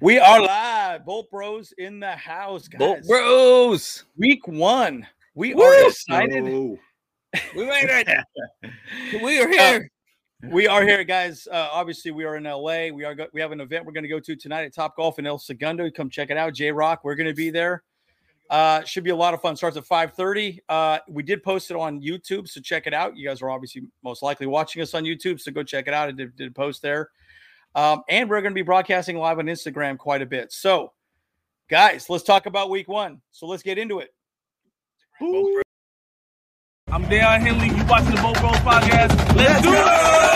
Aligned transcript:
We 0.00 0.18
are 0.18 0.40
live. 0.40 1.06
Bolt 1.06 1.30
Bros 1.30 1.72
in 1.78 2.00
the 2.00 2.10
house, 2.10 2.68
guys. 2.68 2.78
Bolt 2.78 3.06
Bros. 3.06 4.04
Week 4.16 4.46
one. 4.46 5.06
We 5.34 5.54
Woo! 5.54 5.62
are 5.62 5.88
excited. 5.88 6.44
No. 6.44 6.78
We 7.54 7.66
made 7.66 8.04
it. 8.06 8.72
we 9.22 9.40
are 9.40 9.48
here. 9.48 9.90
We 10.50 10.66
are 10.66 10.82
here, 10.84 11.02
guys. 11.02 11.48
Uh, 11.50 11.68
obviously, 11.72 12.10
we 12.10 12.24
are 12.24 12.36
in 12.36 12.44
LA. 12.44 12.88
We 12.88 13.04
are 13.04 13.14
go- 13.14 13.28
we 13.32 13.40
have 13.40 13.52
an 13.52 13.60
event 13.60 13.86
we're 13.86 13.92
going 13.92 14.04
to 14.04 14.08
go 14.08 14.20
to 14.20 14.36
tonight 14.36 14.64
at 14.64 14.74
Top 14.74 14.96
Golf 14.96 15.18
in 15.18 15.26
El 15.26 15.38
Segundo. 15.38 15.90
Come 15.90 16.10
check 16.10 16.30
it 16.30 16.36
out. 16.36 16.52
J 16.52 16.72
Rock. 16.72 17.00
We're 17.02 17.14
going 17.14 17.28
to 17.28 17.34
be 17.34 17.50
there. 17.50 17.82
Uh, 18.50 18.84
should 18.84 19.02
be 19.02 19.10
a 19.10 19.16
lot 19.16 19.34
of 19.34 19.40
fun. 19.40 19.56
Starts 19.56 19.76
at 19.76 19.84
5:30. 19.84 20.60
Uh, 20.68 20.98
we 21.08 21.22
did 21.22 21.42
post 21.42 21.70
it 21.70 21.76
on 21.76 22.00
YouTube, 22.00 22.48
so 22.48 22.60
check 22.60 22.86
it 22.86 22.94
out. 22.94 23.16
You 23.16 23.26
guys 23.26 23.40
are 23.40 23.50
obviously 23.50 23.82
most 24.04 24.22
likely 24.22 24.46
watching 24.46 24.82
us 24.82 24.94
on 24.94 25.04
YouTube, 25.04 25.40
so 25.40 25.50
go 25.50 25.62
check 25.62 25.88
it 25.88 25.94
out. 25.94 26.08
I 26.08 26.12
did, 26.12 26.36
did 26.36 26.54
post 26.54 26.82
there. 26.82 27.10
Um, 27.76 28.02
and 28.08 28.30
we're 28.30 28.40
going 28.40 28.52
to 28.52 28.54
be 28.54 28.62
broadcasting 28.62 29.18
live 29.18 29.38
on 29.38 29.44
Instagram 29.46 29.98
quite 29.98 30.22
a 30.22 30.26
bit. 30.26 30.50
So, 30.50 30.92
guys, 31.68 32.08
let's 32.08 32.24
talk 32.24 32.46
about 32.46 32.70
week 32.70 32.88
one. 32.88 33.20
So 33.30 33.46
let's 33.46 33.62
get 33.62 33.76
into 33.76 33.98
it. 33.98 34.14
I'm 36.88 37.06
Dale 37.08 37.28
Henley. 37.38 37.68
You 37.68 37.84
watching 37.84 38.14
the 38.14 38.22
Bolt 38.22 38.40
Bros 38.40 38.56
podcast? 38.56 39.36
Let's, 39.36 39.60
do 39.60 39.74
it! 39.74 40.35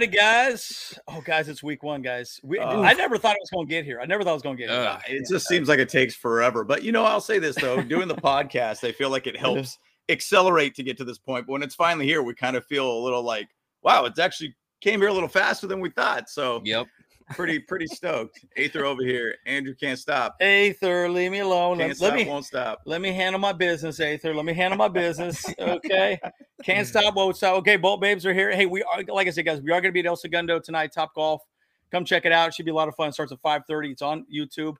Righty, 0.00 0.16
guys. 0.16 0.98
Oh, 1.08 1.20
guys, 1.20 1.48
it's 1.48 1.62
week 1.62 1.82
one, 1.82 2.02
guys. 2.02 2.40
We, 2.42 2.58
Uh, 2.58 2.80
I 2.80 2.92
never 2.94 3.18
thought 3.18 3.32
it 3.34 3.40
was 3.42 3.50
going 3.50 3.66
to 3.66 3.70
get 3.70 3.84
here. 3.84 4.00
I 4.00 4.06
never 4.06 4.22
thought 4.24 4.30
it 4.30 4.34
was 4.34 4.42
going 4.42 4.56
to 4.56 4.62
get 4.62 4.70
here. 4.70 4.80
Uh, 4.80 5.00
It 5.08 5.26
just 5.28 5.46
seems 5.46 5.68
like 5.68 5.78
it 5.78 5.88
takes 5.88 6.14
forever. 6.14 6.64
But 6.64 6.82
you 6.82 6.92
know, 6.92 7.04
I'll 7.04 7.20
say 7.20 7.38
this 7.38 7.56
though, 7.56 7.82
doing 7.82 8.08
the 8.08 8.14
podcast, 8.16 8.86
I 8.86 8.92
feel 8.92 9.10
like 9.10 9.26
it 9.26 9.36
helps 9.36 9.78
accelerate 10.08 10.74
to 10.76 10.82
get 10.82 10.96
to 10.98 11.04
this 11.04 11.18
point. 11.18 11.46
But 11.46 11.52
when 11.52 11.62
it's 11.62 11.74
finally 11.74 12.06
here, 12.06 12.22
we 12.22 12.34
kind 12.34 12.56
of 12.56 12.64
feel 12.64 12.90
a 12.90 13.00
little 13.00 13.22
like, 13.22 13.48
wow, 13.82 14.04
it's 14.06 14.18
actually 14.18 14.54
came 14.80 15.00
here 15.00 15.10
a 15.10 15.12
little 15.12 15.28
faster 15.28 15.66
than 15.66 15.80
we 15.80 15.90
thought. 15.90 16.28
So 16.30 16.62
Yep. 16.64 16.86
Pretty, 17.30 17.58
pretty 17.58 17.86
stoked. 17.86 18.44
Aether 18.56 18.84
over 18.84 19.02
here. 19.02 19.34
Andrew 19.46 19.74
can't 19.74 19.98
stop. 19.98 20.36
Aether, 20.40 21.08
leave 21.08 21.32
me 21.32 21.40
alone. 21.40 21.78
Can't 21.78 21.88
Let, 21.90 21.96
stop, 21.96 22.08
let 22.10 22.16
me 22.16 22.24
won't 22.26 22.44
stop. 22.44 22.80
let 22.86 23.00
me 23.00 23.12
handle 23.12 23.38
my 23.40 23.52
business, 23.52 23.98
Aether. 24.00 24.34
Let 24.34 24.44
me 24.44 24.52
handle 24.52 24.76
my 24.78 24.88
business. 24.88 25.44
Okay. 25.60 26.18
Can't 26.64 26.86
stop, 26.86 27.14
won't 27.14 27.36
stop. 27.36 27.56
Okay, 27.56 27.76
Bolt 27.76 28.00
Babes 28.00 28.26
are 28.26 28.34
here. 28.34 28.50
Hey, 28.50 28.66
we 28.66 28.82
are 28.82 29.02
like 29.08 29.26
I 29.26 29.30
said, 29.30 29.44
guys, 29.44 29.60
we 29.60 29.70
are 29.70 29.80
going 29.80 29.90
to 29.90 29.92
be 29.92 30.00
at 30.00 30.06
El 30.06 30.16
Segundo 30.16 30.58
tonight, 30.58 30.92
Top 30.92 31.14
Golf. 31.14 31.42
Come 31.90 32.04
check 32.04 32.24
it 32.24 32.32
out. 32.32 32.48
It 32.48 32.54
should 32.54 32.64
be 32.66 32.70
a 32.70 32.74
lot 32.74 32.88
of 32.88 32.94
fun. 32.94 33.08
It 33.08 33.12
starts 33.14 33.32
at 33.32 33.40
5:30. 33.42 33.92
It's 33.92 34.02
on 34.02 34.26
YouTube. 34.32 34.76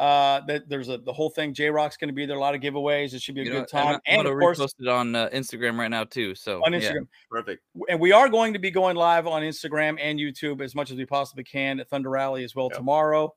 Uh, 0.00 0.40
that 0.46 0.66
there's 0.66 0.88
a 0.88 0.96
the 0.96 1.12
whole 1.12 1.28
thing. 1.28 1.52
J 1.52 1.68
Rock's 1.68 1.98
going 1.98 2.08
to 2.08 2.14
be 2.14 2.24
there. 2.24 2.38
A 2.38 2.40
lot 2.40 2.54
of 2.54 2.62
giveaways. 2.62 3.12
It 3.12 3.20
should 3.20 3.34
be 3.34 3.42
a 3.42 3.44
You 3.44 3.50
good 3.50 3.58
know, 3.58 3.64
time. 3.66 3.94
I'm 3.96 4.00
And 4.06 4.22
gonna 4.24 4.34
of 4.34 4.40
course, 4.40 4.58
repost 4.58 4.74
it 4.80 4.88
on 4.88 5.14
uh, 5.14 5.28
Instagram 5.28 5.78
right 5.78 5.90
now 5.90 6.04
too. 6.04 6.34
So 6.34 6.62
on 6.64 6.72
yeah. 6.72 6.80
Instagram. 6.80 7.06
Perfect. 7.30 7.62
and 7.90 8.00
we 8.00 8.10
are 8.10 8.30
going 8.30 8.54
to 8.54 8.58
be 8.58 8.70
going 8.70 8.96
live 8.96 9.26
on 9.26 9.42
Instagram 9.42 9.98
and 10.00 10.18
YouTube 10.18 10.62
as 10.62 10.74
much 10.74 10.90
as 10.90 10.96
we 10.96 11.04
possibly 11.04 11.44
can 11.44 11.80
at 11.80 11.90
Thunder 11.90 12.16
Alley 12.16 12.44
as 12.44 12.54
well 12.54 12.68
Yep. 12.70 12.78
tomorrow. 12.78 13.34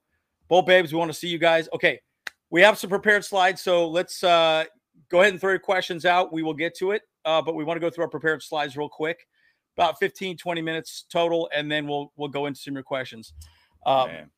Both 0.48 0.66
babes, 0.66 0.94
we 0.94 1.00
want 1.00 1.12
to 1.12 1.18
see 1.18 1.28
you 1.28 1.38
guys. 1.38 1.68
Okay, 1.74 2.00
we 2.50 2.62
have 2.62 2.78
some 2.78 2.90
prepared 2.90 3.26
slides, 3.26 3.60
so 3.62 3.90
let's 3.90 4.24
uh, 4.24 4.64
go 5.10 5.20
ahead 5.20 5.34
and 5.34 5.42
throw 5.42 5.50
your 5.50 5.60
questions 5.60 6.06
out. 6.06 6.32
We 6.32 6.44
will 6.44 6.54
get 6.54 6.78
to 6.78 6.92
it, 6.92 7.02
uh, 7.26 7.42
but 7.42 7.56
we 7.56 7.66
want 7.66 7.76
to 7.76 7.82
go 7.82 7.90
through 7.90 8.06
our 8.06 8.10
prepared 8.10 8.42
slides 8.42 8.78
real 8.78 8.88
quick, 8.88 9.28
about 9.76 10.00
15, 10.00 10.38
20 10.38 10.62
minutes 10.62 11.06
total, 11.12 11.50
and 11.54 11.70
then 11.70 11.88
we'll 11.88 12.14
we'll 12.16 12.30
go 12.30 12.46
into 12.46 12.60
some 12.62 12.72
of 12.72 12.76
your 12.76 12.84
questions. 12.84 13.34
Um, 13.86 14.08
Man. 14.08 14.30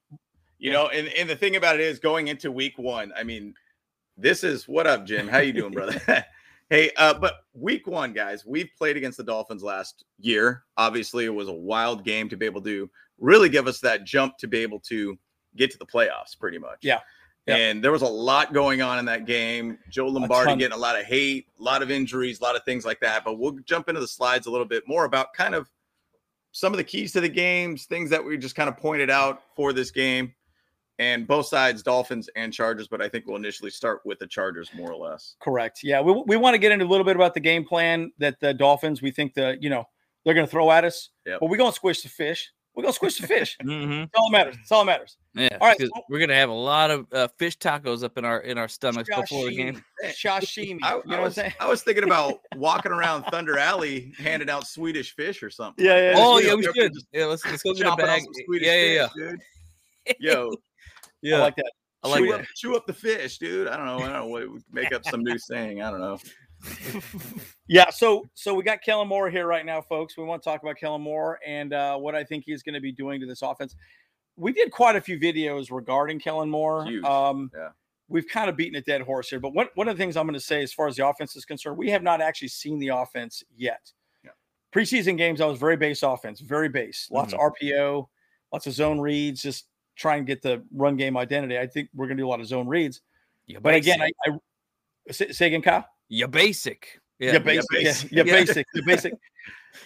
You 0.66 0.72
know, 0.72 0.88
and, 0.88 1.10
and 1.10 1.30
the 1.30 1.36
thing 1.36 1.58
about 1.58 1.76
it 1.76 1.82
is 1.82 2.00
going 2.00 2.28
into 2.28 2.52
week 2.52 2.80
one, 2.80 3.14
I 3.16 3.22
mean, 3.22 3.54
this 4.18 4.44
is 4.44 4.68
what 4.68 4.88
up, 4.88 5.06
Jim? 5.06 5.28
How 5.28 5.38
you 5.38 5.54
doing, 5.54 5.72
brother? 5.72 6.02
hey, 6.72 6.90
uh, 6.98 7.14
but 7.14 7.36
week 7.54 7.86
one, 7.86 8.14
guys, 8.14 8.48
we've 8.48 8.72
played 8.76 8.98
against 8.98 9.20
the 9.20 9.24
Dolphins 9.24 9.62
last 9.62 10.06
year. 10.18 10.64
Obviously, 10.76 11.26
it 11.26 11.30
was 11.30 11.50
a 11.50 11.54
wild 11.54 12.04
game 12.04 12.30
to 12.30 12.36
be 12.36 12.48
able 12.48 12.64
to 12.64 12.90
really 13.20 13.48
give 13.48 13.68
us 13.68 13.80
that 13.82 14.06
jump 14.06 14.40
to 14.40 14.48
be 14.48 14.58
able 14.58 14.80
to 14.80 15.16
get 15.56 15.70
to 15.70 15.78
the 15.78 15.86
playoffs, 15.86 16.36
pretty 16.38 16.58
much. 16.58 16.80
Yeah. 16.82 17.02
Yeah. 17.46 17.58
And 17.58 17.84
there 17.84 17.92
was 17.92 18.02
a 18.02 18.08
lot 18.08 18.52
going 18.52 18.82
on 18.82 18.98
in 18.98 19.06
that 19.06 19.28
game. 19.28 19.78
Joe 19.92 20.08
Lombardi 20.08 20.50
ton. 20.50 20.58
getting 20.58 20.76
a 20.76 20.82
lot 20.82 21.00
of 21.00 21.06
hate, 21.06 21.46
a 21.60 21.62
lot 21.62 21.84
of 21.84 21.92
injuries, 21.92 22.40
a 22.40 22.44
lot 22.44 22.56
of 22.56 22.64
things 22.64 22.86
like 22.86 23.00
that. 23.02 23.24
But 23.24 23.38
we'll 23.38 23.60
jump 23.66 23.88
into 23.88 24.02
the 24.02 24.08
slides 24.08 24.48
a 24.48 24.50
little 24.50 24.66
bit 24.66 24.88
more 24.88 25.06
about 25.06 25.32
kind 25.36 25.54
of 25.54 25.70
some 26.54 26.74
of 26.74 26.78
the 26.78 26.84
keys 26.84 27.12
to 27.12 27.22
the 27.22 27.30
games, 27.30 27.86
things 27.86 28.10
that 28.10 28.26
we 28.26 28.36
just 28.36 28.56
kind 28.56 28.68
of 28.68 28.78
pointed 28.78 29.12
out 29.12 29.44
for 29.56 29.72
this 29.72 29.92
game, 29.92 30.34
and 31.00 31.28
both 31.28 31.46
sides, 31.48 31.84
Dolphins 31.84 32.30
and 32.36 32.54
Chargers. 32.54 32.88
But 32.88 33.02
I 33.02 33.10
think 33.10 33.26
we'll 33.28 33.36
initially 33.38 33.72
start 33.72 34.02
with 34.06 34.20
the 34.20 34.28
Chargers 34.28 34.70
more 34.76 34.92
or 34.92 34.98
less. 35.10 35.36
Correct. 35.42 35.80
Yeah, 35.84 36.02
we, 36.02 36.24
we 36.28 36.38
want 36.38 36.54
to 36.54 36.58
get 36.60 36.72
into 36.72 36.86
a 36.86 36.88
little 36.88 37.06
bit 37.06 37.16
about 37.16 37.34
the 37.34 37.40
game 37.40 37.66
plan 37.66 38.12
that 38.20 38.40
the 38.40 38.54
Dolphins 38.54 39.02
we 39.02 39.12
think 39.12 39.34
the 39.34 39.58
you 39.60 39.70
know 39.70 39.86
they're 40.24 40.34
going 40.34 40.46
to 40.48 40.52
throw 40.52 40.72
at 40.72 40.84
us. 40.86 41.10
Yep. 41.26 41.40
But 41.42 41.50
we're 41.50 41.58
going 41.58 41.72
to 41.72 41.76
squish 41.76 42.02
the 42.02 42.10
fish. 42.10 42.52
We're 42.76 42.82
going 42.84 42.92
to 42.92 42.96
squish 42.96 43.18
the 43.20 43.28
fish. 43.28 43.58
Mhm. 43.64 44.10
That's 44.12 44.12
all 44.18 44.30
that 44.32 44.38
matters. 44.38 44.56
That's 44.58 44.72
all 44.74 44.80
that 44.86 44.92
matters. 44.92 45.18
Yeah. 45.34 45.58
All 45.62 45.68
right, 45.70 45.80
so- 45.80 45.88
we're 46.10 46.20
gonna 46.20 46.36
have 46.36 46.50
a 46.50 46.54
lot 46.54 46.92
of 46.92 47.08
uh, 47.14 47.28
fish 47.38 47.58
tacos 47.58 48.04
up 48.04 48.18
in 48.18 48.26
our 48.26 48.40
in 48.42 48.58
our 48.58 48.68
stomachs 48.68 49.10
before 49.10 49.46
the 49.50 49.56
game. 49.56 49.84
Sashimi. 50.06 50.80
I, 50.84 50.96
you 50.96 50.96
know 50.96 50.96
I 50.96 50.96
what 50.96 51.14
I'm 51.18 51.24
was, 51.24 51.36
saying? 51.36 51.54
I 51.60 51.68
was 51.70 51.84
thinking 51.84 52.04
about 52.06 52.40
walking 52.56 52.92
around 52.92 53.24
Thunder 53.26 53.58
Alley 53.58 54.14
handing 54.18 54.50
out 54.50 54.66
Swedish 54.68 55.14
fish 55.16 55.44
or 55.44 55.50
something. 55.50 55.84
Yeah, 55.86 55.94
like 55.94 56.02
yeah. 56.02 56.14
Oh 56.18 56.38
yeah, 56.40 56.54
we 56.56 56.64
should. 56.64 56.94
Yeah, 57.14 57.26
let's 57.26 57.46
let's 57.46 57.64
go 57.64 57.74
get 57.74 57.86
a 57.88 57.96
bag. 57.96 58.22
some 58.24 58.34
Swedish 58.46 58.68
Yeah, 58.68 58.76
yeah, 58.82 59.08
yeah. 59.18 59.30
dude. 59.32 59.40
Yo, 60.20 60.52
Yeah, 61.26 61.38
I 61.38 61.40
like 61.40 61.56
that. 61.56 61.72
I 62.04 62.08
like 62.08 62.20
chew, 62.20 62.32
that. 62.32 62.40
Up, 62.42 62.46
chew 62.56 62.76
up 62.76 62.86
the 62.86 62.94
fish, 62.94 63.40
dude. 63.40 63.68
I 63.68 63.78
don't 63.78 63.88
know. 63.88 63.98
I 63.98 64.00
don't 64.02 64.14
know 64.14 64.28
what 64.28 64.48
we 64.48 64.60
make 64.72 64.94
up 64.94 65.04
some 65.06 65.24
new 65.24 65.40
saying. 65.40 65.82
I 65.82 65.90
don't 65.90 66.00
know. 66.00 66.20
Yeah, 67.68 67.90
so 67.90 68.24
so 68.36 68.54
we 68.54 68.62
got 68.62 68.84
Kellen 68.84 69.08
Moore 69.08 69.28
here 69.28 69.48
right 69.48 69.66
now, 69.66 69.82
folks. 69.82 70.18
We 70.18 70.24
want 70.24 70.44
to 70.44 70.48
talk 70.48 70.62
about 70.62 70.78
Kellen 70.78 71.02
Moore 71.02 71.40
and 71.46 71.74
uh, 71.74 71.98
what 71.98 72.14
I 72.14 72.24
think 72.24 72.44
he's 72.46 72.62
going 72.62 72.76
to 72.76 72.80
be 72.80 72.92
doing 72.92 73.20
to 73.20 73.26
this 73.26 73.42
offense. 73.42 73.76
We 74.36 74.54
did 74.54 74.72
quite 74.72 74.96
a 74.96 75.02
few 75.02 75.18
videos 75.18 75.72
regarding 75.72 76.20
Kellen 76.20 76.48
Moore. 76.50 76.86
Um, 77.04 77.50
yeah. 77.56 77.70
We've 78.08 78.28
kind 78.28 78.52
of 78.52 78.56
beaten 78.56 78.76
a 78.76 78.82
dead 78.82 79.02
horse 79.02 79.30
here, 79.30 79.40
but 79.40 79.56
one, 79.56 79.68
one 79.74 79.88
of 79.88 79.98
the 79.98 80.04
things 80.04 80.16
I'm 80.16 80.28
going 80.28 80.36
to 80.36 80.40
say 80.40 80.62
as 80.62 80.72
far 80.72 80.88
as 80.88 80.96
the 80.96 81.08
offense 81.08 81.36
is 81.36 81.44
concerned, 81.44 81.76
we 81.76 81.90
have 81.90 82.04
not 82.04 82.22
actually 82.22 82.50
seen 82.50 82.78
the 82.78 82.90
offense 82.90 83.44
yet. 83.58 83.92
Yeah. 84.24 84.30
Preseason 84.72 85.18
games, 85.18 85.42
I 85.42 85.48
was 85.48 85.58
very 85.58 85.76
base 85.76 86.04
offense, 86.04 86.40
very 86.40 86.70
base, 86.70 87.08
lots 87.10 87.34
of 87.34 87.40
RPO, 87.40 88.08
lots 88.54 88.68
of 88.68 88.74
zone 88.74 89.00
reads, 89.00 89.42
just 89.42 89.66
try 89.96 90.16
and 90.18 90.28
get 90.28 90.42
the 90.42 90.64
run 90.74 90.98
game 90.98 91.18
identity. 91.18 91.58
I 91.58 91.68
think 91.68 91.90
we're 91.94 92.08
going 92.08 92.18
to 92.18 92.22
do 92.22 92.28
a 92.28 92.30
lot 92.30 92.40
of 92.42 92.48
zone 92.48 92.68
reads. 92.68 93.02
You 93.48 93.60
But 93.60 93.76
again. 93.76 94.02
I, 94.02 94.12
I 94.28 94.32
say, 95.12 95.32
say 95.32 95.48
again, 95.48 95.62
Kyle. 95.62 95.86
you 96.10 96.28
basic. 96.28 97.00
Yeah, 97.20 97.38
basic. 97.40 97.66
Yeah, 97.72 97.80
basic. 97.84 98.12
yeah, 98.12 98.24
Yeah. 98.26 98.34
basic. 98.34 98.68
Yeah, 98.74 98.82
basic. 98.86 99.14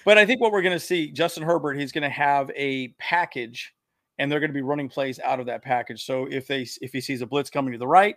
But 0.06 0.20
I 0.20 0.25
think 0.25 0.40
what 0.40 0.52
we're 0.52 0.62
going 0.62 0.75
to 0.78 0.80
see, 0.80 1.12
Justin 1.12 1.42
Herbert, 1.42 1.74
he's 1.74 1.92
going 1.92 2.03
to 2.03 2.09
have 2.09 2.52
a 2.56 2.90
package, 3.00 3.74
and 4.20 4.31
they're 4.31 4.40
going 4.40 4.52
to 4.52 4.53
be 4.53 4.62
running 4.62 4.88
plays 4.88 5.20
out 5.20 5.40
of 5.40 5.47
that 5.47 5.64
package. 5.64 6.06
So 6.06 6.28
if 6.30 6.46
they 6.46 6.68
if 6.80 6.94
he 6.94 7.02
sees 7.02 7.24
a 7.24 7.26
blitz 7.26 7.50
coming 7.50 7.72
to 7.74 7.80
the 7.80 7.88
right, 7.88 8.16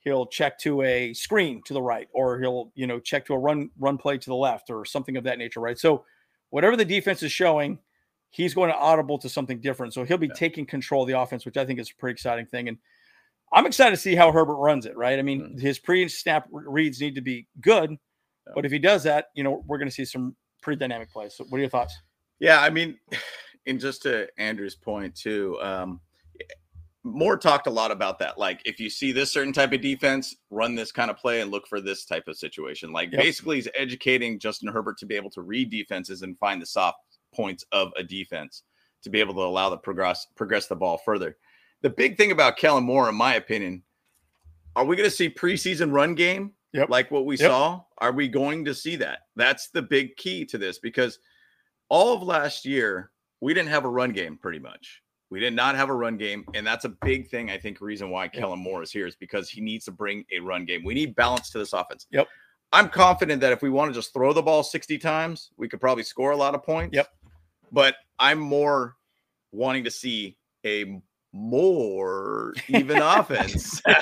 he'll 0.00 0.24
check 0.26 0.58
to 0.60 0.80
a 0.80 1.12
screen 1.12 1.62
to 1.66 1.74
the 1.74 1.82
right, 1.82 2.08
or 2.14 2.40
he'll 2.40 2.72
you 2.74 2.86
know 2.86 2.98
check 2.98 3.26
to 3.26 3.34
a 3.34 3.38
run 3.38 3.68
run 3.78 3.98
play 3.98 4.16
to 4.16 4.26
the 4.26 4.34
left, 4.34 4.70
or 4.70 4.86
something 4.86 5.18
of 5.18 5.24
that 5.24 5.36
nature, 5.36 5.60
right? 5.60 5.78
So 5.78 6.04
whatever 6.48 6.76
the 6.76 6.84
defense 6.84 7.22
is 7.22 7.30
showing, 7.30 7.78
he's 8.30 8.54
going 8.54 8.70
to 8.70 8.76
audible 8.76 9.18
to 9.18 9.28
something 9.28 9.60
different. 9.60 9.92
So 9.92 10.04
he'll 10.04 10.16
be 10.18 10.28
Yeah. 10.28 10.34
taking 10.34 10.64
control 10.66 11.02
of 11.02 11.08
the 11.08 11.18
offense, 11.18 11.44
which 11.44 11.56
I 11.56 11.64
think 11.64 11.78
is 11.80 11.90
a 11.90 11.94
pretty 11.96 12.12
exciting 12.12 12.46
thing. 12.46 12.68
And 12.68 12.78
I'm 13.52 13.66
excited 13.66 13.90
to 13.90 13.96
see 14.00 14.14
how 14.14 14.30
Herbert 14.30 14.56
runs 14.56 14.86
it, 14.86 14.96
right? 14.96 15.18
I 15.18 15.22
mean, 15.22 15.56
Mhm. 15.56 15.60
his 15.60 15.78
pre-snap 15.78 16.46
reads 16.50 17.00
need 17.00 17.16
to 17.16 17.20
be 17.20 17.48
good, 17.60 17.90
Yeah. 17.90 18.52
but 18.54 18.64
if 18.64 18.70
he 18.72 18.78
does 18.78 19.02
that, 19.02 19.26
you 19.34 19.42
know, 19.42 19.64
we're 19.66 19.78
going 19.78 19.88
to 19.88 19.94
see 19.94 20.04
some 20.04 20.36
pretty 20.62 20.78
dynamic 20.78 21.10
plays. 21.10 21.34
So 21.34 21.44
what 21.44 21.58
are 21.58 21.60
your 21.60 21.70
thoughts? 21.70 21.96
Yeah, 22.38 22.60
I 22.60 22.70
mean, 22.70 22.98
and 23.66 23.80
just 23.80 24.02
to 24.02 24.28
Andrew's 24.38 24.76
point 24.76 25.16
too, 25.16 25.58
um, 25.60 26.00
Moore 27.02 27.38
talked 27.38 27.66
a 27.66 27.70
lot 27.70 27.90
about 27.90 28.18
that. 28.18 28.36
Like, 28.38 28.60
if 28.66 28.78
you 28.78 28.90
see 28.90 29.10
this 29.10 29.32
certain 29.32 29.54
type 29.54 29.72
of 29.72 29.80
defense, 29.80 30.36
run 30.50 30.74
this 30.74 30.92
kind 30.92 31.10
of 31.10 31.16
play 31.16 31.40
and 31.40 31.50
look 31.50 31.66
for 31.66 31.80
this 31.80 32.04
type 32.04 32.28
of 32.28 32.36
situation. 32.36 32.92
Like, 32.92 33.10
Yep. 33.10 33.22
basically, 33.22 33.56
he's 33.56 33.68
educating 33.74 34.38
Justin 34.38 34.68
Herbert 34.68 34.98
to 34.98 35.06
be 35.06 35.16
able 35.16 35.30
to 35.30 35.40
read 35.40 35.70
defenses 35.70 36.20
and 36.22 36.38
find 36.38 36.60
the 36.60 36.66
soft 36.66 36.98
points 37.34 37.64
of 37.72 37.92
a 37.96 38.02
defense 38.02 38.62
to 39.02 39.10
be 39.10 39.20
able 39.20 39.34
to 39.34 39.40
allow 39.40 39.70
the 39.70 39.76
progress 39.78 40.26
progress 40.36 40.66
the 40.66 40.76
ball 40.76 40.98
further. 41.04 41.36
The 41.82 41.90
big 41.90 42.16
thing 42.16 42.32
about 42.32 42.56
Kellen 42.58 42.84
Moore, 42.84 43.08
in 43.08 43.14
my 43.14 43.34
opinion, 43.34 43.82
are 44.76 44.84
we 44.84 44.96
going 44.96 45.08
to 45.08 45.14
see 45.14 45.30
preseason 45.30 45.92
run 45.92 46.14
game 46.14 46.52
Yep. 46.72 46.88
like 46.88 47.10
what 47.10 47.26
we 47.26 47.36
Yep. 47.36 47.48
saw? 47.50 47.82
Are 47.98 48.12
we 48.12 48.28
going 48.28 48.64
to 48.66 48.74
see 48.74 48.96
that? 48.96 49.20
That's 49.34 49.70
the 49.70 49.82
big 49.82 50.16
key 50.16 50.44
to 50.46 50.58
this 50.58 50.78
because 50.78 51.18
all 51.88 52.14
of 52.14 52.22
last 52.22 52.64
year 52.64 53.10
we 53.40 53.54
didn't 53.54 53.70
have 53.70 53.84
a 53.84 53.88
run 53.88 54.12
game 54.12 54.36
pretty 54.36 54.58
much. 54.60 55.02
We 55.30 55.40
did 55.40 55.54
not 55.54 55.76
have 55.76 55.90
a 55.90 55.94
run 55.94 56.16
game, 56.16 56.44
and 56.54 56.66
that's 56.66 56.84
a 56.84 56.88
big 56.88 57.28
thing. 57.30 57.50
I 57.50 57.58
think 57.58 57.80
reason 57.80 58.10
why 58.10 58.26
Kellen 58.28 58.58
Moore 58.58 58.82
is 58.82 58.90
here 58.90 59.06
is 59.06 59.14
because 59.16 59.48
he 59.48 59.60
needs 59.60 59.84
to 59.86 59.92
bring 59.92 60.24
a 60.32 60.40
run 60.40 60.64
game. 60.64 60.82
We 60.84 60.92
need 60.94 61.14
balance 61.14 61.50
to 61.50 61.58
this 61.58 61.72
offense. 61.72 62.06
Yep. 62.10 62.26
I'm 62.72 62.88
confident 62.88 63.40
that 63.40 63.52
if 63.52 63.62
we 63.62 63.70
want 63.70 63.92
to 63.92 63.98
just 63.98 64.12
throw 64.12 64.32
the 64.32 64.42
ball 64.42 64.62
60 64.64 64.98
times, 64.98 65.50
we 65.56 65.68
could 65.68 65.80
probably 65.80 66.02
score 66.04 66.32
a 66.32 66.36
lot 66.36 66.54
of 66.56 66.62
points. 66.64 66.94
Yep. 66.94 67.08
But 67.72 67.94
I'm 68.18 68.38
more 68.38 68.96
wanting 69.52 69.84
to 69.84 69.90
see 69.90 70.36
a 70.64 71.00
more 71.32 72.54
even 72.68 72.98
offense. 72.98 73.80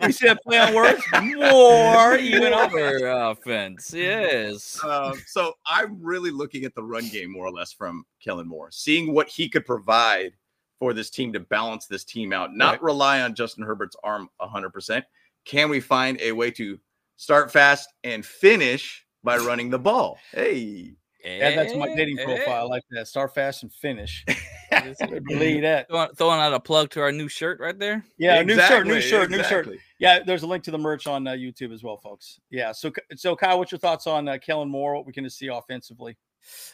You 0.00 0.12
see 0.12 0.26
that 0.26 0.42
play 0.44 0.58
on 0.58 0.74
words? 0.74 1.02
More 1.22 2.16
even. 2.16 2.52
Over 2.52 3.08
offense. 3.08 3.92
Yes. 3.92 4.78
um, 4.84 5.14
so 5.26 5.54
I'm 5.66 5.98
really 6.02 6.30
looking 6.30 6.64
at 6.64 6.74
the 6.74 6.82
run 6.82 7.08
game 7.08 7.32
more 7.32 7.46
or 7.46 7.50
less 7.50 7.72
from 7.72 8.04
Kellen 8.22 8.46
Moore, 8.46 8.68
seeing 8.70 9.12
what 9.12 9.28
he 9.28 9.48
could 9.48 9.66
provide 9.66 10.32
for 10.78 10.92
this 10.92 11.10
team 11.10 11.32
to 11.32 11.40
balance 11.40 11.86
this 11.86 12.04
team 12.04 12.32
out, 12.32 12.54
not 12.54 12.72
Right. 12.74 12.82
rely 12.82 13.20
on 13.22 13.34
Justin 13.34 13.64
Herbert's 13.64 13.96
arm 14.04 14.28
100%. 14.40 15.02
Can 15.44 15.68
we 15.68 15.80
find 15.80 16.20
a 16.20 16.30
way 16.32 16.50
to 16.52 16.78
start 17.16 17.50
fast 17.50 17.92
and 18.04 18.24
finish 18.24 19.04
by 19.24 19.38
running 19.38 19.70
the 19.70 19.78
ball? 19.80 20.18
Hey, 20.30 20.94
Yeah, 21.36 21.54
that's 21.56 21.74
my 21.74 21.94
dating 21.94 22.18
Eh, 22.18 22.24
profile. 22.24 22.64
I 22.66 22.68
like 22.68 22.82
that. 22.90 23.08
Start 23.08 23.34
fast 23.34 23.62
and 23.62 23.72
finish. 23.72 24.24
eh. 24.70 24.94
Believe 25.26 25.62
that. 25.62 25.88
Throwing, 25.88 26.10
throwing 26.14 26.40
out 26.40 26.52
a 26.54 26.60
plug 26.60 26.90
to 26.90 27.00
our 27.00 27.12
new 27.12 27.28
shirt 27.28 27.60
right 27.60 27.78
there. 27.78 28.04
Yeah, 28.18 28.42
new 28.42 28.54
shirt, 28.56 28.86
new 28.86 28.94
Exactly, 28.94 29.00
shirt, 29.00 29.30
new 29.30 29.42
shirt. 29.44 29.68
Yeah, 29.98 30.20
there's 30.24 30.42
a 30.42 30.46
link 30.46 30.64
to 30.64 30.70
the 30.70 30.78
merch 30.78 31.06
on 31.06 31.26
uh, 31.26 31.32
YouTube 31.32 31.72
as 31.72 31.82
well, 31.82 31.96
folks. 31.96 32.40
Yeah. 32.50 32.72
So, 32.72 32.92
so 33.16 33.34
Kyle, 33.36 33.58
what's 33.58 33.72
your 33.72 33.78
thoughts 33.78 34.06
on 34.06 34.28
uh, 34.28 34.38
Kellen 34.38 34.68
Moore? 34.68 34.94
What 34.94 35.06
we 35.06 35.12
can 35.12 35.28
see 35.28 35.48
offensively? 35.48 36.16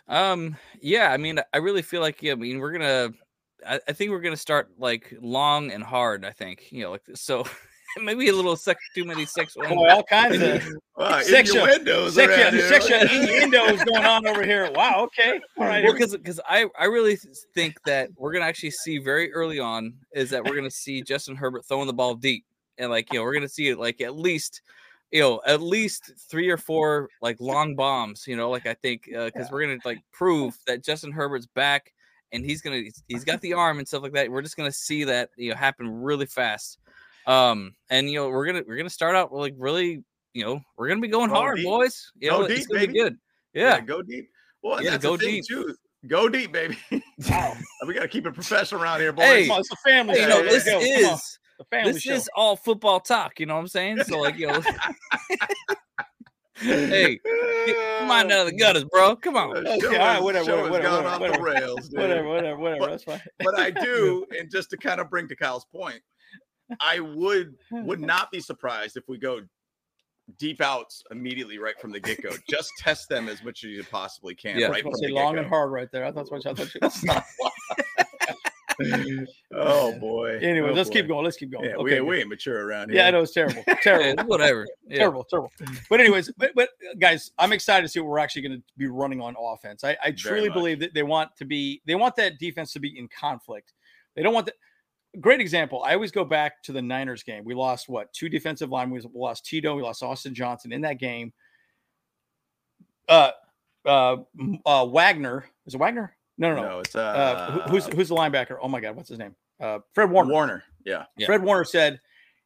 Um, 0.08 0.56
yeah, 0.80 1.10
I 1.10 1.16
mean, 1.16 1.40
I 1.52 1.58
really 1.58 1.82
feel 1.82 2.00
like, 2.00 2.22
yeah, 2.22 2.32
I 2.32 2.36
mean, 2.36 2.58
we're 2.58 2.72
gonna, 2.72 3.10
I, 3.66 3.80
I 3.88 3.92
think 3.92 4.10
we're 4.10 4.20
gonna 4.20 4.36
start 4.36 4.70
like 4.78 5.14
long 5.20 5.70
and 5.72 5.82
hard. 5.82 6.24
I 6.24 6.30
think, 6.30 6.70
you 6.70 6.82
know, 6.82 6.90
like 6.92 7.02
so, 7.14 7.44
maybe 8.02 8.28
a 8.28 8.32
little 8.32 8.56
sec, 8.56 8.76
too 8.94 9.04
many 9.04 9.24
six 9.24 9.56
one. 9.56 9.68
Boy, 9.68 9.88
all 9.90 10.02
kinds 10.02 10.40
of 10.42 10.62
Wow, 10.96 11.20
Section- 11.22 11.58
innuendos 11.58 12.14
section, 12.14 12.40
around 12.98 13.08
here. 13.08 13.22
innuendos 13.22 13.82
going 13.84 14.04
on 14.04 14.26
over 14.26 14.44
here. 14.44 14.70
Wow. 14.74 15.02
Okay. 15.04 15.40
All 15.58 15.64
right. 15.66 15.82
Well, 15.82 15.92
because 15.92 16.12
because 16.16 16.40
I 16.48 16.66
I 16.78 16.84
really 16.84 17.18
think 17.54 17.82
that 17.84 18.10
we're 18.16 18.32
gonna 18.32 18.44
actually 18.44 18.70
see 18.70 18.98
very 18.98 19.32
early 19.32 19.58
on 19.58 19.94
is 20.12 20.30
that 20.30 20.44
we're 20.44 20.54
gonna 20.54 20.70
see 20.70 21.02
Justin 21.02 21.34
Herbert 21.36 21.64
throwing 21.66 21.86
the 21.88 21.92
ball 21.92 22.14
deep 22.14 22.44
and 22.78 22.90
like 22.90 23.12
you 23.12 23.18
know 23.18 23.24
we're 23.24 23.34
gonna 23.34 23.48
see 23.48 23.68
it 23.68 23.78
like 23.78 24.00
at 24.00 24.14
least 24.16 24.62
you 25.10 25.20
know 25.20 25.40
at 25.46 25.60
least 25.60 26.12
three 26.30 26.48
or 26.48 26.56
four 26.56 27.08
like 27.20 27.40
long 27.40 27.74
bombs 27.74 28.24
you 28.26 28.36
know 28.36 28.50
like 28.50 28.66
I 28.66 28.74
think 28.74 29.08
uh, 29.16 29.26
because 29.26 29.50
we're 29.50 29.62
gonna 29.66 29.78
like 29.84 29.98
prove 30.12 30.56
that 30.68 30.84
Justin 30.84 31.10
Herbert's 31.12 31.46
back 31.46 31.92
and 32.32 32.44
he's 32.44 32.60
gonna 32.62 32.76
he's- 32.78 33.02
he's 33.08 33.24
got 33.24 33.40
the 33.40 33.52
arm 33.52 33.78
and 33.78 33.86
stuff 33.88 34.02
like 34.04 34.12
that. 34.12 34.30
We're 34.30 34.42
just 34.42 34.56
gonna 34.56 34.70
see 34.72 35.02
that 35.04 35.30
you 35.36 35.50
know 35.50 35.56
happen 35.56 36.02
really 36.02 36.26
fast. 36.26 36.78
Um 37.26 37.74
and 37.90 38.08
you 38.10 38.18
know 38.20 38.28
we're 38.28 38.46
gonna 38.46 38.62
we're 38.66 38.76
gonna 38.76 38.90
start 38.90 39.16
out 39.16 39.32
like 39.32 39.54
really 39.58 40.02
you 40.34 40.44
know 40.44 40.60
we're 40.76 40.88
gonna 40.88 41.00
be 41.00 41.08
going 41.08 41.30
Go 41.30 41.36
hard 41.36 41.56
deep. 41.56 41.66
boys. 41.66 42.10
You 42.18 42.30
Go 42.30 42.40
know 42.40 42.44
it's 42.46 42.66
gonna 42.66 42.86
be 42.86 42.92
good. 42.92 43.16
Yeah. 43.54 43.80
go 43.80 44.02
deep. 44.02 44.28
Well, 44.62 44.82
Yeah, 44.82 44.90
that's 44.92 45.02
go 45.04 45.16
deep. 45.16 45.44
too. 45.46 45.74
Go 46.06 46.28
deep, 46.28 46.52
baby. 46.52 46.76
Wow. 47.30 47.54
we 47.86 47.94
got 47.94 48.00
to 48.02 48.08
keep 48.08 48.26
it 48.26 48.34
professional 48.34 48.82
around 48.82 49.00
here, 49.00 49.12
boys. 49.12 49.24
Hey, 49.24 49.46
Come 49.46 49.54
on, 49.54 49.60
it's 49.60 49.70
a 49.72 49.76
family. 49.88 50.14
Hey, 50.16 50.22
you 50.22 50.28
know, 50.28 50.42
this 50.42 50.64
go. 50.64 50.78
Is 50.80 51.38
the 51.58 51.64
family 51.70 51.92
this 51.92 52.02
show. 52.02 52.12
is 52.14 52.28
all 52.34 52.56
football 52.56 52.98
talk. 53.00 53.38
You 53.40 53.46
know 53.46 53.54
what 53.54 53.60
I'm 53.60 53.68
saying? 53.68 54.02
So 54.04 54.18
like, 54.20 54.36
you 54.36 54.46
know, 54.48 54.60
hey, 56.56 57.18
get- 57.24 57.98
come 58.00 58.10
on 58.10 58.30
out 58.32 58.40
of 58.40 58.46
the 58.46 58.56
gutters, 58.58 58.84
bro. 58.84 59.16
Come 59.16 59.36
on. 59.36 59.64
The 59.64 59.70
Okay, 59.70 59.80
show 59.80 59.86
all 59.88 59.92
right, 59.92 60.14
has- 60.14 60.22
whatever, 60.22 60.50
whatever, 60.56 60.70
whatever, 60.70 61.08
off 61.08 61.20
whatever. 61.20 61.38
the 61.38 61.42
rails, 61.44 61.88
dude. 61.88 62.00
whatever, 62.00 62.28
whatever, 62.28 62.56
whatever. 62.58 62.86
That's 62.90 63.04
fine. 63.04 63.20
But 63.40 63.58
I 63.58 63.70
do, 63.70 64.26
and 64.38 64.50
just 64.50 64.70
to 64.70 64.76
kind 64.76 65.00
of 65.00 65.10
bring 65.10 65.28
to 65.28 65.36
Kyle's 65.36 65.64
point, 65.66 66.00
I 66.80 67.00
would 67.00 67.56
would 67.70 68.00
not 68.14 68.30
be 68.30 68.40
surprised 68.40 68.96
if 68.96 69.08
we 69.08 69.18
go 69.18 69.40
deep 70.38 70.60
outs 70.60 71.02
immediately 71.10 71.58
right 71.58 71.78
from 71.78 71.92
the 71.92 72.00
get 72.00 72.22
go. 72.22 72.30
Just 72.48 72.70
test 72.78 73.08
them 73.08 73.28
as 73.28 73.42
much 73.44 73.64
as 73.64 73.70
you 73.70 73.84
possibly 73.84 74.34
can. 74.34 74.58
Yeah. 74.58 74.68
Right 74.68 74.82
from 74.82 74.94
say 74.94 75.08
the 75.08 75.12
long 75.14 75.36
and 75.36 75.44
get-go. 75.44 75.48
hard 75.48 75.70
right 75.70 75.90
there. 75.92 76.04
I 76.04 76.12
thought 76.12 76.28
that's 76.30 76.46
what 76.46 76.46
I 76.46 76.54
thought 76.54 77.20
you. 78.80 79.26
oh 79.54 79.92
boy. 80.00 80.38
anyway, 80.40 80.70
Oh, 80.70 80.72
let's 80.72 80.90
keep 80.90 81.06
going. 81.06 81.24
Let's 81.24 81.36
keep 81.36 81.50
going. 81.50 81.64
Yeah, 81.64 81.76
okay. 81.76 82.00
we, 82.00 82.08
we 82.08 82.20
ain't 82.20 82.28
mature 82.28 82.66
around 82.66 82.88
here. 82.90 82.98
yeah, 82.98 83.08
I 83.08 83.10
know 83.10 83.20
it's 83.22 83.32
terrible. 83.32 83.62
Terrible. 83.82 84.14
Yeah, 84.16 84.22
whatever. 84.24 84.66
Yeah. 84.86 84.98
terrible, 84.98 85.24
terrible. 85.24 85.52
But 85.88 86.00
anyways, 86.00 86.32
but, 86.36 86.52
but 86.54 86.70
guys, 86.98 87.30
I'm 87.38 87.52
excited 87.52 87.82
to 87.82 87.88
see 87.88 88.00
what 88.00 88.08
we're 88.08 88.18
actually 88.18 88.42
going 88.42 88.58
to 88.58 88.62
be 88.76 88.88
running 88.88 89.20
on 89.20 89.34
offense. 89.38 89.84
I, 89.84 89.96
I 90.02 90.10
truly 90.10 90.48
believe 90.48 90.80
that 90.80 90.94
they 90.94 91.02
want 91.02 91.36
to 91.36 91.44
be 91.44 91.82
they 91.86 91.94
want 91.94 92.16
that 92.16 92.38
defense 92.38 92.72
to 92.72 92.80
be 92.80 92.98
in 92.98 93.08
conflict. 93.08 93.72
They 94.16 94.22
don't 94.22 94.34
want 94.34 94.46
the 94.46 94.54
great 95.20 95.40
example. 95.40 95.82
I 95.84 95.94
always 95.94 96.10
go 96.10 96.24
back 96.24 96.62
to 96.64 96.72
the 96.72 96.82
Niners 96.82 97.22
game. 97.22 97.44
We 97.44 97.54
lost 97.54 97.88
what 97.88 98.12
two 98.12 98.28
defensive 98.28 98.70
line. 98.70 98.90
We 98.90 99.00
lost 99.14 99.44
Tito. 99.46 99.74
We 99.76 99.82
lost 99.82 100.02
Austin 100.02 100.34
Johnson 100.34 100.72
in 100.72 100.80
that 100.82 100.98
game. 100.98 101.32
Uh, 103.08 103.30
uh, 103.84 104.16
uh 104.64 104.86
Wagner 104.86 105.44
is 105.66 105.74
it 105.74 105.78
Wagner? 105.78 106.16
No, 106.38 106.54
no, 106.54 106.62
no. 106.62 106.68
No, 106.68 106.78
it's 106.80 106.96
Uh, 106.96 107.00
uh, 107.00 107.68
who's 107.68 107.86
who's 107.86 108.08
the 108.08 108.14
linebacker? 108.14 108.58
Oh 108.60 108.68
my 108.68 108.80
God, 108.80 108.96
what's 108.96 109.08
his 109.08 109.18
name? 109.18 109.34
Uh, 109.60 109.78
Fred 109.92 110.10
Warner. 110.10 110.32
Warner. 110.32 110.64
Yeah. 110.84 111.04
Yeah. 111.16 111.26
Fred 111.26 111.42
Warner 111.42 111.64
said 111.64 112.00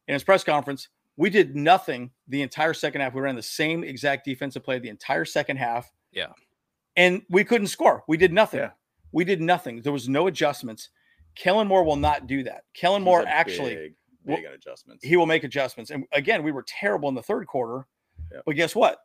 in 0.07 0.13
his 0.13 0.23
press 0.23 0.43
conference, 0.43 0.89
"We 1.17 1.29
did 1.29 1.55
nothing 1.55 2.11
the 2.27 2.41
entire 2.41 2.73
second 2.73 3.01
half. 3.01 3.13
We 3.13 3.21
ran 3.21 3.35
the 3.35 3.41
same 3.41 3.83
exact 3.83 4.25
defensive 4.25 4.63
play 4.63 4.79
the 4.79 4.89
entire 4.89 5.25
second 5.25 5.57
half. 5.57 5.91
Yeah. 6.11 6.27
and 6.95 7.21
we 7.29 7.43
couldn't 7.43 7.67
score. 7.67 8.03
We 8.07 8.17
did 8.17 8.33
nothing. 8.33 8.61
Yeah. 8.61 8.71
We 9.11 9.23
did 9.23 9.41
nothing. 9.41 9.81
There 9.81 9.93
was 9.93 10.09
no 10.09 10.27
adjustments. 10.27 10.89
Kellen 11.35 11.67
Moore 11.67 11.83
will 11.83 11.95
not 11.95 12.27
do 12.27 12.43
that. 12.43 12.63
Kellen 12.73 13.01
Moore 13.03 13.23
actually 13.27 13.75
big, 13.75 13.93
big 14.25 14.45
adjustments. 14.45 15.03
he 15.03 15.15
will 15.17 15.25
make 15.25 15.43
adjustments. 15.43 15.91
And 15.91 16.05
again, 16.11 16.43
we 16.43 16.51
were 16.51 16.63
terrible 16.67 17.07
in 17.09 17.15
the 17.15 17.23
third 17.23 17.47
quarter, 17.47 17.85
but 18.45 18.55
guess 18.55 18.75
what? 18.75 18.97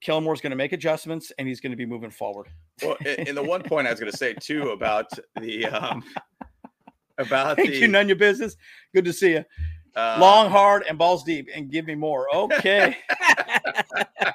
Kellen 0.00 0.22
Moore's 0.24 0.40
going 0.40 0.50
to 0.50 0.56
make 0.56 0.72
adjustments 0.72 1.32
and 1.38 1.48
he's 1.48 1.60
going 1.60 1.70
to 1.72 1.76
be 1.76 1.86
moving 1.86 2.10
forward. 2.10 2.48
Well, 2.82 2.96
and 3.06 3.28
and 3.28 3.36
the 3.36 3.42
one 3.42 3.62
point 3.64 3.86
I 3.86 3.90
was 3.90 3.98
going 4.00 4.12
to 4.12 4.18
say 4.18 4.34
too 4.34 4.70
about 4.70 5.06
the 5.40 5.64
um 5.66 6.04
about 7.18 7.56
Thank 7.56 7.70
the 7.70 7.76
you, 7.78 7.88
none 7.88 8.06
your 8.08 8.16
business. 8.16 8.56
Good 8.94 9.04
to 9.06 9.12
see 9.12 9.30
you. 9.32 9.44
uh, 9.96 10.18
Long, 10.20 10.50
hard, 10.50 10.84
and 10.88 10.98
balls 10.98 11.24
deep, 11.24 11.48
and 11.54 11.70
give 11.70 11.86
me 11.86 11.94
more. 11.94 12.26
Okay. 12.34 12.96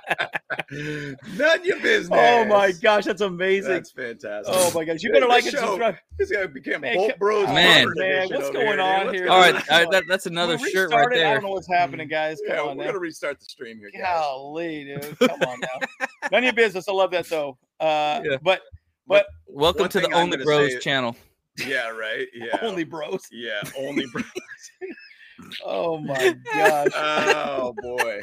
none 0.71 1.59
of 1.59 1.65
your 1.65 1.79
business. 1.81 2.09
oh 2.21 2.45
my 2.45 2.71
gosh, 2.71 3.05
that's 3.05 3.21
amazing. 3.21 3.71
that's 3.71 3.91
fantastic. 3.91 4.53
Oh 4.55 4.71
my 4.75 4.85
gosh, 4.85 5.01
you 5.01 5.11
better 5.11 5.25
this 5.25 5.29
like 5.29 5.43
and 5.45 5.57
subscribe. 5.57 5.95
This 6.17 6.31
guy 6.31 6.45
became 6.47 6.81
Man, 6.81 6.95
Bolt 6.95 7.17
Bros. 7.19 7.47
Man. 7.47 7.87
Man, 7.95 8.27
what's 8.29 8.49
going 8.51 8.67
here, 8.67 8.79
on 8.81 9.05
dude. 9.07 9.15
Here? 9.15 9.25
going 9.25 9.29
All 9.31 9.39
right, 9.39 9.49
on? 9.49 9.53
Let's 9.55 9.69
all 9.69 9.77
right, 9.77 9.85
go. 9.85 9.91
that, 9.91 10.03
that's 10.07 10.25
another 10.25 10.57
We 10.57 10.69
shirt 10.71 10.91
right 10.91 10.97
restarted. 11.07 11.23
I 11.25 11.33
don't 11.33 11.43
know 11.43 11.49
what's 11.49 11.67
happening, 11.67 12.07
guys. 12.07 12.39
Come 12.45 12.55
Yeah, 12.55 12.61
on 12.63 12.77
we're 12.77 12.83
now. 12.83 12.89
gonna 12.91 12.99
restart 12.99 13.39
the 13.39 13.45
stream 13.45 13.77
here, 13.79 13.89
guys. 13.91 14.01
Golly, 14.03 14.83
dude. 14.85 15.19
Come 15.19 15.41
on 15.41 15.59
now. 15.61 16.07
None 16.31 16.39
of 16.39 16.43
your 16.43 16.53
business. 16.53 16.87
I 16.87 16.91
love 16.91 17.11
that 17.11 17.25
though. 17.27 17.57
Uh, 17.79 18.21
Yeah. 18.23 18.37
but 18.41 18.61
But 19.07 19.25
Welcome 19.47 19.89
to 19.89 19.99
the 20.01 20.11
Only 20.11 20.37
Bros 20.37 20.73
say- 20.73 20.79
channel. 20.79 21.15
yeah, 21.57 21.87
right. 21.89 22.27
Yeah, 22.33 22.57
only 22.61 22.83
bros. 22.83 23.23
Yeah, 23.31 23.61
only. 23.77 24.05
Bro- 24.13 24.21
Oh 25.65 25.97
my 25.99 26.35
gosh. 26.53 26.87
oh 26.93 27.73
boy, 27.81 28.19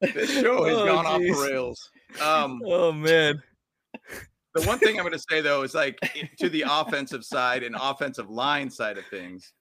this 0.00 0.30
show 0.40 0.64
has 0.64 0.76
Oh, 0.76 0.86
gone 0.86 1.06
off 1.06 1.20
the 1.20 1.48
rails. 1.50 1.90
Um, 2.22 2.60
Oh 2.64 2.92
man. 2.92 3.42
the 4.54 4.62
one 4.62 4.78
thing 4.78 4.98
I'm 4.98 5.04
going 5.04 5.12
to 5.18 5.24
say 5.30 5.40
though 5.40 5.62
is 5.62 5.74
like 5.74 5.98
to 6.38 6.48
the 6.48 6.64
offensive 6.68 7.24
side 7.24 7.62
and 7.62 7.76
offensive 7.80 8.30
line 8.30 8.70
side 8.70 8.98
of 8.98 9.06
things. 9.06 9.52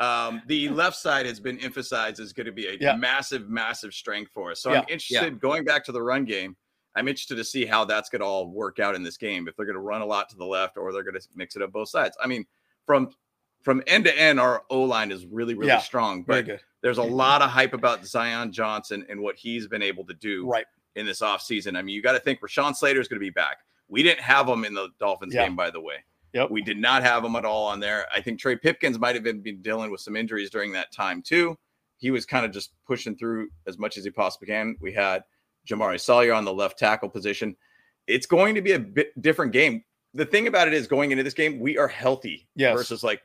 Um, 0.00 0.42
the 0.46 0.68
left 0.70 0.96
side 0.96 1.26
has 1.26 1.38
been 1.38 1.58
emphasized 1.60 2.18
as 2.18 2.32
going 2.32 2.46
to 2.46 2.52
be 2.52 2.66
a 2.66 2.76
Yeah. 2.80 2.96
massive, 2.96 3.48
massive 3.48 3.94
strength 3.94 4.32
for 4.34 4.50
us. 4.50 4.60
So 4.60 4.72
Yeah. 4.72 4.78
I'm 4.80 4.84
interested 4.88 5.40
going 5.40 5.64
back 5.64 5.84
to 5.84 5.92
the 5.92 6.02
run 6.02 6.24
game. 6.24 6.56
I'm 6.96 7.08
interested 7.08 7.36
to 7.36 7.44
see 7.44 7.64
how 7.64 7.84
that's 7.84 8.08
going 8.10 8.20
to 8.20 8.26
all 8.26 8.48
work 8.50 8.78
out 8.80 8.94
in 8.94 9.02
this 9.02 9.16
game. 9.16 9.48
If 9.48 9.56
they're 9.56 9.64
going 9.64 9.76
to 9.76 9.80
run 9.80 10.02
a 10.02 10.06
lot 10.06 10.28
to 10.30 10.36
the 10.36 10.44
left 10.44 10.76
or 10.76 10.92
they're 10.92 11.04
going 11.04 11.14
to 11.14 11.26
mix 11.34 11.56
it 11.56 11.62
up 11.62 11.72
both 11.72 11.88
sides. 11.88 12.16
I 12.22 12.26
mean, 12.26 12.44
from 12.84 13.10
from 13.62 13.82
end 13.86 14.04
to 14.04 14.18
end, 14.18 14.40
our 14.40 14.62
O 14.70 14.82
line 14.82 15.10
is 15.10 15.26
really, 15.26 15.54
really 15.54 15.68
Yeah. 15.68 15.78
strong. 15.78 16.22
But 16.22 16.46
there's 16.82 16.98
a 16.98 17.02
mm-hmm. 17.02 17.14
lot 17.14 17.42
of 17.42 17.50
hype 17.50 17.74
about 17.74 18.04
Zion 18.04 18.52
Johnson 18.52 19.06
and 19.08 19.20
what 19.20 19.36
he's 19.36 19.66
been 19.68 19.82
able 19.82 20.04
to 20.06 20.14
do 20.14 20.46
Right. 20.48 20.66
in 20.96 21.06
this 21.06 21.20
offseason. 21.20 21.76
I 21.76 21.82
mean, 21.82 21.94
you 21.94 22.02
got 22.02 22.12
to 22.12 22.20
think 22.20 22.40
Rashawn 22.40 22.74
Slater 22.74 23.00
is 23.00 23.08
going 23.08 23.20
to 23.20 23.24
be 23.24 23.30
back. 23.30 23.58
We 23.88 24.02
didn't 24.02 24.20
have 24.22 24.48
him 24.48 24.64
in 24.64 24.74
the 24.74 24.88
Dolphins 24.98 25.34
Yeah. 25.34 25.44
game, 25.44 25.56
by 25.56 25.70
the 25.70 25.80
way. 25.80 26.04
Yep. 26.32 26.50
We 26.50 26.62
did 26.62 26.78
not 26.78 27.02
have 27.02 27.24
him 27.24 27.36
at 27.36 27.44
all 27.44 27.66
on 27.66 27.78
there. 27.78 28.06
I 28.14 28.20
think 28.20 28.40
Trey 28.40 28.56
Pipkins 28.56 28.98
might 28.98 29.14
have 29.14 29.22
been, 29.22 29.40
been 29.42 29.60
dealing 29.60 29.90
with 29.90 30.00
some 30.00 30.16
injuries 30.16 30.48
during 30.50 30.72
that 30.72 30.90
time, 30.90 31.20
too. 31.22 31.58
He 31.98 32.10
was 32.10 32.24
kind 32.26 32.44
of 32.46 32.50
just 32.52 32.72
pushing 32.86 33.14
through 33.16 33.50
as 33.66 33.78
much 33.78 33.96
as 33.98 34.04
he 34.04 34.10
possibly 34.10 34.48
can. 34.48 34.76
We 34.80 34.92
had 34.92 35.22
Jamaree 35.68 36.00
Salyer 36.00 36.32
on 36.32 36.44
the 36.44 36.52
left 36.52 36.78
tackle 36.78 37.08
position. 37.10 37.54
It's 38.06 38.26
going 38.26 38.54
to 38.54 38.62
be 38.62 38.72
a 38.72 38.78
bit 38.80 39.20
different 39.20 39.52
game. 39.52 39.84
The 40.14 40.24
thing 40.26 40.46
about 40.46 40.68
it 40.68 40.74
is, 40.74 40.86
going 40.86 41.12
into 41.12 41.22
this 41.22 41.34
game, 41.34 41.60
we 41.60 41.78
are 41.78 41.86
healthy 41.88 42.48
Yes. 42.56 42.76
versus 42.76 43.04
like 43.04 43.22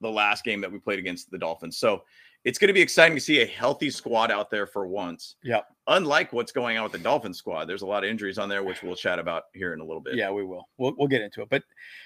the 0.00 0.10
last 0.10 0.44
game 0.44 0.60
that 0.60 0.70
we 0.72 0.78
played 0.78 0.98
against 0.98 1.30
the 1.30 1.38
Dolphins. 1.38 1.78
So 1.78 2.02
it's 2.44 2.58
going 2.58 2.68
to 2.68 2.72
be 2.74 2.80
exciting 2.80 3.16
to 3.16 3.20
see 3.20 3.42
a 3.42 3.46
healthy 3.46 3.90
squad 3.90 4.30
out 4.30 4.48
there 4.50 4.66
for 4.66 4.86
once. 4.86 5.36
Yep. 5.42 5.66
Unlike 5.88 6.32
what's 6.32 6.52
going 6.52 6.76
on 6.76 6.84
with 6.84 6.92
the 6.92 6.98
Dolphin 6.98 7.34
squad, 7.34 7.64
there's 7.66 7.82
a 7.82 7.86
lot 7.86 8.04
of 8.04 8.10
injuries 8.10 8.38
on 8.38 8.48
there, 8.48 8.62
which 8.62 8.82
we'll 8.82 8.94
chat 8.94 9.18
about 9.18 9.44
here 9.54 9.72
in 9.74 9.80
a 9.80 9.84
little 9.84 10.00
bit. 10.00 10.14
Yeah, 10.14 10.30
we 10.30 10.44
will. 10.44 10.68
We'll 10.78 10.94
we'll 10.96 11.08
get 11.08 11.20
into 11.22 11.42
it. 11.42 11.48
But 11.50 11.64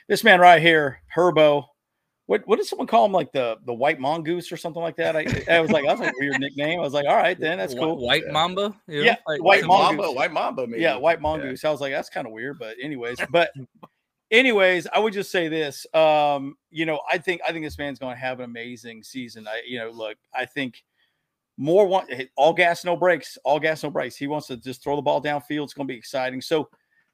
this 0.08 0.24
man 0.24 0.40
right 0.40 0.60
here, 0.62 1.02
Herbo, 1.14 1.64
what 2.26 2.46
what 2.46 2.56
did 2.56 2.66
someone 2.66 2.86
call 2.86 3.04
him? 3.04 3.12
Like 3.12 3.30
the 3.32 3.58
the 3.66 3.74
white 3.74 4.00
mongoose 4.00 4.50
or 4.50 4.56
something 4.56 4.80
like 4.80 4.96
that? 4.96 5.16
I, 5.16 5.26
I 5.54 5.60
was 5.60 5.70
like, 5.70 5.84
that's 5.84 6.00
a 6.00 6.12
weird 6.18 6.40
nickname. 6.40 6.78
I 6.78 6.82
was 6.82 6.94
like, 6.94 7.06
all 7.06 7.16
right, 7.16 7.38
then 7.38 7.58
that's 7.58 7.74
cool. 7.74 7.98
White 7.98 8.22
Yeah. 8.26 8.32
Mamba. 8.32 8.74
you 8.88 9.00
know, 9.00 9.04
Yeah, 9.04 9.16
like- 9.26 9.42
White 9.42 9.66
White. 9.66 9.96
Mamba, 9.96 10.12
White 10.12 10.32
Mamba, 10.32 10.66
maybe. 10.66 10.82
Yeah, 10.82 10.96
white 10.96 11.20
mongoose. 11.20 11.64
I 11.64 11.70
was 11.70 11.80
like, 11.82 11.92
that's 11.92 12.08
kind 12.08 12.26
of 12.26 12.32
weird, 12.32 12.58
but 12.58 12.76
anyways, 12.82 13.18
but 13.30 13.50
anyways, 14.32 14.88
I 14.92 14.98
would 14.98 15.12
just 15.12 15.30
say 15.30 15.46
this. 15.48 15.86
Um, 15.94 16.56
you 16.70 16.86
know, 16.86 17.00
I 17.10 17.18
think 17.18 17.40
I 17.46 17.52
think 17.52 17.64
this 17.64 17.78
man's 17.78 17.98
going 17.98 18.14
to 18.14 18.20
have 18.20 18.40
an 18.40 18.46
amazing 18.46 19.04
season. 19.04 19.46
I, 19.46 19.62
you 19.66 19.78
know, 19.78 19.90
look, 19.90 20.16
I 20.34 20.46
think 20.46 20.82
more 21.58 21.86
want 21.86 22.10
all 22.36 22.52
gas, 22.52 22.84
no 22.84 22.96
brakes, 22.96 23.38
all 23.44 23.60
gas, 23.60 23.82
no 23.84 23.90
brakes. 23.90 24.16
He 24.16 24.26
wants 24.26 24.48
to 24.48 24.56
just 24.56 24.82
throw 24.82 24.96
the 24.96 25.02
ball 25.02 25.22
downfield. 25.22 25.64
It's 25.64 25.74
going 25.74 25.86
to 25.86 25.92
be 25.92 25.98
exciting. 25.98 26.40
So, 26.40 26.68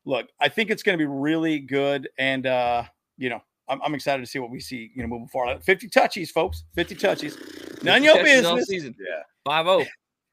look, 0.05 0.29
I 0.41 0.49
think 0.49 0.71
it's 0.71 0.83
going 0.83 0.97
to 0.97 1.03
be 1.03 1.11
really 1.11 1.59
good, 1.59 2.09
and 2.19 2.47
uh, 2.47 2.85
you 3.19 3.29
know, 3.29 3.43
I'm, 3.69 3.83
I'm 3.83 3.95
excited 3.95 4.25
to 4.25 4.31
see 4.31 4.39
what 4.39 4.51
we 4.51 4.61
see. 4.61 4.91
You 4.95 5.03
know, 5.03 5.09
moving 5.09 5.29
forward. 5.29 5.63
50 5.63 5.89
touchies, 5.89 6.31
folks. 6.31 6.65
50 6.75 6.95
touchies. 6.95 7.83
None 7.83 7.99
of 7.99 8.05
your 8.05 8.15
Catches 8.15 8.45
all 8.47 8.57
business. 8.57 8.69
season. 8.69 8.95
Yeah. 8.99 9.23
Five 9.45 9.67
zero. 9.67 9.85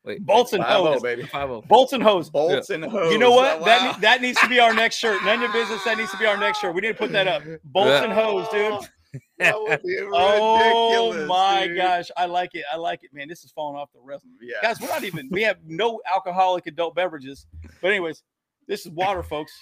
Wait, 0.05 0.25
Bolts 0.25 0.53
and 0.53 0.63
oh, 0.67 0.85
hose. 0.93 1.01
baby. 1.01 1.23
five 1.23 1.49
zero. 1.49 1.61
Bolts 1.67 1.93
and 1.93 2.03
hose. 2.03 2.29
Bolts 2.29 2.69
and 2.69 2.83
hose. 2.85 3.11
You 3.11 3.17
know 3.17 3.31
what? 3.31 3.59
Wow. 3.59 3.65
That 3.65 4.01
that 4.01 4.21
needs 4.21 4.39
to 4.41 4.47
be 4.47 4.59
our 4.59 4.73
next 4.73 4.97
shirt. 4.97 5.23
None 5.23 5.35
of 5.35 5.41
your 5.41 5.51
business. 5.51 5.83
That 5.83 5.97
needs 5.97 6.11
to 6.11 6.17
be 6.17 6.25
our 6.25 6.37
next 6.37 6.59
shirt. 6.59 6.75
We 6.75 6.81
need 6.81 6.89
to 6.89 6.93
put 6.93 7.11
that 7.13 7.27
up. 7.27 7.43
Bolts 7.63 7.89
Yeah. 7.89 8.03
and 8.03 8.13
hose, 8.13 8.47
dude. 8.49 8.89
That 9.39 9.55
would 9.59 9.81
be 9.81 9.97
Oh 10.13 11.25
my 11.25 11.67
dude. 11.67 11.77
gosh, 11.77 12.11
I 12.17 12.25
like 12.25 12.51
it. 12.53 12.65
I 12.71 12.75
like 12.77 13.03
it, 13.03 13.11
man. 13.13 13.27
This 13.29 13.43
is 13.45 13.51
falling 13.51 13.77
off 13.77 13.89
the 13.93 13.99
rails, 14.01 14.21
Yeah. 14.41 14.55
guys. 14.61 14.79
We're 14.81 14.89
not 14.89 15.03
even. 15.03 15.27
We 15.31 15.41
have 15.43 15.57
no 15.65 16.01
alcoholic 16.13 16.67
adult 16.67 16.95
beverages. 16.95 17.47
But 17.81 17.89
anyways, 17.91 18.23
this 18.67 18.85
is 18.85 18.91
water, 18.91 19.23
folks. 19.23 19.53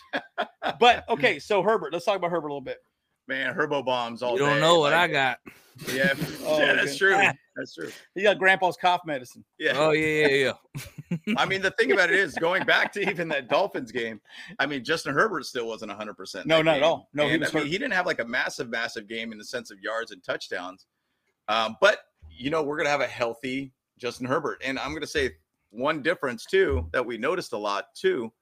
But 0.80 1.08
okay, 1.10 1.40
so 1.40 1.62
Herbert. 1.62 1.94
Let's 1.94 2.06
talk 2.06 2.18
about 2.18 2.32
Herbert 2.32 2.48
a 2.48 2.54
little 2.54 2.62
bit. 2.62 2.80
Man, 3.28 3.54
Herbo 3.56 3.86
bombs 3.86 4.22
all 4.22 4.34
You 4.34 4.40
don't 4.40 4.56
day, 4.56 4.60
know 4.62 4.80
what 4.80 4.92
I 4.94 5.08
got. 5.08 5.40
Yeah, 5.94 6.14
Oh, 6.46 6.60
yeah, 6.60 6.74
that's 6.74 6.90
okay. 6.90 6.98
true. 6.98 7.18
That's 7.56 7.76
true. 7.76 7.92
He 8.16 8.24
got 8.24 8.40
Grandpa's 8.40 8.76
cough 8.78 9.02
medicine. 9.06 9.46
Yeah. 9.60 9.74
Oh 9.76 9.92
yeah, 9.92 10.26
yeah, 10.28 10.54
yeah. 11.12 11.18
I 11.38 11.46
mean, 11.46 11.62
the 11.62 11.70
thing 11.72 11.92
about 11.92 12.10
it 12.10 12.16
is, 12.18 12.34
going 12.34 12.64
back 12.64 12.92
to 12.94 13.08
even 13.08 13.28
that 13.28 13.48
Dolphins 13.48 13.92
game, 13.92 14.20
I 14.58 14.66
mean, 14.66 14.84
Justin 14.84 15.14
Herbert 15.14 15.46
still 15.46 15.68
wasn't 15.68 15.92
100%. 15.92 16.48
No, 16.48 16.58
that 16.58 16.64
not 16.64 16.78
at 16.78 16.82
all. 16.84 17.10
No, 17.14 17.28
he 17.28 17.34
And, 17.36 17.42
was 17.42 17.54
I 17.54 17.60
mean, 17.60 17.68
he 17.68 17.78
didn't 17.78 17.94
have 17.94 18.08
like 18.08 18.20
a 18.20 18.26
massive, 18.26 18.70
massive 18.70 19.08
game 19.08 19.32
in 19.32 19.38
the 19.38 19.46
sense 19.46 19.70
of 19.70 19.80
yards 19.82 20.10
and 20.12 20.24
touchdowns. 20.24 20.88
Um, 21.48 21.78
but, 21.80 22.00
you 22.32 22.50
know, 22.50 22.64
we're 22.64 22.76
going 22.78 22.86
to 22.88 22.92
have 22.92 23.02
a 23.02 23.08
healthy 23.08 23.72
Justin 24.00 24.26
Herbert. 24.26 24.60
And 24.66 24.80
I'm 24.80 24.90
going 24.90 25.02
to 25.02 25.08
say 25.08 25.34
one 25.70 26.02
difference, 26.02 26.46
too, 26.48 26.90
that 26.92 27.06
we 27.06 27.20
noticed 27.20 27.54
a 27.54 27.58
lot, 27.58 27.94
too, 27.94 28.34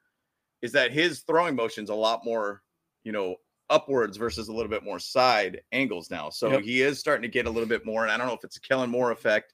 is 0.62 0.72
that 0.72 0.94
his 0.94 1.22
throwing 1.22 1.56
motion's 1.58 1.90
a 1.90 1.96
lot 1.96 2.24
more, 2.24 2.62
you 3.04 3.12
know, 3.12 3.36
upwards 3.72 4.18
versus 4.18 4.48
a 4.50 4.54
little 4.54 4.70
bit 4.70 4.84
more 4.84 5.00
side 5.00 5.62
angles 5.72 6.12
now. 6.12 6.30
So 6.30 6.52
Yep. 6.52 6.62
he 6.62 6.82
is 6.82 7.00
starting 7.00 7.24
to 7.24 7.28
get 7.28 7.48
a 7.48 7.50
little 7.50 7.68
bit 7.70 7.86
more. 7.86 8.04
And 8.04 8.12
I 8.12 8.18
don't 8.18 8.28
know 8.28 8.34
if 8.34 8.44
it's 8.44 8.58
a 8.58 8.62
Kellen 8.62 8.90
Moore 8.90 9.12
effect 9.12 9.54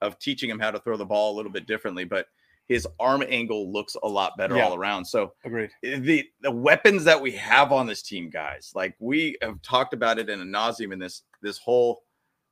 of 0.00 0.18
teaching 0.18 0.48
him 0.50 0.58
how 0.58 0.70
to 0.70 0.80
throw 0.80 0.96
the 0.96 1.04
ball 1.06 1.34
a 1.34 1.36
little 1.36 1.52
bit 1.52 1.66
differently, 1.66 2.04
but 2.04 2.26
his 2.66 2.86
arm 3.00 3.22
angle 3.28 3.72
looks 3.72 3.96
a 4.02 4.08
lot 4.08 4.36
better 4.36 4.56
Yeah. 4.56 4.66
all 4.66 4.74
around. 4.74 5.04
So 5.04 5.34
Agreed. 5.44 5.70
the 5.82 6.28
the 6.40 6.50
weapons 6.50 7.04
that 7.04 7.20
we 7.20 7.32
have 7.32 7.72
on 7.72 7.86
this 7.86 8.02
team, 8.02 8.28
guys, 8.30 8.72
like 8.74 8.94
we 8.98 9.36
have 9.42 9.60
talked 9.62 9.94
about 9.94 10.18
it 10.18 10.28
in 10.28 10.40
a 10.40 10.44
nauseum 10.44 10.92
in 10.92 10.98
this 10.98 11.22
this 11.42 11.58
whole 11.58 12.02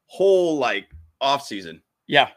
whole 0.07 0.59
like 0.59 0.89
off 1.21 1.43
season. 1.45 1.83
Yeah. 2.07 2.31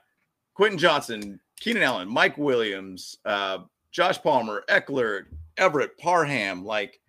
Quentin 0.55 0.77
Johnston, 0.77 1.39
Keenan 1.59 1.83
Allen, 1.83 2.07
Mike 2.09 2.37
Williams, 2.37 3.17
uh, 3.25 3.59
Josh 3.91 4.21
Palmer, 4.21 4.63
Ekeler, 4.69 5.25
Everett, 5.57 5.97
Parham, 5.97 6.63
like, 6.65 6.99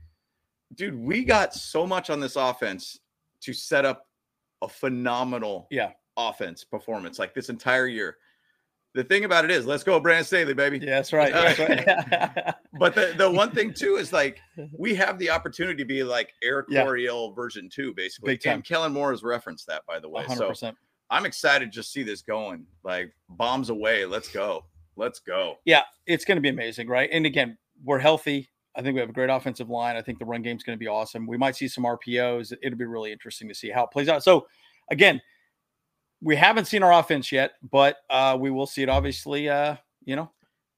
dude, 0.75 0.95
we 0.99 1.25
got 1.25 1.55
so 1.55 1.87
much 1.87 2.11
on 2.11 2.21
this 2.21 2.37
offense 2.37 2.99
to 3.43 3.53
set 3.53 3.85
up 3.85 4.07
a 4.63 4.69
phenomenal 4.69 5.67
Yeah. 5.71 5.93
offense 6.17 6.65
performance 6.65 7.19
like 7.19 7.35
this 7.35 7.49
entire 7.49 7.87
year. 7.87 8.17
The 8.93 9.05
thing 9.05 9.25
about 9.25 9.45
it 9.45 9.53
is, 9.53 9.67
let's 9.67 9.85
go, 9.85 10.01
Brandon 10.01 10.25
Staley, 10.25 10.53
baby. 10.53 10.79
Yeah, 10.79 10.97
that's 10.97 11.13
right. 11.13 11.33
That's 11.33 11.59
right. 11.59 12.55
But 12.79 12.95
the, 12.95 13.15
the 13.17 13.31
one 13.31 13.51
thing 13.51 13.73
too 13.75 13.97
is 13.97 14.13
like 14.13 14.41
we 14.73 14.95
have 14.95 15.19
the 15.19 15.31
opportunity 15.31 15.77
to 15.77 15.85
be 15.85 16.03
like 16.03 16.33
Eric 16.43 16.67
Yeah. 16.71 16.85
Version 17.35 17.69
two, 17.69 17.93
basically. 17.95 18.35
Big 18.35 18.43
time. 18.43 18.55
And 18.55 18.65
Kellen 18.65 18.93
Moore 18.93 19.11
has 19.11 19.23
referenced 19.23 19.67
that, 19.67 19.85
by 19.87 19.99
the 20.01 20.09
way. 20.09 20.25
hundred 20.25 20.57
So. 20.57 20.73
I'm 21.11 21.27
excited 21.27 21.67
to 21.67 21.71
just 21.71 21.93
see 21.93 22.03
this 22.03 22.23
going. 22.23 22.67
Like 22.83 23.13
bombs 23.29 23.71
away. 23.71 24.07
Let's 24.07 24.29
go. 24.29 24.65
Let's 24.97 25.19
go. 25.21 25.57
Yeah, 25.65 25.83
it's 26.07 26.25
going 26.25 26.37
to 26.37 26.43
be 26.43 26.49
amazing, 26.49 26.89
right? 26.89 27.09
And 27.13 27.27
again, 27.27 27.59
we're 27.85 27.99
healthy. 27.99 28.49
I 28.77 28.83
think 28.83 28.95
we 28.95 29.01
have 29.01 29.11
a 29.11 29.13
great 29.13 29.31
offensive 29.31 29.69
line. 29.69 29.97
I 29.97 30.03
think 30.03 30.19
the 30.19 30.25
run 30.25 30.43
game's 30.43 30.63
going 30.63 30.77
to 30.77 30.81
be 30.81 30.89
awesome. 30.89 31.27
We 31.27 31.37
might 31.37 31.57
see 31.57 31.69
some 31.69 31.85
RPOs. 31.85 32.53
It'll 32.63 32.79
be 32.79 32.85
really 32.85 33.13
interesting 33.13 33.49
to 33.49 33.55
see 33.55 33.71
how 33.71 33.85
it 33.85 33.91
plays 33.91 34.09
out. 34.09 34.23
So, 34.23 34.47
again, 34.91 35.21
we 36.23 36.37
haven't 36.37 36.67
seen 36.67 36.83
our 36.83 36.93
offense 36.93 37.33
yet, 37.33 37.53
but 37.71 37.97
uh, 38.11 38.37
we 38.39 38.51
will 38.51 38.67
see 38.67 38.83
it 38.83 38.89
obviously, 38.89 39.49
uh, 39.49 39.77
you 40.05 40.17
know, 40.17 40.31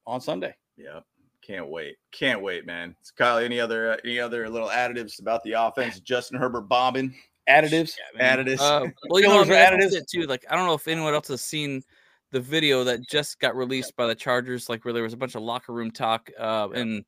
on 0.07 0.21
Sunday. 0.21 0.55
Yeah. 0.77 1.01
Can't 1.43 1.69
wait. 1.69 1.97
Can't 2.13 2.41
wait, 2.41 2.67
man. 2.67 2.95
Kyle, 3.19 3.39
any 3.39 3.59
other 3.59 3.93
uh, 3.93 3.97
any 4.05 4.21
other 4.21 4.49
little 4.49 4.69
additives 4.69 5.21
about 5.21 5.43
the 5.43 5.53
offense? 5.53 5.99
Justin 5.99 6.39
Herbert 6.39 6.63
bombing. 6.63 7.15
Additives. 7.49 7.95
Additives. 8.21 8.61
Uh, 8.61 8.87
well, 9.09 9.21
you 9.21 9.27
know, 9.27 9.43
Fillers 9.43 9.51
I 9.51 9.75
or 9.75 9.77
additives? 9.77 9.95
it 9.95 10.09
too. 10.09 10.23
Like, 10.23 10.45
I 10.49 10.55
don't 10.55 10.67
know 10.67 10.75
if 10.75 10.87
anyone 10.87 11.13
else 11.15 11.27
has 11.29 11.43
seen 11.43 11.83
the 12.31 12.41
video 12.41 12.85
that 12.85 13.01
just 13.09 13.41
got 13.41 13.57
released 13.57 13.97
by 13.97 14.07
the 14.07 14.15
Chargers, 14.15 14.69
like 14.69 14.85
where 14.85 14.95
there 14.95 15.03
was 15.03 15.15
a 15.15 15.17
bunch 15.17 15.35
of 15.35 15.43
locker 15.43 15.73
room 15.73 15.91
talk, 15.91 16.31
uh, 16.39 16.69
and 16.75 17.05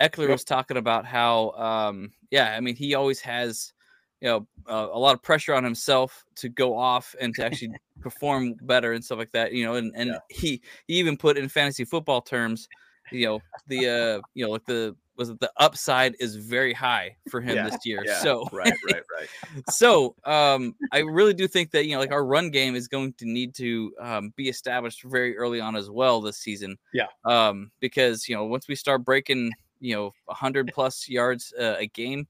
Ekeler 0.00 0.28
Yep. 0.28 0.30
was 0.30 0.44
talking 0.44 0.76
about 0.76 1.04
how, 1.04 1.50
um, 1.52 2.12
yeah, 2.30 2.54
I 2.56 2.60
mean, 2.60 2.74
he 2.76 2.94
always 2.94 3.20
has, 3.20 3.72
you 4.20 4.28
know, 4.28 4.46
uh, 4.68 4.88
a 4.92 4.98
lot 4.98 5.14
of 5.14 5.22
pressure 5.22 5.54
on 5.54 5.64
himself 5.64 6.24
to 6.36 6.48
go 6.48 6.76
off 6.76 7.14
and 7.20 7.34
to 7.36 7.44
actually 7.44 7.74
perform 8.00 8.54
better 8.62 8.92
and 8.92 9.04
stuff 9.04 9.18
like 9.18 9.30
that. 9.32 9.52
You 9.52 9.64
know, 9.64 9.74
and 9.74 9.92
and 9.94 10.10
Yeah. 10.10 10.18
he 10.28 10.62
he 10.86 10.94
even 10.94 11.16
put 11.16 11.36
in 11.36 11.48
fantasy 11.48 11.84
football 11.84 12.22
terms, 12.22 12.68
you 13.10 13.26
know, 13.26 13.40
the 13.66 13.88
uh, 13.88 14.22
you 14.34 14.44
know, 14.44 14.50
like 14.50 14.64
the 14.66 14.96
was 15.16 15.28
it 15.30 15.40
the 15.40 15.52
upside 15.58 16.16
is 16.18 16.36
very 16.36 16.72
high 16.72 17.16
for 17.26 17.40
him 17.42 17.56
Yeah, 17.56 17.64
this 17.66 17.84
year. 17.84 18.04
yeah. 18.06 18.20
So 18.22 18.48
right, 18.52 18.72
right, 18.84 19.02
right. 19.12 19.28
so 19.66 20.14
um 20.24 20.74
i 20.92 20.98
really 20.98 21.34
do 21.34 21.46
think 21.48 21.70
that 21.70 21.84
you 21.86 21.92
know 21.94 21.98
like 22.00 22.12
our 22.12 22.24
run 22.24 22.50
game 22.50 22.74
is 22.74 22.88
going 22.88 23.12
to 23.14 23.24
need 23.26 23.54
to 23.54 23.92
um, 24.00 24.32
be 24.36 24.48
established 24.48 25.02
very 25.04 25.36
early 25.36 25.60
on 25.60 25.76
as 25.76 25.90
well 25.90 26.20
this 26.20 26.38
season 26.38 26.76
Yeah. 26.92 27.06
um 27.24 27.70
because 27.80 28.28
you 28.28 28.34
know 28.36 28.44
once 28.44 28.68
we 28.68 28.74
start 28.74 29.04
breaking 29.04 29.56
you 29.80 29.94
know 29.94 30.12
100 30.26 30.68
plus 30.74 31.08
yards 31.08 31.52
uh, 31.58 31.76
a 31.78 31.86
game 31.88 32.26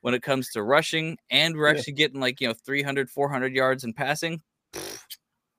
when 0.00 0.14
it 0.14 0.22
comes 0.22 0.50
to 0.50 0.62
rushing 0.62 1.16
and 1.30 1.54
we're 1.56 1.66
Yeah. 1.72 1.78
actually 1.78 1.92
getting 1.92 2.20
like 2.20 2.40
you 2.40 2.48
know 2.48 2.54
300 2.54 3.08
400 3.10 3.54
yards 3.54 3.84
in 3.84 3.92
passing 3.92 4.42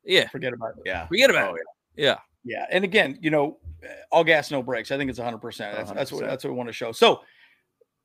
yeah 0.04 0.28
Forget 0.30 0.54
about 0.54 0.72
it. 0.78 0.84
Yeah. 0.86 1.08
forget 1.08 1.30
about 1.30 1.52
Oh, 1.52 1.56
it 1.56 1.62
yeah 1.96 2.18
Yeah, 2.44 2.66
and 2.72 2.84
again, 2.84 3.18
you 3.22 3.30
know, 3.30 3.58
uh, 3.84 3.88
all 4.12 4.24
gas, 4.24 4.52
no 4.52 4.62
brakes. 4.64 4.92
I 4.92 4.98
think 4.98 5.10
it's 5.10 5.20
100. 5.20 5.40
percent 5.40 5.76
That's 5.76 5.92
that's 5.92 6.12
what 6.12 6.26
that's 6.26 6.44
what 6.44 6.52
we 6.52 6.58
want 6.58 6.70
to 6.70 6.74
show. 6.74 6.92
So, 6.94 7.22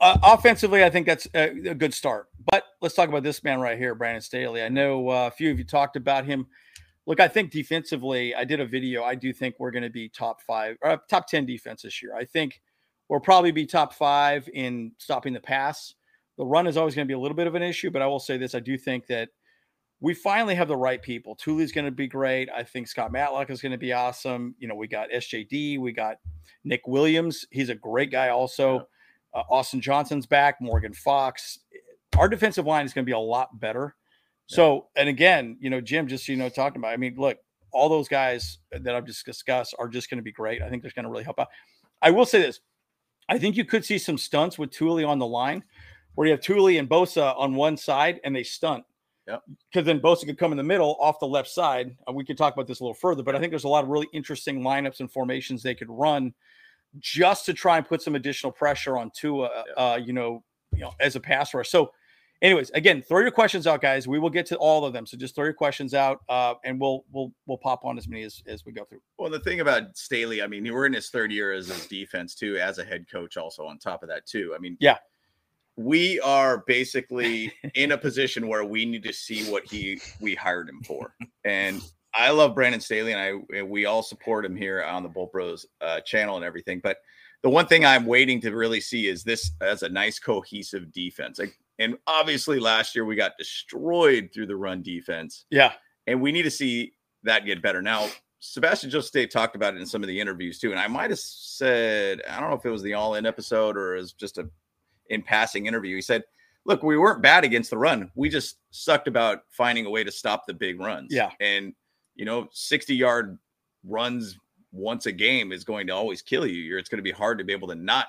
uh, 0.01 0.19
offensively, 0.25 0.83
I 0.83 0.91
think 0.91 1.07
that's 1.07 1.29
a, 1.35 1.51
a 1.71 1.75
good 1.75 1.95
start. 1.95 2.27
But 2.51 2.65
let's 2.81 2.95
talk 2.97 3.09
about 3.09 3.23
this 3.23 3.45
man 3.45 3.61
right 3.61 3.79
here, 3.79 3.95
Brandon 3.95 4.21
Staley. 4.21 4.63
I 4.63 4.69
know 4.69 5.09
uh, 5.11 5.29
a 5.29 5.31
few 5.31 5.51
of 5.53 5.59
you 5.59 5.65
talked 5.65 5.95
about 5.97 6.25
him. 6.25 6.47
Look, 7.07 7.21
I 7.21 7.29
think 7.29 7.53
defensively, 7.53 8.35
I 8.35 8.45
did 8.45 8.59
a 8.61 8.67
video. 8.67 9.05
I 9.05 9.15
do 9.15 9.33
think 9.33 9.57
we're 9.59 9.71
going 9.71 9.85
to 9.85 9.91
be 9.91 10.09
top 10.09 10.41
five 10.43 10.77
or 10.83 10.91
uh, 10.91 10.97
top 11.09 11.29
10 11.29 11.47
defense 11.47 11.83
this 11.83 12.03
year. 12.03 12.15
I 12.17 12.25
think 12.25 12.61
we'll 13.13 13.21
probably 13.21 13.53
be 13.53 13.67
top 13.67 13.93
five 13.93 14.49
in 14.55 14.91
stopping 14.97 15.35
the 15.35 15.41
pass. 15.41 15.95
The 16.39 16.47
run 16.47 16.67
is 16.67 16.79
always 16.79 16.95
going 16.95 17.07
to 17.07 17.11
be 17.11 17.15
a 17.15 17.19
little 17.19 17.37
bit 17.37 17.47
of 17.47 17.55
an 17.55 17.63
issue, 17.63 17.91
but 17.91 18.01
I 18.01 18.07
will 18.07 18.19
say 18.19 18.39
this: 18.39 18.55
I 18.55 18.61
do 18.61 18.79
think 18.79 19.07
that 19.09 19.29
we 20.01 20.15
finally 20.15 20.55
have 20.55 20.67
the 20.67 20.77
right 20.79 21.01
people. 21.01 21.37
Tuli's 21.37 21.73
going 21.73 21.85
to 21.85 21.91
be 21.91 22.09
great. 22.09 22.49
I 22.49 22.63
think 22.63 22.89
Scott 22.89 23.13
Matlock 23.13 23.51
is 23.51 23.61
going 23.61 23.73
to 23.73 23.79
be 23.79 23.93
awesome. 23.93 24.55
You 24.59 24.67
know, 24.67 24.75
we 24.75 24.89
got 24.89 25.11
SJD, 25.11 25.79
we 25.79 25.93
got 25.93 26.17
Nick 26.65 26.87
Williams. 26.87 27.45
He's 27.51 27.69
a 27.69 27.75
great 27.75 28.11
guy. 28.11 28.31
Also, 28.31 28.89
uh, 29.35 29.43
Austin 29.51 29.83
Johnson's 29.83 30.25
back. 30.25 30.57
Morgan 30.63 30.95
Fox. 30.95 31.59
Our 32.17 32.31
defensive 32.31 32.65
line 32.65 32.87
is 32.87 32.95
going 32.95 33.05
to 33.05 33.11
be 33.11 33.15
a 33.15 33.19
lot 33.19 33.61
better. 33.61 33.95
So, 34.47 34.87
and 34.97 35.11
again, 35.11 35.59
you 35.61 35.69
know, 35.69 35.83
Jim, 35.83 36.09
just 36.09 36.27
you 36.29 36.37
know, 36.37 36.49
talking 36.49 36.79
about. 36.79 36.93
I 36.93 36.97
mean, 36.97 37.17
look, 37.19 37.37
all 37.73 37.91
those 37.91 38.09
guys 38.09 38.59
that 38.71 38.95
I've 38.95 39.07
just 39.07 39.27
discussed 39.27 39.75
are 39.79 39.89
just 39.89 40.09
going 40.09 40.19
to 40.19 40.25
be 40.25 40.33
great. 40.33 40.63
I 40.63 40.71
think 40.71 40.83
they're 40.83 40.93
going 40.95 41.05
to 41.05 41.11
really 41.11 41.25
help 41.25 41.39
out. 41.39 41.49
I 42.01 42.11
will 42.11 42.27
say 42.27 42.41
this: 42.41 42.61
I 43.29 43.39
think 43.39 43.57
you 43.57 43.65
could 43.65 43.85
see 43.85 43.99
some 43.99 44.19
stunts 44.19 44.59
with 44.59 44.71
Tuli 44.71 45.05
on 45.05 45.19
the 45.19 45.27
line, 45.27 45.63
where 46.15 46.27
you 46.27 46.33
have 46.33 46.41
Tuli 46.41 46.79
and 46.79 46.89
Bosa 46.89 47.37
on 47.39 47.55
one 47.55 47.77
side 47.77 48.21
and 48.25 48.35
they 48.35 48.43
stunt 48.43 48.85
because 49.27 49.87
then 49.87 50.01
Bosa 50.01 50.27
could 50.27 50.39
come 50.39 50.53
in 50.53 50.59
the 50.59 50.65
middle 50.65 50.97
off 51.01 51.21
the 51.21 51.27
left 51.27 51.49
side. 51.49 51.97
Uh, 52.09 52.13
we 52.13 52.25
could 52.25 52.37
talk 52.37 52.53
about 52.55 52.67
this 52.67 52.81
a 52.81 52.83
little 52.83 52.95
further, 52.95 53.23
but 53.23 53.37
I 53.37 53.39
think 53.39 53.51
there's 53.51 53.65
a 53.65 53.69
lot 53.69 53.85
of 53.85 53.91
really 53.91 54.09
interesting 54.13 54.61
lineups 54.63 55.01
and 55.01 55.11
formations 55.11 55.63
they 55.63 55.75
could 55.75 55.91
run 55.91 56.35
just 56.99 57.47
to 57.47 57.55
try 57.55 57.79
and 57.79 57.87
put 57.87 58.03
some 58.03 58.15
additional 58.15 58.53
pressure 58.53 58.99
on 58.99 59.11
Tua, 59.15 59.65
uh, 59.77 59.99
you 60.03 60.13
know, 60.13 60.43
you 60.75 60.81
know, 60.81 60.93
as 61.01 61.17
a 61.17 61.21
pass 61.21 61.55
rush. 61.55 61.71
So 61.71 61.93
anyways, 62.43 62.71
again, 62.71 63.01
throw 63.01 63.21
your 63.21 63.31
questions 63.31 63.67
out, 63.67 63.81
guys. 63.81 64.07
We 64.07 64.19
will 64.19 64.29
get 64.31 64.45
to 64.47 64.57
all 64.57 64.85
of 64.85 64.93
them. 64.93 65.07
So 65.07 65.17
just 65.17 65.35
throw 65.35 65.45
your 65.45 65.55
questions 65.55 65.95
out, 65.95 66.21
uh, 66.29 66.55
and 66.65 66.79
we'll 66.79 67.05
we'll 67.13 67.33
we'll 67.47 67.59
pop 67.59 67.85
on 67.85 67.97
as 67.97 68.07
many 68.09 68.25
as, 68.25 68.43
as 68.47 68.67
we 68.67 68.73
go 68.73 68.85
through. 68.85 69.01
Well, 69.19 69.31
the 69.31 69.41
thing 69.41 69.61
about 69.61 69.97
Staley, 69.97 70.43
I 70.43 70.47
mean, 70.47 70.71
we're 70.73 70.87
in 70.87 70.93
his 70.93 71.09
third 71.09 71.33
year 71.33 71.53
as 71.53 71.69
his 71.69 71.87
defense 71.87 72.35
too, 72.35 72.59
as 72.59 72.79
a 72.79 72.85
head 72.85 73.07
coach. 73.11 73.37
Also 73.39 73.65
on 73.65 73.79
top 73.79 74.03
of 74.03 74.09
that 74.11 74.27
too, 74.27 74.53
I 74.55 74.59
mean, 74.59 74.77
Yeah. 74.81 74.99
we 75.77 76.21
are 76.21 76.65
basically 76.67 77.53
in 77.75 77.93
a 77.93 77.99
position 77.99 78.49
where 78.49 78.65
we 78.65 78.85
need 78.85 79.03
to 79.05 79.13
see 79.13 79.51
what 79.51 79.65
he 79.65 80.01
we 80.21 80.35
hired 80.35 80.69
him 80.69 80.83
for, 80.83 81.15
and 81.45 81.81
I 82.15 82.31
love 82.31 82.55
Brandon 82.55 82.81
Staley, 82.81 83.13
and 83.13 83.47
I 83.59 83.63
we 83.63 83.87
all 83.87 84.03
support 84.03 84.45
him 84.45 84.55
here 84.57 84.85
on 84.85 85.03
the 85.03 85.09
Bolt 85.09 85.33
Bros 85.33 85.65
uh, 85.81 86.01
channel 86.01 86.37
and 86.37 86.45
everything. 86.45 86.81
But 86.83 86.99
the 87.43 87.49
one 87.51 87.67
thing 87.67 87.85
I'm 87.85 88.05
waiting 88.07 88.41
to 88.43 88.51
really 88.55 88.81
see 88.81 89.09
is 89.09 89.25
this 89.25 89.51
as 89.61 89.83
a 89.83 89.89
nice 89.89 90.19
cohesive 90.19 90.93
defense. 90.93 91.39
Like, 91.41 91.59
and 91.79 91.97
obviously 92.07 92.59
last 92.61 92.95
year 92.95 93.05
we 93.05 93.17
got 93.17 93.33
destroyed 93.39 94.31
through 94.33 94.47
the 94.47 94.57
run 94.57 94.83
defense 94.83 95.45
Yeah, 95.51 95.73
and 96.07 96.21
we 96.21 96.33
need 96.33 96.43
to 96.43 96.51
see 96.51 96.93
that 97.25 97.45
get 97.47 97.63
better. 97.63 97.81
Now, 97.83 98.09
Sebastian 98.41 98.91
Joseph 98.91 99.31
talked 99.31 99.55
about 99.57 99.75
it 99.75 99.81
in 99.81 99.87
some 99.87 100.03
of 100.03 100.09
the 100.09 100.19
interviews 100.21 100.59
too, 100.59 100.71
and 100.73 100.81
I 100.81 100.89
might 100.89 101.11
have 101.11 101.19
said 101.21 102.21
I 102.29 102.41
don't 102.41 102.51
know 102.51 102.57
if 102.57 102.67
it 102.67 102.71
was 102.71 102.83
the 102.83 102.95
All 102.95 103.15
In 103.15 103.27
episode 103.27 103.77
or 103.77 103.95
was 103.95 104.13
just 104.13 104.39
a 104.39 104.49
in 105.11 105.23
passing 105.23 105.67
interview. 105.67 105.95
He 105.97 106.03
said, 106.03 106.25
"Look, 106.65 106.83
we 106.83 106.97
weren't 106.99 107.23
bad 107.23 107.45
against 107.45 107.71
the 107.71 107.79
run. 107.79 108.11
We 108.15 108.29
just 108.29 108.57
sucked 108.71 109.07
about 109.09 109.43
finding 109.51 109.87
a 109.87 109.91
way 109.91 110.03
to 110.05 110.11
stop 110.11 110.47
the 110.47 110.55
big 110.55 110.81
runs. 110.81 111.09
Yeah. 111.13 111.31
and 111.41 111.73
you 112.17 112.25
know, 112.25 112.49
sixty 112.53 112.95
yard 112.97 113.39
runs 113.85 114.39
once 114.73 115.07
a 115.07 115.13
game 115.13 115.53
is 115.53 115.65
going 115.65 115.87
to 115.87 115.93
always 115.95 116.23
kill 116.23 116.47
you. 116.47 116.61
You're, 116.63 116.79
it's 116.79 116.89
going 116.89 116.99
to 116.99 117.03
be 117.03 117.11
hard 117.11 117.39
to 117.39 117.45
be 117.45 117.53
able 117.53 117.69
to 117.69 117.75
not 117.75 118.07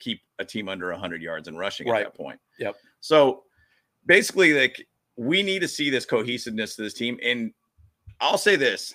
keep 0.00 0.20
a 0.38 0.44
team 0.44 0.68
under 0.68 0.90
100 0.90 1.20
yards 1.22 1.46
and 1.46 1.58
rushing 1.58 1.88
Right. 1.88 2.06
at 2.06 2.12
that 2.12 2.16
point. 2.18 2.40
Yep. 2.58 2.74
So 3.00 3.44
basically, 4.06 4.52
like 4.54 4.86
we 5.16 5.42
need 5.42 5.60
to 5.60 5.68
see 5.68 5.90
this 5.90 6.04
cohesiveness 6.04 6.76
to 6.76 6.82
this 6.82 6.94
team. 6.94 7.18
And 7.22 7.52
I'll 8.20 8.38
say 8.38 8.56
this: 8.56 8.94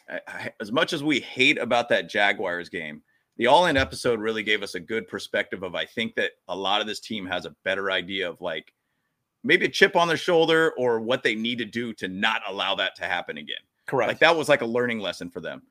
as 0.60 0.72
much 0.72 0.94
as 0.94 1.04
we 1.04 1.20
hate 1.20 1.58
about 1.58 1.90
that 1.90 2.10
Jaguars 2.10 2.70
game, 2.70 3.02
the 3.38 3.48
all-in 3.48 3.78
episode 3.78 4.20
really 4.20 4.44
gave 4.44 4.64
us 4.64 4.76
a 4.76 4.80
good 4.80 5.08
perspective 5.08 5.64
of. 5.64 5.76
I 5.76 5.86
think 5.86 6.16
that 6.16 6.32
a 6.48 6.56
lot 6.56 6.82
of 6.82 6.88
this 6.88 7.00
team 7.00 7.26
has 7.26 7.46
a 7.46 7.56
better 7.64 7.92
idea 7.92 8.30
of 8.30 8.42
like 8.42 8.74
maybe 9.44 9.66
a 9.66 9.70
chip 9.70 9.96
on 9.96 10.08
their 10.08 10.18
shoulder 10.18 10.74
or 10.78 11.00
what 11.00 11.24
they 11.24 11.34
need 11.34 11.58
to 11.58 11.66
do 11.66 11.94
to 11.94 12.08
not 12.08 12.42
allow 12.48 12.76
that 12.76 12.96
to 12.96 13.06
happen 13.06 13.38
again. 13.38 13.58
correct. 13.88 14.08
Like 14.10 14.20
that 14.20 14.36
was 14.36 14.50
like 14.50 14.62
a 14.62 14.66
learning 14.66 15.00
lesson 15.00 15.30
for 15.30 15.40
them. 15.40 15.62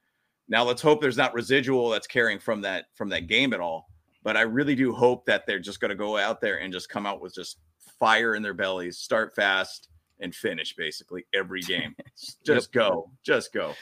Now 0.49 0.64
let's 0.64 0.82
hope 0.82 1.00
there's 1.00 1.16
not 1.16 1.34
residual 1.34 1.90
that's 1.90 2.06
carrying 2.06 2.38
from 2.38 2.60
that 2.62 2.87
from 2.94 3.08
that 3.10 3.26
game 3.26 3.52
at 3.52 3.60
all. 3.60 3.88
But 4.22 4.37
I 4.37 4.42
really 4.42 4.75
do 4.75 4.92
hope 4.92 5.25
that 5.26 5.46
they're 5.46 5.58
just 5.58 5.80
going 5.80 5.88
to 5.88 5.94
go 5.94 6.18
out 6.18 6.40
there 6.40 6.60
and 6.60 6.72
just 6.72 6.88
come 6.88 7.06
out 7.06 7.20
with 7.22 7.34
just 7.34 7.58
fire 8.00 8.35
in 8.35 8.42
their 8.42 8.54
bellies, 8.54 8.99
start 8.99 9.35
fast 9.37 9.88
and 10.19 10.35
finish 10.35 10.75
basically 10.75 11.25
every 11.33 11.61
game. 11.62 11.95
just 12.45 12.73
go, 12.73 13.11
just 13.23 13.52
go. 13.52 13.75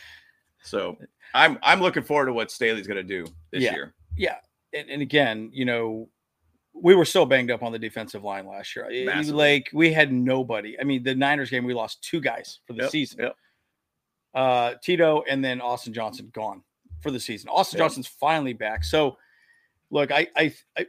So 0.62 0.96
I'm 1.32 1.58
I'm 1.62 1.80
looking 1.80 2.02
forward 2.02 2.26
to 2.26 2.32
what 2.34 2.50
Staley's 2.50 2.86
going 2.86 2.98
to 2.98 3.02
do 3.02 3.24
this 3.50 3.62
Yeah. 3.62 3.74
year. 3.74 3.94
yeah, 4.16 4.36
and, 4.74 4.90
and 4.90 5.00
again, 5.00 5.50
you 5.54 5.64
know, 5.64 6.08
we 6.74 6.94
were 6.94 7.04
so 7.04 7.24
banged 7.24 7.50
up 7.50 7.62
on 7.62 7.72
the 7.72 7.78
defensive 7.78 8.22
line 8.22 8.46
last 8.46 8.76
year. 8.76 8.86
Massively. 9.06 9.32
Like 9.54 9.70
we 9.72 9.92
had 9.92 10.12
nobody. 10.12 10.78
I 10.78 10.84
mean, 10.84 11.02
the 11.02 11.14
Niners 11.14 11.48
game, 11.50 11.64
we 11.64 11.74
lost 11.74 12.02
two 12.02 12.20
guys 12.20 12.60
for 12.66 12.72
the 12.74 12.82
Yep, 12.82 12.90
season. 12.90 13.20
yep. 13.20 13.36
Uh, 14.34 14.74
Tito 14.82 15.24
and 15.28 15.44
then 15.44 15.60
Austin 15.60 15.92
Johnson 15.92 16.30
gone 16.32 16.62
for 17.00 17.10
the 17.10 17.18
season. 17.18 17.48
Austin 17.48 17.78
Yep. 17.78 17.84
Johnson's 17.84 18.06
finally 18.06 18.52
back. 18.52 18.84
So, 18.84 19.16
look, 19.90 20.12
I, 20.12 20.28
I, 20.36 20.54
I, 20.76 20.86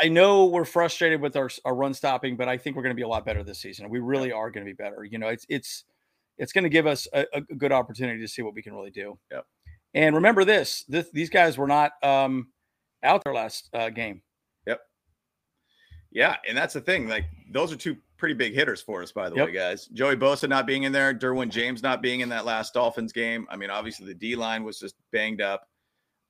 I 0.00 0.08
know 0.08 0.46
we're 0.46 0.64
frustrated 0.64 1.20
with 1.20 1.36
our, 1.36 1.50
our 1.64 1.74
run 1.74 1.92
stopping, 1.94 2.36
but 2.36 2.48
I 2.48 2.56
think 2.56 2.76
we're 2.76 2.82
going 2.82 2.94
to 2.94 2.98
be 3.00 3.02
a 3.02 3.08
lot 3.08 3.24
better 3.24 3.42
this 3.42 3.58
season. 3.58 3.90
We 3.90 3.98
really 3.98 4.30
are 4.32 4.50
going 4.50 4.64
to 4.64 4.70
be 4.70 4.76
better. 4.76 5.04
You 5.04 5.18
know, 5.18 5.28
it's 5.28 5.44
it's 5.48 5.84
it's 6.38 6.52
going 6.52 6.64
to 6.64 6.70
give 6.70 6.86
us 6.86 7.08
a, 7.12 7.26
a 7.32 7.40
good 7.40 7.72
opportunity 7.72 8.20
to 8.20 8.28
see 8.28 8.42
what 8.42 8.54
we 8.54 8.62
can 8.62 8.74
really 8.74 8.90
do. 8.90 9.18
Yep. 9.30 9.46
And 9.94 10.14
remember 10.14 10.44
this: 10.44 10.84
this 10.88 11.10
these 11.10 11.30
guys 11.30 11.58
were 11.58 11.66
not 11.66 11.92
um, 12.02 12.48
out 13.02 13.22
there 13.24 13.34
last 13.34 13.68
uh, 13.74 13.90
game. 13.90 14.22
Yep. 14.66 14.80
Yeah, 16.12 16.36
and 16.48 16.56
that's 16.56 16.74
the 16.74 16.80
thing. 16.80 17.08
Like 17.08 17.24
those 17.50 17.72
are 17.72 17.76
two 17.76 17.96
pretty 18.16 18.34
big 18.34 18.54
hitters 18.54 18.80
for 18.80 19.02
us, 19.02 19.10
by 19.10 19.28
the 19.28 19.36
Yep. 19.36 19.46
way, 19.46 19.52
guys. 19.52 19.86
Joey 19.86 20.14
Bosa 20.16 20.48
not 20.48 20.64
being 20.64 20.84
in 20.84 20.92
there, 20.92 21.12
Derwin 21.12 21.50
James 21.50 21.82
not 21.82 22.00
being 22.00 22.20
in 22.20 22.28
that 22.28 22.44
last 22.44 22.72
Dolphins 22.72 23.12
game. 23.12 23.46
I 23.50 23.56
mean, 23.56 23.68
obviously 23.68 24.06
the 24.06 24.14
D 24.14 24.36
line 24.36 24.62
was 24.62 24.78
just 24.78 24.94
banged 25.10 25.40
up. 25.40 25.68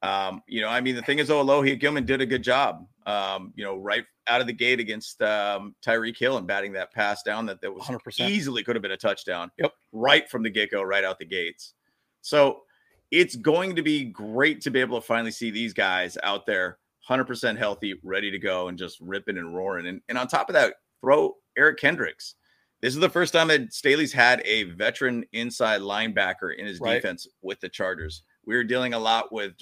Um, 0.03 0.43
you 0.49 0.61
know, 0.61 0.69
I 0.69 0.81
mean, 0.81 0.97
the 0.97 1.03
thing 1.03 1.19
is, 1.21 1.29
though, 1.29 1.45
Alohi 1.45 1.79
Gilman 1.79 2.05
did 2.07 2.21
a 2.21 2.27
good 2.27 2.43
job. 2.43 2.87
Um, 3.07 3.53
you 3.57 3.65
know, 3.65 3.77
right 3.77 4.05
out 4.29 4.41
of 4.41 4.47
the 4.47 4.53
gate 4.53 4.79
against 4.81 5.21
um, 5.23 5.75
Tyreek 5.85 6.17
Hill 6.17 6.39
and 6.39 6.47
batting 6.47 6.73
that 6.73 6.93
pass 6.93 7.23
down 7.23 7.47
that 7.47 7.61
that 7.61 7.73
was 7.73 7.85
100%. 7.85 8.29
easily 8.29 8.63
could 8.63 8.77
have 8.77 8.83
been 8.83 8.93
a 8.93 8.97
touchdown. 8.97 9.51
Yep. 9.59 9.73
right 9.93 10.29
from 10.31 10.43
the 10.43 10.51
get 10.51 10.71
go, 10.71 10.83
right 10.83 11.05
out 11.05 11.19
the 11.19 11.25
gates. 11.25 11.75
So 12.21 12.63
it's 13.11 13.35
going 13.37 13.77
to 13.77 13.83
be 13.83 14.05
great 14.05 14.61
to 14.63 14.71
be 14.71 14.81
able 14.81 15.01
to 15.01 15.07
finally 15.07 15.33
see 15.33 15.51
these 15.51 15.73
guys 15.73 16.17
out 16.23 16.47
there 16.47 16.79
100% 17.09 17.57
healthy, 17.59 17.95
ready 18.05 18.31
to 18.31 18.39
go, 18.39 18.69
and 18.69 18.79
just 18.79 18.99
ripping 19.01 19.39
and 19.39 19.55
roaring. 19.55 19.87
And, 19.87 20.01
and 20.09 20.17
on 20.17 20.29
top 20.29 20.49
of 20.49 20.55
that, 20.55 20.75
throw 21.01 21.35
Eric 21.59 21.79
Kendricks. 21.79 22.37
This 22.81 22.95
is 22.95 23.01
the 23.01 23.11
first 23.11 23.33
time 23.33 23.49
that 23.49 23.73
Staley's 23.73 24.13
had 24.13 24.41
a 24.45 24.65
veteran 24.65 25.25
inside 25.33 25.81
linebacker 25.81 26.57
in 26.57 26.67
his 26.67 26.81
Right. 26.81 26.95
defense 26.95 27.27
with 27.43 27.61
the 27.61 27.69
Chargers. 27.69 28.23
We 28.47 28.55
were 28.57 28.65
dealing 28.65 28.95
a 28.95 28.99
lot 28.99 29.33
with 29.33 29.55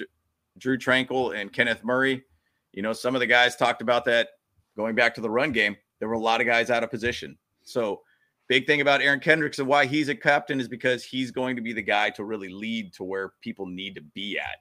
Drue 0.58 0.78
Tranquill 0.78 1.38
and 1.38 1.52
Kenneth 1.52 1.84
Murray. 1.84 2.24
You 2.72 2.82
know, 2.82 2.92
some 2.92 3.14
of 3.14 3.20
the 3.20 3.26
guys 3.26 3.56
talked 3.56 3.82
about 3.82 4.04
that 4.06 4.28
going 4.76 4.94
back 4.94 5.14
to 5.14 5.20
the 5.20 5.30
run 5.30 5.52
game. 5.52 5.76
There 5.98 6.08
were 6.08 6.14
a 6.14 6.20
lot 6.20 6.40
of 6.40 6.46
guys 6.46 6.70
out 6.70 6.84
of 6.84 6.90
position. 6.90 7.36
So, 7.62 8.02
big 8.48 8.66
thing 8.66 8.80
about 8.80 9.00
Aaron 9.02 9.20
Kendricks 9.20 9.58
and 9.58 9.68
why 9.68 9.86
he's 9.86 10.08
a 10.08 10.14
captain 10.14 10.60
is 10.60 10.68
because 10.68 11.04
he's 11.04 11.30
going 11.30 11.56
to 11.56 11.62
be 11.62 11.72
the 11.72 11.82
guy 11.82 12.10
to 12.10 12.24
really 12.24 12.48
lead 12.48 12.92
to 12.94 13.04
where 13.04 13.34
people 13.42 13.66
need 13.66 13.94
to 13.94 14.00
be 14.00 14.38
at 14.38 14.58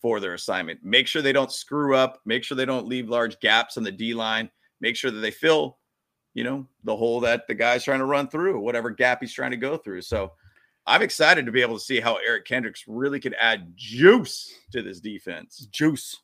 for 0.00 0.20
their 0.20 0.34
assignment. 0.34 0.84
Make 0.84 1.06
sure 1.06 1.22
they 1.22 1.32
don't 1.32 1.50
screw 1.50 1.96
up, 1.96 2.20
make 2.26 2.44
sure 2.44 2.56
they 2.56 2.66
don't 2.66 2.86
leave 2.86 3.08
large 3.08 3.40
gaps 3.40 3.76
on 3.76 3.82
the 3.82 3.90
D 3.90 4.12
line, 4.12 4.50
make 4.80 4.96
sure 4.96 5.10
that 5.10 5.20
they 5.20 5.30
fill, 5.30 5.78
you 6.34 6.44
know, 6.44 6.66
the 6.84 6.94
hole 6.94 7.20
that 7.20 7.46
the 7.48 7.54
guy's 7.54 7.84
trying 7.84 8.00
to 8.00 8.04
run 8.04 8.28
through, 8.28 8.60
whatever 8.60 8.90
gap 8.90 9.20
he's 9.20 9.32
trying 9.32 9.52
to 9.52 9.56
go 9.56 9.78
through. 9.78 10.02
So 10.02 10.32
I'm 10.86 11.02
excited 11.02 11.46
to 11.46 11.52
be 11.52 11.62
able 11.62 11.78
to 11.78 11.84
see 11.84 12.00
how 12.00 12.16
Eric 12.16 12.44
Kendricks 12.44 12.84
really 12.86 13.18
could 13.20 13.34
add 13.40 13.72
juice 13.76 14.52
to 14.72 14.82
this 14.82 15.00
defense. 15.00 15.66
juice. 15.70 16.20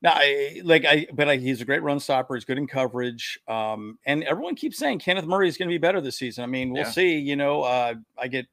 Now, 0.00 0.14
I, 0.16 0.60
like 0.64 0.84
I, 0.84 1.06
but 1.12 1.28
I, 1.28 1.36
he's 1.36 1.60
a 1.60 1.64
great 1.64 1.82
run 1.82 2.00
stopper. 2.00 2.34
He's 2.34 2.44
good 2.44 2.58
in 2.58 2.66
coverage. 2.66 3.38
Um, 3.46 3.98
and 4.04 4.24
everyone 4.24 4.56
keeps 4.56 4.76
saying 4.78 4.98
Kenneth 4.98 5.26
Murray 5.26 5.46
is 5.48 5.56
going 5.56 5.68
to 5.68 5.72
be 5.72 5.78
better 5.78 6.00
this 6.00 6.16
season. 6.16 6.42
I 6.42 6.48
mean, 6.48 6.72
we'll 6.72 6.82
Yeah. 6.82 6.90
see. 6.90 7.18
You 7.18 7.36
know, 7.36 7.62
uh, 7.62 7.94
I 8.18 8.26
get 8.28 8.46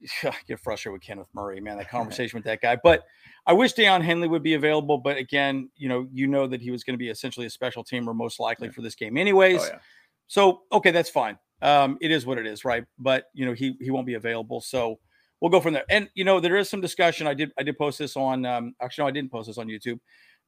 I 0.24 0.34
get 0.48 0.60
frustrated 0.60 0.94
with 0.94 1.02
Kenneth 1.02 1.28
Murray, 1.34 1.60
man. 1.60 1.76
That 1.76 1.90
conversation 1.90 2.38
with 2.38 2.44
that 2.44 2.62
guy. 2.62 2.76
But 2.82 3.04
I 3.46 3.52
wish 3.52 3.74
Daiyan 3.74 4.02
Henley 4.02 4.28
would 4.28 4.42
be 4.42 4.54
available. 4.54 4.96
But 4.96 5.18
again, 5.18 5.68
you 5.76 5.88
know, 5.88 6.08
you 6.10 6.26
know 6.26 6.46
that 6.46 6.62
he 6.62 6.70
was 6.70 6.84
going 6.84 6.94
to 6.94 6.98
be 6.98 7.10
essentially 7.10 7.44
a 7.46 7.50
special 7.50 7.84
teamer, 7.84 8.14
most 8.14 8.40
likely 8.40 8.70
for 8.70 8.80
this 8.80 8.94
game, 8.94 9.18
anyways. 9.18 9.60
Oh, 9.60 9.66
yeah. 9.66 9.78
So 10.26 10.62
okay, 10.72 10.90
that's 10.90 11.10
fine. 11.10 11.38
Um, 11.62 11.98
it 12.00 12.10
is 12.10 12.26
what 12.26 12.38
it 12.38 12.46
is, 12.46 12.64
right? 12.64 12.84
But 12.98 13.24
you 13.32 13.46
know, 13.46 13.52
he 13.52 13.76
he 13.80 13.90
won't 13.90 14.06
be 14.06 14.14
available, 14.14 14.60
so 14.60 14.98
we'll 15.40 15.50
go 15.50 15.60
from 15.60 15.74
there. 15.74 15.84
And 15.88 16.08
you 16.14 16.24
know, 16.24 16.40
there 16.40 16.56
is 16.56 16.68
some 16.68 16.80
discussion. 16.80 17.26
I 17.26 17.34
did 17.34 17.52
I 17.58 17.62
did 17.62 17.78
post 17.78 17.98
this 17.98 18.16
on 18.16 18.44
um, 18.44 18.74
actually 18.80 19.04
no, 19.04 19.08
I 19.08 19.12
didn't 19.12 19.30
post 19.30 19.48
this 19.48 19.58
on 19.58 19.68
YouTube 19.68 19.98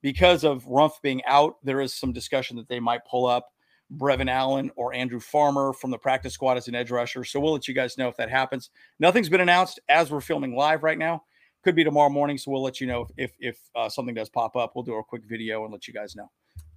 because 0.02 0.44
of 0.44 0.64
Rumph 0.64 1.00
being 1.02 1.24
out. 1.24 1.56
There 1.62 1.80
is 1.80 1.94
some 1.94 2.12
discussion 2.12 2.56
that 2.56 2.68
they 2.68 2.80
might 2.80 3.00
pull 3.08 3.26
up 3.26 3.48
Brevin 3.94 4.30
Allen 4.30 4.70
or 4.76 4.94
Andrew 4.94 5.20
Farmer 5.20 5.72
from 5.72 5.90
the 5.90 5.98
practice 5.98 6.34
squad 6.34 6.56
as 6.56 6.68
an 6.68 6.74
edge 6.74 6.90
rusher. 6.90 7.24
So 7.24 7.40
we'll 7.40 7.52
let 7.52 7.68
you 7.68 7.74
guys 7.74 7.96
know 7.96 8.08
if 8.08 8.16
that 8.16 8.30
happens. 8.30 8.70
Nothing's 8.98 9.28
been 9.28 9.40
announced 9.40 9.80
as 9.88 10.10
we're 10.10 10.20
filming 10.20 10.54
live 10.56 10.82
right 10.82 10.98
now. 10.98 11.22
Could 11.62 11.76
be 11.76 11.84
tomorrow 11.84 12.10
morning, 12.10 12.38
so 12.38 12.50
we'll 12.50 12.62
let 12.62 12.80
you 12.80 12.86
know 12.86 13.02
if 13.02 13.10
if, 13.16 13.32
if 13.40 13.58
uh, 13.74 13.88
something 13.88 14.14
does 14.14 14.28
pop 14.28 14.56
up. 14.56 14.72
We'll 14.74 14.84
do 14.84 14.94
a 14.94 15.04
quick 15.04 15.22
video 15.26 15.64
and 15.64 15.72
let 15.72 15.88
you 15.88 15.94
guys 15.94 16.14
know. 16.14 16.30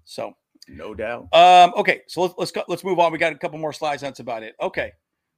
So. 0.05 0.33
No 0.69 0.93
doubt. 0.93 1.33
Um, 1.33 1.73
okay, 1.77 2.01
so 2.07 2.21
let's 2.21 2.33
let's 2.37 2.51
go, 2.51 2.63
let's 2.67 2.83
move 2.83 2.99
on. 2.99 3.11
We 3.11 3.17
got 3.17 3.33
a 3.33 3.37
couple 3.37 3.57
more 3.59 3.73
slides. 3.73 4.01
That's 4.01 4.19
about 4.19 4.43
it. 4.43 4.55
Okay, 4.61 4.91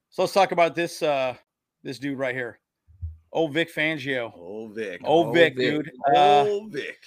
so 0.09 0.21
let's 0.23 0.33
talk 0.33 0.51
about 0.51 0.75
this 0.75 1.01
uh 1.01 1.35
this 1.83 1.99
dude 1.99 2.17
right 2.19 2.35
here, 2.35 2.59
old 3.31 3.53
Vic 3.53 3.73
Fangio. 3.73 4.31
Oh, 4.35 4.67
Vic. 4.73 5.01
Old 5.03 5.27
Old 5.27 5.35
Vic, 5.35 5.55
Vic. 5.55 5.71
dude. 5.71 5.91
Uh, 6.15 6.45
Oh, 6.47 6.67
Vic. 6.71 6.97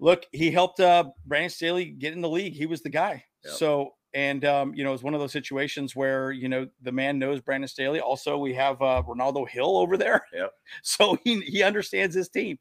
look, 0.00 0.24
he 0.32 0.50
helped 0.50 0.80
uh 0.80 1.04
Brandon 1.24 1.50
Staley 1.50 1.86
get 1.86 2.12
in 2.12 2.20
the 2.20 2.28
league. 2.28 2.54
He 2.54 2.66
was 2.66 2.82
the 2.82 2.90
guy. 2.90 3.24
Yep. 3.44 3.54
So 3.54 3.90
and 4.14 4.44
um, 4.46 4.74
you 4.74 4.82
know, 4.82 4.94
it's 4.94 5.02
one 5.02 5.12
of 5.14 5.20
those 5.20 5.32
situations 5.32 5.94
where 5.94 6.30
you 6.32 6.48
know 6.48 6.66
the 6.82 6.92
man 6.92 7.18
knows 7.18 7.40
Brandon 7.40 7.68
Staley. 7.68 8.00
Also, 8.00 8.38
we 8.38 8.54
have 8.54 8.80
uh 8.82 9.02
Renaldo 9.06 9.44
Hill 9.44 9.76
over 9.76 9.96
there. 9.96 10.24
Yep. 10.32 10.50
So 10.82 11.16
he 11.22 11.40
he 11.42 11.62
understands 11.62 12.14
his 12.14 12.28
team. 12.28 12.58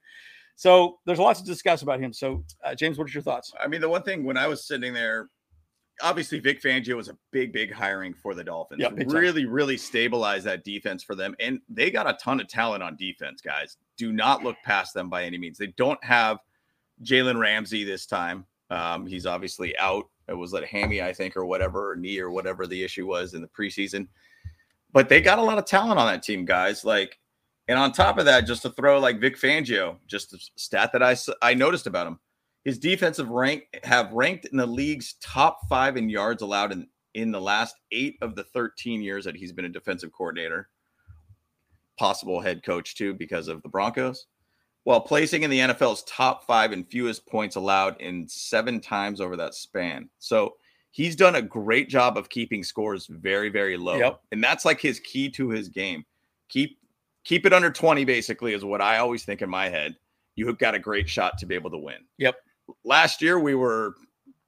So 0.55 0.99
there's 1.05 1.19
lots 1.19 1.41
to 1.41 1.45
discuss 1.45 1.81
about 1.81 1.99
him. 1.99 2.13
So 2.13 2.43
uh, 2.63 2.75
James, 2.75 2.97
what 2.97 3.07
are 3.07 3.11
your 3.11 3.23
thoughts? 3.23 3.53
I 3.61 3.67
mean, 3.67 3.81
the 3.81 3.89
one 3.89 4.03
thing 4.03 4.23
when 4.23 4.37
I 4.37 4.47
was 4.47 4.65
sitting 4.65 4.93
there, 4.93 5.29
obviously 6.01 6.39
Vic 6.39 6.61
Fangio 6.61 6.95
was 6.95 7.09
a 7.09 7.17
big, 7.31 7.51
big 7.51 7.71
hiring 7.71 8.13
for 8.13 8.33
the 8.33 8.43
Dolphins. 8.43 8.81
Yeah, 8.81 8.89
big 8.89 9.09
time. 9.09 9.17
really, 9.17 9.45
really 9.45 9.77
stabilized 9.77 10.45
that 10.45 10.63
defense 10.63 11.03
for 11.03 11.15
them. 11.15 11.35
And 11.39 11.59
they 11.69 11.91
got 11.91 12.09
a 12.09 12.13
ton 12.13 12.39
of 12.39 12.47
talent 12.47 12.83
on 12.83 12.95
defense, 12.95 13.41
guys. 13.41 13.77
Do 13.97 14.13
not 14.13 14.43
look 14.43 14.57
past 14.63 14.93
them 14.93 15.09
by 15.09 15.23
any 15.23 15.37
means. 15.37 15.57
They 15.57 15.67
don't 15.77 16.01
have 16.03 16.39
Jalen 17.03 17.37
Ramsey 17.37 17.83
this 17.83 18.05
time. 18.05 18.45
Um, 18.69 19.05
he's 19.05 19.25
obviously 19.25 19.77
out 19.77 20.09
It 20.27 20.33
was 20.33 20.53
like 20.53 20.63
a 20.63 20.67
hammy, 20.67 21.01
I 21.01 21.13
think, 21.13 21.37
or 21.37 21.45
whatever, 21.45 21.91
or 21.91 21.95
knee 21.95 22.19
or 22.19 22.31
whatever 22.31 22.65
the 22.65 22.83
issue 22.83 23.05
was 23.05 23.33
in 23.33 23.41
the 23.41 23.47
preseason. 23.47 24.07
But 24.91 25.09
they 25.09 25.21
got 25.21 25.39
a 25.39 25.43
lot 25.43 25.57
of 25.57 25.65
talent 25.65 25.99
on 25.99 26.07
that 26.07 26.23
team, 26.23 26.45
guys. 26.45 26.83
Like, 26.85 27.19
and 27.67 27.79
on 27.79 27.91
top 27.91 28.17
of 28.17 28.25
that, 28.25 28.41
just 28.41 28.61
to 28.63 28.69
throw 28.69 28.99
like 28.99 29.19
Vic 29.19 29.37
Fangio, 29.37 29.97
just 30.07 30.33
a 30.33 30.37
stat 30.55 30.91
that 30.93 31.01
I 31.01 31.15
I 31.41 31.53
noticed 31.53 31.87
about 31.87 32.07
him, 32.07 32.19
his 32.63 32.77
defensive 32.77 33.29
rank 33.29 33.63
have 33.83 34.11
ranked 34.11 34.45
in 34.45 34.57
the 34.57 34.65
league's 34.65 35.15
top 35.21 35.59
five 35.67 35.97
in 35.97 36.09
yards 36.09 36.41
allowed 36.41 36.71
in 36.71 36.87
in 37.13 37.31
the 37.31 37.41
last 37.41 37.75
eight 37.91 38.17
of 38.21 38.35
the 38.35 38.43
13 38.43 39.01
years 39.01 39.23
that 39.23 39.37
he's 39.37 39.53
been 39.53 39.65
a 39.65 39.69
defensive 39.69 40.11
coordinator, 40.11 40.69
possible 41.97 42.41
head 42.41 42.61
coach 42.61 42.95
too, 42.95 43.13
because 43.13 43.47
of 43.47 43.63
the 43.63 43.69
Broncos, 43.69 44.27
while 44.83 44.99
placing 44.99 45.43
in 45.43 45.49
the 45.49 45.59
NFL's 45.59 46.03
top 46.03 46.45
five 46.45 46.73
in 46.73 46.83
fewest 46.83 47.25
points 47.25 47.55
allowed 47.55 47.99
in 48.01 48.27
seven 48.27 48.81
times 48.81 49.21
over 49.21 49.37
that 49.37 49.55
span. 49.55 50.09
So 50.19 50.55
he's 50.91 51.15
done 51.15 51.35
a 51.35 51.41
great 51.41 51.87
job 51.87 52.17
of 52.17 52.29
keeping 52.29 52.63
scores 52.63 53.07
very, 53.07 53.49
very 53.49 53.77
low. 53.77 53.97
Yep. 53.97 54.19
And 54.33 54.43
that's 54.43 54.65
like 54.65 54.81
his 54.81 54.99
key 54.99 55.29
to 55.31 55.49
his 55.49 55.69
game. 55.69 56.05
Keep 56.49 56.77
keep 57.25 57.45
it 57.45 57.51
under 57.53 57.69
20, 57.69 58.05
basically, 58.05 58.53
is 58.53 58.63
what 58.63 58.81
I 58.81 58.97
always 58.99 59.25
think 59.25 59.41
in 59.41 59.49
my 59.49 59.67
head. 59.67 59.95
You've 60.35 60.57
got 60.57 60.75
a 60.75 60.79
great 60.79 61.09
shot 61.09 61.37
to 61.39 61.45
be 61.45 61.55
able 61.55 61.71
to 61.71 61.77
win. 61.77 61.97
Yep. 62.17 62.35
Last 62.83 63.21
year 63.21 63.39
we 63.39 63.55
were 63.55 63.95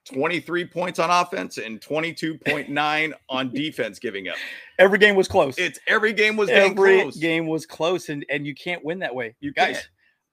23 0.06 0.66
points 0.66 1.00
on 1.00 1.10
offense 1.10 1.58
and 1.58 1.82
22.9 1.82 3.14
on 3.30 3.50
defense 3.54 4.00
giving 4.00 4.30
up. 4.30 4.36
Every 4.80 4.98
game 4.98 5.16
was 5.16 5.28
close. 5.28 5.58
It's 5.58 5.80
every 5.88 6.14
game 6.14 6.36
was 6.38 6.50
Every 6.50 7.02
close. 7.02 7.18
game 7.18 7.48
was 7.48 7.66
close, 7.66 8.10
and 8.10 8.26
and 8.30 8.46
you 8.46 8.56
can't 8.56 8.84
win 8.84 9.00
that 9.00 9.14
way. 9.14 9.36
You 9.40 9.54
guys, 9.54 9.76
can't. 9.76 9.90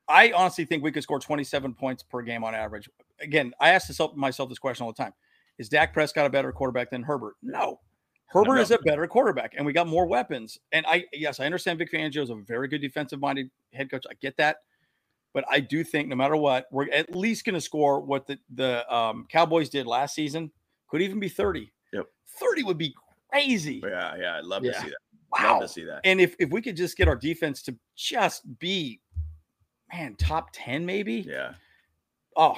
I 0.09 0.33
honestly 0.33 0.65
think 0.65 0.83
we 0.83 0.93
could 0.93 1.03
score 1.03 1.19
27 1.19 1.75
points 1.75 2.03
per 2.03 2.23
game 2.23 2.45
on 2.45 2.55
average. 2.55 2.89
Again, 3.21 3.53
I 3.61 3.71
ask 3.71 3.91
myself 4.17 4.49
this 4.49 4.59
question 4.59 4.85
all 4.85 4.93
the 4.93 5.03
time: 5.03 5.13
Is 5.59 5.69
Dak 5.69 5.93
Prescott 5.93 6.27
a 6.27 6.31
better 6.31 6.53
quarterback 6.53 6.91
than 6.91 7.03
Herbert? 7.03 7.35
No. 7.43 7.81
Herbert 8.27 8.59
is 8.59 8.71
a 8.73 8.79
better 8.79 9.07
quarterback, 9.07 9.55
and 9.57 9.65
we 9.65 9.73
got 9.73 9.87
more 9.87 10.07
weapons. 10.07 10.59
And 10.73 10.85
I, 10.87 11.05
yes, 11.13 11.39
I 11.41 11.47
understand 11.47 11.79
Vic 11.79 11.93
Fangio 11.93 12.23
is 12.23 12.31
a 12.31 12.35
very 12.35 12.67
good 12.69 12.81
defensive-minded 12.81 13.49
head 13.73 13.91
coach. 13.91 14.05
I 14.11 14.15
get 14.21 14.37
that, 14.39 14.57
but 15.33 15.45
I 15.49 15.61
do 15.61 15.85
think 15.85 16.09
no 16.09 16.17
matter 16.17 16.37
what, 16.37 16.67
we're 16.73 16.91
at 16.91 17.15
least 17.15 17.45
going 17.45 17.55
to 17.55 17.61
score 17.61 18.01
what 18.01 18.27
the 18.27 18.39
the 18.55 18.93
um, 18.93 19.27
Cowboys 19.31 19.69
did 19.69 19.87
last 19.87 20.15
season. 20.15 20.51
Could 20.89 21.03
even 21.03 21.21
be 21.21 21.29
30. 21.29 21.73
Yep. 21.93 22.07
30 22.41 22.63
would 22.65 22.79
be 22.79 22.95
crazy. 23.31 23.83
Yeah, 23.85 24.17
yeah, 24.17 24.37
I'd 24.39 24.45
love 24.45 24.65
Yeah. 24.65 24.73
to 24.73 24.81
see 24.81 24.87
that. 24.89 24.99
Wow. 25.33 25.53
Love 25.55 25.63
to 25.63 25.69
see 25.69 25.85
that. 25.85 26.01
And 26.05 26.21
if 26.21 26.35
if 26.39 26.51
we 26.51 26.61
could 26.63 26.77
just 26.77 26.97
get 26.97 27.09
our 27.09 27.17
defense 27.17 27.63
to 27.65 27.77
just 27.97 28.43
be, 28.59 29.01
man, 29.93 30.15
top 30.17 30.49
ten 30.53 30.85
maybe. 30.87 31.25
Yeah, 31.29 31.55
Oh, 32.37 32.57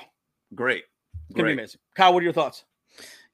great. 0.55 0.85
it's 1.29 1.35
gonna 1.35 1.44
Great. 1.44 1.57
be 1.57 1.61
amazing. 1.62 1.81
Kyle, 1.94 2.12
what 2.14 2.20
are 2.20 2.24
your 2.24 2.33
thoughts? 2.33 2.64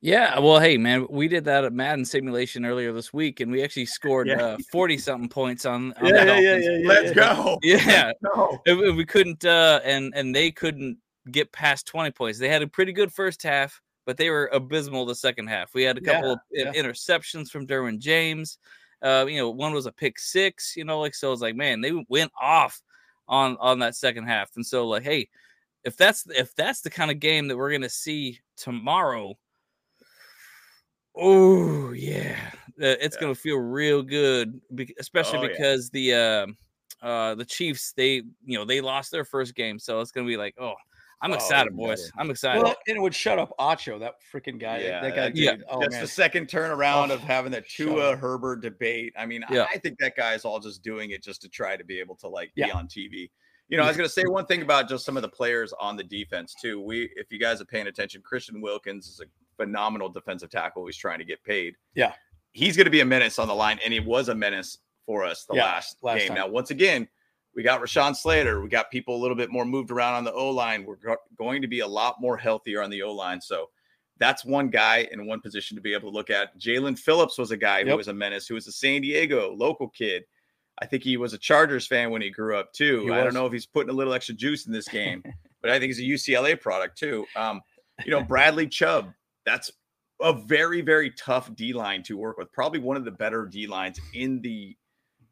Yeah, 0.05 0.41
well, 0.41 0.59
hey, 0.59 0.77
man, 0.79 1.07
we 1.09 1.29
did 1.29 1.45
that 1.45 1.65
at 1.65 1.73
Madden 1.73 2.05
simulation 2.05 2.67
earlier 2.67 2.93
this 2.93 3.13
week, 3.13 3.39
and 3.39 3.53
we 3.53 3.63
actually 3.63 3.87
scored 3.99 4.27
Yeah. 4.27 4.43
uh, 4.43 4.59
forty 4.73 4.99
something 4.99 5.29
points 5.29 5.65
on. 5.65 5.93
on 5.95 6.07
Yeah, 6.07 6.25
the 6.25 6.43
yeah, 6.43 6.57
yeah, 6.57 6.71
yeah, 6.79 6.89
Let's 6.89 7.13
go. 7.13 7.59
Yeah, 7.63 8.13
No. 8.23 8.59
and 8.67 8.79
we- 8.79 8.91
we 8.93 9.05
couldn't, 9.05 9.45
uh, 9.45 9.81
and 9.85 10.13
and 10.17 10.35
they 10.35 10.51
couldn't 10.51 10.99
get 11.31 11.53
past 11.53 11.87
twenty 11.87 12.11
points. 12.11 12.39
They 12.41 12.49
had 12.49 12.63
a 12.63 12.67
pretty 12.67 12.93
good 12.93 13.13
first 13.13 13.45
half, 13.45 13.81
but 14.05 14.17
they 14.17 14.29
were 14.31 14.51
abysmal 14.53 15.07
the 15.07 15.15
second 15.15 15.47
half. 15.47 15.73
We 15.73 15.85
had 15.85 15.97
a 15.97 16.01
couple 16.01 16.37
Yeah, 16.51 16.69
of 16.69 16.75
yeah. 16.75 16.83
interceptions 16.83 17.49
from 17.51 17.67
Derwin 17.69 18.01
James. 18.01 18.59
Uh, 19.03 19.25
you 19.29 19.37
know, 19.37 19.51
one 19.51 19.73
was 19.73 19.87
a 19.87 19.93
pick 19.93 20.19
six. 20.19 20.75
You 20.77 20.85
know, 20.85 20.99
like 21.01 21.15
so, 21.15 21.33
it's 21.33 21.43
like, 21.43 21.55
man, 21.55 21.81
they 21.81 21.93
went 22.09 22.33
off 22.41 22.83
on 23.29 23.57
on 23.61 23.79
that 23.79 23.95
second 23.95 24.25
half, 24.27 24.51
and 24.57 24.67
so 24.67 24.89
like, 24.89 25.05
hey, 25.05 25.29
if 25.85 25.97
that's 25.97 26.27
if 26.31 26.53
that's 26.57 26.81
the 26.81 26.91
kind 26.91 27.13
of 27.13 27.21
game 27.21 27.47
that 27.47 27.57
we're 27.57 27.71
gonna 27.71 27.89
see 27.89 28.41
tomorrow. 28.57 29.39
Oh 31.15 31.93
yeah, 31.93 32.39
Uh, 32.81 32.97
it's 33.01 33.17
Yeah. 33.17 33.21
gonna 33.21 33.35
feel 33.35 33.59
real 33.59 34.03
good, 34.03 34.61
bec- 34.71 34.95
especially 34.99 35.39
Oh, 35.39 35.43
yeah. 35.43 35.49
because 35.49 35.91
the 35.91 36.15
uh, 36.15 36.47
uh, 37.07 37.35
the 37.35 37.45
Chiefs 37.45 37.93
they 37.93 38.23
you 38.45 38.59
know 38.59 38.65
they 38.65 38.81
lost 38.81 39.11
their 39.11 39.25
first 39.25 39.55
game, 39.55 39.79
so 39.79 40.01
it's 40.01 40.11
gonna 40.11 40.27
be 40.27 40.37
like, 40.39 40.55
oh, 40.59 40.75
I'm 41.21 41.31
Oh, 41.33 41.35
excited, 41.35 41.77
brother. 41.77 41.95
boys. 41.97 42.11
I'm 42.19 42.31
excited. 42.31 42.63
Well, 42.63 42.75
and 42.89 42.97
it 42.97 43.01
would 43.01 43.15
shut 43.15 43.39
up 43.39 43.53
Acho, 43.61 44.01
that 44.01 44.15
freaking 44.33 44.59
guy. 44.59 44.79
Yeah, 44.79 45.01
that 45.03 45.15
guy. 45.15 45.21
that- 45.29 45.37
yeah. 45.37 45.57
Oh 45.69 45.81
That's 45.81 45.93
man. 45.93 46.01
the 46.03 46.09
second 46.09 46.49
turnaround 46.49 47.11
Oh, 47.11 47.15
of 47.15 47.21
having 47.21 47.53
the 47.53 47.63
shut 47.67 47.89
Tua. 47.89 48.17
Herbert 48.17 48.61
debate. 48.63 49.13
I 49.17 49.27
mean, 49.27 49.45
I- 49.45 49.55
Yeah. 49.55 49.67
I 49.73 49.79
think 49.79 49.99
that 49.99 50.17
guy's 50.17 50.45
all 50.45 50.59
just 50.59 50.83
doing 50.83 51.11
it 51.11 51.23
just 51.23 51.43
to 51.43 51.49
try 51.49 51.77
to 51.77 51.85
be 51.85 52.01
able 52.01 52.17
to 52.17 52.29
like 52.29 52.53
be 52.57 52.65
on 52.71 52.89
TV. 52.89 53.31
You 53.69 53.77
know, 53.79 53.85
I 53.85 53.89
was 53.89 53.97
going 53.97 54.09
to 54.09 54.13
say 54.13 54.25
one 54.27 54.47
thing 54.47 54.61
about 54.63 54.89
just 54.89 55.05
some 55.05 55.17
of 55.17 55.23
the 55.23 55.29
players 55.29 55.73
on 55.75 55.97
the 55.97 56.03
defense 56.05 56.55
too. 56.61 56.81
We, 56.81 57.09
if 57.17 57.31
you 57.33 57.39
guys 57.39 57.61
are 57.61 57.65
paying 57.65 57.87
attention, 57.87 58.21
Christian 58.23 58.61
Wilkins 58.61 59.07
is 59.09 59.21
a 59.21 59.25
phenomenal 59.57 60.09
defensive 60.09 60.51
tackle. 60.51 60.87
He's 60.87 60.97
trying 60.97 61.19
to 61.19 61.25
get 61.25 61.43
paid. 61.45 61.75
Yeah. 61.95 62.13
he's 62.53 62.77
going 62.77 62.85
to 62.85 62.91
be 62.91 63.01
a 63.01 63.05
menace 63.05 63.39
on 63.39 63.49
the 63.49 63.55
line, 63.55 63.79
and 63.85 63.93
he 63.93 64.01
was 64.01 64.29
a 64.29 64.35
menace 64.35 64.79
for 65.07 65.25
us 65.25 65.45
the 65.47 65.55
Yeah, 65.57 65.65
last, 65.65 65.97
last 66.03 66.19
game. 66.19 66.29
time. 66.29 66.37
Now, 66.37 66.49
once 66.49 66.71
again, 66.71 67.09
we 67.55 67.63
got 67.63 67.81
Rashawn 67.81 68.15
Slater. 68.17 68.61
We 68.61 68.69
got 68.69 68.91
people 68.91 69.17
a 69.17 69.21
little 69.21 69.37
bit 69.37 69.51
more 69.51 69.65
moved 69.65 69.91
around 69.91 70.15
on 70.15 70.25
the 70.25 70.33
O 70.33 70.51
line. 70.51 70.85
We're 70.85 70.97
go- 70.97 71.17
going 71.37 71.63
to 71.63 71.69
be 71.69 71.81
a 71.81 71.87
lot 71.87 72.21
more 72.21 72.37
healthier 72.37 72.83
on 72.83 72.91
the 72.91 73.03
O 73.03 73.13
line. 73.13 73.41
So 73.41 73.71
that's 74.19 74.45
one 74.45 74.69
guy 74.69 75.09
in 75.11 75.27
one 75.27 75.41
position 75.41 75.77
to 75.77 75.81
be 75.81 75.93
able 75.95 76.11
to 76.11 76.15
look 76.15 76.31
at. 76.31 76.59
Jalen 76.59 76.99
Phillips 76.99 77.39
was 77.39 77.51
a 77.51 77.57
guy 77.57 77.85
who 77.85 77.97
was 77.97 78.09
a 78.09 78.13
menace, 78.15 78.47
who 78.47 78.55
was 78.55 78.67
a 78.69 78.73
San 78.73 79.01
Diego 79.03 79.53
local 79.55 79.89
kid. 79.89 80.25
I 80.81 80.87
think 80.87 81.03
he 81.03 81.17
was 81.17 81.33
a 81.35 81.39
Chargers 81.39 81.87
fan 81.87 82.11
when 82.11 82.23
he 82.23 82.31
grew 82.31 82.57
up 82.57 82.73
too. 82.73 83.13
I 83.13 83.23
don't 83.23 83.35
know 83.35 83.47
if 83.47 83.53
he's 83.53 83.67
putting 83.67 83.91
a 83.91 83.93
little 83.93 84.15
extra 84.15 84.35
juice 84.35 84.67
in 84.67 84.73
this 84.73 84.89
game, 84.89 85.23
but 85.63 85.71
I 85.71 85.79
think 85.79 85.95
he's 85.95 85.99
a 86.01 86.33
UCLA 86.33 86.59
product 86.61 86.99
too. 86.99 87.27
Um, 87.37 87.61
you 88.05 88.11
know, 88.11 88.23
Bradley 88.29 88.67
Chubb, 88.67 89.13
that's 89.45 89.71
a 90.21 90.33
very, 90.33 90.81
very 90.81 91.11
tough 91.11 91.55
D 91.55 91.73
line 91.73 92.03
to 92.05 92.17
work 92.17 92.39
with. 92.39 92.53
Probably 92.53 92.79
one 92.79 92.97
of 92.97 93.05
the 93.05 93.11
better 93.11 93.47
D 93.47 93.67
lines 93.67 94.01
in 94.15 94.41
the 94.41 94.77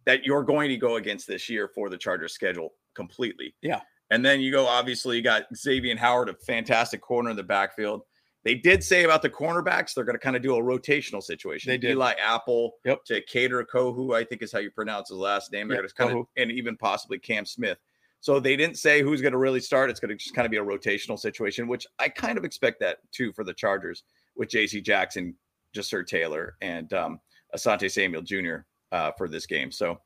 that 0.07 0.25
you're 0.25 0.43
going 0.43 0.69
to 0.71 0.77
go 0.77 0.97
against 0.97 1.27
this 1.27 1.49
year 1.49 1.71
for 1.75 1.91
the 1.91 1.97
Chargers 1.99 2.33
schedule 2.33 2.73
completely. 2.95 3.55
Yeah. 3.63 3.81
And 4.11 4.25
then 4.25 4.41
you 4.41 4.51
go, 4.51 4.67
obviously, 4.67 5.17
you 5.17 5.23
got 5.23 5.45
Xavier 5.55 5.97
Howard, 5.97 6.29
a 6.29 6.35
fantastic 6.35 7.01
corner 7.01 7.31
in 7.31 7.37
the 7.37 7.43
backfield. 7.45 8.03
They 8.43 8.55
did 8.55 8.83
say 8.83 9.05
about 9.05 9.21
the 9.23 9.29
cornerbacks, 9.29 9.93
they're 9.95 10.05
going 10.05 10.17
to 10.17 10.19
kind 10.19 10.35
of 10.35 10.43
do 10.43 10.57
a 10.57 10.61
rotational 10.61 11.23
situation. 11.23 11.71
They 11.71 11.79
did. 11.79 11.91
Eli 11.91 12.15
Apple 12.15 12.73
Yep. 12.87 13.05
to 13.05 13.21
Kader 13.23 13.65
Kohou, 13.73 14.17
I 14.17 14.25
think 14.25 14.43
is 14.43 14.51
how 14.51 14.59
you 14.59 14.71
pronounce 14.71 15.11
his 15.11 15.19
last 15.19 15.53
name. 15.53 15.69
They're 15.69 15.77
Yeah, 15.77 15.81
going 15.83 15.89
to 15.89 15.95
kind 15.95 16.19
of, 16.19 16.27
and 16.39 16.51
even 16.51 16.77
possibly 16.77 17.19
Cam 17.19 17.45
Smith. 17.45 17.79
So 18.21 18.39
they 18.39 18.57
didn't 18.57 18.77
say 18.77 19.03
who's 19.03 19.23
going 19.23 19.33
to 19.33 19.39
really 19.39 19.61
start. 19.61 19.91
It's 19.91 20.01
going 20.01 20.11
to 20.11 20.17
just 20.17 20.35
kind 20.35 20.45
of 20.45 20.51
be 20.51 20.59
a 20.59 20.65
rotational 20.65 21.19
situation, 21.19 21.67
which 21.67 21.87
I 21.99 22.09
kind 22.09 22.37
of 22.37 22.45
expect 22.45 22.81
that 22.81 22.99
too 23.13 23.33
for 23.33 23.45
the 23.45 23.55
Chargers 23.55 24.05
with 24.37 24.51
JC 24.51 24.83
Jackson, 24.83 25.35
Ja'Sir 25.75 26.07
Taylor, 26.07 26.57
and 26.61 26.93
um, 26.93 27.21
Asante 27.57 27.91
Samuel 27.91 28.23
Jr. 28.23 28.59
Uh, 28.93 29.13
for 29.17 29.29
this 29.29 29.47
game. 29.47 29.73
So 29.73 30.01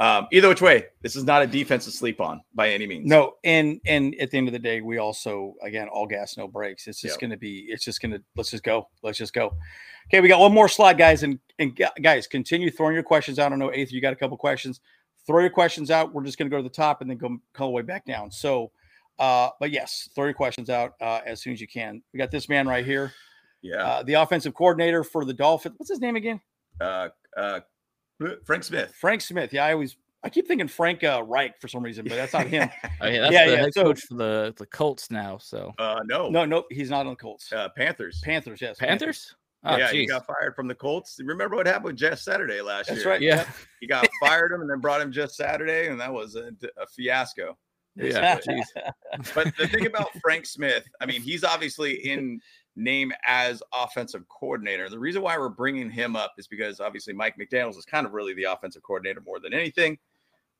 um, 0.00 0.28
either 0.30 0.48
which 0.48 0.62
way, 0.62 0.86
this 1.02 1.16
is 1.16 1.24
not 1.24 1.42
a 1.42 1.46
defense 1.46 1.84
to 1.86 1.90
sleep 1.90 2.20
on 2.20 2.40
by 2.54 2.70
any 2.70 2.86
means. 2.86 3.06
No, 3.08 3.34
and 3.42 3.80
and 3.84 4.14
at 4.20 4.30
the 4.30 4.38
end 4.38 4.46
of 4.46 4.52
the 4.52 4.58
day, 4.58 4.80
we 4.80 4.98
also 4.98 5.54
again 5.60 5.88
all 5.88 6.06
gas, 6.06 6.36
no 6.36 6.46
brakes. 6.46 6.86
It's 6.86 7.00
just 7.00 7.14
Yep. 7.14 7.20
going 7.20 7.30
to 7.30 7.36
be. 7.36 7.66
It's 7.68 7.84
just 7.84 8.00
going 8.00 8.12
to. 8.12 8.22
Let's 8.36 8.50
just 8.50 8.62
go. 8.62 8.88
Let's 9.02 9.18
just 9.18 9.32
go. 9.32 9.54
Okay, 10.08 10.20
we 10.20 10.28
got 10.28 10.38
one 10.38 10.52
more 10.52 10.68
slide, 10.68 10.98
guys, 10.98 11.24
and 11.24 11.40
and 11.58 11.78
guys, 12.00 12.28
continue 12.28 12.70
throwing 12.70 12.94
your 12.94 13.02
questions 13.02 13.40
out. 13.40 13.46
I 13.46 13.48
don't 13.48 13.58
know 13.58 13.72
Eighth, 13.72 13.90
you 13.90 14.00
got 14.00 14.12
a 14.12 14.16
couple 14.16 14.36
questions. 14.36 14.80
Throw 15.28 15.40
your 15.40 15.50
questions 15.50 15.90
out. 15.92 16.12
We're 16.12 16.24
just 16.24 16.38
going 16.38 16.50
to 16.50 16.50
go 16.50 16.56
to 16.56 16.62
the 16.68 16.74
top 16.74 17.02
and 17.02 17.08
then 17.10 17.18
go 17.18 17.28
all 17.60 17.66
the 17.68 17.72
way 17.72 17.82
back 17.82 18.04
down. 18.04 18.30
So, 18.32 18.72
uh, 19.20 19.50
but 19.60 19.70
yes, 19.70 20.08
throw 20.14 20.24
your 20.24 20.34
questions 20.34 20.70
out 20.70 20.94
uh, 21.00 21.20
as 21.24 21.40
soon 21.42 21.52
as 21.52 21.60
you 21.60 21.68
can. 21.68 22.02
We 22.12 22.18
got 22.18 22.30
this 22.32 22.48
man 22.48 22.66
right 22.66 22.84
here, 22.84 23.12
Yeah. 23.62 23.76
uh, 23.86 24.02
the 24.02 24.14
offensive 24.14 24.54
coordinator 24.54 25.04
for 25.04 25.24
the 25.26 25.34
Dolphins. 25.34 25.74
What's 25.76 25.90
his 25.90 26.00
name 26.00 26.16
again? 26.16 26.40
Uh, 26.80 27.10
uh, 27.36 27.60
Frank 28.44 28.64
Smith. 28.64 28.94
Frank 28.98 29.20
Smith. 29.20 29.52
Yeah, 29.52 29.66
I 29.66 29.72
always 29.74 29.96
I 30.24 30.28
keep 30.30 30.48
thinking 30.48 30.66
Frank 30.66 31.04
uh, 31.04 31.22
Reich 31.24 31.60
for 31.60 31.68
some 31.68 31.82
reason, 31.84 32.04
but 32.08 32.14
that's 32.16 32.32
not 32.32 32.46
him. 32.48 32.68
Oh, 33.00 33.06
yeah, 33.06 33.20
that's 33.20 33.32
Yeah, 33.32 33.44
the 33.46 33.52
yeah, 33.52 33.58
head 33.60 33.74
so- 33.74 33.82
coach 33.84 34.00
for 34.00 34.14
the 34.14 34.54
the 34.56 34.66
Colts 34.66 35.10
now. 35.10 35.38
So 35.38 35.72
uh, 35.78 36.00
no, 36.06 36.28
no, 36.28 36.44
no, 36.44 36.64
he's 36.70 36.90
not 36.90 37.00
on 37.06 37.12
the 37.12 37.16
Colts. 37.16 37.52
uh, 37.52 37.68
Panthers. 37.76 38.20
Panthers, 38.24 38.60
yes. 38.60 38.78
Panthers. 38.78 39.34
Oh, 39.64 39.76
yeah, 39.76 39.90
he 39.90 40.06
got 40.06 40.24
fired 40.26 40.54
from 40.54 40.68
the 40.68 40.74
Colts. 40.74 41.18
Remember 41.22 41.56
what 41.56 41.66
happened 41.66 41.86
with 41.86 41.96
Jeff 41.96 42.18
Saturday 42.20 42.60
last 42.60 42.88
That's 42.88 43.00
year? 43.00 43.08
right. 43.10 43.20
Yeah, 43.20 43.44
He 43.80 43.86
got 43.88 44.06
fired 44.20 44.52
him 44.52 44.60
and 44.60 44.70
then 44.70 44.78
brought 44.80 45.00
him 45.00 45.10
just 45.10 45.34
Saturday, 45.36 45.88
and 45.88 46.00
that 46.00 46.12
was 46.12 46.36
a, 46.36 46.52
a 46.76 46.86
fiasco. 46.86 47.58
yeah. 47.96 48.36
Basically. 48.36 48.62
But 49.34 49.56
the 49.56 49.66
thing 49.66 49.86
about 49.86 50.10
Frank 50.20 50.46
Smith, 50.46 50.84
I 51.00 51.06
mean, 51.06 51.20
he's 51.22 51.42
obviously 51.42 51.94
in 52.08 52.40
name 52.76 53.12
as 53.26 53.60
offensive 53.74 54.22
coordinator. 54.28 54.88
The 54.88 54.98
reason 54.98 55.22
why 55.22 55.36
we're 55.36 55.48
bringing 55.48 55.90
him 55.90 56.14
up 56.14 56.34
is 56.38 56.46
because 56.46 56.78
obviously 56.78 57.12
Mike 57.12 57.34
McDaniels 57.36 57.76
is 57.76 57.84
kind 57.84 58.06
of 58.06 58.12
really 58.12 58.34
the 58.34 58.44
offensive 58.44 58.84
coordinator 58.84 59.20
more 59.26 59.40
than 59.40 59.52
anything. 59.52 59.98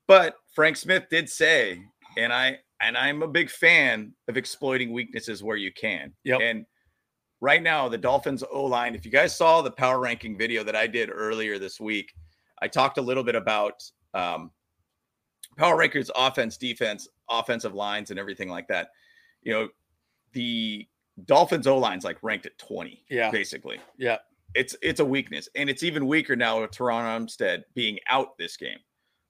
But 0.07 0.35
Frank 0.53 0.75
Smith 0.75 1.05
did 1.09 1.29
say, 1.29 1.81
and 2.17 2.33
I 2.33 2.57
and 2.81 2.97
I'm 2.97 3.21
a 3.23 3.27
big 3.27 3.49
fan 3.49 4.13
of 4.27 4.35
exploiting 4.35 4.91
weaknesses 4.91 5.41
where 5.43 5.55
you 5.57 5.71
can. 5.71 6.13
Yep. 6.25 6.41
And 6.41 6.65
right 7.41 7.61
now, 7.61 7.87
the 7.89 7.97
Dolphins 7.97 8.43
O 8.51 8.63
line. 8.65 8.95
If 8.95 9.05
you 9.05 9.11
guys 9.11 9.35
saw 9.35 9.61
the 9.61 9.71
power 9.71 9.99
ranking 9.99 10.37
video 10.37 10.63
that 10.63 10.75
I 10.75 10.87
did 10.87 11.09
earlier 11.11 11.57
this 11.59 11.79
week, 11.79 12.13
I 12.61 12.67
talked 12.67 12.97
a 12.97 13.01
little 13.01 13.23
bit 13.23 13.35
about 13.35 13.83
um, 14.13 14.51
power 15.57 15.75
rankings, 15.77 16.09
offense, 16.15 16.57
defense, 16.57 17.07
offensive 17.29 17.73
lines, 17.73 18.11
and 18.11 18.19
everything 18.19 18.49
like 18.49 18.67
that. 18.67 18.89
You 19.43 19.53
know, 19.53 19.69
the 20.33 20.87
Dolphins 21.25 21.67
O 21.67 21.77
line's 21.77 22.03
like 22.03 22.17
ranked 22.21 22.45
at 22.45 22.57
20, 22.57 23.03
Yeah. 23.09 23.31
basically. 23.31 23.79
Yeah. 23.97 24.17
It's 24.55 24.75
it's 24.81 24.99
a 24.99 25.05
weakness, 25.05 25.47
and 25.55 25.69
it's 25.69 25.83
even 25.83 26.07
weaker 26.07 26.35
now 26.35 26.61
with 26.61 26.71
Terron 26.71 27.03
Armstead 27.03 27.63
being 27.75 27.99
out 28.09 28.35
this 28.39 28.57
game. 28.57 28.79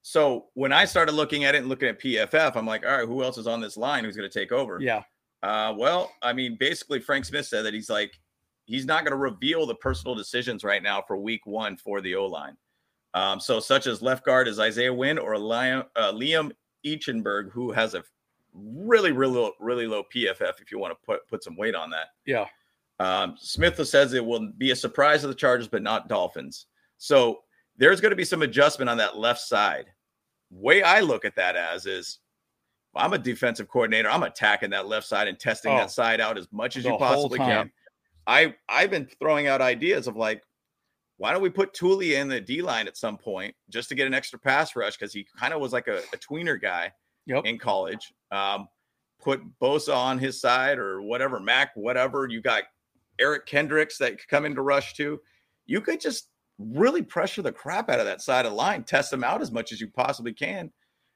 So 0.02 0.46
when 0.54 0.72
I 0.72 0.86
started 0.86 1.12
looking 1.12 1.44
at 1.44 1.56
it 1.56 1.58
and 1.58 1.68
looking 1.68 1.90
at 1.90 2.00
PFF, 2.00 2.56
I'm 2.56 2.66
like, 2.66 2.86
all 2.86 2.98
right, 2.98 3.06
who 3.06 3.22
else 3.22 3.38
is 3.38 3.46
on 3.46 3.60
this 3.60 3.76
line 3.76 4.06
who's 4.06 4.16
going 4.16 4.30
to 4.30 4.40
take 4.40 4.54
over? 4.54 4.80
Yeah. 4.82 5.04
Uh, 5.42 5.74
well, 5.78 6.12
I 6.22 6.34
mean, 6.34 6.58
basically, 6.60 7.00
Frank 7.00 7.26
Smith 7.26 7.46
said 7.46 7.64
that 7.64 7.74
he's 7.74 7.90
like, 7.90 8.20
he's 8.66 8.86
not 8.86 9.04
going 9.04 9.12
to 9.12 9.18
reveal 9.18 9.66
the 9.66 9.76
personal 9.76 10.16
decisions 10.16 10.64
right 10.64 10.84
now 10.84 11.02
for 11.02 11.18
week 11.18 11.46
one 11.46 11.78
for 11.78 12.02
the 12.02 12.16
O 12.16 12.26
line. 12.26 12.56
Um, 13.14 13.40
so, 13.40 13.60
such 13.60 13.88
as 13.88 14.02
left 14.02 14.26
guard 14.26 14.48
is 14.48 14.60
Isaiah 14.60 14.94
Wynn 14.94 15.18
or 15.18 15.34
Liam, 15.36 15.86
uh, 15.96 16.12
Liam 16.12 16.52
Eichenberg, 16.86 17.52
who 17.52 17.72
has 17.72 17.96
a 17.96 18.04
really, 18.54 19.12
really, 19.12 19.34
low, 19.34 19.52
really 19.60 19.88
low 19.88 20.04
PFF 20.14 20.62
if 20.62 20.72
you 20.72 20.78
want 20.78 20.92
to 20.92 21.06
put, 21.06 21.28
put 21.28 21.44
some 21.44 21.56
weight 21.56 21.76
on 21.76 21.90
that. 21.90 22.10
Yeah. 22.26 22.46
Um, 23.00 23.36
Smith 23.40 23.86
says 23.88 24.14
it 24.14 24.24
will 24.24 24.52
be 24.58 24.72
a 24.72 24.76
surprise 24.76 25.22
to 25.22 25.28
the 25.28 25.34
Chargers, 25.34 25.68
but 25.68 25.82
not 25.82 26.10
Dolphins. 26.10 26.68
So, 26.98 27.40
there's 27.78 28.02
going 28.02 28.12
to 28.12 28.16
be 28.16 28.26
some 28.26 28.42
adjustment 28.42 28.90
on 28.90 28.98
that 28.98 29.18
left 29.18 29.40
side. 29.40 29.86
Way 30.52 30.84
I 30.84 31.00
look 31.00 31.24
at 31.26 31.36
that 31.38 31.56
as 31.56 31.86
is 31.86 32.20
I'm 32.96 33.14
a 33.14 33.18
defensive 33.18 33.68
coordinator. 33.70 34.10
I'm 34.10 34.24
attacking 34.24 34.72
that 34.72 34.88
left 34.88 35.06
side 35.08 35.28
and 35.28 35.40
testing 35.40 35.72
Oh. 35.74 35.78
that 35.78 35.92
side 35.92 36.20
out 36.20 36.38
as 36.38 36.48
much 36.52 36.76
as 36.78 36.84
you 36.86 36.98
possibly 36.98 37.38
can. 37.40 37.72
I 38.28 38.56
I've 38.68 38.92
been 38.92 39.08
throwing 39.20 39.48
out 39.48 39.62
ideas 39.62 40.08
of 40.08 40.16
like, 40.16 40.44
why 41.18 41.32
don't 41.32 41.42
we 41.42 41.50
put 41.50 41.74
Tuli 41.74 42.16
in 42.16 42.28
the 42.28 42.40
D 42.42 42.62
line 42.62 42.88
at 42.88 42.98
some 42.98 43.18
point 43.18 43.56
just 43.70 43.90
to 43.90 43.96
get 43.96 44.08
an 44.08 44.14
extra 44.14 44.40
pass 44.40 44.76
rush 44.76 44.98
because 44.98 45.14
he 45.14 45.26
kind 45.38 45.54
of 45.54 45.60
was 45.62 45.74
like 45.74 45.88
a, 45.88 46.00
a 46.14 46.18
tweener 46.18 46.60
guy 46.62 46.92
Yep. 47.26 47.46
in 47.46 47.60
college. 47.60 48.12
Um, 48.32 48.68
put 49.22 49.42
Bosa 49.60 49.96
on 49.96 50.18
his 50.18 50.40
side 50.42 50.80
or 50.80 51.02
whatever, 51.02 51.40
Mack, 51.40 51.72
whatever. 51.76 52.28
You 52.28 52.42
got 52.42 52.64
Eric 53.20 53.46
Kendricks 53.46 53.98
that 54.00 54.18
could 54.18 54.28
come 54.30 54.46
into 54.46 54.62
rush 54.62 54.94
too. 54.94 55.20
You 55.68 55.82
could 55.82 56.00
just 56.00 56.30
really 56.58 57.02
pressure 57.04 57.42
the 57.42 57.52
crap 57.52 57.90
out 57.90 58.00
of 58.00 58.06
that 58.06 58.22
side 58.22 58.46
of 58.46 58.52
the 58.54 58.56
line, 58.56 58.84
test 58.84 59.12
them 59.12 59.24
out 59.24 59.42
as 59.42 59.52
much 59.52 59.72
as 59.72 59.80
you 59.80 59.88
possibly 59.90 60.34
can, 60.34 60.72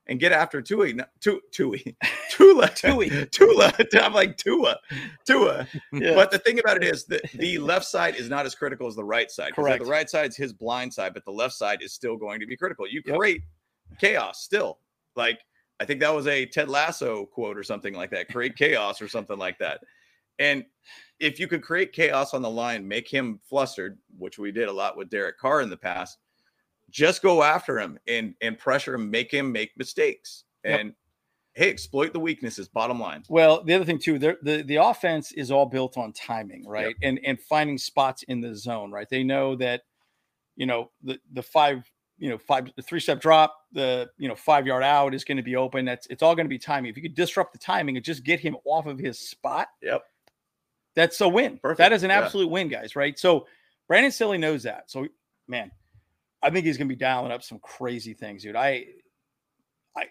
and 0.07 0.19
get 0.19 0.31
after 0.31 0.61
Tui. 0.61 0.93
no, 0.93 1.05
Tu- 1.21 1.41
Tui, 1.51 1.95
Tula, 2.31 2.69
Tui. 2.69 3.09
Tula. 3.27 3.73
I'm 4.01 4.13
like 4.13 4.37
Tua, 4.37 4.77
Tua. 5.25 5.67
Yeah. 5.93 6.15
But 6.15 6.31
the 6.31 6.39
thing 6.39 6.59
about 6.59 6.77
it 6.77 6.83
is 6.83 7.05
that 7.05 7.21
the 7.33 7.57
left 7.59 7.85
side 7.85 8.15
is 8.15 8.29
not 8.29 8.45
as 8.45 8.53
critical 8.55 8.87
as 8.87 8.95
the 8.95 9.03
right 9.03 9.31
side. 9.31 9.53
Correct. 9.55 9.83
The 9.83 9.89
right 9.89 10.09
side's 10.09 10.35
his 10.35 10.51
blind 10.53 10.93
side, 10.93 11.13
but 11.13 11.23
the 11.25 11.31
left 11.31 11.53
side 11.53 11.81
is 11.81 11.93
still 11.93 12.17
going 12.17 12.39
to 12.41 12.45
be 12.45 12.57
critical. 12.57 12.87
You 12.87 13.01
Yep. 13.05 13.17
create 13.17 13.41
chaos 13.99 14.41
still. 14.43 14.79
Like 15.15 15.39
I 15.79 15.85
think 15.85 15.99
that 16.01 16.13
was 16.13 16.27
a 16.27 16.45
Ted 16.45 16.69
Lasso 16.69 17.25
quote 17.25 17.57
or 17.57 17.63
something 17.63 17.93
like 17.93 18.09
that. 18.11 18.27
Create 18.29 18.55
chaos 18.55 19.01
or 19.01 19.07
something 19.07 19.37
like 19.37 19.57
that. 19.59 19.81
And 20.39 20.65
if 21.19 21.39
you 21.39 21.47
could 21.47 21.61
create 21.61 21.93
chaos 21.93 22.33
on 22.33 22.41
the 22.41 22.49
line, 22.49 22.87
make 22.87 23.07
him 23.07 23.39
flustered, 23.47 23.97
which 24.17 24.37
we 24.39 24.51
did 24.51 24.67
a 24.67 24.71
lot 24.73 24.97
with 24.97 25.09
Derek 25.09 25.37
Carr 25.37 25.61
in 25.61 25.69
the 25.69 25.77
past, 25.77 26.17
just 26.93 27.21
go 27.21 27.43
after 27.43 27.79
him 27.79 27.99
and 28.07 28.35
and 28.41 28.57
pressure 28.57 28.93
him, 28.95 29.11
make 29.11 29.31
him 29.33 29.51
make 29.51 29.71
mistakes. 29.77 30.45
Yep. 30.63 30.79
And 30.79 30.93
hey, 31.55 31.69
exploit 31.69 32.13
the 32.13 32.19
weaknesses, 32.19 32.69
bottom 32.69 32.99
line. 32.99 33.23
Well, 33.27 33.63
the 33.63 33.73
other 33.73 33.83
thing 33.83 33.99
too, 33.99 34.17
the 34.19 34.63
the 34.65 34.75
offense 34.77 35.31
is 35.33 35.51
all 35.51 35.65
built 35.65 35.97
on 35.97 36.13
timing, 36.13 36.65
right? 36.67 36.95
And 37.01 37.19
and 37.25 37.39
finding 37.39 37.77
spots 37.77 38.23
in 38.23 38.39
the 38.39 38.55
zone, 38.55 38.91
right? 38.91 39.09
They 39.09 39.23
know 39.23 39.55
that, 39.57 39.81
you 40.55 40.65
know, 40.67 40.91
the 41.01 41.19
the 41.33 41.41
five, 41.43 41.89
you 42.19 42.29
know, 42.29 42.37
five 42.37 42.69
the 42.75 42.81
three 42.83 42.99
step 42.99 43.19
drop, 43.19 43.55
the 43.71 44.07
you 44.17 44.27
know 44.29 44.35
five 44.35 44.67
yard 44.67 44.83
out 44.83 45.15
is 45.15 45.23
going 45.23 45.37
to 45.37 45.43
be 45.43 45.55
open. 45.55 45.85
That's 45.85 46.05
it's 46.07 46.21
all 46.23 46.35
going 46.35 46.45
to 46.45 46.49
be 46.49 46.59
timing. 46.59 46.91
If 46.91 46.95
you 46.95 47.03
could 47.03 47.15
disrupt 47.15 47.53
the 47.53 47.59
timing 47.59 47.97
and 47.97 48.05
just 48.05 48.23
get 48.23 48.39
him 48.39 48.55
off 48.65 48.85
of 48.85 48.99
his 48.99 49.17
spot, 49.19 49.67
Yep. 49.81 50.03
that's 50.95 51.19
a 51.21 51.27
win. 51.27 51.57
Perfect, 51.57 51.79
That 51.79 51.91
is 51.91 52.03
an 52.03 52.11
yeah. 52.11 52.21
absolute 52.21 52.49
win, 52.49 52.67
guys. 52.69 52.95
Right? 52.95 53.17
So 53.17 53.47
Brandon 53.87 54.11
Silly 54.11 54.37
knows 54.37 54.61
that. 54.63 54.89
So 54.91 55.07
man, 55.47 55.71
I 56.43 56.49
think 56.49 56.65
he's 56.65 56.77
going 56.77 56.89
to 56.89 56.93
be 56.93 56.99
dialing 56.99 57.31
up 57.31 57.41
some 57.41 57.59
crazy 57.59 58.13
things, 58.13 58.43
dude. 58.43 58.55
I, 58.55 58.85
I, 59.97 60.05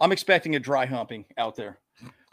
I'm 0.00 0.12
expecting 0.12 0.54
a 0.54 0.60
dry 0.60 0.86
humping 0.86 1.24
out 1.36 1.56
there. 1.56 1.80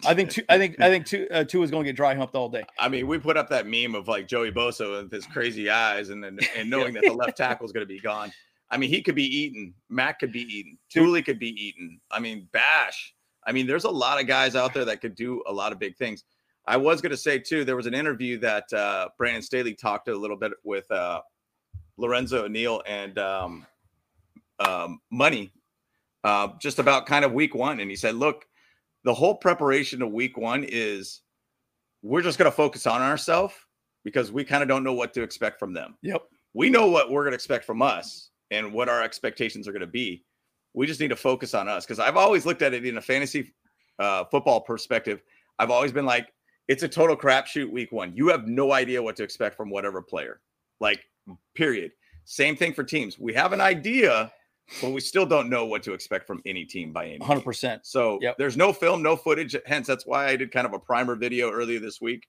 I 0.05 0.13
think 0.13 0.31
two, 0.31 0.43
I 0.49 0.57
think 0.57 0.79
I 0.81 0.89
think 0.89 1.05
two 1.05 1.27
uh, 1.31 1.43
two 1.43 1.61
is 1.61 1.69
going 1.69 1.83
to 1.83 1.89
get 1.89 1.95
dry 1.95 2.15
humped 2.15 2.35
all 2.35 2.49
day. 2.49 2.63
I 2.79 2.89
mean, 2.89 3.07
we 3.07 3.19
put 3.19 3.37
up 3.37 3.49
that 3.49 3.67
meme 3.67 3.93
of 3.93 4.07
like 4.07 4.27
Joey 4.27 4.51
Bosa 4.51 5.03
with 5.03 5.11
his 5.11 5.25
crazy 5.27 5.69
eyes 5.69 6.09
and 6.09 6.23
then 6.23 6.39
and 6.57 6.69
knowing 6.71 6.93
that 6.93 7.03
the 7.03 7.13
left 7.13 7.37
tackle 7.37 7.65
is 7.65 7.71
going 7.71 7.85
to 7.85 7.93
be 7.93 7.99
gone. 7.99 8.31
I 8.71 8.77
mean, 8.77 8.89
he 8.89 9.01
could 9.01 9.15
be 9.15 9.25
eaten. 9.25 9.73
Mack 9.89 10.19
could 10.19 10.31
be 10.31 10.41
eaten. 10.41 10.77
Tuli 10.89 11.21
could 11.21 11.39
be 11.39 11.49
eaten. 11.49 11.99
I 12.09 12.19
mean, 12.19 12.47
Bash. 12.53 13.13
I 13.45 13.51
mean, 13.51 13.67
there's 13.67 13.83
a 13.83 13.89
lot 13.89 14.19
of 14.19 14.27
guys 14.27 14.55
out 14.55 14.73
there 14.73 14.85
that 14.85 15.01
could 15.01 15.15
do 15.15 15.43
a 15.47 15.53
lot 15.53 15.71
of 15.71 15.79
big 15.79 15.97
things. 15.97 16.23
I 16.67 16.77
was 16.77 17.01
going 17.01 17.11
to 17.11 17.17
say 17.17 17.39
too, 17.39 17.65
there 17.65 17.75
was 17.75 17.87
an 17.87 17.93
interview 17.93 18.37
that 18.39 18.71
uh, 18.71 19.09
Brandon 19.17 19.41
Staley 19.41 19.73
talked 19.73 20.07
a 20.07 20.15
little 20.15 20.37
bit 20.37 20.53
with 20.63 20.89
uh, 20.91 21.21
Lorenzo 22.01 22.45
O'Neill 22.45 22.81
and 22.85 23.17
um, 23.17 23.65
um, 24.59 24.99
Money, 25.11 25.53
uh, 26.23 26.49
just 26.59 26.79
about 26.79 27.05
kind 27.05 27.23
of 27.23 27.31
week 27.31 27.55
one, 27.55 27.79
and 27.79 27.89
he 27.89 27.95
said, 27.95 28.15
"Look, 28.15 28.45
the 29.03 29.13
whole 29.13 29.35
preparation 29.35 29.99
to 29.99 30.07
week 30.07 30.37
one 30.37 30.65
is 30.67 31.21
we're 32.01 32.21
just 32.21 32.37
going 32.37 32.49
to 32.49 32.55
focus 32.55 32.87
on 32.87 33.01
ourselves 33.01 33.53
because 34.03 34.31
we 34.31 34.43
kind 34.43 34.63
of 34.63 34.69
don't 34.69 34.83
know 34.83 34.93
what 34.93 35.13
to 35.13 35.21
expect 35.21 35.59
from 35.59 35.73
them. 35.73 35.95
Yep. 36.01 36.23
We 36.53 36.69
know 36.69 36.87
what 36.87 37.11
we're 37.11 37.21
going 37.21 37.31
to 37.31 37.35
expect 37.35 37.65
from 37.65 37.81
us 37.81 38.29
and 38.49 38.73
what 38.73 38.89
our 38.89 39.01
expectations 39.01 39.67
are 39.67 39.71
going 39.71 39.81
to 39.81 39.87
be. 39.87 40.23
We 40.73 40.87
just 40.87 40.99
need 40.99 41.09
to 41.09 41.15
focus 41.15 41.53
on 41.53 41.67
us 41.67 41.85
because 41.85 41.99
I've 41.99 42.17
always 42.17 42.45
looked 42.45 42.61
at 42.61 42.73
it 42.73 42.85
in 42.85 42.97
a 42.97 43.01
fantasy 43.01 43.53
uh, 43.99 44.25
football 44.25 44.61
perspective. 44.61 45.21
I've 45.59 45.69
always 45.69 45.91
been 45.91 46.05
like, 46.05 46.33
it's 46.67 46.83
a 46.83 46.87
total 46.87 47.15
crapshoot 47.15 47.69
week 47.69 47.91
one. 47.91 48.15
You 48.15 48.29
have 48.29 48.47
no 48.47 48.71
idea 48.71 49.01
what 49.01 49.15
to 49.17 49.23
expect 49.23 49.55
from 49.55 49.69
whatever 49.69 50.01
player. 50.01 50.41
Like, 50.79 51.05
period. 51.55 51.91
Same 52.25 52.55
thing 52.55 52.73
for 52.73 52.83
teams. 52.83 53.17
We 53.19 53.33
have 53.33 53.51
an 53.53 53.61
idea, 53.61 54.31
but 54.81 54.91
we 54.91 55.01
still 55.01 55.25
don't 55.25 55.49
know 55.49 55.65
what 55.65 55.83
to 55.83 55.93
expect 55.93 56.27
from 56.27 56.41
any 56.45 56.65
team 56.65 56.93
by 56.93 57.07
any 57.07 57.19
100%. 57.19 57.79
So 57.83 58.19
Yep. 58.21 58.37
there's 58.37 58.55
no 58.57 58.71
film, 58.73 59.01
no 59.01 59.15
footage. 59.15 59.55
Hence, 59.65 59.87
that's 59.87 60.05
why 60.05 60.27
I 60.27 60.35
did 60.35 60.51
kind 60.51 60.65
of 60.67 60.73
a 60.73 60.79
primer 60.79 61.15
video 61.15 61.51
earlier 61.51 61.79
this 61.79 61.99
week 61.99 62.27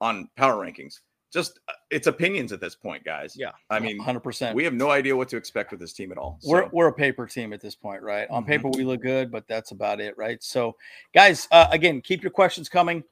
on 0.00 0.28
power 0.36 0.64
rankings. 0.64 1.00
Just 1.32 1.60
uh, 1.68 1.72
it's 1.90 2.06
opinions 2.06 2.52
at 2.52 2.60
this 2.60 2.74
point, 2.74 3.04
guys. 3.04 3.34
Yeah. 3.38 3.52
I 3.70 3.80
mean, 3.80 3.98
100%. 3.98 4.54
we 4.54 4.64
have 4.64 4.74
no 4.74 4.90
idea 4.90 5.16
what 5.16 5.28
to 5.30 5.38
expect 5.38 5.70
with 5.70 5.80
this 5.80 5.94
team 5.94 6.12
at 6.12 6.18
all. 6.18 6.38
we're 6.44 6.68
we're 6.72 6.88
a 6.88 6.92
paper 6.92 7.26
team 7.26 7.54
at 7.54 7.60
this 7.62 7.74
point, 7.74 8.02
right? 8.02 8.28
On 8.28 8.44
Mhm. 8.44 8.46
paper, 8.48 8.68
we 8.68 8.84
look 8.84 9.00
good, 9.00 9.30
but 9.30 9.48
that's 9.48 9.70
about 9.70 9.98
it, 9.98 10.16
right? 10.18 10.42
So, 10.42 10.76
guys, 11.14 11.48
uh, 11.50 11.68
again, 11.70 12.02
keep 12.02 12.22
your 12.22 12.32
questions 12.32 12.68
coming. 12.68 13.02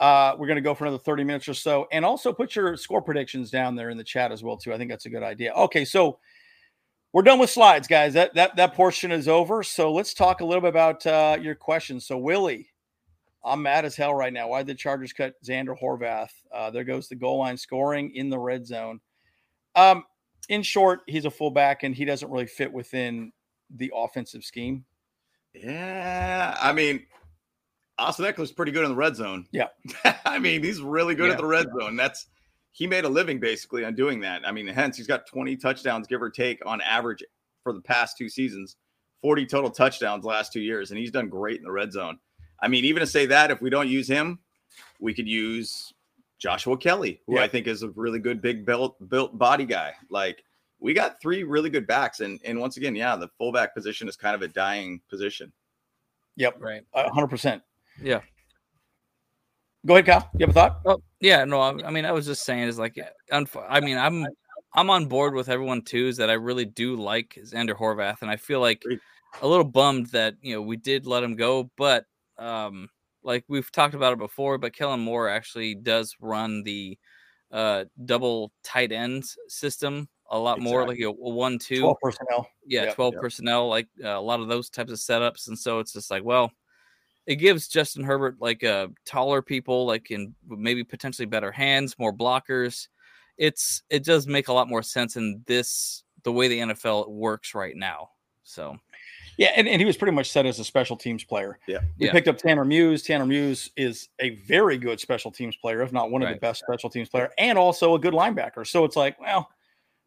Uh, 0.00 0.34
we're 0.38 0.46
going 0.46 0.56
to 0.56 0.62
go 0.62 0.74
for 0.74 0.84
another 0.84 1.02
30 1.02 1.24
minutes 1.24 1.48
or 1.48 1.54
so, 1.54 1.86
and 1.92 2.04
also 2.04 2.32
put 2.32 2.56
your 2.56 2.76
score 2.76 3.00
predictions 3.00 3.50
down 3.50 3.76
there 3.76 3.90
in 3.90 3.96
the 3.96 4.04
chat 4.04 4.32
as 4.32 4.42
well 4.42 4.56
too. 4.56 4.72
I 4.72 4.78
think 4.78 4.90
that's 4.90 5.06
a 5.06 5.10
good 5.10 5.22
idea. 5.22 5.52
Okay, 5.52 5.84
so 5.84 6.18
we're 7.12 7.22
done 7.22 7.38
with 7.38 7.50
slides, 7.50 7.86
guys. 7.86 8.14
That 8.14 8.34
that 8.34 8.56
that 8.56 8.74
portion 8.74 9.12
is 9.12 9.28
over. 9.28 9.62
So 9.62 9.92
let's 9.92 10.14
talk 10.14 10.40
a 10.40 10.44
little 10.44 10.60
bit 10.60 10.70
about 10.70 11.06
uh, 11.06 11.38
your 11.40 11.54
questions. 11.54 12.06
So 12.06 12.18
Willie, 12.18 12.68
I'm 13.44 13.62
mad 13.62 13.84
as 13.84 13.94
hell 13.94 14.14
right 14.14 14.32
now. 14.32 14.48
Why 14.48 14.58
did 14.60 14.68
the 14.68 14.74
Chargers 14.74 15.12
cut 15.12 15.34
Zander 15.44 15.78
Horvath? 15.80 16.32
Uh, 16.52 16.70
there 16.70 16.82
goes 16.82 17.08
the 17.08 17.14
goal 17.14 17.38
line 17.38 17.56
scoring 17.56 18.14
in 18.16 18.30
the 18.30 18.38
red 18.38 18.66
zone. 18.66 19.00
Um, 19.76 20.04
in 20.48 20.62
short, 20.62 21.00
he's 21.06 21.24
a 21.24 21.30
fullback 21.30 21.84
and 21.84 21.94
he 21.94 22.04
doesn't 22.04 22.30
really 22.30 22.46
fit 22.46 22.72
within 22.72 23.32
the 23.70 23.92
offensive 23.94 24.44
scheme. 24.44 24.84
yeah, 25.54 26.56
I 26.60 26.72
mean, 26.72 27.06
Austin 27.98 28.24
Ekeler's 28.24 28.52
pretty 28.52 28.72
good 28.72 28.84
in 28.84 28.90
the 28.90 28.96
red 28.96 29.14
zone. 29.16 29.46
Yeah. 29.52 29.68
I 30.24 30.38
mean, 30.38 30.62
he's 30.62 30.80
really 30.80 31.14
good 31.14 31.26
Yeah, 31.26 31.32
at 31.32 31.38
the 31.38 31.46
red 31.46 31.66
zone. 31.78 31.96
That's 31.96 32.26
he 32.72 32.86
made 32.88 33.04
a 33.04 33.08
living 33.08 33.38
basically 33.38 33.84
on 33.84 33.94
doing 33.94 34.20
that. 34.20 34.46
I 34.46 34.50
mean, 34.50 34.66
hence 34.66 34.96
he's 34.96 35.06
got 35.06 35.26
20 35.26 35.56
touchdowns, 35.56 36.08
give 36.08 36.20
or 36.20 36.30
take, 36.30 36.64
on 36.66 36.80
average 36.80 37.22
for 37.62 37.72
the 37.72 37.80
past 37.80 38.18
two 38.18 38.28
seasons, 38.28 38.76
40 39.22 39.46
total 39.46 39.70
touchdowns 39.70 40.24
last 40.24 40.52
two 40.52 40.60
years, 40.60 40.90
and 40.90 40.98
he's 40.98 41.12
done 41.12 41.28
great 41.28 41.58
in 41.58 41.62
the 41.64 41.70
red 41.70 41.92
zone. 41.92 42.18
I 42.60 42.66
mean, 42.68 42.84
even 42.84 43.00
to 43.00 43.06
say 43.06 43.26
that, 43.26 43.50
if 43.52 43.62
we 43.62 43.70
don't 43.70 43.88
use 43.88 44.08
him, 44.08 44.40
we 44.98 45.14
could 45.14 45.28
use 45.28 45.92
Joshua 46.40 46.76
Kelley, 46.76 47.20
who 47.26 47.36
Yeah. 47.36 47.42
I 47.42 47.48
think 47.48 47.68
is 47.68 47.82
a 47.84 47.90
really 47.90 48.18
good 48.18 48.42
big 48.42 48.66
built 48.66 48.96
built 49.08 49.38
body 49.38 49.64
guy. 49.66 49.92
Like 50.10 50.42
we 50.80 50.94
got 50.94 51.20
three 51.20 51.44
really 51.44 51.70
good 51.70 51.86
backs, 51.86 52.18
and 52.20 52.40
and 52.44 52.58
once 52.58 52.76
again, 52.76 52.96
yeah, 52.96 53.14
the 53.16 53.28
fullback 53.38 53.72
position 53.72 54.08
is 54.08 54.16
kind 54.16 54.34
of 54.34 54.42
a 54.42 54.48
dying 54.48 55.00
position. 55.08 55.52
Yep, 56.36 56.56
Right. 56.60 56.82
a 56.92 57.08
hundred 57.12 57.28
percent. 57.28 57.62
Yeah. 58.00 58.20
Go 59.86 59.94
ahead, 59.94 60.06
Kyle. 60.06 60.30
You 60.38 60.46
have 60.46 60.50
a 60.50 60.52
thought? 60.52 60.80
Oh 60.86 61.02
yeah, 61.20 61.44
no. 61.44 61.60
I, 61.60 61.86
I 61.86 61.90
mean, 61.90 62.04
I 62.04 62.12
was 62.12 62.26
just 62.26 62.44
saying 62.44 62.68
is 62.68 62.78
like, 62.78 62.98
I 63.30 63.80
mean, 63.80 63.98
I'm 63.98 64.26
I'm 64.74 64.90
on 64.90 65.06
board 65.06 65.34
with 65.34 65.48
everyone 65.48 65.82
too. 65.82 66.08
Is 66.08 66.16
that 66.16 66.30
I 66.30 66.34
really 66.34 66.64
do 66.64 66.96
like 66.96 67.38
Zander 67.44 67.76
Horvath, 67.76 68.22
and 68.22 68.30
I 68.30 68.36
feel 68.36 68.60
like 68.60 68.82
a 69.42 69.46
little 69.46 69.64
bummed 69.64 70.06
that 70.06 70.36
you 70.40 70.54
know 70.54 70.62
we 70.62 70.76
did 70.76 71.06
let 71.06 71.22
him 71.22 71.36
go, 71.36 71.70
but 71.76 72.06
um, 72.38 72.88
like 73.22 73.44
we've 73.48 73.70
talked 73.70 73.94
about 73.94 74.14
it 74.14 74.18
before, 74.18 74.56
but 74.56 74.74
Kellen 74.74 75.00
Moore 75.00 75.28
actually 75.28 75.74
does 75.74 76.14
run 76.20 76.62
the 76.62 76.98
uh 77.52 77.84
double 78.06 78.52
tight 78.64 78.90
ends 78.90 79.36
system 79.48 80.08
a 80.30 80.38
lot 80.38 80.60
more, 80.60 80.86
like 80.86 80.98
a, 80.98 81.08
a 81.08 81.12
one 81.12 81.58
two. 81.58 81.80
Twelve 81.80 82.00
personnel. 82.00 82.48
yeah, 82.66 82.84
Yep, 82.84 82.94
12 82.94 83.14
yep. 83.14 83.22
personnel, 83.22 83.68
like 83.68 83.88
uh, 84.02 84.08
a 84.08 84.20
lot 84.20 84.40
of 84.40 84.48
those 84.48 84.70
types 84.70 84.92
of 84.92 84.98
setups. 84.98 85.48
And 85.48 85.58
so 85.58 85.78
it's 85.78 85.92
just 85.92 86.10
like, 86.10 86.24
well, 86.24 86.50
it 87.26 87.36
gives 87.36 87.68
Justin 87.68 88.04
Herbert 88.04 88.36
like 88.40 88.62
uh 88.64 88.88
taller 89.06 89.42
people, 89.42 89.86
like 89.86 90.10
in 90.10 90.34
maybe 90.48 90.84
potentially 90.84 91.26
better 91.26 91.50
hands, 91.52 91.98
more 91.98 92.12
blockers. 92.12 92.88
It's 93.38 93.82
it 93.90 94.04
does 94.04 94.26
make 94.26 94.48
a 94.48 94.52
lot 94.52 94.68
more 94.68 94.82
sense 94.82 95.16
in 95.16 95.42
this 95.46 96.04
the 96.22 96.32
way 96.32 96.48
the 96.48 96.58
NFL 96.60 97.08
works 97.10 97.54
right 97.54 97.76
now. 97.76 98.10
So 98.44 98.78
Yeah, 99.38 99.52
and, 99.56 99.66
and 99.66 99.80
he 99.80 99.84
was 99.86 99.96
pretty 99.96 100.12
much 100.14 100.30
set 100.30 100.46
as 100.46 100.58
a 100.58 100.64
special 100.64 100.96
teams 100.96 101.24
player. 101.24 101.58
Yeah. 101.66 101.78
We 101.98 102.06
Yeah. 102.06 102.12
picked 102.12 102.28
up 102.28 102.38
Tanner 102.38 102.64
Muse. 102.64 103.02
Tanner 103.02 103.26
Muse 103.26 103.70
is 103.76 104.08
a 104.20 104.30
very 104.46 104.78
good 104.78 105.00
special 105.00 105.30
teams 105.30 105.56
player, 105.56 105.82
if 105.82 105.92
not 105.92 106.10
one 106.10 106.22
of 106.22 106.28
the 106.28 106.36
best 106.36 106.60
special 106.60 106.88
teams 106.90 107.08
player, 107.08 107.30
and 107.38 107.58
also 107.58 107.94
a 107.94 107.98
good 107.98 108.14
linebacker. 108.14 108.66
So 108.66 108.84
it's 108.84 108.96
like, 108.96 109.18
well, 109.18 109.48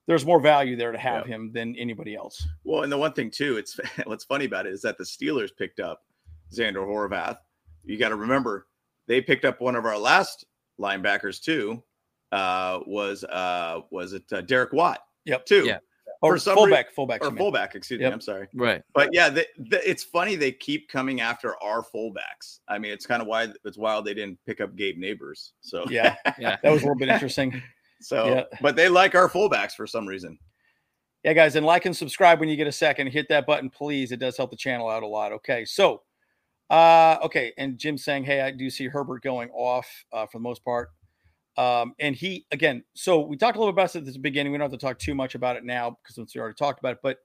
there's 0.07 0.25
more 0.25 0.39
value 0.39 0.75
there 0.77 0.91
to 0.93 0.97
have 0.97 1.25
him 1.25 1.51
than 1.51 1.75
anybody 1.75 2.15
else. 2.15 2.47
Well, 2.63 2.83
and 2.83 2.91
the 2.91 2.97
one 2.97 3.11
thing 3.13 3.29
too, 3.29 3.57
it's 3.57 3.79
what's 4.05 4.23
funny 4.23 4.45
about 4.45 4.65
it 4.65 4.73
is 4.73 4.81
that 4.83 4.97
the 4.97 5.03
Steelers 5.03 5.49
picked 5.55 5.79
up 5.79 6.03
Zander 6.53 6.85
Horvath. 6.85 7.37
You 7.83 7.97
got 7.97 8.09
to 8.09 8.15
remember 8.15 8.67
they 9.07 9.21
picked 9.21 9.45
up 9.45 9.61
one 9.61 9.75
of 9.75 9.85
our 9.85 9.97
last 9.97 10.45
linebackers 10.79 11.41
too. 11.41 11.83
Uh, 12.31 12.79
was 12.85 13.23
uh 13.23 13.81
was 13.91 14.13
it 14.13 14.23
uh, 14.33 14.41
Derek 14.41 14.73
Watt? 14.73 14.99
Yep. 15.25 15.45
Too. 15.45 15.65
Yeah. 15.65 15.79
Or 16.21 16.33
For 16.33 16.39
some 16.39 16.55
fullback, 16.55 16.91
fullback, 16.91 17.23
Or 17.23 17.29
fullback, 17.35 17.75
excuse 17.75 18.01
Yep. 18.01 18.09
me. 18.09 18.13
I'm 18.13 18.21
sorry. 18.21 18.47
right. 18.55 18.81
But 18.95 19.09
yeah, 19.13 19.29
the, 19.29 19.45
the, 19.69 19.87
it's 19.87 20.03
funny 20.03 20.35
they 20.35 20.51
keep 20.51 20.89
coming 20.89 21.21
after 21.21 21.55
our 21.61 21.83
fullbacks. 21.83 22.59
I 22.67 22.79
mean, 22.79 22.91
it's 22.91 23.05
kind 23.05 23.21
of 23.21 23.27
why 23.27 23.49
it's 23.63 23.77
wild 23.77 24.05
they 24.05 24.15
didn't 24.15 24.39
pick 24.47 24.59
up 24.59 24.75
Gabe 24.75 24.97
Nabers. 24.97 25.51
So 25.61 25.85
Yeah, 25.89 26.15
Yeah. 26.39 26.57
that 26.63 26.71
was 26.71 26.81
a 26.81 26.85
little 26.85 26.97
bit 26.97 27.09
interesting. 27.09 27.61
so 28.01 28.25
Yeah. 28.27 28.43
but 28.61 28.75
they 28.75 28.89
like 28.89 29.13
our 29.13 29.29
fullbacks 29.29 29.73
for 29.73 29.85
some 29.85 30.07
reason. 30.07 30.39
Yeah, 31.23 31.33
guys, 31.33 31.55
and 31.55 31.65
like 31.65 31.85
and 31.85 31.95
subscribe 31.95 32.39
when 32.39 32.49
you 32.49 32.55
get 32.55 32.67
a 32.67 32.71
second. 32.71 33.07
Hit 33.07 33.27
that 33.29 33.45
button, 33.45 33.69
please. 33.69 34.11
It 34.11 34.17
does 34.19 34.37
help 34.37 34.49
the 34.49 34.57
channel 34.57 34.89
out 34.89 35.03
a 35.03 35.07
lot. 35.07 35.31
Okay, 35.33 35.65
so, 35.65 36.01
uh, 36.69 37.17
okay, 37.23 37.53
and 37.57 37.77
Jim 37.77 37.97
saying, 37.97 38.25
"Hey, 38.25 38.41
I 38.41 38.51
do 38.51 38.69
see 38.69 38.87
Herbert 38.87 39.23
going 39.23 39.49
off 39.51 39.87
uh, 40.11 40.25
for 40.25 40.37
the 40.37 40.43
most 40.43 40.63
part." 40.63 40.89
Um, 41.57 41.93
and 41.99 42.15
he 42.15 42.45
again, 42.51 42.83
so 42.93 43.21
we 43.21 43.35
talked 43.35 43.55
a 43.55 43.59
little 43.59 43.73
bit 43.73 43.81
about 43.81 43.93
this 43.93 44.07
at 44.07 44.13
the 44.13 44.19
beginning. 44.19 44.51
We 44.51 44.57
don't 44.57 44.69
have 44.69 44.79
to 44.79 44.85
talk 44.85 44.99
too 44.99 45.15
much 45.15 45.33
about 45.33 45.55
it 45.55 45.63
now 45.63 45.91
because 45.91 46.15
since 46.15 46.35
we 46.35 46.41
already 46.41 46.55
talked 46.55 46.79
about 46.79 46.93
it. 46.93 46.99
But 47.01 47.17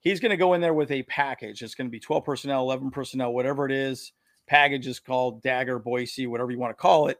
he's 0.00 0.20
going 0.20 0.30
to 0.30 0.36
go 0.36 0.54
in 0.54 0.60
there 0.60 0.74
with 0.74 0.92
a 0.92 1.02
package. 1.04 1.62
It's 1.62 1.74
going 1.74 1.88
to 1.88 1.90
be 1.92 2.00
twelve 2.00 2.24
personnel, 2.24 2.62
eleven 2.62 2.90
personnel, 2.90 3.32
whatever 3.32 3.66
it 3.66 3.72
is. 3.72 4.12
Package 4.46 4.86
is 4.86 5.00
called 5.00 5.42
Dagger, 5.42 5.80
Boise, 5.80 6.28
whatever 6.28 6.52
you 6.52 6.58
want 6.58 6.70
to 6.70 6.80
call 6.80 7.08
it. 7.08 7.18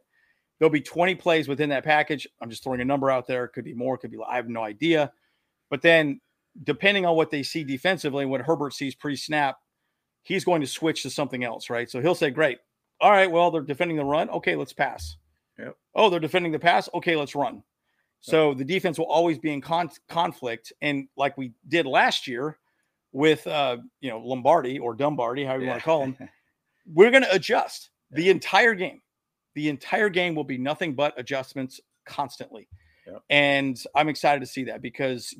There'll 0.58 0.70
be 0.70 0.80
twenty 0.80 1.14
plays 1.14 1.48
within 1.48 1.70
that 1.70 1.84
package. 1.84 2.28
I'm 2.40 2.48
just 2.48 2.62
throwing 2.62 2.80
a 2.80 2.84
number 2.84 3.10
out 3.10 3.26
there. 3.26 3.44
It 3.44 3.52
could 3.52 3.64
be 3.64 3.74
more. 3.74 3.98
Could 3.98 4.12
be. 4.12 4.18
I 4.28 4.36
have 4.36 4.48
no 4.48 4.62
idea. 4.62 5.10
But 5.68 5.82
then, 5.82 6.20
depending 6.62 7.06
on 7.06 7.16
what 7.16 7.30
they 7.30 7.42
see 7.42 7.64
defensively, 7.64 8.24
what 8.24 8.40
Herbert 8.40 8.72
sees 8.72 8.94
pre-snap, 8.94 9.56
he's 10.26 10.44
going 10.44 10.60
to 10.60 10.66
switch 10.66 11.04
to 11.04 11.10
something 11.10 11.44
else, 11.44 11.70
right? 11.70 11.88
So 11.88 12.00
he'll 12.00 12.14
say, 12.14 12.30
"Great, 12.30 12.58
all 13.00 13.10
right, 13.10 13.30
well 13.30 13.50
they're 13.50 13.62
defending 13.62 13.96
the 13.96 14.04
run. 14.04 14.28
Okay, 14.30 14.56
let's 14.56 14.72
pass. 14.72 15.16
Yep. 15.58 15.76
Oh, 15.94 16.10
they're 16.10 16.20
defending 16.20 16.52
the 16.52 16.58
pass. 16.58 16.88
Okay, 16.94 17.16
let's 17.16 17.34
run." 17.34 17.62
So 18.20 18.54
the 18.54 18.64
defense 18.64 18.98
will 18.98 19.06
always 19.06 19.38
be 19.38 19.52
in 19.52 19.60
con- 19.60 19.90
conflict, 20.08 20.72
and 20.82 21.08
like 21.16 21.38
we 21.38 21.52
did 21.68 21.86
last 21.86 22.26
year 22.26 22.58
with 23.12 23.46
uh, 23.46 23.78
you 24.00 24.10
know 24.10 24.18
Lombardi 24.18 24.78
or 24.78 24.96
Dumbardi, 24.96 25.46
however 25.46 25.62
you 25.62 25.68
want 25.68 25.80
to 25.80 25.84
call 25.84 26.02
him, 26.02 26.16
we're 26.92 27.10
going 27.10 27.22
to 27.22 27.34
adjust 27.34 27.90
the 28.10 28.30
entire 28.30 28.74
game. 28.74 29.02
The 29.54 29.68
entire 29.68 30.08
game 30.08 30.34
will 30.34 30.44
be 30.44 30.58
nothing 30.58 30.94
but 30.94 31.18
adjustments 31.18 31.80
constantly. 32.04 32.68
And 33.30 33.80
I'm 33.94 34.08
excited 34.08 34.40
to 34.40 34.46
see 34.46 34.64
that 34.64 34.82
because 34.82 35.34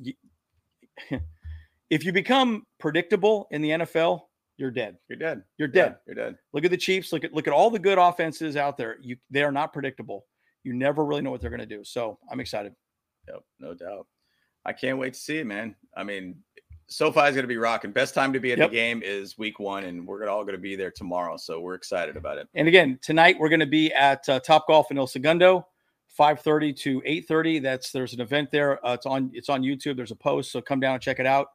if 1.89 2.05
you 2.05 2.11
become 2.11 2.65
predictable 2.79 3.47
in 3.51 3.61
the 3.61 3.69
NFL, 3.71 4.21
you're 4.57 4.71
dead. 4.71 4.97
You're 5.07 5.17
dead. 5.19 5.43
You're 5.57 5.69
Yeah, 5.73 5.89
dead. 5.89 5.95
you're 6.07 6.15
dead. 6.15 6.37
Look 6.53 6.65
at 6.65 6.71
the 6.71 6.77
Chiefs. 6.77 7.11
Look 7.13 7.23
at 7.23 7.33
look 7.33 7.47
at 7.47 7.53
all 7.53 7.69
the 7.69 7.79
good 7.79 7.97
offenses 7.97 8.55
out 8.57 8.77
there. 8.77 8.97
You 9.01 9.17
they 9.29 9.43
are 9.43 9.51
not 9.51 9.73
predictable. 9.73 10.25
You 10.63 10.73
never 10.73 11.05
really 11.05 11.21
know 11.21 11.31
what 11.31 11.41
they're 11.41 11.49
going 11.49 11.59
to 11.61 11.65
do. 11.65 11.83
So 11.83 12.19
I'm 12.31 12.39
excited. 12.39 12.73
Yep, 13.27 13.41
no 13.59 13.73
doubt. 13.73 14.07
I 14.65 14.73
can't 14.73 14.97
wait 14.97 15.13
to 15.13 15.19
see 15.19 15.37
it, 15.37 15.45
man. 15.47 15.75
I 15.95 16.03
mean, 16.03 16.35
SoFi 16.87 17.21
is 17.21 17.35
going 17.35 17.43
to 17.43 17.47
be 17.47 17.57
rocking. 17.57 17.91
Best 17.91 18.13
time 18.13 18.33
to 18.33 18.39
be 18.39 18.51
at 18.51 18.57
Yep. 18.57 18.69
the 18.71 18.75
game 18.75 19.01
is 19.03 19.37
week 19.37 19.59
one, 19.59 19.83
and 19.85 20.05
we're 20.05 20.27
all 20.27 20.43
going 20.43 20.55
to 20.55 20.61
be 20.61 20.75
there 20.75 20.91
tomorrow. 20.91 21.37
So 21.37 21.59
we're 21.61 21.75
excited 21.75 22.17
about 22.17 22.37
it. 22.37 22.47
And 22.55 22.67
again, 22.67 22.99
tonight 23.01 23.37
we're 23.39 23.49
going 23.49 23.59
to 23.61 23.65
be 23.65 23.93
at 23.93 24.27
uh, 24.27 24.39
Top 24.41 24.67
Golf 24.67 24.91
in 24.91 24.97
El 24.97 25.07
Segundo, 25.07 25.67
5:30 26.19 26.75
to 26.77 27.01
8:30. 27.05 27.61
That's 27.61 27.91
there's 27.91 28.13
an 28.13 28.21
event 28.21 28.49
there. 28.51 28.85
Uh, 28.85 28.93
it's 28.93 29.05
on 29.05 29.29
it's 29.33 29.49
on 29.49 29.61
YouTube. 29.61 29.95
There's 29.95 30.11
a 30.11 30.15
post, 30.15 30.51
so 30.51 30.61
come 30.61 30.79
down 30.79 30.95
and 30.95 31.01
check 31.03 31.19
it 31.19 31.25
out. 31.25 31.47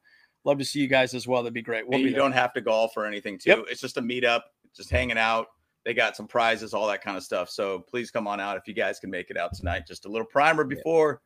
Love 0.44 0.58
to 0.58 0.64
see 0.64 0.80
you 0.80 0.88
guys 0.88 1.14
as 1.14 1.26
well. 1.28 1.42
That'd 1.42 1.54
be 1.54 1.62
great. 1.62 1.86
We'll 1.86 1.96
And 1.96 2.04
be 2.04 2.10
you 2.10 2.14
there. 2.14 2.22
don't 2.22 2.32
have 2.32 2.52
to 2.54 2.60
golf 2.60 2.96
or 2.96 3.06
anything, 3.06 3.38
too. 3.38 3.50
Yep. 3.50 3.64
It's 3.70 3.80
just 3.80 3.96
a 3.96 4.02
meetup, 4.02 4.42
just 4.74 4.90
hanging 4.90 5.18
out. 5.18 5.46
They 5.84 5.94
got 5.94 6.16
some 6.16 6.26
prizes, 6.28 6.74
all 6.74 6.86
that 6.88 7.02
kind 7.02 7.16
of 7.16 7.22
stuff. 7.22 7.50
So 7.50 7.80
please 7.80 8.10
come 8.10 8.26
on 8.28 8.38
out 8.40 8.56
if 8.56 8.66
you 8.68 8.74
guys 8.74 8.98
can 9.00 9.10
make 9.10 9.30
it 9.30 9.36
out 9.36 9.52
tonight. 9.54 9.84
Just 9.86 10.04
a 10.04 10.08
little 10.08 10.26
primer 10.26 10.64
before 10.64 11.20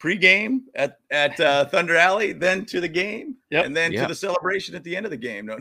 pregame 0.00 0.60
at 0.74 0.98
at 1.10 1.38
uh, 1.40 1.64
Thunder 1.70 1.96
Alley, 1.96 2.32
then 2.32 2.64
to 2.66 2.80
the 2.80 2.88
game, 2.88 3.36
Yep. 3.50 3.66
and 3.66 3.76
then 3.76 3.92
Yeah. 3.92 4.02
to 4.02 4.08
the 4.08 4.14
celebration 4.14 4.74
at 4.74 4.84
the 4.84 4.96
end 4.96 5.06
of 5.06 5.10
the 5.10 5.16
game. 5.16 5.46
No, 5.56 5.58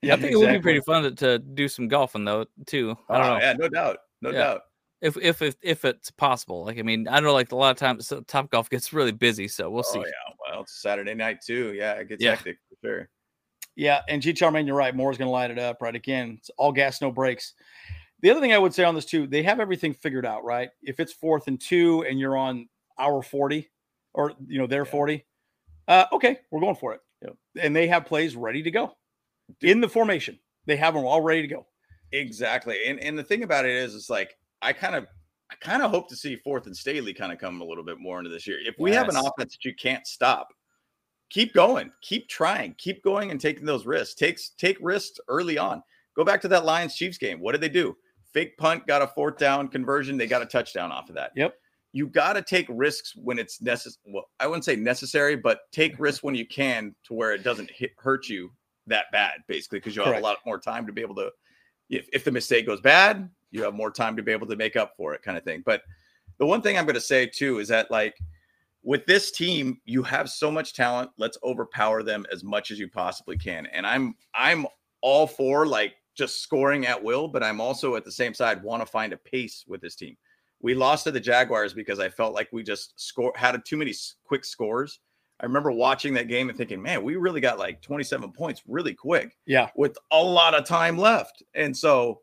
Yeah, 0.00 0.14
I 0.14 0.16
think 0.16 0.32
it 0.32 0.36
would 0.36 0.50
be 0.50 0.60
pretty 0.60 0.80
fun 0.80 1.02
to, 1.02 1.10
to 1.12 1.38
do 1.38 1.68
some 1.68 1.88
golfing 1.88 2.24
though 2.24 2.46
too. 2.66 2.96
I 3.10 3.18
don't 3.18 3.26
Oh, 3.26 3.34
know 3.34 3.40
yeah, 3.40 3.52
no 3.52 3.68
doubt, 3.68 3.98
no 4.22 4.30
Yeah. 4.30 4.38
doubt. 4.38 4.60
if, 5.02 5.16
if 5.18 5.42
if 5.42 5.56
if 5.62 5.84
it's 5.84 6.10
possible. 6.10 6.64
Like 6.64 6.78
I 6.78 6.82
mean, 6.82 7.06
I 7.08 7.20
know 7.20 7.32
like 7.34 7.52
a 7.52 7.56
lot 7.56 7.70
of 7.70 7.76
times 7.76 8.06
so 8.06 8.20
Top 8.22 8.50
Golf 8.50 8.70
gets 8.70 8.92
really 8.94 9.12
busy, 9.12 9.46
so 9.48 9.68
we'll 9.70 9.82
see. 9.82 9.98
Oh 9.98 10.04
yeah, 10.04 10.23
well, 10.54 10.62
it's 10.62 10.80
Saturday 10.80 11.14
night 11.14 11.40
too. 11.42 11.72
Yeah, 11.74 11.94
it 11.94 12.08
gets 12.08 12.22
Yeah. 12.22 12.30
hectic 12.36 12.58
for 12.68 12.86
sure. 12.86 13.08
Yeah, 13.76 14.02
and 14.08 14.22
G 14.22 14.32
Charmaine, 14.32 14.66
you're 14.66 14.76
right. 14.76 14.94
Moore's 14.94 15.18
going 15.18 15.26
to 15.26 15.32
light 15.32 15.50
it 15.50 15.58
up, 15.58 15.82
right? 15.82 15.94
Again, 15.94 16.36
it's 16.38 16.50
all 16.56 16.70
gas, 16.72 17.00
no 17.00 17.10
brakes. 17.10 17.54
The 18.20 18.30
other 18.30 18.40
thing 18.40 18.52
I 18.52 18.58
would 18.58 18.72
say 18.72 18.84
on 18.84 18.94
this 18.94 19.04
too, 19.04 19.26
they 19.26 19.42
have 19.42 19.58
everything 19.58 19.92
figured 19.92 20.24
out, 20.24 20.44
right? 20.44 20.70
If 20.82 21.00
it's 21.00 21.12
fourth 21.12 21.48
and 21.48 21.60
two 21.60 22.04
and 22.04 22.18
you're 22.18 22.36
on 22.36 22.68
hour 22.98 23.20
40 23.22 23.68
or 24.14 24.32
you 24.46 24.58
know, 24.58 24.66
they're 24.68 24.84
Yeah. 24.84 24.90
40, 24.90 25.26
uh, 25.88 26.06
okay, 26.12 26.38
we're 26.50 26.60
going 26.60 26.76
for 26.76 26.94
it. 26.94 27.00
Yep. 27.22 27.36
And 27.60 27.74
they 27.74 27.88
have 27.88 28.06
plays 28.06 28.36
ready 28.36 28.62
to 28.62 28.70
go 28.70 28.96
in 29.60 29.80
the 29.80 29.88
formation. 29.88 30.38
They 30.66 30.76
have 30.76 30.94
them 30.94 31.04
all 31.04 31.20
ready 31.20 31.42
to 31.42 31.48
go. 31.48 31.66
Exactly. 32.12 32.86
And 32.86 33.00
and 33.00 33.18
the 33.18 33.24
thing 33.24 33.42
about 33.42 33.64
it 33.64 33.72
is, 33.72 33.94
it's 33.94 34.08
like 34.08 34.38
I 34.62 34.72
kind 34.72 34.94
of 34.94 35.08
I 35.54 35.64
kind 35.64 35.82
of 35.82 35.90
hope 35.90 36.08
to 36.08 36.16
see 36.16 36.36
Fourth 36.36 36.66
and 36.66 36.76
Staley 36.76 37.14
kind 37.14 37.32
of 37.32 37.38
come 37.38 37.60
a 37.60 37.64
little 37.64 37.84
bit 37.84 37.98
more 38.00 38.18
into 38.18 38.30
this 38.30 38.46
year. 38.46 38.58
If 38.64 38.74
we 38.78 38.92
have 38.92 39.08
an 39.08 39.16
offense 39.16 39.52
that 39.52 39.64
you 39.64 39.74
can't 39.74 40.06
stop, 40.06 40.48
keep 41.30 41.54
going, 41.54 41.92
keep 42.02 42.28
trying, 42.28 42.74
keep 42.76 43.02
going 43.04 43.30
and 43.30 43.40
taking 43.40 43.64
those 43.64 43.86
risks. 43.86 44.14
Takes 44.14 44.50
take 44.50 44.76
risks 44.80 45.20
early 45.28 45.56
on. 45.56 45.82
Go 46.16 46.24
back 46.24 46.40
to 46.42 46.48
that 46.48 46.64
Lions 46.64 46.96
Chiefs 46.96 47.18
game. 47.18 47.40
What 47.40 47.52
did 47.52 47.60
they 47.60 47.68
do? 47.68 47.96
Fake 48.32 48.58
punt, 48.58 48.86
got 48.86 49.02
a 49.02 49.06
fourth 49.06 49.38
down 49.38 49.68
conversion. 49.68 50.16
They 50.16 50.26
got 50.26 50.42
a 50.42 50.46
touchdown 50.46 50.90
off 50.90 51.08
of 51.08 51.14
that. 51.14 51.30
Yep. 51.36 51.54
You 51.92 52.08
got 52.08 52.32
to 52.32 52.42
take 52.42 52.66
risks 52.68 53.14
when 53.14 53.38
it's 53.38 53.62
necessary. 53.62 54.12
Well, 54.12 54.28
I 54.40 54.48
wouldn't 54.48 54.64
say 54.64 54.74
necessary, 54.74 55.36
but 55.36 55.60
take 55.70 55.96
risks 56.00 56.24
when 56.24 56.34
you 56.34 56.46
can 56.46 56.94
to 57.04 57.14
where 57.14 57.32
it 57.32 57.44
doesn't 57.44 57.70
hit, 57.70 57.92
hurt 57.96 58.28
you 58.28 58.50
that 58.88 59.06
bad, 59.12 59.44
basically, 59.46 59.78
because 59.78 59.94
you'll 59.94 60.06
have 60.06 60.16
a 60.16 60.20
lot 60.20 60.38
more 60.44 60.58
time 60.58 60.84
to 60.86 60.92
be 60.92 61.00
able 61.00 61.14
to 61.14 61.30
if, 61.90 62.08
if 62.12 62.24
the 62.24 62.32
mistake 62.32 62.66
goes 62.66 62.80
bad, 62.80 63.30
you 63.54 63.62
have 63.62 63.74
more 63.74 63.90
time 63.90 64.16
to 64.16 64.22
be 64.22 64.32
able 64.32 64.46
to 64.48 64.56
make 64.56 64.76
up 64.76 64.94
for 64.96 65.14
it, 65.14 65.22
kind 65.22 65.38
of 65.38 65.44
thing. 65.44 65.62
But 65.64 65.82
the 66.38 66.46
one 66.46 66.60
thing 66.60 66.76
I'm 66.76 66.84
going 66.84 66.94
to 66.94 67.00
say 67.00 67.26
too 67.26 67.60
is 67.60 67.68
that 67.68 67.90
like 67.90 68.16
with 68.82 69.06
this 69.06 69.30
team, 69.30 69.80
you 69.84 70.02
have 70.02 70.28
so 70.28 70.50
much 70.50 70.74
talent. 70.74 71.10
Let's 71.16 71.38
overpower 71.42 72.02
them 72.02 72.26
as 72.32 72.42
much 72.44 72.70
as 72.70 72.78
you 72.78 72.88
possibly 72.88 73.38
can. 73.38 73.66
And 73.66 73.86
I'm 73.86 74.14
I'm 74.34 74.66
all 75.00 75.26
for 75.26 75.66
like 75.66 75.94
just 76.14 76.42
scoring 76.42 76.86
at 76.86 77.02
will, 77.02 77.28
but 77.28 77.42
I'm 77.42 77.60
also 77.60 77.94
at 77.96 78.04
the 78.04 78.12
same 78.12 78.34
side 78.34 78.62
want 78.62 78.82
to 78.82 78.86
find 78.86 79.12
a 79.12 79.16
pace 79.16 79.64
with 79.66 79.80
this 79.80 79.94
team. 79.96 80.16
We 80.60 80.74
lost 80.74 81.04
to 81.04 81.10
the 81.10 81.20
Jaguars 81.20 81.74
because 81.74 82.00
I 82.00 82.08
felt 82.08 82.34
like 82.34 82.48
we 82.52 82.62
just 82.62 82.98
score 83.00 83.32
had 83.36 83.62
too 83.64 83.76
many 83.76 83.92
quick 84.24 84.44
scores. 84.44 85.00
I 85.40 85.46
remember 85.46 85.70
watching 85.72 86.14
that 86.14 86.28
game 86.28 86.48
and 86.48 86.56
thinking, 86.56 86.80
man, 86.80 87.02
we 87.02 87.16
really 87.16 87.40
got 87.40 87.58
like 87.58 87.82
27 87.82 88.32
points 88.32 88.62
really 88.66 88.94
quick 88.94 89.36
Yeah. 89.46 89.68
with 89.76 89.98
a 90.12 90.22
lot 90.22 90.54
of 90.54 90.64
time 90.64 90.96
left. 90.96 91.42
And 91.54 91.76
so 91.76 92.20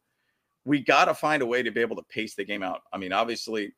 we 0.66 0.80
got 0.80 1.06
to 1.06 1.14
find 1.14 1.42
a 1.42 1.46
way 1.46 1.64
to 1.64 1.72
be 1.72 1.82
able 1.82 1.96
to 1.96 2.04
pace 2.04 2.36
the 2.36 2.44
game 2.44 2.64
out. 2.64 2.82
I 2.94 2.98
mean, 2.98 3.14
obviously, 3.14 3.74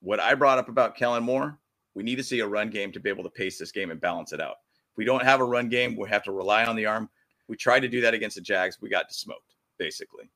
what 0.00 0.20
I 0.20 0.34
brought 0.34 0.58
up 0.58 0.68
about 0.68 0.96
Kellen 0.96 1.22
Moore, 1.22 1.58
we 1.94 2.02
need 2.02 2.16
to 2.16 2.24
see 2.24 2.40
a 2.40 2.46
run 2.46 2.70
game 2.70 2.92
to 2.92 3.00
be 3.00 3.08
able 3.08 3.24
to 3.24 3.30
pace 3.30 3.58
this 3.58 3.72
game 3.72 3.90
and 3.90 4.00
balance 4.00 4.32
it 4.32 4.40
out. 4.40 4.56
If 4.92 4.96
we 4.96 5.04
don't 5.04 5.22
have 5.22 5.40
a 5.40 5.44
run 5.44 5.68
game, 5.68 5.96
we 5.96 6.08
have 6.08 6.24
to 6.24 6.32
rely 6.32 6.64
on 6.64 6.76
the 6.76 6.86
arm. 6.86 7.08
We 7.48 7.56
tried 7.56 7.80
to 7.80 7.88
do 7.88 8.00
that 8.00 8.14
against 8.14 8.36
the 8.36 8.42
Jags. 8.42 8.78
We 8.80 8.88
got 8.88 9.12
smoked, 9.12 9.54
basically. 9.78 10.28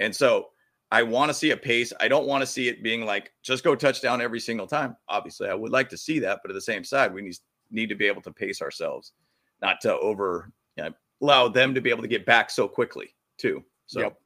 And 0.00 0.14
so 0.14 0.48
I 0.90 1.02
want 1.02 1.30
to 1.30 1.34
see 1.34 1.50
a 1.50 1.56
pace. 1.56 1.92
I 2.00 2.08
don't 2.08 2.26
want 2.26 2.42
to 2.42 2.46
see 2.46 2.68
it 2.68 2.82
being 2.82 3.04
like 3.04 3.32
just 3.42 3.64
go 3.64 3.74
touchdown 3.74 4.20
every 4.20 4.40
single 4.40 4.66
time. 4.66 4.96
Obviously, 5.08 5.48
I 5.48 5.54
would 5.54 5.72
like 5.72 5.88
to 5.90 5.96
see 5.96 6.18
that, 6.20 6.40
but 6.42 6.50
at 6.50 6.54
the 6.54 6.60
same 6.60 6.84
side, 6.84 7.12
we 7.14 7.22
need 7.22 7.36
need 7.70 7.88
to 7.88 7.96
be 7.96 8.06
able 8.06 8.22
to 8.22 8.32
pace 8.32 8.62
ourselves, 8.62 9.12
not 9.60 9.80
to 9.80 9.98
over 9.98 10.52
you 10.76 10.84
know, 10.84 10.90
allow 11.20 11.48
them 11.48 11.74
to 11.74 11.80
be 11.80 11.90
able 11.90 12.02
to 12.02 12.08
get 12.08 12.24
back 12.26 12.50
so 12.50 12.68
quickly 12.68 13.14
too. 13.38 13.64
So 13.86 14.00
Yep. 14.00 14.20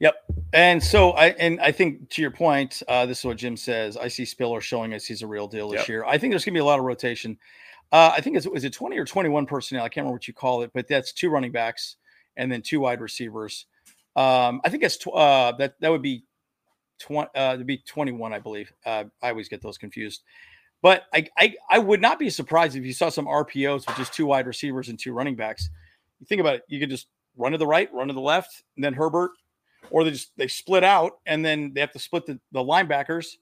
Yep. 0.00 0.14
And 0.52 0.82
so 0.82 1.10
I 1.12 1.30
and 1.30 1.60
I 1.60 1.72
think 1.72 2.08
to 2.10 2.22
your 2.22 2.30
point, 2.30 2.82
uh, 2.88 3.04
this 3.06 3.18
is 3.18 3.24
what 3.24 3.36
Jim 3.36 3.56
says. 3.56 3.96
I 3.96 4.08
see 4.08 4.24
Spiller 4.24 4.60
showing 4.60 4.94
us 4.94 5.04
he's 5.04 5.22
a 5.22 5.26
real 5.26 5.48
deal 5.48 5.68
this 5.70 5.80
Yep. 5.80 5.88
year. 5.88 6.04
I 6.04 6.18
think 6.18 6.32
there's 6.32 6.44
gonna 6.44 6.54
be 6.54 6.60
a 6.60 6.64
lot 6.64 6.78
of 6.78 6.84
rotation. 6.84 7.36
Uh, 7.90 8.12
I 8.14 8.20
think 8.20 8.36
it's 8.36 8.46
is 8.46 8.64
it 8.64 8.72
20 8.72 8.96
or 8.98 9.04
21 9.04 9.46
personnel. 9.46 9.84
I 9.84 9.88
can't 9.88 10.04
remember 10.04 10.14
what 10.14 10.28
you 10.28 10.34
call 10.34 10.62
it, 10.62 10.70
but 10.72 10.86
that's 10.88 11.12
two 11.12 11.30
running 11.30 11.52
backs 11.52 11.96
and 12.36 12.50
then 12.52 12.62
two 12.62 12.80
wide 12.80 13.00
receivers. 13.00 13.66
Um, 14.14 14.60
I 14.64 14.68
think 14.68 14.82
that's 14.82 14.98
tw- 14.98 15.08
uh, 15.08 15.52
that 15.58 15.74
that 15.80 15.90
would 15.90 16.02
be 16.02 16.24
twenty. 17.00 17.30
Uh, 17.34 17.56
to 17.56 17.64
be 17.64 17.78
twenty 17.78 18.12
one, 18.12 18.32
I 18.32 18.38
believe. 18.38 18.72
Uh, 18.86 19.04
I 19.22 19.30
always 19.30 19.48
get 19.48 19.62
those 19.62 19.78
confused. 19.78 20.22
But 20.80 21.04
I, 21.12 21.26
I 21.36 21.54
I 21.70 21.78
would 21.80 22.00
not 22.00 22.18
be 22.20 22.30
surprised 22.30 22.76
if 22.76 22.84
you 22.84 22.92
saw 22.92 23.08
some 23.08 23.26
RPOs 23.26 23.86
with 23.86 23.96
just 23.96 24.12
two 24.12 24.26
wide 24.26 24.46
receivers 24.46 24.88
and 24.88 24.98
two 24.98 25.12
running 25.12 25.34
backs. 25.34 25.70
You 26.20 26.26
think 26.26 26.40
about 26.40 26.56
it, 26.56 26.62
you 26.68 26.78
could 26.78 26.90
just 26.90 27.08
run 27.36 27.52
to 27.52 27.58
the 27.58 27.66
right, 27.66 27.92
run 27.92 28.08
to 28.08 28.14
the 28.14 28.20
left, 28.20 28.62
and 28.76 28.84
then 28.84 28.92
Herbert, 28.92 29.30
or 29.90 30.04
they 30.04 30.10
just 30.10 30.36
they 30.36 30.48
split 30.48 30.84
out 30.84 31.18
and 31.26 31.44
then 31.44 31.72
they 31.74 31.80
have 31.80 31.92
to 31.92 31.98
split 31.98 32.26
the, 32.26 32.38
the 32.52 32.60
linebackers, 32.60 33.36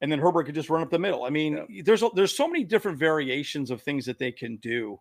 and 0.00 0.10
then 0.10 0.18
Herbert 0.18 0.44
could 0.44 0.54
just 0.54 0.70
run 0.70 0.82
up 0.82 0.90
the 0.90 0.98
middle. 0.98 1.24
I 1.24 1.30
mean, 1.30 1.82
there's 1.84 2.02
there's 2.14 2.36
so 2.36 2.48
many 2.48 2.64
different 2.64 2.98
variations 2.98 3.70
of 3.70 3.82
things 3.82 4.04
that 4.06 4.18
they 4.18 4.32
can 4.32 4.56
do 4.56 5.00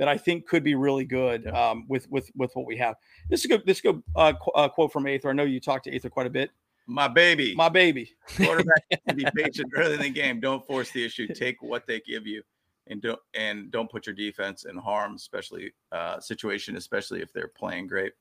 that 0.00 0.08
I 0.08 0.16
think 0.16 0.46
could 0.46 0.64
be 0.64 0.74
really 0.74 1.04
good 1.04 1.46
um, 1.48 1.84
with 1.88 2.10
with 2.10 2.30
with 2.34 2.50
what 2.54 2.66
we 2.66 2.76
have. 2.78 2.96
This 3.28 3.40
is 3.40 3.44
a 3.44 3.48
good 3.48 3.66
this 3.66 3.76
is 3.76 3.82
good 3.82 4.02
uh, 4.16 4.32
qu- 4.32 4.52
uh, 4.52 4.68
quote 4.68 4.92
from 4.92 5.06
Aether. 5.06 5.28
I 5.28 5.32
know 5.32 5.44
you 5.44 5.60
talked 5.60 5.84
to 5.84 5.94
Aether 5.94 6.10
quite 6.10 6.26
a 6.26 6.30
bit. 6.30 6.50
My 6.86 7.06
baby. 7.06 7.54
My 7.54 7.68
baby. 7.68 8.16
quarterback 8.36 8.82
to 9.06 9.14
be 9.14 9.24
patient 9.36 9.70
early 9.76 9.94
in 9.94 10.00
the 10.00 10.10
game. 10.10 10.40
Don't 10.40 10.66
force 10.66 10.90
the 10.90 11.04
issue. 11.04 11.28
Take 11.28 11.62
what 11.62 11.86
they 11.86 12.00
give 12.00 12.26
you, 12.26 12.42
and 12.88 13.00
don't 13.00 13.20
and 13.34 13.70
don't 13.70 13.90
put 13.90 14.06
your 14.06 14.14
defense 14.14 14.64
in 14.64 14.76
harm, 14.76 15.14
especially 15.14 15.72
uh, 15.92 16.18
situation, 16.18 16.76
especially 16.76 17.20
if 17.20 17.32
they're 17.32 17.52
playing 17.56 17.86
great. 17.86 18.12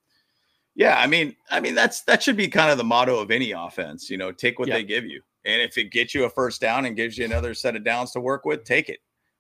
Yeah, 0.80 0.98
I 0.98 1.08
mean, 1.08 1.36
I 1.52 1.60
mean 1.60 1.76
that's 1.76 2.04
that 2.04 2.24
should 2.24 2.38
be 2.38 2.48
kind 2.48 2.72
of 2.72 2.78
the 2.78 2.86
motto 2.86 3.20
of 3.20 3.32
any 3.32 3.52
offense. 3.52 4.10
You 4.10 4.16
know, 4.16 4.32
take 4.32 4.60
what 4.60 4.70
Yeah. 4.70 4.76
they 4.76 4.86
give 4.86 5.04
you, 5.04 5.22
and 5.44 5.62
if 5.62 5.78
it 5.78 5.92
gets 5.92 6.16
you 6.16 6.24
a 6.24 6.30
first 6.30 6.62
down 6.62 6.86
and 6.86 6.96
gives 6.96 7.18
you 7.18 7.26
another 7.26 7.54
set 7.54 7.76
of 7.76 7.84
downs 7.84 8.12
to 8.14 8.22
work 8.22 8.46
with, 8.46 8.64
take 8.64 8.88
it. 8.88 9.00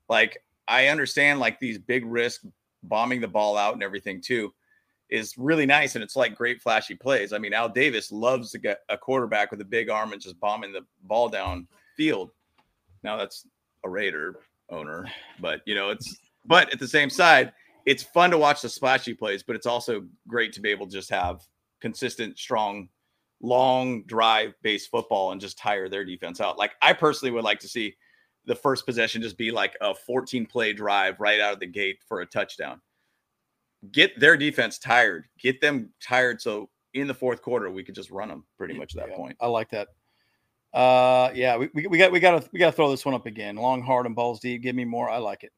Like 0.09 0.43
I 0.67 0.87
understand, 0.87 1.39
like 1.39 1.57
these 1.57 1.77
big 1.77 2.05
risk 2.05 2.41
bombing 2.83 3.21
the 3.21 3.27
ball 3.29 3.55
out 3.55 3.73
and 3.73 3.81
everything 3.81 4.19
too 4.19 4.53
is 5.09 5.37
really 5.37 5.65
nice 5.65 5.95
and 5.95 6.03
it's 6.03 6.17
like 6.17 6.35
great 6.35 6.61
flashy 6.61 6.93
plays. 6.93 7.31
I 7.31 7.37
mean, 7.37 7.53
Al 7.53 7.69
Davis 7.69 8.11
loves 8.11 8.51
to 8.51 8.59
get 8.59 8.81
a 8.89 8.97
quarterback 8.97 9.49
with 9.49 9.61
a 9.61 9.65
big 9.65 9.89
arm 9.89 10.11
and 10.11 10.21
just 10.21 10.37
bombing 10.41 10.73
the 10.73 10.85
ball 11.03 11.29
down 11.29 11.69
field. 11.95 12.31
Now 13.01 13.15
that's 13.15 13.47
a 13.85 13.89
Raider 13.89 14.41
owner, 14.69 15.09
but 15.39 15.61
you 15.65 15.73
know, 15.73 15.89
it's 15.89 16.17
but 16.45 16.69
at 16.73 16.79
the 16.79 16.87
same 16.87 17.09
side, 17.09 17.53
it's 17.89 18.03
fun 18.03 18.29
to 18.31 18.37
watch 18.37 18.61
the 18.61 18.69
splashy 18.69 19.13
plays, 19.13 19.43
but 19.43 19.55
it's 19.55 19.65
also 19.65 20.05
great 20.27 20.53
to 20.53 20.61
be 20.61 20.69
able 20.69 20.85
to 20.85 20.91
just 20.93 21.09
have 21.09 21.41
consistent, 21.81 22.37
strong, 22.37 22.89
long 23.41 24.03
drive 24.03 24.53
based 24.61 24.91
football 24.91 25.31
and 25.31 25.41
just 25.41 25.57
tire 25.57 25.89
their 25.89 26.05
defense 26.05 26.39
out. 26.39 26.57
Like 26.57 26.73
I 26.81 26.93
personally 26.93 27.31
would 27.31 27.43
like 27.43 27.59
to 27.61 27.67
see 27.67 27.95
the 28.45 28.55
first 28.55 28.85
possession 28.85 29.21
just 29.21 29.37
be 29.37 29.51
like 29.51 29.75
a 29.81 29.93
14 29.95 30.45
play 30.45 30.73
drive 30.73 31.19
right 31.19 31.39
out 31.39 31.53
of 31.53 31.59
the 31.59 31.67
gate 31.67 31.97
for 32.07 32.21
a 32.21 32.25
touchdown 32.25 32.81
get 33.91 34.19
their 34.19 34.37
defense 34.37 34.77
tired, 34.77 35.25
get 35.39 35.61
them 35.61 35.91
tired. 36.01 36.41
So 36.41 36.69
in 36.93 37.07
the 37.07 37.13
fourth 37.13 37.41
quarter, 37.41 37.69
we 37.71 37.83
could 37.83 37.95
just 37.95 38.11
run 38.11 38.29
them 38.29 38.45
pretty 38.57 38.77
much 38.77 38.95
at 38.95 39.01
that 39.03 39.09
Yeah, 39.11 39.17
point. 39.17 39.37
I 39.39 39.47
like 39.47 39.69
that. 39.71 39.87
Uh, 40.73 41.31
yeah, 41.33 41.57
we, 41.57 41.69
we, 41.73 41.87
we 41.87 41.97
got 41.97 42.11
we 42.11 42.19
got 42.19 42.41
to 42.41 42.49
we 42.53 42.59
got 42.59 42.67
to 42.67 42.75
throw 42.75 42.91
this 42.91 43.05
one 43.05 43.15
up 43.15 43.25
again. 43.25 43.55
Long, 43.55 43.81
hard, 43.81 44.05
and 44.05 44.15
balls 44.15 44.39
deep. 44.39 44.61
Give 44.61 44.75
me 44.75 44.85
more. 44.85 45.09
I 45.09 45.17
like 45.17 45.43
it. 45.43 45.51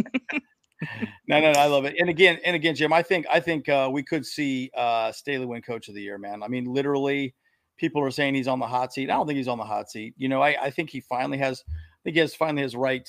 no, 1.26 1.40
no, 1.40 1.52
no, 1.52 1.58
I 1.58 1.66
love 1.66 1.84
it. 1.84 1.94
And 1.98 2.08
again, 2.08 2.38
and 2.44 2.54
again, 2.54 2.74
Jim, 2.74 2.92
I 2.92 3.02
think 3.02 3.26
I 3.30 3.40
think 3.40 3.68
uh, 3.68 3.88
we 3.92 4.02
could 4.02 4.26
see 4.26 4.70
uh, 4.76 5.10
Staley 5.12 5.46
win 5.46 5.62
Coach 5.62 5.88
of 5.88 5.94
the 5.94 6.02
Year, 6.02 6.18
man. 6.18 6.42
I 6.42 6.48
mean, 6.48 6.64
literally, 6.64 7.34
people 7.76 8.02
are 8.02 8.10
saying 8.10 8.34
he's 8.34 8.48
on 8.48 8.58
the 8.58 8.66
hot 8.66 8.92
seat. 8.92 9.10
I 9.10 9.14
don't 9.14 9.26
think 9.26 9.38
he's 9.38 9.48
on 9.48 9.58
the 9.58 9.64
hot 9.64 9.90
seat. 9.90 10.14
You 10.16 10.28
know, 10.28 10.42
I, 10.42 10.56
I 10.64 10.70
think 10.70 10.90
he 10.90 11.00
finally 11.00 11.38
has. 11.38 11.64
I 11.68 12.00
think 12.04 12.14
he 12.14 12.20
has 12.20 12.34
finally 12.34 12.62
his 12.62 12.76
right 12.76 13.08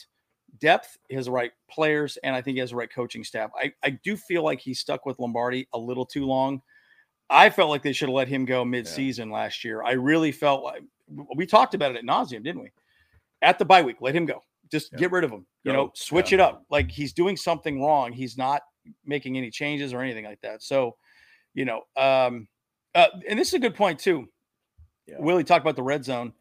depth, 0.60 0.98
his 1.10 1.30
right 1.30 1.52
players, 1.70 2.18
and 2.24 2.34
I 2.34 2.42
think 2.42 2.56
he 2.56 2.62
has 2.62 2.70
the 2.70 2.78
right 2.78 2.92
coaching 2.94 3.24
staff. 3.24 3.52
I, 3.62 3.74
I 3.84 3.90
do 3.90 4.16
feel 4.16 4.44
like 4.44 4.62
he 4.62 4.74
stuck 4.74 5.06
with 5.06 5.20
Lombardi 5.20 5.68
a 5.74 5.78
little 5.78 6.06
too 6.06 6.26
long. 6.26 6.62
I 7.30 7.50
felt 7.50 7.70
like 7.70 7.82
they 7.82 7.92
should 7.92 8.08
have 8.08 8.16
let 8.16 8.28
him 8.28 8.46
go 8.46 8.64
mid-season 8.64 9.32
last 9.32 9.64
year. 9.66 9.84
I 9.84 9.94
really 9.94 10.32
felt 10.32 10.64
like 10.64 10.84
we 11.36 11.46
talked 11.46 11.74
about 11.74 11.92
it 11.92 11.98
at 11.98 12.06
nauseum, 12.06 12.44
didn't 12.44 12.62
we? 12.62 12.72
At 13.42 13.60
the 13.60 13.66
bye 13.66 13.82
week, 13.82 13.98
let 14.00 14.16
him 14.16 14.26
go. 14.26 14.42
Just 14.76 14.92
Yeah. 14.92 15.00
get 15.00 15.12
rid 15.12 15.24
of 15.24 15.32
him. 15.32 15.46
You 15.64 15.72
Go. 15.72 15.74
know, 15.86 15.92
switch 15.96 16.32
Yeah. 16.32 16.36
it 16.36 16.42
up. 16.42 16.66
Like 16.70 16.92
he's 16.92 17.14
doing 17.14 17.38
something 17.38 17.82
wrong. 17.82 18.12
He's 18.12 18.38
not 18.38 18.62
making 19.06 19.38
any 19.38 19.50
changes 19.50 19.94
or 19.94 20.02
anything 20.02 20.26
like 20.26 20.42
that. 20.42 20.62
So, 20.62 20.98
you 21.54 21.64
know, 21.64 21.84
um, 21.96 22.50
uh, 22.94 23.08
and 23.30 23.40
this 23.40 23.48
is 23.48 23.54
a 23.54 23.60
good 23.60 23.74
point 23.76 24.00
too. 24.02 24.30
Yeah. 25.08 25.16
Willie 25.20 25.46
talked 25.46 25.64
about 25.64 25.78
the 25.78 25.84
red 25.84 26.04
zone. 26.04 26.34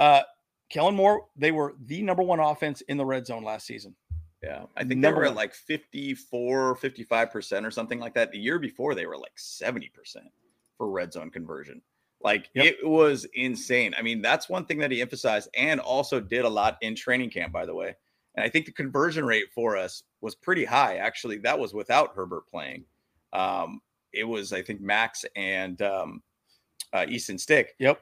Uh, 0.00 0.22
Kellen 0.68 0.96
Moore, 0.96 1.28
they 1.36 1.52
were 1.52 1.76
the 1.78 2.02
number 2.02 2.24
one 2.24 2.40
offense 2.40 2.80
in 2.82 2.96
the 2.96 3.06
red 3.06 3.24
zone 3.24 3.44
last 3.44 3.66
season. 3.66 3.94
Yeah. 4.42 4.66
I 4.76 4.80
think 4.80 5.00
Number 5.00 5.20
they 5.20 5.26
were 5.28 5.30
at 5.30 5.36
like 5.36 5.54
54, 5.54 6.76
55% 6.76 7.64
or 7.64 7.70
something 7.70 8.00
like 8.00 8.14
that. 8.14 8.32
The 8.32 8.38
year 8.38 8.58
before, 8.58 8.96
they 8.96 9.06
were 9.06 9.16
like 9.16 9.36
70% 9.36 9.90
for 10.76 10.90
red 10.90 11.12
zone 11.12 11.30
conversion. 11.30 11.80
Like 12.22 12.50
Yep. 12.54 12.64
it 12.64 12.86
was 12.86 13.26
insane. 13.34 13.94
I 13.96 14.02
mean, 14.02 14.22
that's 14.22 14.48
one 14.48 14.64
thing 14.66 14.78
that 14.78 14.90
he 14.90 15.00
emphasized 15.00 15.48
and 15.56 15.80
also 15.80 16.18
did 16.20 16.44
a 16.44 16.48
lot 16.48 16.78
in 16.80 16.94
training 16.94 17.30
camp, 17.30 17.52
by 17.52 17.66
the 17.66 17.74
way. 17.74 17.94
And 18.34 18.44
I 18.44 18.48
think 18.48 18.66
the 18.66 18.72
conversion 18.72 19.24
rate 19.24 19.46
for 19.54 19.76
us 19.76 20.02
was 20.20 20.34
pretty 20.34 20.64
high. 20.64 20.96
Actually, 20.96 21.38
that 21.38 21.58
was 21.58 21.72
without 21.72 22.14
Herbert 22.14 22.46
playing. 22.48 22.84
Um, 23.32 23.80
it 24.12 24.24
was, 24.24 24.52
I 24.52 24.62
think, 24.62 24.80
Max 24.80 25.24
and 25.36 25.80
um, 25.82 26.22
uh, 26.92 27.06
Easton 27.08 27.38
Stick. 27.38 27.74
Yep. 27.78 28.00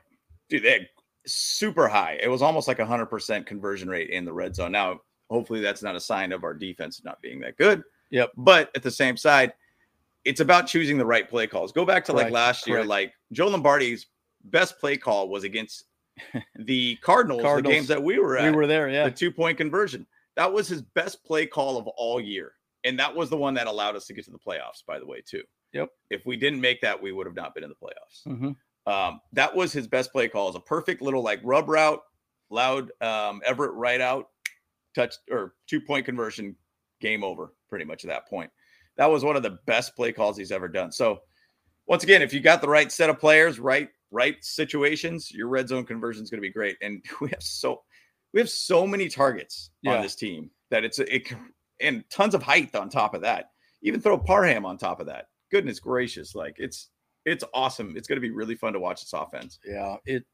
Dude, 0.49 0.63
they 0.63 0.89
super 1.27 1.89
high. 1.89 2.19
It 2.23 2.29
was 2.29 2.43
almost 2.43 2.69
like 2.69 2.79
a 2.79 2.87
hundred 2.87 3.07
percent 3.07 3.47
conversion 3.47 3.89
rate 3.89 4.11
in 4.11 4.25
the 4.25 4.33
red 4.33 4.55
zone. 4.55 4.73
Now, 4.73 5.01
hopefully, 5.31 5.61
that's 5.61 5.83
not 5.83 5.97
a 5.97 6.01
sign 6.01 6.33
of 6.33 6.45
our 6.45 6.55
defense 6.55 7.03
not 7.05 7.21
being 7.23 7.41
that 7.41 7.57
good. 7.57 7.83
Yep. 8.11 8.33
But 8.37 8.71
at 8.77 8.83
the 8.83 8.91
same 8.91 9.17
side, 9.17 9.53
it's 10.25 10.41
about 10.41 10.67
choosing 10.67 10.99
the 10.99 11.07
right 11.07 11.29
play 11.29 11.47
calls. 11.47 11.73
Go 11.73 11.85
back 11.85 12.05
to 12.07 12.13
like 12.13 12.25
Correct, 12.25 12.33
last 12.35 12.67
year, 12.67 12.77
correct. 12.79 12.89
like 12.89 13.13
Joe 13.33 13.49
Lombardi's 13.49 14.07
best 14.45 14.79
play 14.79 14.97
call 14.97 15.29
was 15.29 15.45
against 15.45 15.85
the 16.57 16.97
Cardinals, 16.97 17.43
Cardinals. 17.43 17.71
the 17.73 17.77
games 17.77 17.89
that 17.89 18.03
we 18.03 18.19
were 18.19 18.37
at. 18.39 18.51
We 18.51 18.57
were 18.57 18.67
there, 18.67 18.89
yeah. 18.89 19.05
the 19.05 19.11
two 19.11 19.31
point 19.31 19.59
conversion. 19.59 20.07
That 20.37 20.53
was 20.53 20.67
his 20.69 20.83
best 20.83 21.25
play 21.25 21.47
call 21.47 21.77
of 21.79 21.87
all 21.89 22.21
year. 22.21 22.53
And 22.85 22.99
that 22.99 23.15
was 23.15 23.31
the 23.31 23.37
one 23.37 23.55
that 23.55 23.67
allowed 23.67 23.97
us 23.97 24.07
to 24.07 24.13
get 24.13 24.25
to 24.27 24.31
the 24.31 24.39
playoffs, 24.39 24.85
by 24.87 24.99
the 24.99 25.07
way, 25.07 25.23
too. 25.27 25.43
Yep. 25.73 25.89
If 26.11 26.27
we 26.27 26.37
didn't 26.37 26.61
make 26.61 26.81
that, 26.83 27.01
we 27.01 27.13
would 27.13 27.27
have 27.27 27.35
not 27.35 27.55
been 27.55 27.65
in 27.65 27.71
the 27.71 27.77
playoffs. 27.77 28.27
Mhm. 28.27 28.57
Um, 28.87 29.21
that 29.33 29.55
was 29.55 29.73
his 29.73 29.87
best 29.89 30.13
play 30.13 30.29
call. 30.29 30.51
Is 30.51 30.55
a 30.57 30.61
perfect 30.61 31.01
little 31.01 31.23
like 31.23 31.41
rub 31.43 31.69
route, 31.69 32.01
loud 32.51 32.91
um, 33.01 33.41
Everett 33.47 33.73
right 33.73 34.01
out, 34.01 34.29
touch 34.95 35.15
or 35.31 35.55
two 35.67 35.81
point 35.81 36.05
conversion, 36.05 36.55
game 37.01 37.25
over. 37.25 37.55
Pretty 37.71 37.85
much 37.87 38.05
at 38.05 38.09
that 38.11 38.29
point. 38.29 38.51
That 38.97 39.11
was 39.11 39.25
one 39.25 39.37
of 39.37 39.43
the 39.43 39.59
best 39.67 39.97
play 39.97 40.13
calls 40.13 40.37
he's 40.37 40.53
ever 40.53 40.69
done. 40.69 40.93
So 40.93 41.21
once 41.87 42.05
again, 42.05 42.23
if 42.23 42.33
you 42.33 42.41
got 42.41 42.61
the 42.61 42.69
right 42.69 42.91
set 42.91 43.11
of 43.11 43.19
players, 43.19 43.59
right 43.59 43.89
right 44.11 44.37
situations, 44.45 45.33
your 45.33 45.49
red 45.49 45.69
zone 45.69 45.85
conversion 45.85 46.23
is 46.23 46.31
going 46.31 46.39
to 46.41 46.47
be 46.49 46.53
great. 46.53 46.77
And 46.81 47.05
we 47.21 47.29
have 47.31 47.43
so 47.43 47.83
we 48.33 48.41
have 48.41 48.49
so 48.51 48.87
many 48.87 49.09
targets 49.09 49.71
Yeah. 49.83 49.97
on 49.97 50.03
this 50.03 50.15
team 50.15 50.51
that 50.71 50.85
it's 50.85 50.99
it 50.99 51.33
and 51.81 52.05
tons 52.11 52.35
of 52.35 52.43
height 52.43 52.75
on 52.75 52.89
top 52.89 53.15
of 53.15 53.23
that. 53.23 53.51
Even 53.83 54.01
throw 54.01 54.17
Parham 54.19 54.65
on 54.65 54.79
top 54.79 55.01
of 55.01 55.07
that. 55.07 55.27
Goodness 55.51 55.79
gracious, 55.81 56.35
like 56.35 56.57
it's 56.59 56.91
it's 57.25 57.45
awesome. 57.55 57.97
It's 57.97 58.07
going 58.09 58.17
to 58.17 58.21
be 58.27 58.31
really 58.31 58.55
fun 58.55 58.73
to 58.75 58.81
watch 58.81 59.01
this 59.01 59.13
offense. 59.13 59.59
Yeah, 59.65 59.97
it 60.07 60.25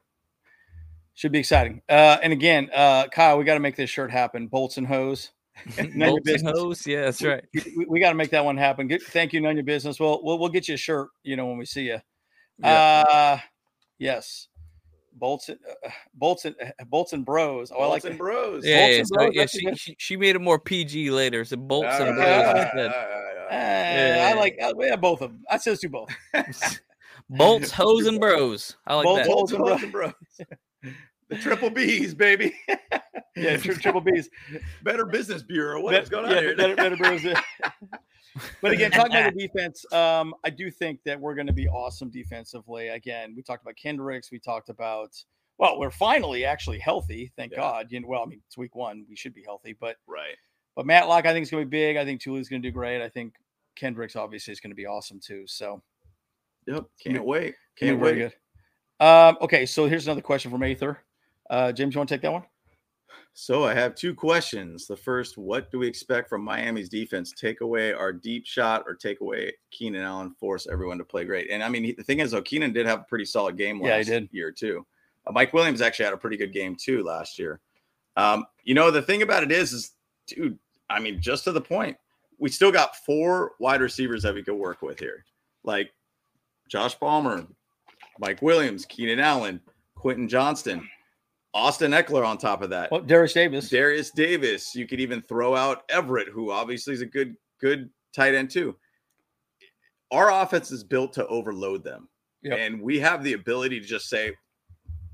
should 1.15 1.33
be 1.33 1.39
exciting. 1.41 1.83
Uh, 1.89 2.19
and 2.23 2.33
again, 2.33 2.71
uh, 2.75 3.07
Kyle, 3.09 3.39
we 3.39 3.45
got 3.45 3.55
to 3.55 3.61
make 3.61 3.77
this 3.77 3.91
shirt 3.91 4.11
happen. 4.11 4.47
Bolts 4.47 4.77
and 4.77 4.87
hose. 4.87 5.31
None 5.95 6.13
your 6.13 6.21
business. 6.23 6.59
hose. 6.59 6.87
Yeah, 6.87 7.03
that's 7.07 7.23
right. 7.23 7.45
We, 7.77 7.87
we 7.89 8.01
got 8.01 8.11
to 8.11 8.15
make 8.15 8.31
that 8.31 8.45
one 8.45 8.57
happen. 8.57 8.89
Good, 8.89 9.03
thank 9.03 9.33
you, 9.33 9.41
none 9.41 9.53
of 9.53 9.57
your 9.57 9.65
business. 9.65 9.99
We'll, 10.01 10.21
we'll 10.23 10.39
we'll 10.39 10.49
get 10.49 10.69
you 10.69 10.75
a 10.75 10.79
shirt. 10.79 11.09
You 11.23 11.37
know 11.37 11.47
when 11.47 11.59
we 11.59 11.67
see 11.67 11.83
you. 11.83 11.99
Yeah. 12.59 13.05
Uh, 13.07 13.39
yes. 13.99 14.49
Bolts 15.13 15.49
and 15.49 15.59
uh, 15.85 15.91
bolts 16.15 16.45
and 16.45 16.55
uh, 16.63 16.85
bolts 16.87 17.13
and 17.13 17.25
bros. 17.25 17.73
Oh, 17.75 17.81
I 17.81 17.87
like 17.87 17.91
Bolts 17.91 18.05
and 18.07 18.15
that. 18.15 18.19
bros. 18.19 18.65
Yeah, 18.65 18.79
Bolts 18.79 18.93
yeah, 18.93 18.99
and 18.99 19.09
so, 19.09 19.15
bros, 19.17 19.31
yeah 19.35 19.47
she, 19.47 19.75
she 19.77 19.97
she 19.99 20.17
made 20.17 20.37
it 20.37 20.39
more 20.41 20.59
PG 20.59 21.11
later. 21.11 21.45
So 21.45 21.57
bolts 21.57 21.89
All 22.01 22.07
and 22.07 22.17
right, 22.17 22.25
bros 22.25 22.47
all 22.47 22.55
right, 22.55 22.63
instead. 22.63 22.87
all 22.87 22.93
right, 22.93 23.11
all 23.11 23.47
right. 23.51 23.51
Uh, 23.51 24.29
I 24.31 24.33
like 24.35 24.59
uh, 24.63 24.73
yeah, 24.79 24.97
both 24.97 25.21
of 25.21 25.33
them. 25.33 25.43
I 25.51 25.57
says 25.59 25.81
do 25.81 25.89
both. 25.89 26.09
Bolts, 27.29 27.71
hose, 27.71 28.07
and 28.07 28.19
bros. 28.21 28.77
I 28.87 28.95
like 28.97 29.05
Bolts, 29.05 29.23
that. 29.23 29.29
Bolts, 29.29 29.53
and 29.53 29.65
Bolts 29.65 29.83
and 29.83 29.93
bros. 29.93 30.13
The 31.31 31.37
triple 31.39 31.71
B's, 31.71 32.15
baby. 32.15 32.55
Yeah, 33.37 33.57
tri- 33.59 33.75
triple 33.75 34.01
B's. 34.01 34.29
Better 34.83 35.07
Business 35.07 35.43
Bureau. 35.43 35.81
What's 35.81 36.11
going 36.11 36.25
on 36.27 36.33
yeah, 36.33 36.41
here? 36.41 36.57
better- 36.57 36.75
better. 36.77 36.97
But 38.61 38.73
again, 38.73 38.91
talking 38.91 39.17
about 39.17 39.35
the 39.35 39.47
defense, 39.49 39.85
um, 39.93 40.35
I 40.45 40.51
do 40.51 40.71
think 40.71 41.01
that 41.05 41.19
we're 41.19 41.35
going 41.35 41.47
to 41.47 41.53
be 41.53 41.67
awesome 41.69 42.11
defensively. 42.11 42.89
Again, 42.89 43.33
we 43.37 43.43
talked 43.43 43.63
about 43.63 43.77
Kendricks. 43.77 44.31
We 44.31 44.39
talked 44.39 44.69
about 44.69 45.17
well, 45.59 45.79
we're 45.79 45.91
finally 45.91 46.45
actually 46.45 46.79
healthy. 46.79 47.33
Thank 47.37 47.53
Yeah. 47.53 47.59
God. 47.59 47.87
You 47.91 48.01
know, 48.01 48.09
well, 48.09 48.23
I 48.23 48.27
mean, 48.27 48.41
it's 48.47 48.57
week 48.59 48.75
one. 48.77 49.05
We 49.09 49.17
should 49.17 49.35
be 49.35 49.43
healthy, 49.43 49.77
but 49.79 49.97
right. 50.07 50.37
but 50.77 50.87
Matlock, 50.87 51.27
I 51.27 51.33
think 51.33 51.43
is 51.45 51.51
going 51.51 51.63
to 51.65 51.67
be 51.69 51.77
big. 51.77 51.97
I 51.97 52.05
think 52.05 52.21
Tuli's 52.21 52.49
going 52.49 52.63
to 52.63 52.69
do 52.69 52.73
great. 52.73 53.03
I 53.03 53.09
think 53.09 53.35
Kendricks 53.77 54.17
obviously 54.17 54.53
is 54.53 54.61
going 54.61 54.71
to 54.73 54.77
be 54.77 54.87
awesome 54.87 55.19
too. 55.21 55.45
So 55.47 55.83
Yep. 56.67 56.85
Can't 57.03 57.25
wait. 57.25 57.55
Can 57.77 57.89
Can't 57.89 58.01
wait. 58.01 58.15
good. 58.17 58.35
Um, 59.05 59.39
okay, 59.41 59.67
so 59.67 59.87
here's 59.87 60.07
another 60.07 60.21
question 60.21 60.51
from 60.51 60.63
Aether. 60.63 60.99
Uh, 61.51 61.73
James, 61.73 61.95
you 61.95 61.99
want 61.99 62.09
to 62.09 62.15
take 62.15 62.23
that 62.23 62.33
one? 62.33 62.45
So 63.33 63.65
I 63.65 63.75
have 63.75 63.95
two 63.95 64.15
questions. 64.15 64.87
The 64.87 64.97
first, 64.97 65.37
what 65.37 65.71
do 65.71 65.79
we 65.79 65.87
expect 65.87 66.29
from 66.29 66.43
Miami's 66.43 66.89
defense? 66.89 67.33
Take 67.33 67.61
away 67.61 67.93
our 67.93 68.13
deep 68.13 68.47
shot 68.47 68.85
or 68.87 68.95
take 68.95 69.21
away 69.21 69.53
Keenan 69.71 70.03
Allen, 70.03 70.35
force 70.39 70.67
everyone 70.71 70.99
to 70.99 71.05
play 71.05 71.25
great. 71.25 71.51
And 71.51 71.63
I 71.63 71.69
mean, 71.69 71.95
the 71.97 72.05
thing 72.05 72.21
is, 72.21 72.31
though, 72.31 72.43
Keenan 72.43 72.73
did 72.73 72.87
have 72.87 73.01
a 73.01 73.05
pretty 73.05 73.25
solid 73.25 73.57
game 73.57 73.79
Yeah, 73.79 73.93
he 73.93 73.99
last 73.99 74.07
did. 74.07 74.29
year 74.33 74.51
too. 74.53 74.87
Uh, 75.27 75.33
Mike 75.33 75.53
Williams 75.53 75.81
actually 75.81 76.05
had 76.07 76.15
a 76.15 76.19
pretty 76.19 76.37
good 76.37 76.53
game 76.53 76.77
too 76.77 77.03
last 77.03 77.39
year. 77.39 77.61
Um, 78.17 78.47
you 78.65 78.75
know, 78.75 78.91
the 78.91 79.03
thing 79.03 79.23
about 79.23 79.43
it 79.43 79.53
is, 79.53 79.73
is 79.73 79.93
dude, 80.27 80.59
I 80.89 81.01
mean, 81.01 81.21
just 81.21 81.45
to 81.45 81.53
the 81.53 81.61
point, 81.61 81.97
we 82.39 82.49
still 82.49 82.73
got 82.73 82.97
four 82.97 83.53
wide 83.61 83.81
receivers 83.81 84.23
that 84.23 84.35
we 84.35 84.43
could 84.43 84.55
work 84.55 84.83
with 84.83 84.99
here, 84.99 85.25
like 85.63 85.93
Josh 86.69 86.99
Palmer, 86.99 87.47
Mike 88.19 88.43
Williams, 88.43 88.87
Keenan 88.87 89.21
Allen, 89.21 89.61
Quentin 89.95 90.29
Johnston, 90.29 90.89
Austin 91.53 91.91
Ekeler 91.93 92.25
on 92.27 92.39
top 92.39 92.63
of 92.63 92.71
that. 92.71 92.91
Well, 92.93 93.01
Darius 93.01 93.33
Davis. 93.33 93.69
Darius 93.69 94.11
Davis. 94.11 94.75
You 94.75 94.87
could 94.87 95.01
even 95.01 95.21
throw 95.23 95.57
out 95.57 95.83
Everett, 95.89 96.29
who 96.29 96.51
obviously 96.51 96.95
is 96.95 97.01
a 97.01 97.07
good 97.07 97.37
good 97.61 97.91
tight 98.15 98.35
end 98.35 98.51
too. 98.51 98.77
Our 100.13 100.31
offense 100.31 100.71
is 100.71 100.83
built 100.83 101.13
to 101.15 101.27
overload 101.29 101.85
them, 101.85 102.09
Yep. 102.43 102.59
and 102.59 102.83
we 102.83 102.99
have 103.01 103.23
the 103.23 103.35
ability 103.35 103.81
to 103.81 103.87
just 103.87 104.09
say, 104.09 104.33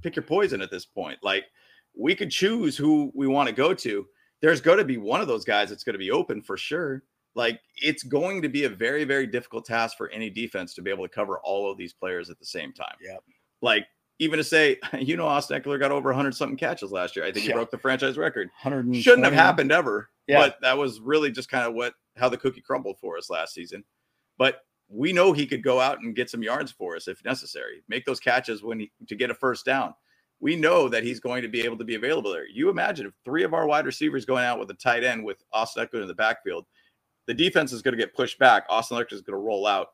pick 0.03 0.17
your 0.17 0.23
poison 0.23 0.63
at 0.63 0.71
this 0.71 0.87
point. 0.87 1.19
Like 1.23 1.45
we 1.95 2.15
could 2.15 2.31
choose 2.31 2.77
who 2.77 3.11
we 3.15 3.27
want 3.27 3.49
to 3.49 3.55
go 3.55 3.75
to. 3.75 4.07
There's 4.43 4.61
going 4.61 4.79
to 4.79 4.85
be 4.85 4.97
one 4.99 5.21
of 5.21 5.29
those 5.29 5.45
guys 5.45 5.71
that's 5.71 5.85
going 5.85 5.95
to 5.95 5.99
be 5.99 6.11
open 6.11 6.41
for 6.43 6.57
sure. 6.57 7.03
Like 7.35 7.61
it's 7.77 8.03
going 8.03 8.41
to 8.43 8.49
be 8.49 8.65
a 8.65 8.69
very 8.69 9.05
very 9.05 9.27
difficult 9.27 9.65
task 9.67 9.97
for 9.97 10.09
any 10.11 10.31
defense 10.31 10.75
to 10.75 10.83
be 10.83 10.91
able 10.91 11.05
to 11.07 11.15
cover 11.15 11.39
all 11.43 11.71
of 11.71 11.77
these 11.77 11.93
players 11.93 12.31
at 12.31 12.39
the 12.39 12.47
same 12.47 12.73
time. 12.73 12.95
Yep. 13.03 13.23
Like 13.63 13.87
even 14.19 14.39
to 14.39 14.45
say, 14.45 14.79
you 14.99 15.17
know, 15.17 15.27
Austin 15.27 15.61
Ekeler 15.61 15.79
got 15.79 15.91
over 15.93 16.09
100 16.11 16.35
something 16.35 16.57
catches 16.57 16.93
last 16.93 17.17
year. 17.17 17.25
I 17.25 17.33
think 17.33 17.45
he 17.45 17.49
Yeah. 17.51 17.57
broke 17.57 17.71
the 17.71 17.79
franchise 17.79 18.17
record. 18.19 18.49
120. 18.63 19.01
Shouldn't 19.03 19.25
have 19.25 19.35
happened 19.35 19.73
ever. 19.73 20.11
Yeah. 20.27 20.39
But 20.41 20.57
that 20.63 20.77
was 20.77 21.01
really 21.01 21.31
just 21.31 21.49
kind 21.49 21.67
of 21.67 21.75
what 21.75 21.95
how 22.17 22.29
the 22.29 22.37
cookie 22.39 22.61
crumbled 22.63 22.99
for 22.99 23.17
us 23.19 23.29
last 23.31 23.55
season. 23.55 23.85
But 24.39 24.63
we 24.89 25.13
know 25.13 25.33
he 25.33 25.47
could 25.47 25.63
go 25.63 25.81
out 25.81 26.01
and 26.01 26.15
get 26.15 26.31
some 26.31 26.43
yards 26.43 26.73
for 26.73 26.97
us 26.97 27.09
if 27.09 27.25
necessary. 27.25 27.83
Make 27.89 28.05
those 28.07 28.21
catches 28.21 28.63
when 28.63 28.81
he 28.81 28.93
to 29.09 29.15
get 29.17 29.31
a 29.31 29.35
first 29.35 29.65
down. 29.65 29.95
We 30.41 30.55
know 30.55 30.89
that 30.91 31.03
he's 31.03 31.19
going 31.21 31.43
to 31.43 31.49
be 31.49 31.63
able 31.63 31.79
to 31.79 31.85
be 31.85 31.95
available 31.95 32.31
there. 32.31 32.47
You 32.47 32.69
imagine 32.69 33.07
if 33.07 33.15
three 33.25 33.43
of 33.43 33.55
our 33.55 33.67
wide 33.67 33.87
receivers 33.87 34.25
going 34.27 34.45
out 34.45 34.59
with 34.59 34.71
a 34.71 34.75
tight 34.75 35.03
end 35.03 35.25
with 35.25 35.43
Austin 35.53 35.87
Ekeler 35.87 36.03
in 36.03 36.09
the 36.09 36.15
backfield, 36.15 36.67
the 37.27 37.33
defense 37.35 37.73
is 37.73 37.81
going 37.83 37.97
to 37.97 38.03
get 38.03 38.15
pushed 38.15 38.39
back. 38.39 38.65
Austin 38.69 38.99
Ekeler 38.99 39.15
is 39.15 39.23
going 39.23 39.39
to 39.39 39.43
roll 39.45 39.67
out. 39.67 39.89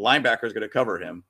Linebacker 0.00 0.44
is 0.44 0.52
going 0.54 0.62
to 0.62 0.68
cover 0.68 0.98
him. 0.98 1.24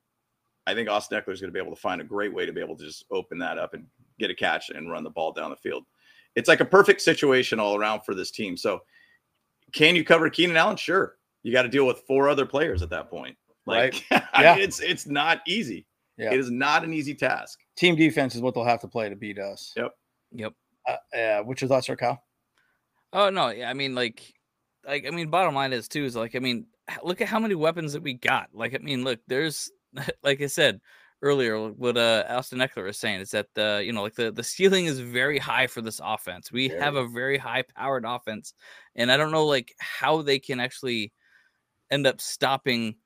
I 0.66 0.74
think 0.74 0.88
Austin 0.88 1.20
Ekeler 1.20 1.32
is 1.32 1.40
going 1.40 1.52
to 1.52 1.54
be 1.54 1.60
able 1.60 1.74
to 1.74 1.80
find 1.80 2.00
a 2.00 2.04
great 2.04 2.32
way 2.32 2.46
to 2.46 2.52
be 2.52 2.60
able 2.60 2.76
to 2.76 2.84
just 2.84 3.04
open 3.10 3.38
that 3.38 3.58
up 3.58 3.74
and 3.74 3.86
get 4.18 4.30
a 4.30 4.34
catch 4.34 4.70
and 4.70 4.90
run 4.90 5.02
the 5.04 5.10
ball 5.10 5.32
down 5.32 5.50
the 5.50 5.56
field. 5.56 5.84
It's 6.36 6.48
like 6.48 6.60
a 6.60 6.64
perfect 6.64 7.00
situation 7.02 7.58
all 7.60 7.76
around 7.76 8.02
for 8.02 8.14
this 8.14 8.30
team. 8.30 8.56
So, 8.56 8.80
can 9.72 9.96
you 9.96 10.04
cover 10.04 10.30
Keenan 10.30 10.56
Allen? 10.56 10.76
Sure. 10.76 11.16
You 11.42 11.52
got 11.52 11.62
to 11.62 11.68
deal 11.68 11.86
with 11.86 11.98
four 12.06 12.28
other 12.28 12.46
players 12.46 12.82
at 12.82 12.90
that 12.90 13.10
point. 13.10 13.36
Like, 13.66 14.04
I 14.10 14.42
Yeah. 14.42 14.54
mean, 14.54 14.64
it's 14.64 14.80
it's 14.80 15.06
not 15.06 15.40
easy. 15.46 15.86
Yeah. 16.16 16.32
It 16.32 16.38
is 16.40 16.50
not 16.50 16.84
an 16.84 16.92
easy 16.92 17.14
task. 17.14 17.58
Team 17.76 17.96
defense 17.96 18.34
is 18.34 18.40
what 18.42 18.54
they'll 18.54 18.64
have 18.64 18.80
to 18.82 18.88
play 18.88 19.08
to 19.08 19.16
beat 19.16 19.38
us. 19.38 19.72
Yep. 19.76 19.92
Yep. 20.32 20.52
Uh, 20.88 21.16
uh, 21.16 21.42
what's 21.42 21.60
your 21.62 21.68
thoughts, 21.68 21.86
sir, 21.86 21.96
Kyle? 21.96 22.22
Oh 23.12 23.28
no, 23.30 23.48
yeah, 23.50 23.68
I 23.68 23.74
mean 23.74 23.94
like 23.94 24.22
like 24.86 25.06
I 25.06 25.10
mean 25.10 25.28
bottom 25.30 25.54
line 25.54 25.72
is 25.72 25.86
too 25.88 26.04
is 26.04 26.16
like 26.16 26.34
I 26.34 26.38
mean 26.38 26.66
look 27.02 27.20
at 27.20 27.28
how 27.28 27.38
many 27.38 27.54
weapons 27.54 27.92
that 27.92 28.02
we 28.02 28.14
got. 28.14 28.48
Like 28.54 28.74
I 28.74 28.78
mean 28.78 29.04
look, 29.04 29.20
there's 29.26 29.70
like 30.22 30.40
I 30.40 30.46
said 30.46 30.80
earlier 31.20 31.68
what 31.70 31.96
uh 31.96 32.24
Austin 32.28 32.58
Ekeler 32.58 32.88
is 32.88 32.98
saying 32.98 33.20
is 33.20 33.30
that 33.30 33.46
the 33.54 33.80
you 33.84 33.92
know 33.92 34.02
like 34.02 34.16
the 34.16 34.32
the 34.32 34.42
ceiling 34.42 34.86
is 34.86 34.98
very 34.98 35.38
high 35.38 35.66
for 35.66 35.80
this 35.80 36.00
offense. 36.02 36.50
We 36.50 36.68
have 36.68 36.96
a 36.96 37.06
very 37.06 37.38
high 37.38 37.62
powered 37.62 38.04
offense 38.04 38.54
and 38.96 39.10
I 39.10 39.16
don't 39.16 39.30
know 39.30 39.46
like 39.46 39.72
how 39.78 40.22
they 40.22 40.38
can 40.38 40.58
actually 40.58 41.12
end 41.90 42.06
up 42.06 42.20
stopping 42.20 42.96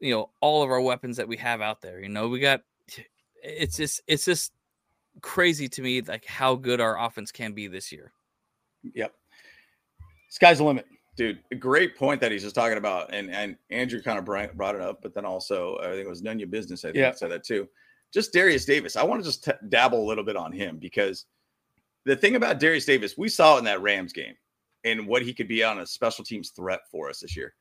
you 0.00 0.14
know 0.14 0.30
all 0.40 0.62
of 0.62 0.70
our 0.70 0.80
weapons 0.80 1.18
that 1.18 1.28
we 1.28 1.36
have 1.36 1.60
out 1.60 1.80
there. 1.82 2.00
You 2.00 2.08
know, 2.08 2.28
we 2.28 2.40
got 2.40 2.62
it's 3.42 3.76
just 3.76 4.02
it's 4.06 4.24
just 4.24 4.52
crazy 5.22 5.68
to 5.68 5.82
me 5.82 6.00
like 6.00 6.24
how 6.24 6.54
good 6.54 6.80
our 6.80 6.98
offense 6.98 7.30
can 7.30 7.52
be 7.52 7.68
this 7.68 7.92
year. 7.92 8.12
Yep. 8.94 9.12
Sky's 10.30 10.58
the 10.58 10.64
limit. 10.64 10.86
Dude, 11.20 11.40
a 11.52 11.54
great 11.54 11.98
point 11.98 12.18
that 12.22 12.32
he's 12.32 12.42
just 12.42 12.54
talking 12.54 12.78
about. 12.78 13.12
And 13.12 13.30
and 13.30 13.54
Andrew 13.68 14.00
kind 14.00 14.18
of 14.18 14.24
brought 14.24 14.74
it 14.74 14.80
up, 14.80 15.02
but 15.02 15.12
then 15.12 15.26
also 15.26 15.76
I 15.82 15.88
think 15.90 16.06
it 16.06 16.08
was 16.08 16.22
none 16.22 16.36
of 16.36 16.38
your 16.40 16.48
business. 16.48 16.82
I 16.82 16.88
think 16.88 16.96
Yeah. 16.96 17.12
said 17.12 17.30
that 17.30 17.44
too. 17.44 17.68
Just 18.10 18.32
Darius 18.32 18.64
Davis. 18.64 18.96
I 18.96 19.02
want 19.02 19.20
to 19.22 19.28
just 19.28 19.44
t- 19.44 19.52
dabble 19.68 20.02
a 20.02 20.08
little 20.08 20.24
bit 20.24 20.34
on 20.34 20.50
him 20.50 20.78
because 20.78 21.26
the 22.06 22.16
thing 22.16 22.36
about 22.36 22.58
Darius 22.58 22.86
Davis, 22.86 23.18
we 23.18 23.28
saw 23.28 23.58
in 23.58 23.64
that 23.64 23.82
Rams 23.82 24.14
game 24.14 24.34
and 24.84 25.06
what 25.06 25.20
he 25.20 25.34
could 25.34 25.46
be 25.46 25.62
on 25.62 25.80
a 25.80 25.86
special 25.86 26.24
teams 26.24 26.52
threat 26.52 26.80
for 26.90 27.10
us 27.10 27.20
this 27.20 27.36
year. 27.36 27.52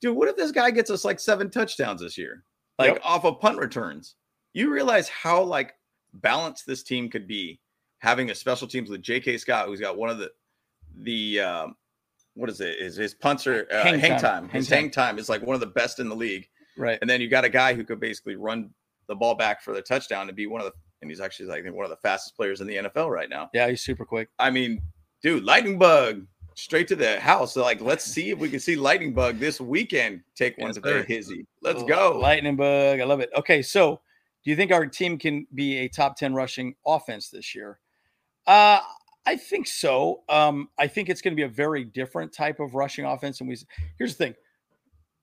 Dude, 0.00 0.16
what 0.16 0.26
if 0.28 0.34
this 0.34 0.50
guy 0.50 0.72
gets 0.72 0.90
us 0.90 1.04
like 1.04 1.20
seven 1.20 1.48
touchdowns 1.52 2.00
this 2.00 2.18
year? 2.18 2.42
Like 2.80 2.94
Yep. 2.94 3.02
off 3.04 3.24
of 3.24 3.38
punt 3.40 3.58
returns. 3.58 4.16
You 4.54 4.72
realize 4.72 5.08
how 5.08 5.40
like 5.40 5.74
balanced 6.14 6.66
this 6.66 6.82
team 6.82 7.08
could 7.08 7.28
be 7.28 7.60
having 7.98 8.30
a 8.30 8.34
special 8.34 8.66
teams 8.66 8.90
with 8.90 9.02
J.K. 9.02 9.38
Scott, 9.38 9.68
who's 9.68 9.78
got 9.80 9.96
one 9.96 10.10
of 10.10 10.18
the 10.18 10.32
the 10.96 11.38
um, 11.38 11.76
what 12.34 12.50
is 12.50 12.60
it? 12.60 12.76
Is 12.78 12.96
his 12.96 13.14
punts 13.14 13.46
are 13.46 13.66
uh, 13.72 13.82
Hang 13.82 13.98
hang, 13.98 14.10
time. 14.12 14.20
time. 14.20 14.48
Hang 14.48 14.60
His 14.60 14.68
time. 14.68 14.78
hang 14.78 14.90
time 14.90 15.18
is 15.18 15.28
like 15.28 15.42
one 15.42 15.54
of 15.54 15.60
the 15.60 15.66
best 15.68 15.98
in 16.00 16.08
the 16.08 16.16
league. 16.16 16.46
Right. 16.76 16.98
And 17.00 17.08
then 17.08 17.20
you 17.20 17.28
got 17.28 17.44
a 17.44 17.48
guy 17.48 17.74
who 17.74 17.84
could 17.84 18.00
basically 18.00 18.36
run 18.36 18.70
the 19.06 19.14
ball 19.14 19.34
back 19.34 19.62
for 19.62 19.72
the 19.74 19.82
touchdown 19.82 20.28
and 20.28 20.36
be 20.36 20.46
one 20.46 20.60
of 20.60 20.66
the 20.66 20.72
and 21.02 21.10
he's 21.10 21.20
actually 21.20 21.46
like 21.46 21.64
one 21.72 21.84
of 21.84 21.90
the 21.90 21.96
fastest 21.98 22.34
players 22.34 22.60
in 22.62 22.66
the 22.66 22.76
NFL 22.76 23.10
right 23.10 23.28
now. 23.28 23.50
Yeah, 23.52 23.68
he's 23.68 23.82
super 23.82 24.06
quick. 24.06 24.30
I 24.38 24.50
mean, 24.50 24.80
dude, 25.22 25.44
lightning 25.44 25.78
bug 25.78 26.26
straight 26.54 26.88
to 26.88 26.96
the 26.96 27.20
house. 27.20 27.52
So 27.54 27.62
like, 27.62 27.80
let's 27.82 28.04
see 28.04 28.30
if 28.30 28.38
we 28.38 28.48
can 28.48 28.58
see 28.58 28.74
lightning 28.74 29.12
bug 29.12 29.38
this 29.38 29.60
weekend. 29.60 30.22
Take 30.34 30.56
one 30.56 30.68
Yes, 30.68 30.76
to 30.76 30.80
the 30.80 31.02
hizzy. 31.02 31.46
Let's 31.62 31.82
Li- 31.82 31.88
go. 31.88 32.18
Lightning 32.18 32.56
bug. 32.56 33.00
I 33.00 33.04
love 33.04 33.20
it. 33.20 33.28
Okay, 33.36 33.60
so 33.60 34.00
do 34.44 34.50
you 34.50 34.56
think 34.56 34.72
our 34.72 34.86
team 34.86 35.18
can 35.18 35.46
be 35.54 35.78
a 35.80 35.88
top 35.88 36.16
10 36.16 36.32
rushing 36.34 36.74
offense 36.86 37.28
this 37.28 37.54
year? 37.54 37.78
Uh 38.46 38.80
I 39.26 39.36
think 39.36 39.66
so. 39.66 40.22
Um, 40.28 40.68
I 40.78 40.86
think 40.86 41.08
it's 41.08 41.20
going 41.22 41.32
to 41.32 41.36
be 41.36 41.42
a 41.44 41.48
very 41.48 41.84
different 41.84 42.32
type 42.32 42.60
of 42.60 42.74
rushing 42.74 43.04
offense. 43.04 43.40
And 43.40 43.48
we 43.48 43.56
here's 43.98 44.16
the 44.16 44.24
thing: 44.26 44.34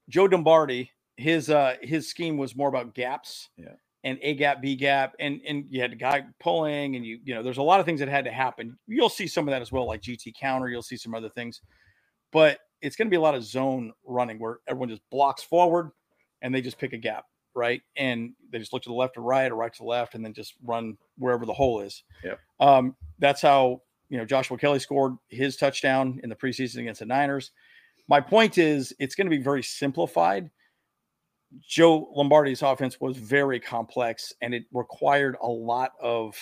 Joe 0.10 0.28
Dumbardi, 0.28 0.90
his 1.18 1.50
uh 1.50 1.76
his 1.82 2.10
scheme 2.10 2.38
was 2.38 2.56
more 2.56 2.68
about 2.70 2.96
gaps, 2.96 3.50
Yeah. 3.58 3.74
and 4.04 4.18
a 4.22 4.34
gap, 4.34 4.62
b 4.62 4.76
gap, 4.76 5.16
and 5.20 5.40
and 5.48 5.66
you 5.70 5.82
had 5.82 5.94
a 5.94 5.96
guy 5.98 6.24
pulling, 6.40 6.96
and 6.96 7.06
you 7.06 7.20
you 7.24 7.36
know 7.36 7.44
there's 7.44 7.58
a 7.60 7.64
lot 7.64 7.80
of 7.80 7.86
things 7.86 8.00
that 8.00 8.10
had 8.10 8.26
to 8.26 8.32
happen. 8.32 8.78
You'll 8.88 9.10
see 9.10 9.28
some 9.28 9.48
of 9.48 9.52
that 9.52 9.62
as 9.62 9.72
well, 9.72 9.86
like 9.86 10.02
GT 10.02 10.34
counter. 10.36 10.68
You'll 10.70 10.82
see 10.82 10.98
some 10.98 11.14
other 11.14 11.30
things, 11.30 11.62
but 12.32 12.60
it's 12.82 12.96
going 12.96 13.08
to 13.08 13.12
be 13.12 13.18
a 13.18 13.22
lot 13.22 13.36
of 13.36 13.44
zone 13.44 13.94
running 14.04 14.40
where 14.40 14.58
everyone 14.68 14.90
just 14.90 15.08
blocks 15.12 15.44
forward, 15.44 15.92
and 16.42 16.54
they 16.56 16.62
just 16.62 16.80
pick 16.80 16.94
a 16.94 16.98
gap, 16.98 17.26
right? 17.54 17.84
And 17.96 18.32
they 18.52 18.58
just 18.58 18.74
look 18.74 18.82
to 18.82 18.90
the 18.90 18.96
left 18.96 19.18
or 19.18 19.22
right 19.22 19.52
or 19.52 19.56
right 19.56 19.72
to 19.72 19.78
the 19.84 19.88
left, 19.88 20.16
and 20.16 20.26
then 20.26 20.34
just 20.34 20.56
run 20.64 20.98
wherever 21.20 21.46
the 21.46 21.54
hole 21.54 21.82
is. 21.82 22.04
Yep. 22.24 22.40
Um, 22.60 22.96
that's 23.20 23.44
how 23.44 23.84
you 24.12 24.18
know 24.18 24.26
Joshua 24.26 24.58
Kelley 24.58 24.78
scored 24.80 25.14
his 25.30 25.56
touchdown 25.58 26.20
in 26.22 26.30
the 26.30 26.36
preseason 26.36 26.82
against 26.82 27.00
the 27.00 27.06
Niners. 27.08 27.52
My 28.08 28.20
point 28.22 28.58
is, 28.60 28.94
it's 29.00 29.16
going 29.16 29.26
to 29.30 29.36
be 29.36 29.42
very 29.42 29.64
simplified. 29.64 30.52
Joe 31.68 32.12
Lombardi's 32.16 32.62
offense 32.62 33.00
was 33.00 33.16
very 33.18 33.60
complex, 33.60 34.34
and 34.42 34.54
it 34.54 34.66
required 34.74 35.38
a 35.42 35.48
lot 35.48 35.92
of 36.02 36.36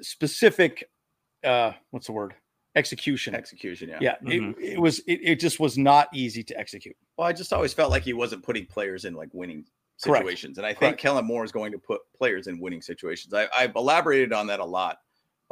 specific, 0.00 0.88
uh, 1.44 1.72
what's 1.90 2.06
the 2.06 2.12
word, 2.12 2.34
execution. 2.74 3.34
Execution, 3.34 3.88
yeah. 3.88 3.98
Yeah, 4.00 4.16
Mhm. 4.22 4.52
it, 4.58 4.72
it 4.74 4.78
was. 4.80 4.98
It, 5.00 5.20
it 5.22 5.40
just 5.40 5.60
was 5.60 5.76
not 5.78 6.08
easy 6.12 6.42
to 6.44 6.58
execute. 6.58 6.96
Well, 7.16 7.26
I 7.26 7.32
just 7.32 7.52
always 7.52 7.72
felt 7.72 7.90
like 7.90 8.02
he 8.02 8.12
wasn't 8.12 8.42
putting 8.42 8.66
players 8.66 9.04
in 9.04 9.14
like 9.14 9.28
winning 9.32 9.64
Correct. 10.02 10.20
situations, 10.22 10.58
and 10.58 10.66
I 10.66 10.70
think 10.70 10.78
Correct. 10.80 11.00
Kellen 11.00 11.24
Moore 11.24 11.44
is 11.44 11.52
going 11.52 11.72
to 11.72 11.78
put 11.78 12.00
players 12.16 12.46
in 12.46 12.58
winning 12.60 12.82
situations. 12.82 13.32
I, 13.34 13.48
I've 13.56 13.74
elaborated 13.76 14.32
on 14.32 14.46
that 14.48 14.60
a 14.60 14.64
lot 14.64 14.98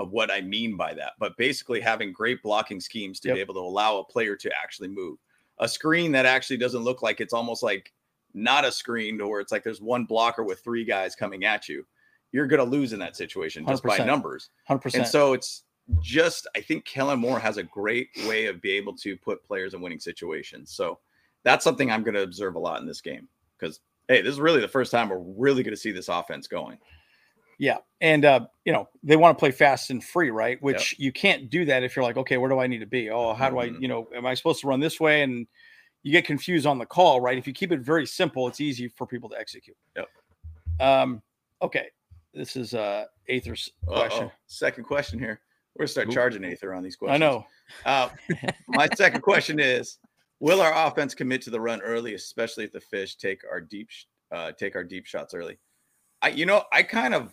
of 0.01 0.11
what 0.11 0.31
I 0.31 0.41
mean 0.41 0.77
by 0.77 0.95
that, 0.95 1.13
but 1.21 1.37
basically 1.37 1.81
having 1.81 2.13
great 2.13 2.43
blocking 2.43 2.81
schemes 2.81 3.21
to 3.21 3.29
Yep. 3.29 3.35
be 3.37 3.41
able 3.41 3.55
to 3.55 3.61
allow 3.61 3.99
a 3.99 4.05
player 4.05 4.35
to 4.35 4.51
actually 4.61 4.89
move 4.89 5.19
a 5.59 5.69
screen 5.69 6.11
that 6.13 6.25
actually 6.27 6.57
doesn't 6.57 6.83
look 6.83 7.03
like 7.03 7.21
it's 7.21 7.35
almost 7.35 7.63
like 7.63 7.93
not 8.33 8.65
a 8.65 8.73
screen 8.73 9.19
to 9.19 9.29
where 9.29 9.41
it's 9.41 9.53
like 9.53 9.63
there's 9.63 9.81
one 9.83 10.05
blocker 10.07 10.43
with 10.43 10.59
three 10.61 10.85
guys 10.87 11.15
coming 11.15 11.45
at 11.45 11.69
you. 11.69 11.87
You're 12.33 12.47
going 12.47 12.65
to 12.65 12.71
lose 12.71 12.93
in 12.95 12.99
that 13.01 13.15
situation 13.15 13.67
just 13.67 13.83
by 13.83 13.99
100%. 13.99 14.07
numbers. 14.07 14.49
Hundred 14.67 14.77
And 14.77 14.83
percent. 14.83 15.03
And 15.03 15.11
so 15.11 15.33
it's 15.35 15.65
just 16.01 16.47
I 16.57 16.61
think 16.63 16.85
Kellen 16.87 17.19
Moore 17.19 17.39
has 17.41 17.59
a 17.59 17.63
great 17.63 18.09
way 18.27 18.47
of 18.47 18.63
being 18.63 18.77
able 18.81 18.95
to 18.99 19.17
put 19.19 19.45
players 19.45 19.75
in 19.75 19.81
winning 19.83 19.99
situations. 20.01 20.71
So 20.73 20.99
that's 21.43 21.63
something 21.65 21.91
I'm 21.91 22.05
going 22.05 22.15
to 22.15 22.23
observe 22.23 22.55
a 22.55 22.59
lot 22.59 22.81
in 22.81 22.87
this 22.87 23.01
game 23.03 23.29
because 23.59 23.81
hey, 24.09 24.23
this 24.23 24.33
is 24.33 24.41
really 24.41 24.61
the 24.61 24.69
first 24.69 24.91
time 24.91 25.09
we're 25.11 25.19
really 25.19 25.63
going 25.63 25.75
to 25.75 25.81
see 25.81 25.93
this 25.93 26.09
offense 26.09 26.47
going. 26.47 26.79
Yeah, 27.61 27.77
and 28.01 28.25
uh, 28.25 28.47
you 28.65 28.73
know 28.73 28.89
they 29.03 29.17
want 29.17 29.37
to 29.37 29.39
play 29.39 29.51
fast 29.51 29.91
and 29.91 30.03
free, 30.03 30.31
right? 30.31 30.61
Which 30.63 30.97
you 30.99 31.13
can't 31.13 31.51
do 31.51 31.67
that 31.67 31.83
if 31.83 31.95
you're 31.95 32.03
like, 32.03 32.17
okay, 32.17 32.39
where 32.39 32.49
do 32.49 32.59
I 32.59 32.67
need 32.67 32.79
to 32.79 32.87
be? 32.87 33.11
Oh, 33.11 33.35
how 33.35 33.51
do 33.51 33.59
I, 33.59 33.69
Mhm. 33.69 33.83
you 33.83 33.87
know, 33.89 34.09
am 34.15 34.25
I 34.25 34.33
supposed 34.33 34.63
to 34.63 34.67
run 34.67 34.81
this 34.81 34.99
way? 34.99 35.21
And 35.23 35.47
you 36.03 36.11
get 36.11 36.25
confused 36.25 36.65
on 36.65 36.79
the 36.79 36.87
call, 36.87 37.21
right? 37.21 37.37
If 37.37 37.47
you 37.47 37.53
keep 37.53 37.71
it 37.71 37.81
very 37.81 38.07
simple, 38.07 38.49
it's 38.49 38.63
easy 38.63 38.89
for 38.89 39.07
people 39.07 39.29
to 39.29 39.39
execute. 39.39 39.77
Yep. 39.95 40.09
Um. 40.81 41.23
Okay, 41.61 41.89
this 42.33 42.57
is 42.57 42.73
uh 42.73 43.05
Aether's 43.29 43.71
question. 43.87 44.25
Uh-oh. 44.25 44.33
Second 44.47 44.85
question 44.85 45.19
here. 45.19 45.43
We're 45.75 45.83
gonna 45.83 45.89
start 45.89 46.09
Ooh. 46.09 46.13
charging 46.13 46.45
Aether 46.47 46.73
on 46.73 46.83
these 46.83 46.97
questions. 46.97 47.23
I 47.23 47.27
know. 47.27 47.47
Uh, 47.85 48.09
my 48.69 48.89
second 48.97 49.21
question 49.21 49.61
is: 49.61 49.99
Will 50.39 50.63
our 50.63 50.87
offense 50.89 51.15
commit 51.15 51.43
to 51.43 51.51
the 51.51 51.61
run 51.61 51.83
early, 51.83 52.15
especially 52.15 52.65
if 52.65 52.73
the 52.73 52.81
fish 52.81 53.17
take 53.17 53.43
our 53.53 53.61
deep 53.61 53.91
sh- 53.91 54.05
uh, 54.33 54.53
take 54.53 54.75
our 54.77 54.85
deep 54.85 55.05
shots 55.05 55.35
early? 55.35 55.59
I, 56.23 56.31
you 56.31 56.45
know, 56.47 56.65
I 56.73 56.83
kind 56.83 57.15
of, 57.15 57.33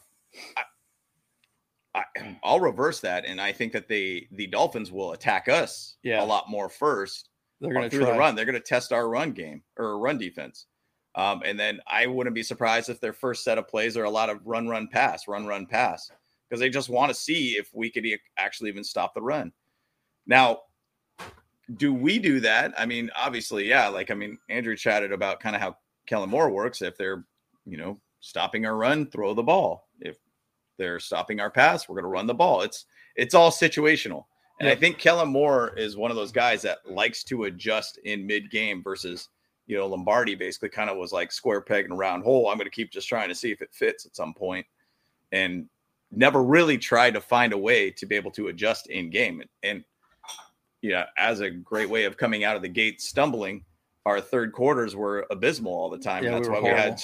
I, 0.55 2.01
I, 2.19 2.39
I'll 2.43 2.59
reverse 2.59 2.99
that, 3.01 3.25
and 3.25 3.39
I 3.41 3.51
think 3.51 3.73
that 3.73 3.87
they 3.87 4.27
the 4.31 4.47
Dolphins 4.47 4.91
will 4.91 5.13
attack 5.13 5.47
us 5.49 5.95
Yeah. 6.03 6.23
a 6.23 6.25
lot 6.25 6.49
more 6.49 6.69
first 6.69 7.29
They're 7.61 7.73
going 7.73 7.89
to 7.89 7.89
through 7.89 8.05
try. 8.05 8.13
the 8.13 8.19
run. 8.19 8.35
They're 8.35 8.45
going 8.45 8.55
to 8.55 8.59
test 8.61 8.91
our 8.93 9.09
run 9.09 9.31
game 9.31 9.61
or 9.77 9.97
run 9.99 10.17
defense. 10.17 10.65
Um, 11.15 11.41
and 11.43 11.59
then 11.59 11.79
I 11.87 12.05
wouldn't 12.05 12.35
be 12.35 12.43
surprised 12.43 12.89
if 12.89 12.99
their 12.99 13.13
first 13.13 13.43
set 13.43 13.57
of 13.57 13.67
plays 13.67 13.97
are 13.97 14.03
a 14.03 14.09
lot 14.09 14.29
of 14.29 14.39
run, 14.45 14.67
run, 14.67 14.87
pass, 14.87 15.27
run, 15.27 15.47
run, 15.47 15.65
pass, 15.65 16.11
because 16.47 16.59
they 16.59 16.69
just 16.69 16.89
want 16.89 17.09
to 17.09 17.15
see 17.15 17.53
if 17.53 17.69
we 17.73 17.89
could 17.89 18.05
e- 18.05 18.19
actually 18.37 18.69
even 18.69 18.83
stop 18.83 19.15
the 19.15 19.21
run. 19.21 19.51
Now, 20.27 20.59
do 21.77 21.91
we 21.91 22.19
do 22.19 22.39
that? 22.41 22.73
I 22.77 22.85
mean, 22.85 23.09
obviously, 23.15 23.67
yeah. 23.67 23.87
Like, 23.87 24.11
I 24.11 24.13
mean, 24.13 24.37
Andrew 24.49 24.75
chatted 24.75 25.11
about 25.11 25.39
kind 25.39 25.55
of 25.55 25.61
how 25.61 25.77
Kellen 26.05 26.29
Moore 26.29 26.51
works. 26.51 26.83
If 26.83 26.95
they're, 26.97 27.25
you 27.65 27.77
know, 27.77 27.99
stopping 28.19 28.67
our 28.67 28.75
run, 28.77 29.07
throw 29.09 29.33
the 29.33 29.41
ball. 29.43 29.86
They're 30.77 30.99
stopping 30.99 31.39
our 31.39 31.49
pass, 31.49 31.87
we're 31.87 31.95
going 31.95 32.03
to 32.03 32.09
run 32.09 32.27
the 32.27 32.33
ball. 32.33 32.61
It's 32.61 32.85
it's 33.15 33.33
all 33.33 33.51
situational. 33.51 34.25
And 34.59 34.67
I 34.67 34.75
think 34.75 34.97
Kellen 34.97 35.29
Moore 35.29 35.73
is 35.77 35.97
one 35.97 36.09
of 36.09 36.17
those 36.17 36.31
guys 36.31 36.63
that 36.63 36.79
likes 36.89 37.23
to 37.25 37.43
adjust 37.43 37.97
in 38.05 38.25
mid 38.25 38.49
game 38.49 38.81
versus, 38.81 39.29
you 39.67 39.77
know, 39.77 39.85
Lombardi 39.85 40.33
basically 40.33 40.69
kind 40.69 40.89
of 40.89 40.97
was 40.97 41.11
like 41.11 41.31
square 41.31 41.61
peg 41.61 41.85
and 41.85 41.97
round 41.97 42.23
hole. 42.23 42.49
I'm 42.49 42.57
going 42.57 42.65
to 42.65 42.71
keep 42.71 42.91
just 42.91 43.07
trying 43.07 43.29
to 43.29 43.35
see 43.35 43.51
if 43.51 43.61
it 43.61 43.71
fits 43.71 44.07
at 44.07 44.15
some 44.15 44.33
point, 44.33 44.65
and 45.31 45.67
never 46.11 46.43
really 46.43 46.77
tried 46.77 47.13
to 47.13 47.21
find 47.21 47.53
a 47.53 47.57
way 47.57 47.91
to 47.91 48.05
be 48.05 48.15
able 48.15 48.31
to 48.31 48.47
adjust 48.47 48.87
in 48.87 49.09
game. 49.09 49.41
And, 49.41 49.49
and 49.63 49.83
yeah, 50.81 51.05
as 51.17 51.41
a 51.41 51.51
great 51.51 51.89
way 51.89 52.05
of 52.05 52.17
coming 52.17 52.43
out 52.43 52.55
of 52.55 52.61
the 52.61 52.69
gate 52.69 53.01
stumbling, 53.01 53.63
our 54.05 54.21
third 54.21 54.53
quarters 54.53 54.95
were 54.95 55.27
abysmal 55.29 55.73
all 55.73 55.89
the 55.89 55.97
time. 55.97 56.23
Yeah, 56.23 56.31
we 56.31 56.35
that's 56.35 56.47
were 56.47 56.55
why 56.55 56.61
we 56.61 56.69
had. 56.69 57.03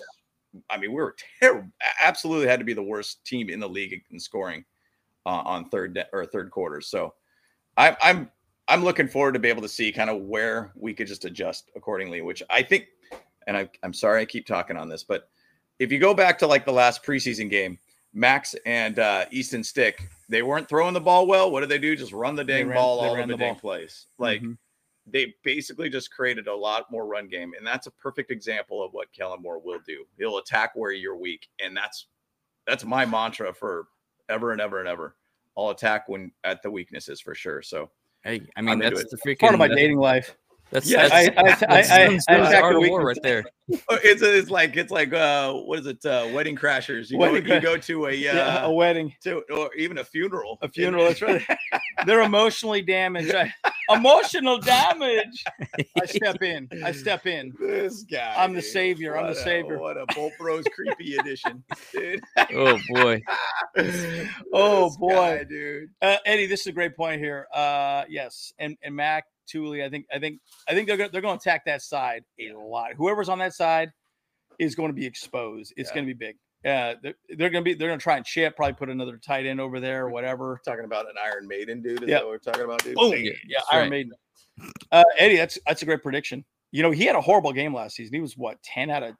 I 0.69 0.77
mean, 0.77 0.91
we 0.91 0.95
were 0.97 1.15
terrible. 1.39 1.67
Absolutely 2.03 2.47
had 2.47 2.59
to 2.59 2.65
be 2.65 2.73
the 2.73 2.83
worst 2.83 3.23
team 3.25 3.49
in 3.49 3.59
the 3.59 3.69
league 3.69 4.01
in 4.11 4.19
scoring 4.19 4.63
uh, 5.25 5.29
on 5.45 5.69
third 5.69 5.93
de- 5.95 6.07
or 6.13 6.25
third 6.25 6.51
quarter. 6.51 6.81
So 6.81 7.13
I, 7.77 7.95
I'm 8.01 8.29
I'm 8.67 8.83
looking 8.83 9.07
forward 9.07 9.33
to 9.33 9.39
be 9.39 9.49
able 9.49 9.61
to 9.63 9.69
see 9.69 9.91
kind 9.91 10.09
of 10.09 10.21
where 10.21 10.71
we 10.75 10.93
could 10.93 11.07
just 11.07 11.25
adjust 11.25 11.71
accordingly. 11.75 12.21
Which 12.21 12.43
I 12.49 12.61
think, 12.63 12.85
and 13.47 13.57
I, 13.57 13.69
I'm 13.83 13.93
sorry 13.93 14.21
I 14.21 14.25
keep 14.25 14.45
talking 14.45 14.77
on 14.77 14.89
this, 14.89 15.03
but 15.03 15.29
if 15.79 15.91
you 15.91 15.99
go 15.99 16.13
back 16.13 16.37
to 16.39 16.47
like 16.47 16.65
the 16.65 16.71
last 16.71 17.03
preseason 17.03 17.49
game, 17.49 17.77
Max 18.13 18.55
and 18.65 18.99
uh, 18.99 19.25
Easton 19.31 19.63
Stick, 19.63 20.07
they 20.29 20.43
weren't 20.43 20.69
throwing 20.69 20.93
the 20.93 21.01
ball 21.01 21.25
well. 21.25 21.49
What 21.51 21.61
did 21.61 21.69
they 21.69 21.79
do? 21.79 21.95
Just 21.95 22.13
run 22.13 22.35
the 22.35 22.43
dang 22.43 22.67
ran- 22.67 22.77
ball 22.77 22.99
all 22.99 23.11
over 23.11 23.21
the 23.21 23.27
the 23.29 23.37
dang 23.37 23.55
place. 23.55 24.05
Like 24.19 24.41
Mhm. 24.41 24.57
They 25.05 25.33
basically 25.43 25.89
just 25.89 26.11
created 26.11 26.47
a 26.47 26.55
lot 26.55 26.89
more 26.91 27.05
run 27.05 27.27
game, 27.27 27.53
and 27.57 27.65
that's 27.67 27.87
a 27.87 27.91
perfect 27.91 28.31
example 28.31 28.83
of 28.83 28.93
what 28.93 29.11
Kellen 29.11 29.41
Moore 29.41 29.59
will 29.59 29.79
do. 29.85 30.05
He'll 30.17 30.37
attack 30.37 30.71
where 30.75 30.91
you're 30.91 31.17
weak, 31.17 31.47
and 31.63 31.75
that's 31.75 32.07
that's 32.65 32.85
my 32.85 33.05
mantra 33.05 33.53
for 33.53 33.87
ever 34.29 34.51
and 34.53 34.61
ever 34.61 34.79
and 34.79 34.87
ever. 34.87 35.15
I'll 35.57 35.69
attack 35.69 36.07
when 36.07 36.31
at 36.43 36.63
the 36.63 36.71
weaknesses 36.71 37.19
for 37.21 37.35
sure. 37.35 37.61
So 37.61 37.89
Hey, 38.23 38.41
I 38.55 38.59
I'm 38.59 38.65
mean 38.65 38.79
that's 38.79 39.03
the 39.11 39.17
freaking 39.17 39.39
Part 39.39 39.53
of 39.53 39.59
my 39.59 39.67
that- 39.67 39.75
dating 39.75 39.97
life. 39.97 40.35
That's 40.71 40.89
Yeah, 40.89 41.07
that's, 41.09 41.13
I- 41.13 41.17
I- 41.19 41.43
that's, 41.43 41.61
I- 41.63 41.65
I- 41.65 42.07
that's 42.09 42.25
I 42.29 42.37
the 42.37 42.47
attack 42.47 42.63
art 42.63 42.73
the 42.75 42.81
of 42.83 42.89
war 42.89 43.05
right 43.05 43.17
there. 43.21 43.43
Oh, 43.89 43.97
it's 44.03 44.21
it's 44.21 44.49
like 44.49 44.75
it's 44.77 44.91
like 44.91 45.13
uh 45.13 45.53
what 45.53 45.79
is 45.79 45.85
it 45.85 46.03
uh 46.05 46.27
wedding 46.33 46.55
crashers 46.55 47.09
you, 47.11 47.17
Wedding 47.17 47.43
go, 47.43 47.55
you 47.55 47.61
go 47.61 47.77
to 47.77 48.05
a 48.05 48.09
uh, 48.09 48.11
yeah, 48.11 48.63
a 48.65 48.71
wedding, 48.71 49.13
to 49.23 49.43
or 49.53 49.73
even 49.75 49.99
a 49.99 50.03
funeral 50.03 50.57
a 50.61 50.67
funeral. 50.69 51.03
That's 51.05 51.21
right. 51.21 51.41
They're 52.05 52.21
emotionally 52.21 52.81
damaged. 52.81 53.35
I, 53.35 53.53
emotional 53.89 54.57
damage. 54.59 55.43
I 56.01 56.05
step 56.05 56.41
in. 56.41 56.69
I 56.83 56.91
step 56.91 57.25
in. 57.27 57.53
this 57.59 58.03
guy 58.03 58.33
I'm 58.37 58.53
the 58.53 58.61
dude. 58.61 58.71
savior, 58.71 59.17
I'm 59.17 59.23
the 59.25 59.29
What 59.29 59.37
a- 59.37 59.43
savior. 59.43 59.77
what 59.79 59.97
a 59.97 60.05
Bolt 60.15 60.33
Bros 60.39 60.63
creepy 60.75 61.15
edition 61.19 61.63
dude 61.93 62.21
Oh 62.53 62.79
boy. 62.89 63.21
Oh, 64.53 64.85
This 64.89 64.97
boy. 64.97 65.09
guy, 65.09 65.43
dude 65.43 65.89
Uh, 66.01 66.17
Eddie, 66.25 66.45
this 66.45 66.61
is 66.61 66.67
a 66.67 66.71
great 66.71 66.95
point 66.95 67.19
here. 67.21 67.47
Uh, 67.53 68.03
yes, 68.09 68.53
and 68.59 68.77
and 68.83 68.95
Mack 68.95 69.25
Tuli, 69.47 69.83
I 69.83 69.89
think, 69.89 70.05
I 70.13 70.19
think, 70.19 70.39
I 70.69 70.73
think 70.73 70.87
they're 70.87 70.97
gonna, 70.97 71.09
they're 71.09 71.21
going 71.21 71.37
to 71.37 71.41
attack 71.41 71.65
that 71.65 71.81
side 71.81 72.23
a 72.39 72.53
lot. 72.53 72.91
Whoever's 72.95 73.27
on 73.29 73.39
that 73.39 73.53
side 73.53 73.91
is 74.59 74.75
going 74.75 74.89
to 74.89 74.93
be 74.93 75.05
exposed. 75.05 75.73
It's 75.75 75.89
Yeah. 75.89 75.95
going 75.95 76.07
to 76.07 76.13
be 76.13 76.17
big. 76.25 76.35
Yeah, 76.63 76.93
they're, 77.01 77.13
they're 77.29 77.49
going 77.49 77.63
to 77.63 77.69
be 77.69 77.73
they're 77.73 77.89
going 77.89 77.99
to 77.99 78.03
try 78.03 78.17
and 78.17 78.25
chip, 78.25 78.55
probably 78.55 78.73
put 78.73 78.89
another 78.89 79.17
tight 79.17 79.45
end 79.45 79.59
over 79.59 79.79
there 79.79 80.05
or 80.05 80.09
whatever. 80.09 80.59
talking 80.65 80.85
about 80.85 81.07
an 81.07 81.15
Iron 81.23 81.47
Maiden 81.47 81.81
dude 81.81 82.03
is 82.03 82.09
Yeah. 82.09 82.15
that 82.19 82.23
what 82.25 82.29
we're 82.31 82.37
talking 82.37 82.63
about 82.63 82.83
dude 82.83 82.95
Boom. 82.95 83.11
Yeah, 83.13 83.31
yeah 83.47 83.57
That's 83.59 83.67
Iron 83.71 83.81
right. 83.83 83.89
Maiden. 83.89 84.11
Uh, 84.91 85.03
Eddie, 85.17 85.37
that's 85.37 85.57
that's 85.67 85.81
a 85.81 85.85
great 85.85 86.01
prediction. 86.03 86.45
You 86.71 86.83
know, 86.83 86.91
he 86.91 87.05
had 87.05 87.15
a 87.15 87.21
horrible 87.21 87.53
game 87.53 87.73
last 87.73 87.95
season. 87.95 88.13
He 88.13 88.21
was 88.21 88.37
what 88.37 88.61
ten 88.63 88.89
out 88.89 89.03
of 89.03 89.15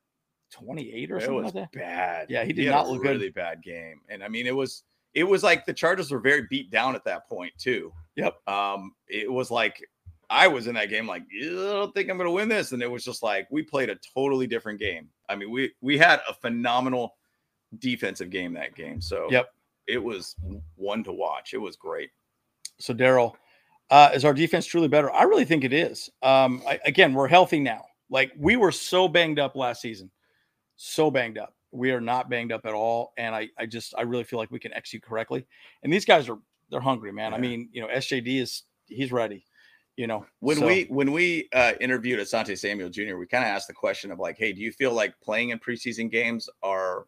twenty 0.51 0.93
eight 0.93 1.11
or 1.11 1.17
it 1.17 1.21
something 1.21 1.35
was 1.43 1.53
like 1.55 1.71
that. 1.71 1.71
bad 1.71 2.27
Yeah, 2.29 2.43
he 2.45 2.53
did 2.53 2.65
had 2.65 2.71
not 2.71 2.85
a 2.85 2.89
look 2.91 3.01
good. 3.01 3.09
really 3.11 3.29
bad 3.29 3.63
game 3.63 4.01
and 4.09 4.23
I 4.23 4.27
mean 4.27 4.45
it 4.45 4.55
was 4.55 4.83
it 5.15 5.23
was 5.23 5.41
like 5.43 5.65
the 5.65 5.73
Chargers 5.73 6.11
were 6.11 6.19
very 6.19 6.45
beat 6.49 6.69
down 6.69 6.93
at 6.95 7.03
that 7.05 7.27
point 7.27 7.51
too 7.57 7.91
Yep. 8.17 8.35
um 8.47 8.93
it 9.07 9.31
was 9.31 9.49
like 9.49 9.83
I 10.29 10.47
was 10.47 10.67
in 10.67 10.75
that 10.75 10.89
game 10.91 11.07
like 11.07 11.23
I 11.41 11.45
don't 11.45 11.91
think 11.95 12.07
I'm 12.09 12.17
going 12.17 12.27
to 12.27 12.31
win 12.31 12.49
this 12.49 12.71
and 12.71 12.83
it 12.83 12.91
was 12.91 13.03
just 13.03 13.23
like 13.23 13.47
we 13.49 13.63
played 13.63 13.89
a 13.89 13.97
totally 14.13 14.45
different 14.45 14.79
game. 14.79 15.09
I 15.27 15.35
mean 15.35 15.49
we 15.49 15.71
we 15.81 15.97
had 15.97 16.21
a 16.29 16.35
phenomenal 16.35 17.15
defensive 17.79 18.29
game 18.29 18.53
that 18.53 18.75
game. 18.75 19.01
So 19.01 19.27
Yep. 19.31 19.49
it 19.87 20.03
was 20.03 20.35
one 20.75 21.03
to 21.03 21.11
watch. 21.11 21.53
It 21.53 21.57
was 21.59 21.75
great. 21.75 22.09
So 22.79 22.93
Daryl, 22.93 23.33
uh, 23.89 24.09
is 24.13 24.25
our 24.25 24.33
defense 24.33 24.65
truly 24.65 24.87
better? 24.87 25.11
I 25.11 25.23
really 25.23 25.45
think 25.45 25.63
it 25.63 25.73
is. 25.73 26.09
Um, 26.21 26.61
I, 26.67 26.79
again, 26.85 27.13
we're 27.13 27.27
healthy 27.27 27.59
now. 27.59 27.85
Like 28.09 28.31
we 28.37 28.55
were 28.55 28.71
so 28.71 29.07
banged 29.07 29.39
up 29.39 29.55
last 29.55 29.81
season, 29.81 30.09
so 30.75 31.09
banged 31.11 31.37
up. 31.37 31.55
We 31.71 31.91
are 31.91 32.01
not 32.01 32.29
banged 32.29 32.51
up 32.51 32.65
at 32.65 32.73
all, 32.73 33.13
and 33.17 33.33
I, 33.33 33.49
I 33.57 33.65
just, 33.65 33.95
I 33.97 34.01
really 34.03 34.23
feel 34.23 34.37
like 34.37 34.51
we 34.51 34.59
can 34.59 34.73
execute 34.73 35.01
correctly. 35.03 35.45
And 35.81 35.91
these 35.91 36.05
guys 36.05 36.29
are, 36.29 36.37
they're 36.69 36.79
hungry, 36.79 37.11
man. 37.11 37.33
I 37.33 37.39
mean, 37.39 37.69
you 37.71 37.81
know, 37.81 37.87
SJD 37.87 38.39
is, 38.41 38.63
he's 38.87 39.11
ready. 39.11 39.43
You 39.97 40.05
know, 40.07 40.25
When 40.39 40.57
so- 40.57 40.67
we 40.67 40.83
when 40.85 41.11
we 41.11 41.49
uh, 41.53 41.73
interviewed 41.81 42.19
Asante 42.19 42.57
Samuel 42.57 42.89
Jr., 42.89 43.15
we 43.17 43.25
kind 43.27 43.43
of 43.43 43.47
asked 43.49 43.67
the 43.67 43.73
question 43.73 44.11
of 44.11 44.19
like, 44.19 44.37
hey, 44.37 44.53
do 44.53 44.61
you 44.61 44.71
feel 44.71 44.91
like 44.93 45.13
playing 45.21 45.49
in 45.49 45.59
preseason 45.59 46.09
games 46.11 46.47
are 46.63 47.05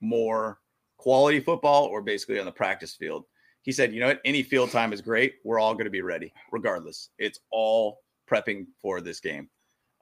more 0.00 0.58
quality 0.96 1.40
football 1.40 1.84
or 1.84 2.02
basically 2.02 2.38
on 2.38 2.46
the 2.46 2.52
practice 2.52 2.94
field? 2.94 3.24
He 3.62 3.72
said, 3.72 3.92
you 3.92 4.00
know 4.00 4.08
what, 4.08 4.20
any 4.24 4.42
field 4.42 4.70
time 4.70 4.92
is 4.92 5.00
great. 5.00 5.34
We're 5.44 5.58
all 5.58 5.74
going 5.74 5.84
to 5.84 5.90
be 5.90 6.02
ready, 6.02 6.32
regardless. 6.52 7.10
It's 7.18 7.40
all 7.50 8.00
prepping 8.30 8.66
for 8.80 9.00
this 9.00 9.20
game 9.20 9.48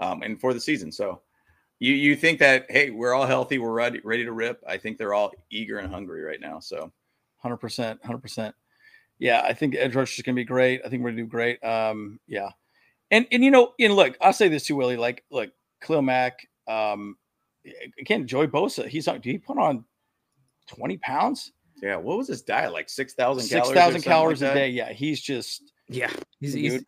um, 0.00 0.22
and 0.22 0.40
for 0.40 0.54
the 0.54 0.60
season. 0.60 0.92
So 0.92 1.22
you 1.78 1.94
you 1.94 2.16
think 2.16 2.38
that 2.38 2.66
hey, 2.70 2.90
we're 2.90 3.14
all 3.14 3.26
healthy, 3.26 3.58
we're 3.58 3.72
ready 3.72 4.00
ready 4.04 4.24
to 4.24 4.32
rip. 4.32 4.62
I 4.66 4.76
think 4.76 4.98
they're 4.98 5.14
all 5.14 5.32
eager 5.50 5.78
and 5.78 5.92
hungry 5.92 6.22
right 6.22 6.40
now. 6.40 6.60
So 6.60 6.92
Hundred 7.46 7.58
percent, 7.58 8.04
hundred 8.04 8.22
percent. 8.22 8.56
Yeah, 9.20 9.40
I 9.42 9.52
think 9.52 9.76
edge 9.76 9.94
rush 9.94 10.18
is 10.18 10.22
going 10.22 10.34
to 10.34 10.40
be 10.40 10.44
great. 10.44 10.80
I 10.84 10.88
think 10.88 11.02
we're 11.02 11.10
going 11.10 11.18
to 11.18 11.22
do 11.22 11.28
great. 11.28 11.62
Um, 11.62 12.18
yeah, 12.26 12.48
and 13.12 13.24
and 13.30 13.44
you 13.44 13.52
know, 13.52 13.72
and 13.78 13.94
look, 13.94 14.16
I'll 14.20 14.32
say 14.32 14.48
this 14.48 14.64
too, 14.64 14.74
Willie. 14.74 14.96
Like, 14.96 15.24
look, 15.30 15.50
Khalil 15.80 16.02
Mack. 16.02 16.48
Um, 16.66 17.16
again, 17.98 18.26
Joey 18.26 18.46
Bosa. 18.48 18.86
He's 18.88 19.08
on. 19.08 19.20
Did 19.20 19.30
he 19.30 19.38
put 19.38 19.58
on 19.58 19.84
twenty 20.68 20.96
pounds? 20.98 21.52
yeah, 21.82 21.96
what 21.96 22.16
was 22.18 22.28
his 22.28 22.42
diet 22.42 22.72
like? 22.72 22.88
Six 22.88 23.14
thousand 23.14 23.42
Six 23.44 23.52
calories. 23.52 23.70
or 23.70 23.74
thousand 23.74 23.92
something 24.02 24.10
like 24.10 24.16
calories 24.18 24.42
a 24.42 24.54
day. 24.54 24.68
Yeah, 24.70 24.92
he's 24.92 25.20
just. 25.20 25.72
Yeah. 25.88 26.10
He's, 26.40 26.52
he's 26.54 26.84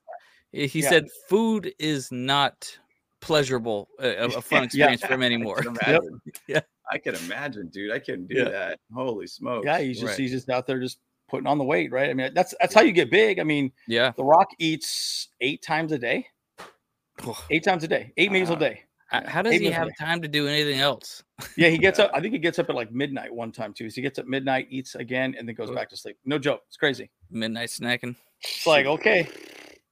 he 0.53 0.67
he 0.67 0.81
Yeah. 0.81 0.89
said 0.89 1.07
food 1.29 1.73
is 1.79 2.11
not 2.11 2.77
pleasurable, 3.21 3.89
a, 4.01 4.09
a 4.09 4.25
a 4.27 4.41
fun 4.43 4.61
Yeah. 4.73 4.91
experience 4.91 5.03
for 5.05 5.13
him 5.15 5.23
anymore. 5.31 5.57
can 5.57 5.77
imagine. 5.83 6.21
Yeah. 6.49 6.61
I 6.91 6.97
can 6.99 7.15
imagine, 7.17 7.69
dude. 7.69 7.93
I 7.93 7.99
couldn't 7.99 8.29
do 8.29 8.37
Yeah. 8.39 8.45
that. 8.49 8.81
Holy 8.95 9.27
smokes. 9.27 9.67
Yeah, 9.67 9.79
he's 9.81 10.01
just 10.01 10.13
Right. 10.13 10.19
he's 10.19 10.31
just 10.31 10.49
out 10.49 10.67
there 10.67 10.81
just 10.81 11.01
putting 11.29 11.47
on 11.47 11.59
the 11.59 11.65
weight, 11.65 11.93
right? 11.93 12.09
I 12.09 12.15
mean, 12.15 12.33
that's 12.33 12.55
that's 12.61 12.75
how 12.75 12.81
you 12.81 12.93
get 12.93 13.11
big. 13.11 13.39
I 13.39 13.45
mean, 13.45 13.71
Yeah. 13.87 14.13
The 14.17 14.25
Rock 14.25 14.49
eats 14.59 15.29
eight 15.43 15.61
times 15.63 15.93
a 15.93 15.99
day. 15.99 16.27
Eight 17.51 17.65
times 17.65 17.83
a 17.85 17.89
day, 17.89 18.13
eight 18.17 18.31
meals 18.33 18.49
a 18.51 18.55
uh, 18.55 18.57
day. 18.57 18.85
How, 19.09 19.41
does 19.41 19.55
he 19.55 19.71
have 19.71 19.89
time 19.99 20.21
to 20.21 20.29
do 20.29 20.47
anything 20.47 20.81
else? 20.81 21.25
Yeah, 21.57 21.69
he 21.69 21.79
gets 21.79 21.99
up. 21.99 22.11
I 22.13 22.21
think 22.21 22.35
he 22.35 22.39
gets 22.39 22.59
up 22.59 22.69
at 22.69 22.75
like 22.75 22.93
midnight 22.93 23.35
one 23.35 23.53
time 23.53 23.73
too. 23.73 23.89
So 23.89 23.97
he 23.97 24.03
gets 24.03 24.19
up 24.19 24.27
midnight, 24.27 24.69
eats 24.71 24.95
again, 24.95 25.35
and 25.39 25.49
then 25.49 25.55
goes 25.55 25.71
back 25.71 25.89
to 25.91 25.97
sleep. 25.97 26.19
No 26.27 26.39
joke. 26.39 26.61
It's 26.69 26.77
crazy. 26.77 27.11
Midnight 27.31 27.71
snacking. 27.71 28.17
It's 28.43 28.67
like 28.67 28.87
okay, 28.87 29.29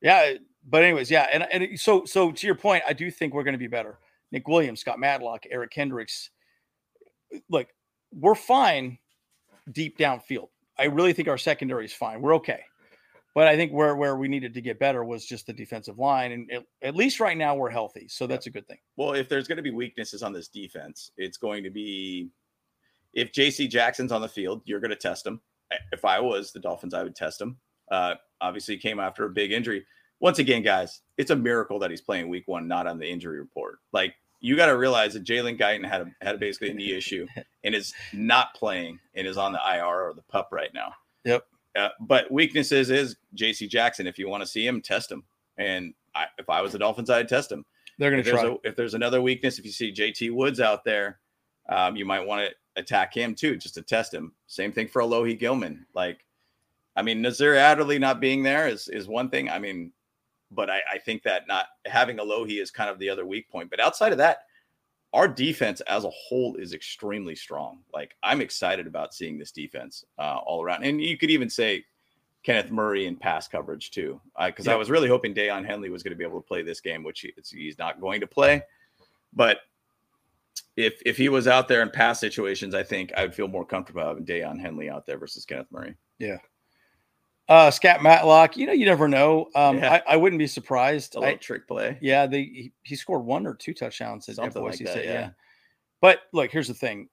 yeah. 0.02 0.34
But 0.68 0.82
anyways, 0.82 1.10
yeah, 1.10 1.28
and 1.32 1.46
and 1.50 1.80
so 1.80 2.04
so 2.04 2.30
to 2.30 2.46
your 2.46 2.56
point, 2.56 2.82
I 2.86 2.92
do 2.92 3.10
think 3.10 3.32
we're 3.32 3.44
going 3.44 3.54
to 3.54 3.58
be 3.58 3.68
better. 3.68 3.98
Nick 4.32 4.48
Williams, 4.48 4.80
Scott 4.80 4.98
Matlock, 4.98 5.44
Eric 5.50 5.70
Kendricks. 5.70 6.30
Uh, 7.34 7.38
look, 7.48 7.68
we're 8.12 8.34
fine 8.34 8.98
deep 9.72 9.98
downfield. 9.98 10.48
I 10.78 10.84
really 10.84 11.14
think 11.14 11.28
our 11.28 11.38
secondary 11.38 11.86
is 11.86 11.92
fine. 11.92 12.20
We're 12.20 12.34
okay. 12.36 12.60
But 13.36 13.48
I 13.48 13.56
think 13.56 13.70
where 13.70 13.94
where 13.96 14.16
we 14.16 14.28
needed 14.28 14.54
to 14.54 14.62
get 14.62 14.78
better 14.78 15.04
was 15.04 15.26
just 15.26 15.46
the 15.46 15.52
defensive 15.52 15.98
line, 15.98 16.32
and 16.32 16.50
at, 16.50 16.64
at 16.80 16.96
least 16.96 17.20
right 17.20 17.36
now 17.36 17.54
we're 17.54 17.68
healthy, 17.68 18.08
so 18.08 18.26
that's 18.26 18.46
a 18.46 18.50
good 18.50 18.66
thing. 18.66 18.78
Well, 18.96 19.12
if 19.12 19.28
there's 19.28 19.46
going 19.46 19.58
to 19.58 19.62
be 19.62 19.70
weaknesses 19.70 20.22
on 20.22 20.32
this 20.32 20.48
defense, 20.48 21.10
it's 21.18 21.36
going 21.36 21.62
to 21.62 21.68
be 21.68 22.30
if 23.12 23.32
JC 23.32 23.68
Jackson's 23.68 24.10
on 24.10 24.22
the 24.22 24.28
field, 24.28 24.62
you're 24.64 24.80
going 24.80 24.90
to 24.90 24.96
test 24.96 25.26
him. 25.26 25.42
if 25.92 26.06
I 26.06 26.18
was 26.18 26.50
the 26.50 26.60
Dolphins, 26.60 26.94
I 26.94 27.02
would 27.02 27.14
test 27.14 27.38
him. 27.38 27.58
Uh, 27.90 28.14
obviously, 28.40 28.76
he 28.76 28.80
came 28.80 28.98
after 28.98 29.26
a 29.26 29.30
big 29.30 29.52
injury. 29.52 29.84
Once 30.18 30.38
again, 30.38 30.62
guys, 30.62 31.02
it's 31.18 31.30
a 31.30 31.36
miracle 31.36 31.78
that 31.80 31.90
he's 31.90 32.00
playing 32.00 32.30
week 32.30 32.44
one, 32.48 32.66
not 32.66 32.86
on 32.86 32.98
the 32.98 33.06
injury 33.06 33.38
report. 33.38 33.80
Like 33.92 34.14
you 34.40 34.56
got 34.56 34.66
to 34.66 34.78
realize 34.78 35.12
that 35.12 35.24
Jalen 35.24 35.60
Guyton 35.60 35.86
had 35.86 36.00
a, 36.00 36.24
had 36.24 36.40
basically 36.40 36.70
a 36.70 36.74
knee 36.74 36.96
issue 36.96 37.26
and 37.64 37.74
is 37.74 37.92
not 38.14 38.54
playing 38.54 38.98
and 39.14 39.26
is 39.26 39.36
on 39.36 39.52
the 39.52 39.60
IR 39.60 40.08
or 40.08 40.14
the 40.14 40.22
pup 40.22 40.48
right 40.52 40.72
now. 40.72 40.94
Yep. 41.26 41.44
Uh, 41.76 41.90
but 42.00 42.30
weaknesses 42.30 42.90
is 42.90 43.16
J.C. 43.34 43.68
Jackson. 43.68 44.06
If 44.06 44.18
you 44.18 44.28
want 44.28 44.42
to 44.42 44.48
see 44.48 44.66
him, 44.66 44.80
test 44.80 45.10
him. 45.10 45.24
And 45.58 45.94
I, 46.14 46.26
if 46.38 46.48
I 46.48 46.60
was 46.62 46.72
the 46.72 46.78
Dolphins, 46.78 47.10
I'd 47.10 47.28
test 47.28 47.52
him. 47.52 47.64
They're 47.98 48.10
going 48.10 48.22
to 48.22 48.30
try. 48.30 48.44
a, 48.44 48.56
if 48.64 48.76
there's 48.76 48.94
another 48.94 49.22
weakness, 49.22 49.58
if 49.58 49.64
you 49.64 49.72
see 49.72 49.90
J.T. 49.90 50.30
Woods 50.30 50.60
out 50.60 50.84
there, 50.84 51.18
um, 51.68 51.96
you 51.96 52.04
might 52.04 52.26
want 52.26 52.48
to 52.48 52.80
attack 52.80 53.14
him 53.14 53.34
too, 53.34 53.56
just 53.56 53.74
to 53.74 53.82
test 53.82 54.12
him. 54.12 54.32
Same 54.46 54.72
thing 54.72 54.88
for 54.88 55.02
Alohi 55.02 55.38
Gilman. 55.38 55.86
Like, 55.94 56.24
I 56.94 57.02
mean, 57.02 57.20
Nasir 57.22 57.54
Adderley 57.54 57.98
not 57.98 58.20
being 58.20 58.42
there 58.42 58.68
is 58.68 58.88
is 58.88 59.08
one 59.08 59.28
thing. 59.28 59.50
I 59.50 59.58
mean, 59.58 59.92
but 60.50 60.70
I, 60.70 60.80
I 60.92 60.98
think 60.98 61.22
that 61.24 61.48
not 61.48 61.66
having 61.86 62.18
Alohi 62.18 62.60
is 62.62 62.70
kind 62.70 62.88
of 62.88 62.98
the 62.98 63.10
other 63.10 63.26
weak 63.26 63.50
point. 63.50 63.70
But 63.70 63.80
outside 63.80 64.12
of 64.12 64.18
that, 64.18 64.38
our 65.16 65.26
defense 65.26 65.80
as 65.82 66.04
a 66.04 66.10
whole 66.10 66.56
is 66.56 66.74
extremely 66.74 67.34
strong. 67.34 67.78
Like, 67.94 68.14
I'm 68.22 68.42
excited 68.42 68.86
about 68.86 69.14
seeing 69.14 69.38
this 69.38 69.50
defense 69.50 70.04
uh, 70.18 70.36
all 70.44 70.62
around. 70.62 70.84
And 70.84 71.00
you 71.00 71.16
could 71.16 71.30
even 71.30 71.48
say 71.48 71.86
Kenneth 72.42 72.70
Murray 72.70 73.06
in 73.06 73.16
pass 73.16 73.48
coverage 73.48 73.90
too, 73.92 74.20
because 74.44 74.68
I 74.68 74.76
was 74.76 74.90
really 74.90 75.08
hoping 75.08 75.32
Daiyan 75.32 75.64
Henley 75.64 75.88
was 75.88 76.02
going 76.02 76.12
to 76.12 76.18
be 76.18 76.24
able 76.24 76.38
to 76.38 76.46
play 76.46 76.60
this 76.60 76.82
game, 76.82 77.02
which 77.02 77.20
he, 77.20 77.32
he's 77.50 77.78
not 77.78 77.98
going 77.98 78.20
to 78.20 78.26
play. 78.26 78.62
But 79.32 79.60
if 80.76 81.00
if 81.06 81.16
he 81.16 81.30
was 81.30 81.48
out 81.48 81.66
there 81.66 81.80
in 81.80 81.88
pass 81.88 82.20
situations, 82.20 82.74
I 82.74 82.82
think 82.82 83.10
I 83.16 83.22
would 83.22 83.34
feel 83.34 83.48
more 83.48 83.64
comfortable 83.64 84.02
having 84.02 84.26
Daiyan 84.26 84.60
Henley 84.60 84.90
out 84.90 85.06
there 85.06 85.16
versus 85.16 85.46
Kenneth 85.46 85.72
Murray. 85.72 85.94
Uh, 87.48 87.70
Scott 87.70 88.02
Matlock, 88.02 88.56
you 88.56 88.66
know, 88.66 88.72
you 88.72 88.86
never 88.86 89.06
know. 89.06 89.48
Um, 89.54 89.78
Yeah. 89.78 90.00
I, 90.06 90.14
I 90.14 90.16
wouldn't 90.16 90.38
be 90.38 90.48
surprised. 90.48 91.14
A 91.14 91.20
little 91.20 91.34
I, 91.34 91.38
trick 91.38 91.68
play. 91.68 91.96
yeah, 92.00 92.26
they 92.26 92.42
he, 92.42 92.72
he 92.82 92.96
scored 92.96 93.24
one 93.24 93.46
or 93.46 93.54
two 93.54 93.72
touchdowns 93.72 94.28
at, 94.28 94.38
like 94.38 94.52
that, 94.52 94.88
State. 94.88 95.04
yeah. 95.04 95.30
But 96.00 96.22
look, 96.32 96.50
here's 96.50 96.68
the 96.68 96.74
thing: 96.74 97.08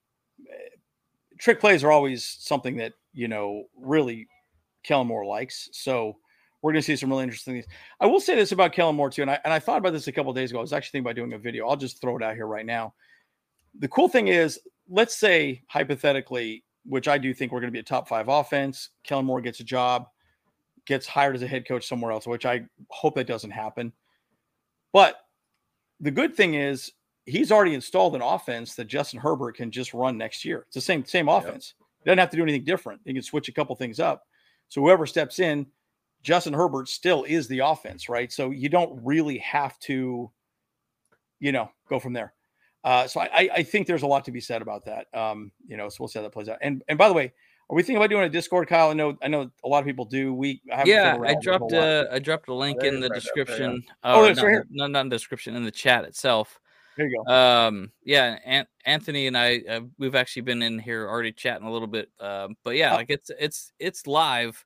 trick 1.37 1.59
plays 1.59 1.83
are 1.83 1.91
always 1.91 2.37
something 2.39 2.77
that 2.77 2.93
you 3.13 3.27
know 3.27 3.65
really 3.77 4.27
Kellen 4.83 5.07
Moore 5.07 5.25
likes. 5.25 5.69
So 5.71 6.17
we're 6.61 6.71
going 6.71 6.81
to 6.81 6.85
see 6.85 6.95
some 6.95 7.09
really 7.09 7.23
interesting 7.23 7.55
things. 7.55 7.65
I 7.99 8.05
will 8.05 8.19
say 8.19 8.35
this 8.35 8.53
about 8.53 8.71
Kellen 8.73 8.95
Moore 8.95 9.09
too, 9.09 9.21
and 9.21 9.31
I 9.31 9.39
and 9.43 9.53
I 9.53 9.59
thought 9.59 9.77
about 9.77 9.93
this 9.93 10.07
a 10.07 10.11
couple 10.11 10.31
of 10.31 10.35
days 10.35 10.49
ago. 10.49 10.59
I 10.59 10.61
was 10.61 10.73
actually 10.73 10.99
thinking 10.99 11.07
about 11.07 11.15
doing 11.15 11.33
a 11.33 11.37
video. 11.37 11.67
I'll 11.67 11.75
just 11.75 12.01
throw 12.01 12.17
it 12.17 12.23
out 12.23 12.35
here 12.35 12.47
right 12.47 12.65
now. 12.65 12.93
The 13.79 13.87
cool 13.87 14.07
thing 14.07 14.29
is, 14.29 14.59
let's 14.89 15.15
say 15.15 15.61
hypothetically, 15.67 16.63
which 16.85 17.07
I 17.07 17.17
do 17.17 17.33
think 17.33 17.51
we're 17.51 17.59
going 17.59 17.71
to 17.71 17.75
be 17.75 17.79
a 17.79 17.83
top 17.83 18.07
five 18.07 18.29
offense. 18.29 18.89
Kellen 19.03 19.25
Moore 19.25 19.41
gets 19.41 19.59
a 19.59 19.63
job, 19.63 20.07
gets 20.85 21.07
hired 21.07 21.35
as 21.35 21.41
a 21.41 21.47
head 21.47 21.67
coach 21.67 21.87
somewhere 21.87 22.11
else, 22.11 22.27
which 22.27 22.45
I 22.45 22.65
hope 22.89 23.15
that 23.15 23.27
doesn't 23.27 23.51
happen. 23.51 23.93
But 24.91 25.15
the 25.99 26.11
good 26.11 26.35
thing 26.35 26.55
is 26.55 26.91
he's 27.25 27.51
already 27.51 27.73
installed 27.73 28.15
an 28.15 28.21
offense 28.21 28.75
that 28.75 28.85
Justin 28.85 29.19
Herbert 29.19 29.55
can 29.55 29.71
just 29.71 29.93
run 29.93 30.17
next 30.17 30.43
year. 30.45 30.63
It's 30.67 30.75
the 30.75 30.81
same 30.81 31.05
same 31.05 31.29
offense. 31.29 31.73
He 32.03 32.05
doesn't 32.09 32.19
have 32.19 32.29
to 32.31 32.37
do 32.37 32.43
anything 32.43 32.65
different. 32.65 33.01
He 33.05 33.13
can 33.13 33.21
switch 33.23 33.47
a 33.47 33.53
couple 33.53 33.75
things 33.75 33.99
up. 33.99 34.23
So 34.67 34.81
whoever 34.81 35.05
steps 35.05 35.39
in, 35.39 35.65
Justin 36.21 36.53
Herbert 36.53 36.89
still 36.89 37.23
is 37.23 37.47
the 37.47 37.59
offense, 37.59 38.09
right? 38.09 38.31
So 38.31 38.51
you 38.51 38.67
don't 38.69 38.99
really 39.03 39.37
have 39.39 39.77
to, 39.79 40.29
you 41.39 41.51
know, 41.51 41.69
go 41.89 41.99
from 41.99 42.13
there. 42.13 42.33
Uh, 42.83 43.07
so 43.07 43.21
I, 43.21 43.29
I- 43.33 43.49
I 43.57 43.63
think 43.63 43.87
there's 43.87 44.01
a 44.03 44.07
lot 44.07 44.25
to 44.25 44.31
be 44.31 44.41
said 44.41 44.61
about 44.61 44.83
that. 44.85 45.07
Um, 45.13 45.51
you 45.65 45.77
know, 45.77 45.87
so 45.89 45.97
we'll 46.01 46.07
see 46.09 46.19
how 46.19 46.23
that 46.23 46.31
plays 46.33 46.49
out. 46.49 46.57
And 46.61 46.83
and 46.89 46.97
by 46.97 47.07
the 47.07 47.13
way, 47.13 47.31
are 47.69 47.75
we 47.75 47.81
thinking 47.81 47.97
about 47.97 48.09
doing 48.09 48.23
a 48.23 48.29
Discord, 48.29 48.67
Kyle? 48.67 48.89
I 48.89 48.93
know 48.93 49.17
I 49.21 49.27
know 49.27 49.49
a 49.63 49.67
lot 49.67 49.79
of 49.79 49.85
people 49.85 50.05
do. 50.05 50.33
We 50.33 50.61
I 50.71 50.75
haven't 50.77 50.89
Yeah, 50.93 51.13
I 51.13 51.17
around 51.17 51.21
with 51.21 51.29
it 51.31 51.37
a 51.37 51.41
dropped 51.41 51.71
whole 51.71 51.81
a 51.81 52.11
I 52.11 52.19
dropped 52.19 52.49
a 52.49 52.53
link 52.53 52.79
there 52.81 52.93
in 52.93 52.99
the 52.99 53.09
right 53.09 53.21
there, 53.23 53.43
right 53.43 53.47
there. 53.47 53.71
description. 53.71 53.83
Oh, 54.03 54.21
or 54.25 54.29
it's 54.29 54.41
right 54.41 54.51
not, 54.51 54.51
here. 54.51 54.65
no, 54.69 54.87
not 54.87 55.01
in 55.01 55.09
the 55.09 55.15
description 55.15 55.55
in 55.55 55.63
the 55.63 55.71
chat 55.71 56.03
itself. 56.03 56.59
There 56.97 57.07
you 57.07 57.23
go. 57.27 57.33
Um, 57.33 57.91
yeah, 58.03 58.37
An- 58.45 58.67
Anthony 58.85 59.25
and 59.27 59.37
I 59.37 59.61
uh, 59.67 59.81
we've 59.97 60.13
actually 60.15 60.43
been 60.43 60.61
in 60.61 60.77
here 60.77 61.07
already 61.09 61.31
chatting 61.31 61.65
a 61.65 61.71
little 61.71 61.87
bit. 61.87 62.09
Um, 62.19 62.55
but 62.63 62.75
yeah, 62.75 62.91
Oh. 62.93 62.95
like 62.97 63.09
it's 63.09 63.31
it's 63.39 63.71
it's 63.79 64.05
live. 64.05 64.63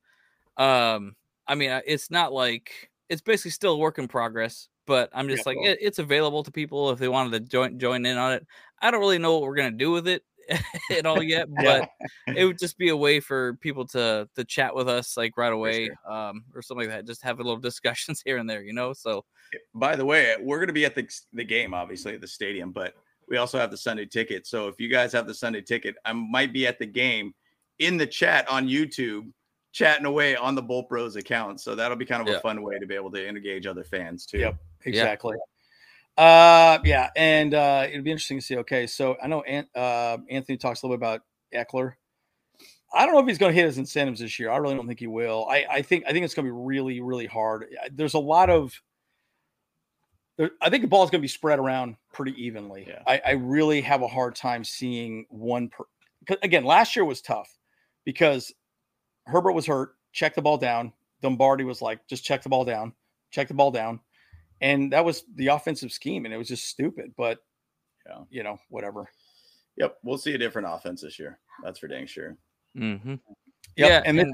Um, 0.57 1.15
I 1.47 1.55
mean, 1.55 1.69
uh, 1.69 1.81
it's 1.85 2.11
not 2.11 2.33
like 2.33 2.89
it's 3.09 3.21
basically 3.21 3.51
still 3.51 3.73
a 3.73 3.77
work 3.77 3.99
in 3.99 4.07
progress. 4.07 4.67
But 4.85 5.09
I'm 5.13 5.27
just 5.27 5.45
Yeah, 5.45 5.49
like 5.51 5.57
well- 5.57 5.71
it, 5.71 5.79
it's 5.81 5.99
available 5.99 6.43
to 6.43 6.51
people 6.51 6.89
if 6.91 6.99
they 6.99 7.09
wanted 7.09 7.31
to 7.33 7.39
join 7.41 7.77
join 7.79 8.05
in 8.05 8.17
on 8.17 8.33
it. 8.33 8.47
I 8.81 8.89
don't 8.89 8.99
really 9.01 9.17
know 9.17 9.33
what 9.33 9.41
we're 9.43 9.55
gonna 9.55 9.71
do 9.71 9.91
with 9.91 10.07
it 10.07 10.23
at 10.97 11.05
all 11.05 11.21
yet, 11.21 11.47
Yeah. 11.61 11.85
but 12.27 12.35
it 12.37 12.45
would 12.45 12.57
just 12.59 12.77
be 12.77 12.89
a 12.89 12.97
way 12.97 13.19
for 13.19 13.55
people 13.55 13.85
to 13.87 14.27
to 14.35 14.43
chat 14.45 14.75
with 14.75 14.87
us 14.89 15.17
like 15.17 15.37
right 15.37 15.53
away, 15.53 15.85
sure. 15.87 16.11
um, 16.11 16.43
or 16.55 16.61
something 16.61 16.87
like 16.87 16.95
that. 16.95 17.05
Just 17.07 17.23
have 17.23 17.39
a 17.39 17.43
little 17.43 17.59
discussions 17.59 18.21
here 18.25 18.37
and 18.37 18.49
there, 18.49 18.63
you 18.63 18.73
know. 18.73 18.93
So 18.93 19.25
By 19.73 19.95
the 19.95 20.05
way, 20.05 20.35
we're 20.39 20.57
going 20.57 20.67
to 20.67 20.73
be 20.73 20.85
at 20.85 20.95
the 20.95 21.07
the 21.33 21.43
game, 21.43 21.73
obviously 21.73 22.13
at 22.15 22.21
the 22.21 22.27
stadium, 22.27 22.71
but 22.71 22.93
we 23.29 23.37
also 23.37 23.57
have 23.59 23.71
the 23.71 23.77
Sunday 23.77 24.05
ticket. 24.05 24.47
So 24.47 24.67
if 24.67 24.79
you 24.79 24.89
guys 24.89 25.11
have 25.13 25.27
the 25.27 25.33
Sunday 25.33 25.61
ticket, 25.61 25.95
I 26.05 26.13
might 26.13 26.53
be 26.53 26.65
at 26.65 26.79
the 26.79 26.85
game 26.85 27.33
in 27.79 27.97
the 27.97 28.07
chat 28.07 28.47
on 28.49 28.67
YouTube, 28.67 29.31
chatting 29.73 30.05
away 30.05 30.35
on 30.35 30.55
the 30.55 30.61
Bolt 30.61 30.87
Bros 30.89 31.15
account. 31.17 31.59
So 31.59 31.75
that'll 31.75 31.97
be 31.97 32.05
kind 32.05 32.21
of 32.21 32.27
Yeah. 32.29 32.37
a 32.37 32.39
fun 32.39 32.61
way 32.61 32.79
to 32.79 32.85
be 32.87 32.95
able 32.95 33.11
to 33.11 33.27
engage 33.27 33.67
other 33.67 33.83
fans 33.83 34.25
too. 34.25 34.39
Yep. 34.39 34.55
Exactly. 34.85 35.35
Uh, 36.17 36.79
yeah, 36.83 37.09
and 37.15 37.53
uh, 37.53 37.85
it'd 37.87 38.03
be 38.03 38.11
interesting 38.11 38.39
to 38.39 38.45
see. 38.45 38.57
Okay, 38.57 38.87
so 38.87 39.15
I 39.21 39.27
know 39.27 39.41
An- 39.43 39.67
uh, 39.75 40.17
Anthony 40.29 40.57
talks 40.57 40.81
a 40.81 40.87
little 40.87 40.97
bit 40.97 41.05
about 41.05 41.21
Ekeler. 41.53 41.93
I 42.93 43.05
don't 43.05 43.13
know 43.13 43.19
if 43.19 43.27
he's 43.27 43.37
going 43.37 43.51
to 43.51 43.55
hit 43.55 43.65
his 43.65 43.77
incentives 43.77 44.21
this 44.21 44.39
year. 44.39 44.49
I 44.49 44.57
really 44.57 44.75
don't 44.75 44.87
think 44.87 44.99
he 44.99 45.07
will. 45.07 45.45
I, 45.49 45.65
I 45.69 45.81
think 45.81 46.05
I 46.07 46.13
think 46.13 46.25
it's 46.25 46.33
going 46.33 46.47
to 46.47 46.51
be 46.51 46.57
really 46.57 47.01
really 47.01 47.27
hard. 47.27 47.67
There's 47.91 48.15
a 48.15 48.19
lot 48.19 48.49
of. 48.49 48.73
There, 50.37 50.51
I 50.61 50.69
think 50.69 50.83
the 50.83 50.87
ball 50.87 51.03
is 51.03 51.09
going 51.09 51.19
to 51.19 51.23
be 51.23 51.27
spread 51.27 51.59
around 51.59 51.97
pretty 52.13 52.33
evenly. 52.43 52.85
Yeah. 52.87 53.01
I, 53.05 53.21
I 53.25 53.31
really 53.31 53.81
have 53.81 54.01
a 54.01 54.07
hard 54.07 54.35
time 54.35 54.63
seeing 54.63 55.25
one. 55.29 55.69
Per, 55.69 55.83
again, 56.41 56.63
last 56.63 56.95
year 56.95 57.05
was 57.05 57.21
tough 57.21 57.49
because 58.05 58.53
Herbert 59.25 59.53
was 59.53 59.65
hurt. 59.65 59.95
Check 60.13 60.33
the 60.35 60.41
ball 60.41 60.57
down. 60.57 60.93
Lombardi 61.21 61.63
was 61.63 61.81
like, 61.81 62.07
just 62.07 62.23
check 62.23 62.43
the 62.43 62.49
ball 62.49 62.65
down. 62.65 62.93
Check 63.31 63.47
the 63.47 63.53
ball 63.53 63.71
down 63.71 63.99
and 64.61 64.91
that 64.93 65.05
was 65.05 65.23
the 65.35 65.47
offensive 65.47 65.91
scheme, 65.91 66.25
and 66.25 66.33
it 66.33 66.37
was 66.37 66.47
just 66.47 66.65
stupid. 66.65 67.13
But 67.17 67.39
Yeah. 68.07 68.23
you 68.29 68.43
know, 68.43 68.57
whatever. 68.69 69.09
Yep, 69.77 69.97
we'll 70.03 70.17
see 70.17 70.33
a 70.33 70.37
different 70.37 70.67
offense 70.69 71.01
this 71.01 71.19
year. 71.19 71.39
That's 71.63 71.79
for 71.79 71.87
dang 71.87 72.07
sure. 72.07 72.37
mm-hmm. 72.75 73.15
Yep, 73.75 73.89
yeah, 73.89 74.01
and, 74.05 74.17
then 74.17 74.33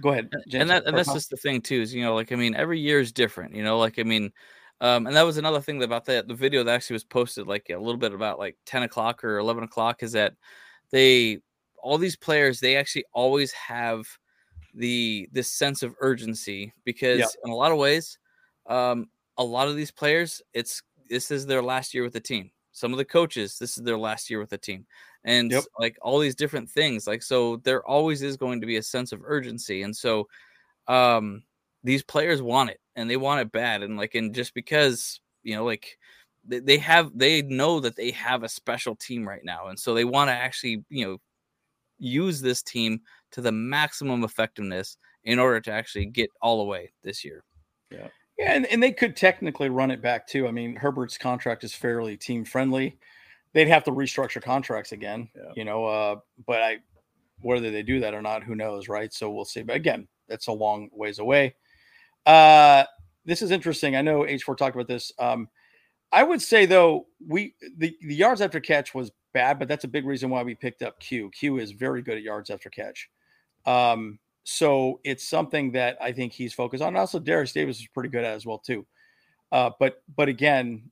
go 0.00 0.10
ahead, 0.10 0.30
James, 0.48 0.62
and 0.62 0.70
that 0.70 0.86
and 0.86 0.96
that's 0.96 1.12
just 1.12 1.30
the 1.30 1.36
thing 1.36 1.60
too 1.60 1.80
is 1.80 1.94
you 1.94 2.02
know 2.02 2.14
like 2.14 2.32
i 2.32 2.34
mean 2.34 2.54
every 2.54 2.78
year 2.78 3.00
is 3.00 3.12
different 3.12 3.54
you 3.54 3.62
know 3.62 3.78
like 3.78 3.98
i 3.98 4.02
mean 4.02 4.30
um 4.80 5.06
and 5.06 5.14
that 5.14 5.22
was 5.22 5.36
another 5.36 5.60
thing 5.60 5.82
about 5.82 6.04
that 6.06 6.28
the 6.28 6.34
video 6.34 6.62
that 6.62 6.74
actually 6.74 6.94
was 6.94 7.04
posted 7.04 7.46
like 7.46 7.66
a 7.70 7.76
little 7.76 7.98
bit 7.98 8.14
about 8.14 8.38
like 8.38 8.56
10 8.66 8.84
o'clock 8.84 9.22
or 9.24 9.38
11 9.38 9.64
o'clock 9.64 10.02
is 10.02 10.12
that 10.12 10.34
they 10.92 11.38
all 11.82 11.98
these 11.98 12.16
players 12.16 12.60
they 12.60 12.76
actually 12.76 13.04
always 13.12 13.52
have 13.52 14.06
the 14.74 15.28
this 15.32 15.50
sense 15.50 15.82
of 15.82 15.94
urgency 16.00 16.72
because 16.84 17.36
in 17.44 17.50
a 17.50 17.54
lot 17.54 17.72
of 17.72 17.78
ways 17.78 18.18
um 18.68 19.06
a 19.40 19.44
lot 19.44 19.68
of 19.68 19.74
these 19.74 19.90
players 19.90 20.42
it's 20.52 20.82
this 21.08 21.30
is 21.32 21.46
their 21.46 21.62
last 21.62 21.92
year 21.94 22.04
with 22.04 22.12
the 22.12 22.20
team. 22.20 22.50
Some 22.72 22.92
of 22.92 22.98
the 22.98 23.04
coaches 23.04 23.58
this 23.58 23.76
is 23.76 23.82
their 23.82 23.98
last 23.98 24.30
year 24.30 24.38
with 24.38 24.50
the 24.50 24.58
team. 24.58 24.86
And 25.24 25.50
Yep. 25.50 25.64
like 25.78 25.98
all 26.02 26.18
these 26.18 26.36
different 26.36 26.70
things 26.70 27.06
like 27.06 27.22
so 27.22 27.56
there 27.56 27.84
always 27.84 28.22
is 28.22 28.36
going 28.36 28.60
to 28.60 28.66
be 28.66 28.76
a 28.76 28.82
sense 28.82 29.12
of 29.12 29.22
urgency. 29.24 29.82
And 29.82 29.96
so 29.96 30.28
um 30.86 31.42
these 31.82 32.02
players 32.04 32.42
want 32.42 32.70
it 32.70 32.80
and 32.96 33.08
they 33.08 33.16
want 33.16 33.40
it 33.40 33.50
bad. 33.50 33.82
And 33.82 33.96
like 33.96 34.14
and 34.14 34.34
just 34.34 34.54
because 34.54 35.20
you 35.42 35.56
know 35.56 35.64
like 35.64 35.98
they, 36.46 36.60
they 36.60 36.78
have 36.78 37.10
they 37.18 37.42
know 37.42 37.80
that 37.80 37.96
they 37.96 38.10
have 38.12 38.42
a 38.42 38.48
special 38.48 38.94
team 38.94 39.26
right 39.26 39.44
now. 39.44 39.68
And 39.68 39.78
so 39.78 39.94
they 39.94 40.04
want 40.04 40.28
to 40.28 40.34
actually 40.34 40.84
you 40.90 41.06
know 41.06 41.18
use 41.98 42.40
this 42.42 42.62
team 42.62 43.00
to 43.32 43.40
the 43.40 43.52
maximum 43.52 44.22
effectiveness 44.22 44.96
in 45.24 45.38
order 45.38 45.60
to 45.60 45.72
actually 45.72 46.06
get 46.06 46.30
all 46.42 46.58
the 46.58 46.64
way 46.64 46.92
this 47.02 47.24
year 47.24 47.42
yeah, 48.40 48.54
and, 48.54 48.64
and 48.66 48.82
they 48.82 48.90
could 48.90 49.16
technically 49.16 49.68
run 49.68 49.90
it 49.90 50.00
back 50.00 50.26
too. 50.26 50.48
I 50.48 50.50
mean, 50.50 50.74
Herbert's 50.74 51.18
contract 51.18 51.62
is 51.62 51.74
fairly 51.74 52.16
team 52.16 52.42
friendly. 52.42 52.96
They'd 53.52 53.68
have 53.68 53.84
to 53.84 53.90
restructure 53.90 54.40
contracts 54.42 54.92
again, 54.92 55.28
Yeah. 55.36 55.52
you 55.56 55.64
know. 55.66 55.84
Uh, 55.84 56.16
but 56.46 56.62
I, 56.62 56.78
whether 57.42 57.70
they 57.70 57.82
do 57.82 58.00
that 58.00 58.14
or 58.14 58.22
not, 58.22 58.42
who 58.42 58.54
knows, 58.54 58.88
right? 58.88 59.12
So 59.12 59.30
we'll 59.30 59.44
see. 59.44 59.62
But 59.62 59.76
again, 59.76 60.08
that's 60.26 60.46
a 60.46 60.52
long 60.52 60.88
ways 60.92 61.18
away. 61.18 61.54
Uh, 62.24 62.84
this 63.26 63.42
is 63.42 63.50
interesting. 63.50 63.94
I 63.94 64.00
know 64.02 64.20
H4 64.20 64.56
talked 64.56 64.74
about 64.74 64.88
this. 64.88 65.12
Um, 65.18 65.48
I 66.10 66.22
would 66.22 66.40
say 66.40 66.64
though, 66.64 67.08
we 67.28 67.54
the, 67.76 67.94
the 68.00 68.14
yards 68.14 68.40
after 68.40 68.58
catch 68.58 68.94
was 68.94 69.12
bad, 69.34 69.58
but 69.58 69.68
that's 69.68 69.84
a 69.84 69.88
big 69.88 70.06
reason 70.06 70.30
why 70.30 70.42
we 70.42 70.54
picked 70.54 70.80
up 70.82 70.98
Q. 70.98 71.30
Q 71.30 71.58
is 71.58 71.72
very 71.72 72.00
good 72.00 72.16
at 72.16 72.22
yards 72.22 72.48
after 72.48 72.70
catch. 72.70 73.10
Um, 73.66 74.18
so 74.44 75.00
it's 75.04 75.26
something 75.26 75.72
that 75.72 75.96
I 76.00 76.12
think 76.12 76.32
he's 76.32 76.52
focused 76.54 76.82
on. 76.82 76.88
And 76.88 76.96
also, 76.98 77.18
Darius 77.18 77.52
Davis 77.52 77.78
is 77.80 77.86
pretty 77.88 78.08
good 78.08 78.24
at 78.24 78.34
as 78.34 78.46
well 78.46 78.58
too. 78.58 78.86
Uh, 79.52 79.70
but 79.78 80.02
but 80.16 80.28
again, 80.28 80.90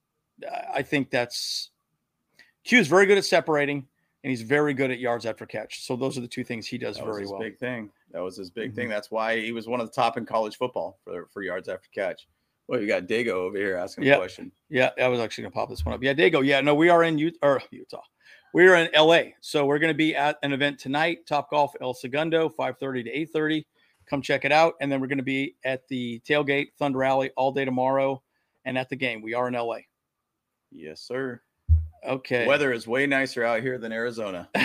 I 0.72 0.82
think 0.82 1.10
that's 1.10 1.70
Q 2.64 2.78
is 2.80 2.88
very 2.88 3.06
good 3.06 3.18
at 3.18 3.24
separating. 3.24 3.86
and 4.24 4.30
he's 4.32 4.42
very 4.42 4.74
good 4.74 4.90
at 4.90 4.98
yards 4.98 5.24
after 5.26 5.46
catch. 5.46 5.86
So 5.86 5.94
those 5.94 6.18
are 6.18 6.20
the 6.20 6.26
two 6.28 6.42
things 6.42 6.66
he 6.66 6.76
does 6.76 6.96
That 6.96 7.06
was 7.06 7.14
very 7.14 7.22
his 7.22 7.30
well. 7.30 7.40
big 7.40 7.56
thing. 7.56 7.88
That 8.10 8.18
was 8.20 8.36
his 8.36 8.50
big 8.50 8.72
Mhm. 8.72 8.74
thing. 8.74 8.88
That's 8.88 9.12
why 9.12 9.38
he 9.40 9.52
was 9.52 9.68
one 9.68 9.80
of 9.80 9.86
the 9.86 9.92
top 9.92 10.16
in 10.18 10.26
college 10.26 10.56
football 10.56 10.98
for 11.04 11.28
for 11.32 11.42
yards 11.42 11.68
after 11.68 11.88
catch. 11.94 12.26
Well, 12.66 12.80
you 12.80 12.88
got 12.88 13.04
Dago 13.04 13.28
over 13.28 13.56
here 13.56 13.76
asking 13.76 14.04
Yeah. 14.04 14.14
a 14.14 14.18
question. 14.18 14.50
Yeah, 14.68 14.90
I 15.00 15.06
was 15.06 15.20
actually 15.20 15.42
gonna 15.42 15.52
pop 15.54 15.68
this 15.70 15.84
one 15.84 15.94
up. 15.94 16.02
Yeah, 16.02 16.14
Dago. 16.14 16.44
Yeah, 16.44 16.60
no, 16.60 16.74
we 16.74 16.88
are 16.88 17.04
in 17.04 17.16
Utah 17.16 17.38
or 17.46 17.62
Utah. 17.70 18.02
We 18.54 18.66
are 18.66 18.74
in 18.76 18.88
LA. 18.94 19.32
So 19.40 19.66
we're 19.66 19.78
gonna 19.78 19.94
be 19.94 20.14
at 20.16 20.38
an 20.42 20.52
event 20.52 20.78
tonight, 20.78 21.26
Top 21.26 21.50
Golf 21.50 21.72
El 21.80 21.94
Segundo, 21.94 22.48
5:30 22.48 23.04
to 23.04 23.10
8:30. 23.10 23.66
Come 24.06 24.22
check 24.22 24.44
it 24.44 24.52
out. 24.52 24.74
And 24.80 24.90
then 24.90 25.00
we're 25.00 25.06
gonna 25.06 25.22
be 25.22 25.56
at 25.64 25.86
the 25.88 26.20
tailgate 26.20 26.72
Thunder 26.78 27.04
Alley 27.04 27.30
all 27.36 27.52
day 27.52 27.64
tomorrow 27.64 28.22
and 28.64 28.78
at 28.78 28.88
the 28.88 28.96
game. 28.96 29.20
We 29.22 29.34
are 29.34 29.48
in 29.48 29.54
LA. 29.54 29.80
Yes, 30.70 31.00
sir. 31.00 31.42
Okay. 32.06 32.46
Weather 32.46 32.72
is 32.72 32.86
way 32.86 33.06
nicer 33.06 33.44
out 33.44 33.60
here 33.60 33.76
than 33.76 33.92
Arizona. 33.92 34.48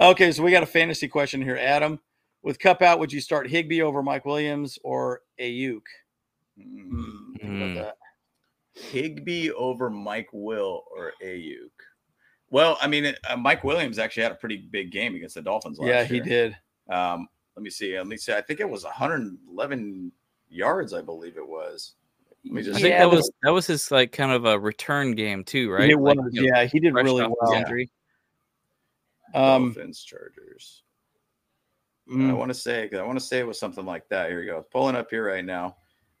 okay, 0.00 0.32
so 0.32 0.42
we 0.42 0.50
got 0.50 0.62
a 0.62 0.66
fantasy 0.66 1.08
question 1.08 1.42
here, 1.42 1.58
Adam. 1.60 2.00
With 2.42 2.58
Kupp 2.58 2.80
out, 2.82 2.98
would 3.00 3.12
you 3.12 3.20
start 3.20 3.48
Higbee 3.50 3.82
over 3.82 4.02
Mike 4.02 4.24
Williams 4.24 4.78
or 4.82 5.20
Aiyuk? 5.40 5.82
Mm 6.58 7.38
think 7.38 7.42
about 7.42 7.68
Hmm. 7.68 7.74
that. 7.74 7.98
Higbee 8.76 9.50
over 9.52 9.90
Mike 9.90 10.28
Will 10.32 10.84
or 10.94 11.12
Aiyuk. 11.24 11.70
Well, 12.50 12.78
I 12.80 12.86
mean, 12.86 13.14
uh, 13.28 13.36
Mike 13.36 13.64
Williams 13.64 13.98
actually 13.98 14.22
had 14.24 14.32
a 14.32 14.36
pretty 14.36 14.68
big 14.70 14.92
game 14.92 15.14
against 15.16 15.34
the 15.34 15.42
Dolphins 15.42 15.78
last 15.78 15.88
Yeah, 15.88 16.04
year. 16.04 16.22
he 16.22 16.28
did. 16.28 16.56
Um, 16.88 17.28
let 17.56 17.62
me 17.62 17.70
see. 17.70 17.96
Let 17.96 18.06
me 18.06 18.16
see. 18.16 18.32
I 18.32 18.40
think 18.40 18.60
it 18.60 18.68
was 18.68 18.84
111 18.84 20.12
yards. 20.48 20.92
I 20.94 21.02
believe 21.02 21.36
it 21.36 21.46
was. 21.46 21.94
Let 22.44 22.52
me 22.52 22.60
I 22.60 22.78
think 22.78 22.84
Yeah, 22.84 23.00
that 23.00 23.10
was 23.10 23.30
that 23.42 23.50
was 23.50 23.66
his 23.66 23.90
like 23.90 24.12
kind 24.12 24.30
of 24.30 24.44
a 24.44 24.58
return 24.58 25.12
game 25.14 25.42
too, 25.42 25.70
right? 25.70 25.90
It 25.90 25.98
was, 25.98 26.16
Like, 26.16 26.32
you 26.32 26.42
know, 26.42 26.56
yeah, 26.56 26.64
he 26.66 26.78
did 26.78 26.94
really 26.94 27.26
well. 27.40 27.54
injury. 27.54 27.90
Um, 29.34 29.72
Dolphins, 29.74 30.02
Chargers. 30.04 30.82
I 32.08 32.12
mm, 32.12 32.36
want 32.36 32.50
to 32.50 32.54
say. 32.54 32.84
because 32.84 33.00
I 33.00 33.02
want 33.02 33.18
to 33.18 33.24
say 33.24 33.40
it 33.40 33.46
was 33.46 33.58
something 33.58 33.84
like 33.84 34.08
that. 34.10 34.28
Here 34.30 34.38
we 34.38 34.46
go. 34.46 34.64
Pulling 34.70 34.94
up 34.94 35.10
here 35.10 35.26
right 35.26 35.44
now. 35.44 35.76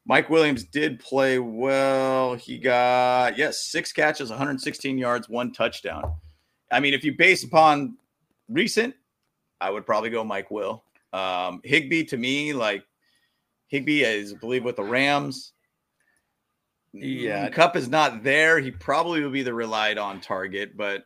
Mike 0.06 0.30
Williams 0.30 0.64
did 0.64 1.00
play 1.00 1.38
well. 1.38 2.34
He 2.34 2.58
got 2.58 3.36
yes, 3.36 3.66
six 3.66 3.92
catches, 3.92 4.30
116 4.30 4.96
yards, 4.96 5.28
one 5.28 5.52
touchdown. 5.52 6.14
I 6.70 6.80
mean, 6.80 6.94
if 6.94 7.04
you 7.04 7.16
base 7.16 7.42
upon 7.42 7.96
recent, 8.48 8.94
I 9.60 9.70
would 9.70 9.84
probably 9.84 10.10
go 10.10 10.22
Mike 10.22 10.50
Will. 10.50 10.84
Um, 11.12 11.60
Higbee 11.64 12.04
to 12.04 12.16
me, 12.16 12.52
like 12.52 12.84
Higbee 13.68 14.04
is, 14.04 14.32
I 14.32 14.36
believe, 14.36 14.64
with 14.64 14.76
the 14.76 14.84
Rams. 14.84 15.52
Yeah. 16.92 17.48
Kupp 17.48 17.76
is 17.76 17.88
not 17.88 18.22
there. 18.22 18.60
He 18.60 18.70
probably 18.70 19.22
will 19.22 19.30
be 19.30 19.42
the 19.42 19.54
relied 19.54 19.98
on 19.98 20.20
target, 20.20 20.76
but 20.76 21.04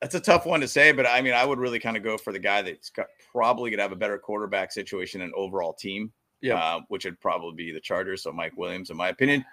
that's 0.00 0.14
a 0.14 0.20
tough 0.20 0.46
one 0.46 0.60
to 0.60 0.68
say. 0.68 0.92
But 0.92 1.06
I 1.06 1.20
mean, 1.20 1.34
I 1.34 1.44
would 1.44 1.58
really 1.58 1.78
kind 1.78 1.96
of 1.96 2.02
go 2.02 2.16
for 2.16 2.32
the 2.32 2.38
guy 2.38 2.62
that's 2.62 2.90
got, 2.90 3.06
probably 3.30 3.70
going 3.70 3.78
to 3.78 3.82
have 3.82 3.92
a 3.92 3.96
better 3.96 4.18
quarterback 4.18 4.72
situation 4.72 5.20
and 5.20 5.32
overall 5.34 5.74
team. 5.74 6.12
Yeah. 6.40 6.56
uh, 6.62 6.80
which 6.88 7.04
would 7.04 7.20
probably 7.20 7.54
be 7.54 7.72
the 7.72 7.80
Chargers. 7.80 8.22
So 8.22 8.32
Mike 8.32 8.56
Williams, 8.56 8.90
in 8.90 8.96
my 8.96 9.08
opinion. 9.08 9.44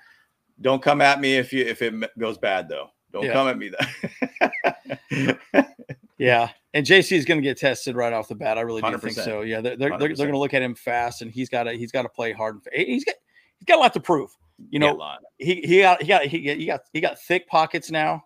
Don't 0.62 0.82
come 0.84 1.02
at 1.02 1.20
me 1.20 1.38
if 1.38 1.52
you 1.52 1.66
if 1.66 1.82
it 1.82 1.94
goes 2.20 2.38
bad 2.38 2.70
though. 2.70 2.90
Don't 3.12 3.24
Yeah. 3.26 3.34
come 3.34 3.48
at 3.48 3.58
me 3.58 3.70
though. 3.70 5.28
yeah, 6.18 6.50
and 6.74 6.86
JC 6.86 7.18
is 7.18 7.26
going 7.26 7.40
to 7.40 7.44
get 7.44 7.58
tested 7.58 7.96
right 7.96 8.14
off 8.14 8.28
the 8.28 8.36
bat. 8.36 8.58
I 8.58 8.62
really 8.62 8.82
do 8.82 8.98
think 8.98 9.18
100%. 9.18 9.24
so. 9.24 9.42
Yeah, 9.42 9.62
they're 9.62 9.76
they're, 9.76 9.98
they're, 9.98 10.10
100%. 10.10 10.18
going 10.18 10.32
to 10.32 10.38
look 10.38 10.54
at 10.54 10.62
him 10.62 10.76
fast, 10.76 11.22
and 11.22 11.32
he's 11.32 11.50
got 11.50 11.64
to 11.64 11.74
he's 11.74 11.92
got 11.92 12.04
to 12.04 12.10
play 12.10 12.32
hard. 12.34 12.60
He's 12.74 13.04
got 13.04 13.16
he's 13.60 13.66
got 13.66 13.78
a 13.78 13.82
lot 13.82 13.94
to 13.94 14.00
prove. 14.00 14.30
You 14.70 14.80
know, 14.80 15.16
he 15.38 15.56
he 15.62 15.80
got 15.82 16.02
he, 16.02 16.08
got- 16.08 16.26
he 16.26 16.66
got 16.66 16.82
he 16.94 17.02
got 17.02 17.20
thick 17.20 17.48
pockets 17.48 17.90
now. 17.90 18.26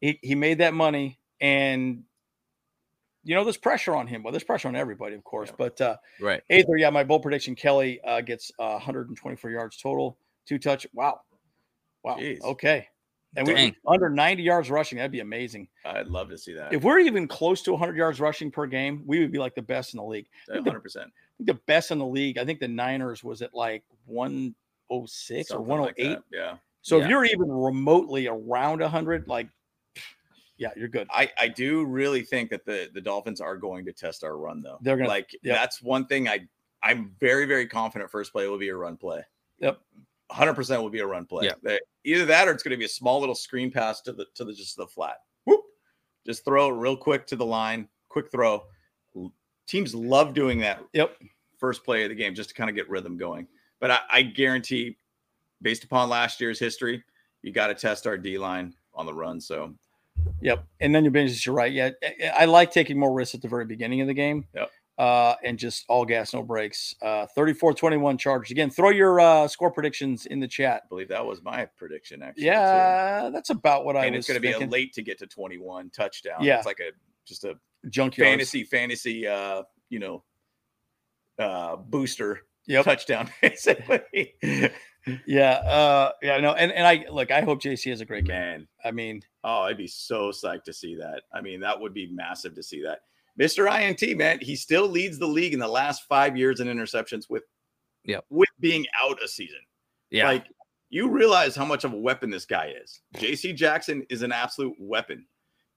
He 0.00 0.18
he 0.22 0.34
made 0.34 0.58
that 0.58 0.72
money, 0.74 1.18
and 1.40 2.02
you 3.24 3.34
know 3.34 3.44
there's 3.44 3.56
pressure 3.56 3.94
on 3.94 4.06
him. 4.06 4.22
Well, 4.22 4.32
there's 4.32 4.44
pressure 4.44 4.68
on 4.68 4.76
everybody, 4.76 5.14
of 5.14 5.24
course. 5.24 5.48
Yeah. 5.50 5.54
But 5.58 5.80
uh, 5.80 5.96
Right. 6.20 6.42
eighth, 6.50 6.66
or 6.68 6.76
yeah, 6.78 6.90
my 6.90 7.04
bold 7.04 7.22
prediction: 7.22 7.54
Kelley 7.54 8.00
uh, 8.06 8.20
gets 8.20 8.50
uh, 8.58 8.72
124 8.72 9.50
yards 9.50 9.76
total, 9.76 10.18
two 10.46 10.58
touch. 10.58 10.86
Wow, 10.92 11.20
wow. 12.04 12.16
Jeez. 12.16 12.40
Okay, 12.42 12.86
and 13.36 13.46
we 13.46 13.74
under 13.86 14.08
90 14.08 14.42
yards 14.42 14.70
rushing. 14.70 14.96
That'd 14.98 15.12
be 15.12 15.20
amazing. 15.20 15.68
I'd 15.84 16.06
love 16.06 16.28
to 16.30 16.38
see 16.38 16.54
that. 16.54 16.72
If 16.72 16.82
we're 16.82 17.00
even 17.00 17.28
close 17.28 17.62
to 17.62 17.72
100 17.72 17.96
yards 17.96 18.20
rushing 18.20 18.50
per 18.50 18.66
game, 18.66 19.02
we 19.06 19.20
would 19.20 19.32
be 19.32 19.38
like 19.38 19.54
the 19.54 19.62
best 19.62 19.92
in 19.94 19.98
the 19.98 20.04
league. 20.04 20.26
One 20.48 20.64
hundred 20.64 20.80
percent. 20.80 21.06
I 21.06 21.32
think 21.38 21.46
the 21.48 21.62
best 21.66 21.90
in 21.90 21.98
the 21.98 22.06
league. 22.06 22.38
I 22.38 22.44
think 22.44 22.58
the 22.60 22.68
Niners 22.68 23.22
was 23.22 23.42
at 23.42 23.54
like 23.54 23.84
106 24.88 25.50
or 25.50 25.60
108. 25.60 26.18
yeah. 26.32 26.56
So 26.82 27.00
if 27.00 27.08
you're 27.08 27.24
even 27.24 27.50
remotely 27.50 28.28
around 28.28 28.80
100, 28.80 29.28
like, 29.28 29.48
yeah, 30.58 30.70
you're 30.76 30.88
good. 30.88 31.08
I, 31.10 31.30
I 31.38 31.48
do 31.48 31.84
really 31.84 32.22
think 32.22 32.50
that 32.50 32.64
the, 32.66 32.90
the 32.92 33.00
Dolphins 33.00 33.40
are 33.40 33.56
going 33.56 33.84
to 33.86 33.92
test 33.92 34.24
our 34.24 34.36
run 34.36 34.60
though. 34.60 34.78
They're 34.82 34.96
gonna- 34.96 35.08
like 35.08 35.30
yep. 35.42 35.56
that's 35.56 35.80
one 35.82 36.06
thing 36.06 36.28
I 36.28 36.40
I'm 36.82 37.14
very 37.18 37.46
very 37.46 37.66
confident 37.66 38.10
first 38.10 38.32
play 38.32 38.46
will 38.48 38.58
be 38.58 38.68
a 38.68 38.76
run 38.76 38.96
play. 38.96 39.22
Yep. 39.60 39.80
100% 40.30 40.82
will 40.82 40.90
be 40.90 40.98
a 41.00 41.06
run 41.06 41.24
play. 41.24 41.46
Yeah. 41.46 41.52
They- 41.62 41.80
either 42.04 42.24
that 42.26 42.48
or 42.48 42.52
it's 42.52 42.62
going 42.62 42.72
to 42.72 42.76
be 42.76 42.84
a 42.84 42.88
small 42.88 43.18
little 43.20 43.34
screen 43.34 43.70
pass 43.70 44.00
to 44.02 44.12
the 44.12 44.26
to 44.34 44.44
the 44.44 44.52
just 44.52 44.76
the 44.76 44.86
flat. 44.86 45.18
Whoop. 45.44 45.62
Just 46.26 46.44
throw 46.44 46.68
it 46.68 46.78
real 46.78 46.96
quick 46.96 47.26
to 47.28 47.36
the 47.36 47.46
line, 47.46 47.88
quick 48.08 48.30
throw. 48.30 48.64
Teams 49.66 49.94
love 49.94 50.34
doing 50.34 50.58
that 50.60 50.82
Yep. 50.92 51.16
first 51.58 51.84
play 51.84 52.04
of 52.04 52.08
the 52.08 52.14
game 52.14 52.34
just 52.34 52.48
to 52.50 52.54
kind 52.54 52.70
of 52.70 52.76
get 52.76 52.88
rhythm 52.88 53.16
going. 53.16 53.46
But 53.80 53.90
I, 53.90 53.98
I 54.10 54.22
guarantee, 54.22 54.96
based 55.62 55.84
upon 55.84 56.08
last 56.08 56.40
year's 56.40 56.58
history, 56.58 57.02
you 57.42 57.52
got 57.52 57.68
to 57.68 57.74
test 57.74 58.06
our 58.06 58.16
D 58.16 58.38
line 58.38 58.74
on 58.94 59.06
the 59.06 59.12
run. 59.14 59.40
So 59.40 59.74
Yep. 60.40 60.64
And 60.80 60.94
then 60.94 61.04
your 61.04 61.10
business, 61.10 61.44
you're 61.44 61.54
right. 61.54 61.72
Yeah. 61.72 61.90
I- 62.02 62.32
I 62.40 62.44
like 62.44 62.70
taking 62.70 62.98
more 62.98 63.12
risks 63.12 63.34
at 63.34 63.42
the 63.42 63.48
very 63.48 63.64
beginning 63.64 64.00
of 64.00 64.06
the 64.06 64.14
game. 64.14 64.46
Yep. 64.54 64.70
Uh, 64.98 65.36
and 65.44 65.58
just 65.58 65.84
all 65.88 66.04
gas, 66.04 66.34
no 66.34 66.42
brakes. 66.42 66.94
Uh, 67.00 67.24
34 67.34 67.72
21 67.74 68.18
Chargers. 68.18 68.50
Again, 68.50 68.68
throw 68.68 68.90
your 68.90 69.20
uh, 69.20 69.46
score 69.46 69.70
predictions 69.70 70.26
in 70.26 70.40
the 70.40 70.48
chat. 70.48 70.82
I 70.84 70.88
believe 70.88 71.08
that 71.08 71.24
was 71.24 71.40
my 71.40 71.66
prediction 71.76 72.20
actually. 72.22 72.42
too. 72.42 72.46
Yeah, 72.48 73.30
that's 73.32 73.50
about 73.50 73.84
what 73.84 73.96
I 73.96 74.06
and 74.06 74.16
was 74.16 74.24
it's 74.24 74.28
going 74.28 74.42
to 74.52 74.58
be 74.58 74.64
a 74.64 74.68
late 74.68 74.92
to 74.94 75.02
get 75.02 75.18
to 75.20 75.26
21 75.28 75.90
touchdown. 75.90 76.38
Yeah. 76.42 76.56
It's 76.56 76.66
like 76.66 76.80
a 76.80 76.90
just 77.24 77.44
a 77.44 77.54
junkyard 77.88 78.28
fantasy 78.28 78.64
fantasy 78.64 79.24
uh, 79.26 79.62
you 79.88 80.00
know, 80.00 80.24
uh 81.38 81.76
booster 81.76 82.40
Yep. 82.66 82.84
touchdown 82.84 83.30
basically. 83.40 84.34
Yeah. 85.26 85.52
Uh, 85.52 86.12
yeah. 86.22 86.38
No. 86.38 86.52
And, 86.54 86.72
and 86.72 86.86
I 86.86 87.04
look, 87.10 87.30
I 87.30 87.40
hope 87.40 87.62
JC 87.62 87.90
has 87.90 88.00
a 88.00 88.04
great 88.04 88.24
game. 88.24 88.36
Man, 88.36 88.68
I 88.84 88.90
mean, 88.90 89.22
oh, 89.44 89.62
I'd 89.62 89.76
be 89.76 89.86
so 89.86 90.30
psyched 90.30 90.64
to 90.64 90.72
see 90.72 90.94
that. 90.96 91.22
I 91.32 91.40
mean, 91.40 91.60
that 91.60 91.78
would 91.80 91.94
be 91.94 92.06
massive 92.12 92.54
to 92.54 92.62
see 92.62 92.82
that. 92.82 93.00
Mr. 93.38 93.70
INT, 93.70 94.16
man, 94.18 94.38
he 94.40 94.56
still 94.56 94.88
leads 94.88 95.18
the 95.18 95.26
league 95.26 95.54
in 95.54 95.60
the 95.60 95.68
last 95.68 96.02
five 96.08 96.36
years 96.36 96.60
in 96.60 96.66
interceptions 96.66 97.30
with 97.30 97.44
yeah, 98.04 98.20
with 98.30 98.48
being 98.60 98.84
out 99.00 99.22
a 99.22 99.28
season. 99.28 99.60
Yeah. 100.10 100.26
Like 100.26 100.46
you 100.90 101.08
realize 101.08 101.54
how 101.54 101.64
much 101.64 101.84
of 101.84 101.92
a 101.92 101.98
weapon 101.98 102.30
this 102.30 102.46
guy 102.46 102.72
is. 102.82 103.00
JC 103.16 103.54
Jackson 103.54 104.04
is 104.08 104.22
an 104.22 104.32
absolute 104.32 104.74
weapon. 104.78 105.26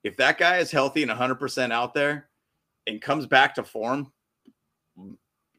If 0.03 0.17
that 0.17 0.38
guy 0.38 0.57
is 0.57 0.71
healthy 0.71 1.03
and 1.03 1.11
100% 1.11 1.71
out 1.71 1.93
there 1.93 2.29
and 2.88 3.01
comes 3.01 3.27
back 3.27 3.53
to 3.55 3.63
form, 3.63 4.11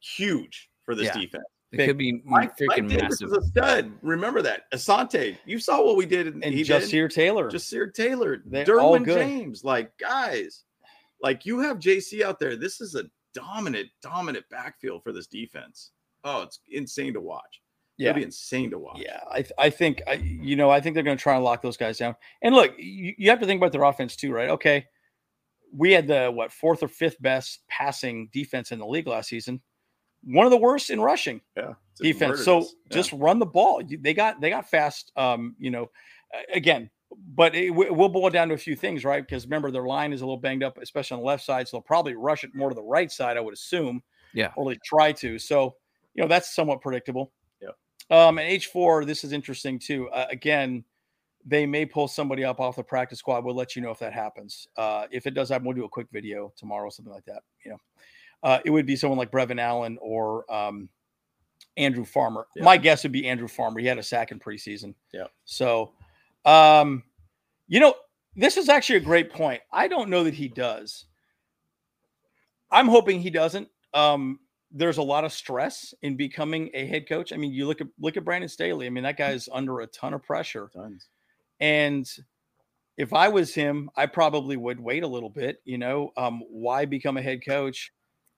huge 0.00 0.70
for 0.84 0.94
this 0.94 1.06
Yeah. 1.06 1.18
defense. 1.20 1.44
It 1.72 1.76
big- 1.78 1.88
could 1.88 1.98
be 1.98 2.20
Mike, 2.24 2.56
freaking 2.56 2.66
Mike 2.82 2.88
Davis 2.88 3.20
massive. 3.22 3.30
is 3.32 3.36
a 3.38 3.42
stud. 3.42 3.92
Remember 4.02 4.42
that. 4.42 4.70
Asante, 4.72 5.36
you 5.46 5.58
saw 5.58 5.82
what 5.84 5.96
we 5.96 6.04
did. 6.06 6.26
and 6.28 6.44
he 6.44 6.62
just 6.62 6.90
did. 6.90 7.10
Taylor. 7.10 7.50
Ja'Sir 7.50 7.92
Taylor, 7.92 8.42
They're 8.44 8.64
Derwin. 8.66 9.04
James. 9.06 9.64
Like, 9.64 9.96
guys, 9.98 10.64
like 11.22 11.46
you 11.46 11.60
have 11.60 11.78
JC 11.78 12.22
out 12.22 12.38
there. 12.38 12.56
This 12.56 12.80
is 12.80 12.94
a 12.94 13.04
dominant, 13.34 13.88
dominant 14.02 14.44
backfield 14.50 15.02
for 15.02 15.12
this 15.12 15.26
defense. 15.26 15.92
Oh, 16.24 16.42
it's 16.42 16.60
insane 16.70 17.14
to 17.14 17.20
watch. 17.20 17.62
yeah. 17.96 18.10
It'll 18.10 18.18
be 18.20 18.24
insane 18.24 18.70
to 18.72 18.78
watch. 18.78 18.98
Yeah, 19.00 19.20
I, 19.30 19.36
th- 19.42 19.52
I 19.58 19.70
think 19.70 20.02
I, 20.06 20.12
you 20.14 20.54
know 20.56 20.70
I 20.70 20.80
think 20.80 20.94
they're 20.94 21.02
going 21.02 21.16
to 21.16 21.22
try 21.22 21.34
and 21.36 21.42
lock 21.44 21.62
those 21.62 21.76
guys 21.78 21.96
down. 21.98 22.14
And 22.42 22.54
look, 22.54 22.74
you, 22.78 23.14
you 23.16 23.30
have 23.30 23.40
to 23.40 23.46
think 23.46 23.58
about 23.60 23.72
their 23.72 23.82
offense 23.84 24.14
too, 24.14 24.32
right? 24.32 24.50
Okay, 24.50 24.84
we 25.74 25.90
had 25.92 26.06
the 26.06 26.30
what 26.30 26.52
fourth 26.52 26.82
or 26.82 26.88
fifth 26.88 27.20
best 27.22 27.60
passing 27.68 28.28
defense 28.32 28.70
in 28.72 28.78
the 28.78 28.86
league 28.86 29.06
last 29.08 29.30
season, 29.30 29.60
one 30.24 30.46
of 30.46 30.50
the 30.50 30.58
worst 30.58 30.90
in 30.90 31.00
rushing 31.00 31.40
yeah. 31.56 31.74
Defense. 32.00 32.30
murdered 32.30 32.44
So. 32.44 32.60
Yeah. 32.60 32.66
just 32.90 33.12
run 33.12 33.38
the 33.38 33.46
ball. 33.46 33.82
They 33.86 34.14
got 34.14 34.40
they 34.40 34.50
got 34.50 34.68
fast. 34.68 35.12
Um, 35.16 35.56
you 35.58 35.70
know, 35.70 35.90
again, 36.52 36.90
but 37.34 37.54
it, 37.54 37.70
we'll 37.70 38.08
boil 38.08 38.28
it 38.28 38.32
down 38.32 38.48
to 38.48 38.54
a 38.54 38.58
few 38.58 38.76
things, 38.76 39.04
right? 39.04 39.26
Because 39.26 39.44
remember 39.44 39.70
their 39.70 39.86
line 39.86 40.12
is 40.12 40.20
a 40.20 40.24
little 40.24 40.36
banged 40.36 40.62
up, 40.62 40.78
especially 40.78 41.16
on 41.16 41.20
the 41.20 41.26
left 41.26 41.44
side. 41.44 41.68
So 41.68 41.76
they'll 41.76 41.82
probably 41.82 42.14
rush 42.14 42.44
it 42.44 42.54
more 42.54 42.68
to 42.68 42.74
the 42.74 42.82
right 42.82 43.10
side, 43.10 43.36
I 43.36 43.40
would 43.40 43.54
assume. 43.54 44.02
Yeah. 44.34 44.50
or 44.56 44.70
they 44.70 44.78
try 44.84 45.12
to. 45.12 45.38
So 45.38 45.76
you 46.14 46.22
know 46.22 46.28
that's 46.28 46.54
somewhat 46.54 46.80
predictable. 46.80 47.32
Yeah. 47.60 47.68
Um, 48.10 48.38
and 48.38 48.48
H 48.48 48.68
four, 48.68 49.04
this 49.04 49.24
is 49.24 49.32
interesting 49.32 49.78
too. 49.78 50.08
Uh, 50.08 50.26
again, 50.30 50.84
they 51.44 51.66
may 51.66 51.84
pull 51.84 52.08
somebody 52.08 52.44
up 52.44 52.60
off 52.60 52.76
the 52.76 52.82
practice 52.82 53.18
squad. 53.18 53.44
We'll 53.44 53.54
let 53.54 53.76
you 53.76 53.82
know 53.82 53.90
if 53.90 53.98
that 53.98 54.12
happens. 54.12 54.68
Uh, 54.76 55.06
if 55.10 55.26
it 55.26 55.34
does 55.34 55.48
happen, 55.50 55.66
we'll 55.66 55.76
do 55.76 55.84
a 55.84 55.88
quick 55.88 56.06
video 56.12 56.52
tomorrow, 56.56 56.88
something 56.88 57.12
like 57.12 57.24
that. 57.26 57.42
You 57.64 57.72
know, 57.72 57.78
uh, 58.43 58.59
it 58.64 58.70
would 58.70 58.86
be 58.86 58.97
someone 58.97 59.18
like 59.18 59.30
Brevin 59.30 59.61
Allen 59.61 59.99
or 60.01 60.51
um, 60.53 60.88
Andrew 61.76 62.05
Farmer. 62.05 62.47
Yeah. 62.57 62.64
My 62.64 62.76
guess 62.76 63.03
would 63.03 63.12
be 63.12 63.28
Andrew 63.28 63.49
Farmer. 63.49 63.80
He 63.80 63.86
had 63.86 63.99
a 63.99 64.03
sack 64.03 64.32
in 64.32 64.40
preseason. 64.40 64.95
Yeah. 65.12 65.26
So, 65.45 65.93
um, 66.45 67.03
you 67.68 67.80
know, 67.80 67.95
this 68.34 68.57
is 68.57 68.68
actually 68.68 68.97
a 68.97 69.01
great 69.01 69.32
point. 69.32 69.61
I 69.72 69.88
don't 69.88 70.11
know 70.11 70.24
that 70.24 70.34
he 70.34 70.49
does. 70.49 71.07
I'm 72.70 72.88
hoping 72.88 73.20
he 73.20 73.30
doesn't. 73.30 73.68
Um, 73.95 74.40
there's 74.70 74.97
a 74.97 75.03
lot 75.03 75.24
of 75.24 75.32
stress 75.32 75.93
in 76.03 76.16
becoming 76.16 76.70
a 76.72 76.86
head 76.86 77.07
coach. 77.07 77.32
I 77.32 77.36
mean, 77.36 77.53
you 77.53 77.66
look 77.66 77.82
at 77.82 77.88
look 78.01 78.16
at 78.16 78.24
Brandon 78.24 78.49
Staley. 78.49 78.86
I 78.86 78.90
mean, 78.90 79.05
that 79.05 79.18
guy's 79.18 79.49
under 79.53 79.80
a 79.80 79.86
ton 79.88 80.14
of 80.14 80.22
pressure. 80.22 80.70
Tons. 80.74 81.09
And 81.61 82.11
if 82.97 83.12
I 83.12 83.28
was 83.28 83.55
him, 83.55 83.90
I 83.97 84.07
probably 84.07 84.57
would 84.57 84.80
wait 84.80 85.03
a 85.03 85.09
little 85.09 85.28
bit. 85.28 85.61
You 85.64 85.76
know, 85.76 86.12
um, 86.16 86.43
why 86.49 86.86
become 86.86 87.18
a 87.18 87.22
head 87.22 87.45
coach? 87.45 87.93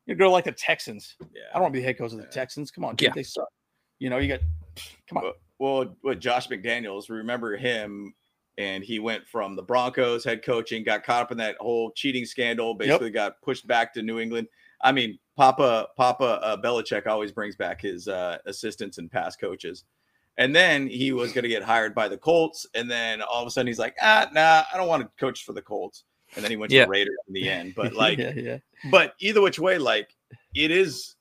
You 0.07 0.15
go 0.15 0.31
like 0.31 0.45
the 0.45 0.53
Texans. 0.53 1.17
Yeah. 1.21 1.43
I 1.51 1.55
don't 1.55 1.63
want 1.63 1.73
to 1.75 1.79
be 1.79 1.81
the 1.81 1.87
head 1.87 1.99
coach 1.99 2.13
of 2.13 2.19
the 2.19 2.25
Yeah. 2.25 2.31
Texans. 2.31 2.71
Come 2.71 2.85
on, 2.85 2.97
dude, 2.97 3.09
Yeah. 3.09 3.13
they 3.15 3.23
suck. 3.23 3.49
You 3.99 4.11
know, 4.11 4.19
you 4.19 4.29
got 4.29 4.41
come 5.09 5.19
on. 5.19 5.25
Well, 5.25 5.35
well, 5.59 5.97
with 6.03 6.21
Josh 6.21 6.49
McDaniels, 6.49 7.09
remember 7.09 7.57
him, 7.57 8.15
and 8.59 8.85
he 8.85 8.99
went 8.99 9.27
from 9.27 9.57
the 9.57 9.63
Broncos 9.63 10.25
head 10.25 10.45
coaching, 10.45 10.85
got 10.85 11.05
caught 11.05 11.23
up 11.23 11.33
in 11.33 11.39
that 11.39 11.57
whole 11.59 11.91
cheating 11.93 12.25
scandal, 12.25 12.75
basically 12.75 13.11
got 13.11 13.41
pushed 13.43 13.67
back 13.67 13.93
to 13.95 14.03
New 14.03 14.19
England. 14.19 14.49
I 14.83 14.93
mean, 14.93 15.19
Papa 15.37 15.89
Papa 15.97 16.25
uh, 16.43 16.57
Belichick 16.61 17.07
always 17.07 17.33
brings 17.33 17.57
back 17.57 17.81
his 17.81 18.07
uh, 18.09 18.39
assistants 18.47 18.99
and 18.99 19.11
past 19.11 19.41
coaches. 19.41 19.85
And 20.37 20.55
then 20.55 20.89
he 20.89 21.13
was 21.13 21.33
going 21.33 21.45
to 21.45 21.49
get 21.49 21.63
hired 21.63 21.95
by 21.95 22.09
the 22.09 22.19
Colts, 22.19 22.67
and 22.75 22.91
then 22.91 23.23
all 23.23 23.41
of 23.41 23.47
a 23.47 23.51
sudden 23.51 23.69
he's 23.69 23.79
like, 23.79 23.95
ah, 24.03 24.29
nah, 24.33 24.65
I 24.73 24.77
don't 24.77 24.89
want 24.89 25.03
to 25.03 25.09
coach 25.19 25.45
for 25.45 25.53
the 25.53 25.63
Colts. 25.63 26.05
And 26.37 26.45
then 26.45 26.51
he 26.51 26.57
went 26.57 26.70
to 26.70 26.76
Yeah. 26.76 26.85
the 26.85 26.91
Raiders 26.91 27.16
in 27.28 27.35
the 27.35 27.49
end. 27.49 27.74
But 27.74 27.93
like, 28.05 28.18
yeah, 28.18 28.32
yeah, 28.35 28.59
but 28.91 29.14
either 29.20 29.41
which 29.41 29.59
way, 29.59 29.78
like 29.78 30.14
it 30.55 30.70
is 30.70 31.16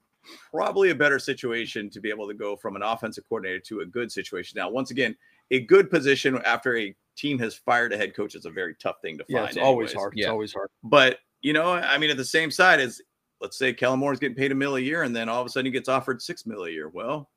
probably 0.52 0.90
a 0.92 0.96
better 0.96 1.20
situation 1.20 1.90
to 1.90 2.00
be 2.00 2.10
able 2.10 2.28
to 2.28 2.34
go 2.34 2.56
from 2.56 2.76
an 2.76 2.82
offensive 2.82 3.24
coordinator 3.28 3.60
to 3.60 3.82
a 3.82 3.86
good 3.86 4.12
situation. 4.12 4.58
Now, 4.58 4.70
once 4.70 4.92
again, 4.92 5.16
a 5.52 5.60
good 5.62 5.90
position 5.92 6.40
after 6.46 6.78
a 6.78 6.96
team 7.16 7.38
has 7.40 7.54
fired 7.56 7.94
a 7.94 7.98
head 7.98 8.16
coach 8.16 8.34
is 8.34 8.46
a 8.46 8.50
very 8.50 8.76
tough 8.76 8.96
thing 9.02 9.18
to 9.18 9.26
yeah. 9.28 9.40
find. 9.40 9.50
It's 9.50 9.58
always 9.58 9.94
hard. 9.94 10.14
It's 10.14 10.22
Yeah. 10.24 10.30
always 10.32 10.54
hard. 10.54 10.70
But 10.84 11.20
you 11.42 11.54
know, 11.54 11.74
I 11.74 11.98
mean, 11.98 12.10
at 12.10 12.18
the 12.18 12.26
same 12.26 12.50
side 12.50 12.80
is 12.80 13.02
let's 13.42 13.58
say 13.58 13.74
Kellen 13.74 14.00
Moore's 14.00 14.20
getting 14.20 14.38
paid 14.38 14.52
a 14.54 14.56
mill 14.56 14.78
a 14.78 14.80
year, 14.80 15.04
and 15.04 15.14
then 15.16 15.28
all 15.28 15.42
of 15.42 15.46
a 15.46 15.50
sudden 15.50 15.66
he 15.66 15.72
gets 15.72 15.90
offered 15.90 16.22
six 16.22 16.46
mil 16.46 16.64
a 16.64 16.70
year. 16.70 16.88
Well, 16.90 17.30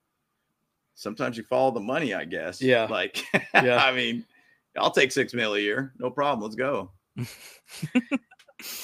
sometimes 0.94 1.36
you 1.36 1.42
follow 1.42 1.72
the 1.72 1.80
money, 1.80 2.14
I 2.14 2.24
guess. 2.24 2.62
Yeah. 2.62 2.84
Like, 2.84 3.22
Yeah. 3.54 3.84
I 3.84 3.92
mean, 3.92 4.24
I'll 4.78 4.92
take 4.92 5.10
six 5.10 5.34
mil 5.34 5.54
a 5.54 5.58
year, 5.58 5.92
no 5.98 6.10
problem. 6.10 6.42
Let's 6.42 6.54
go. 6.54 6.90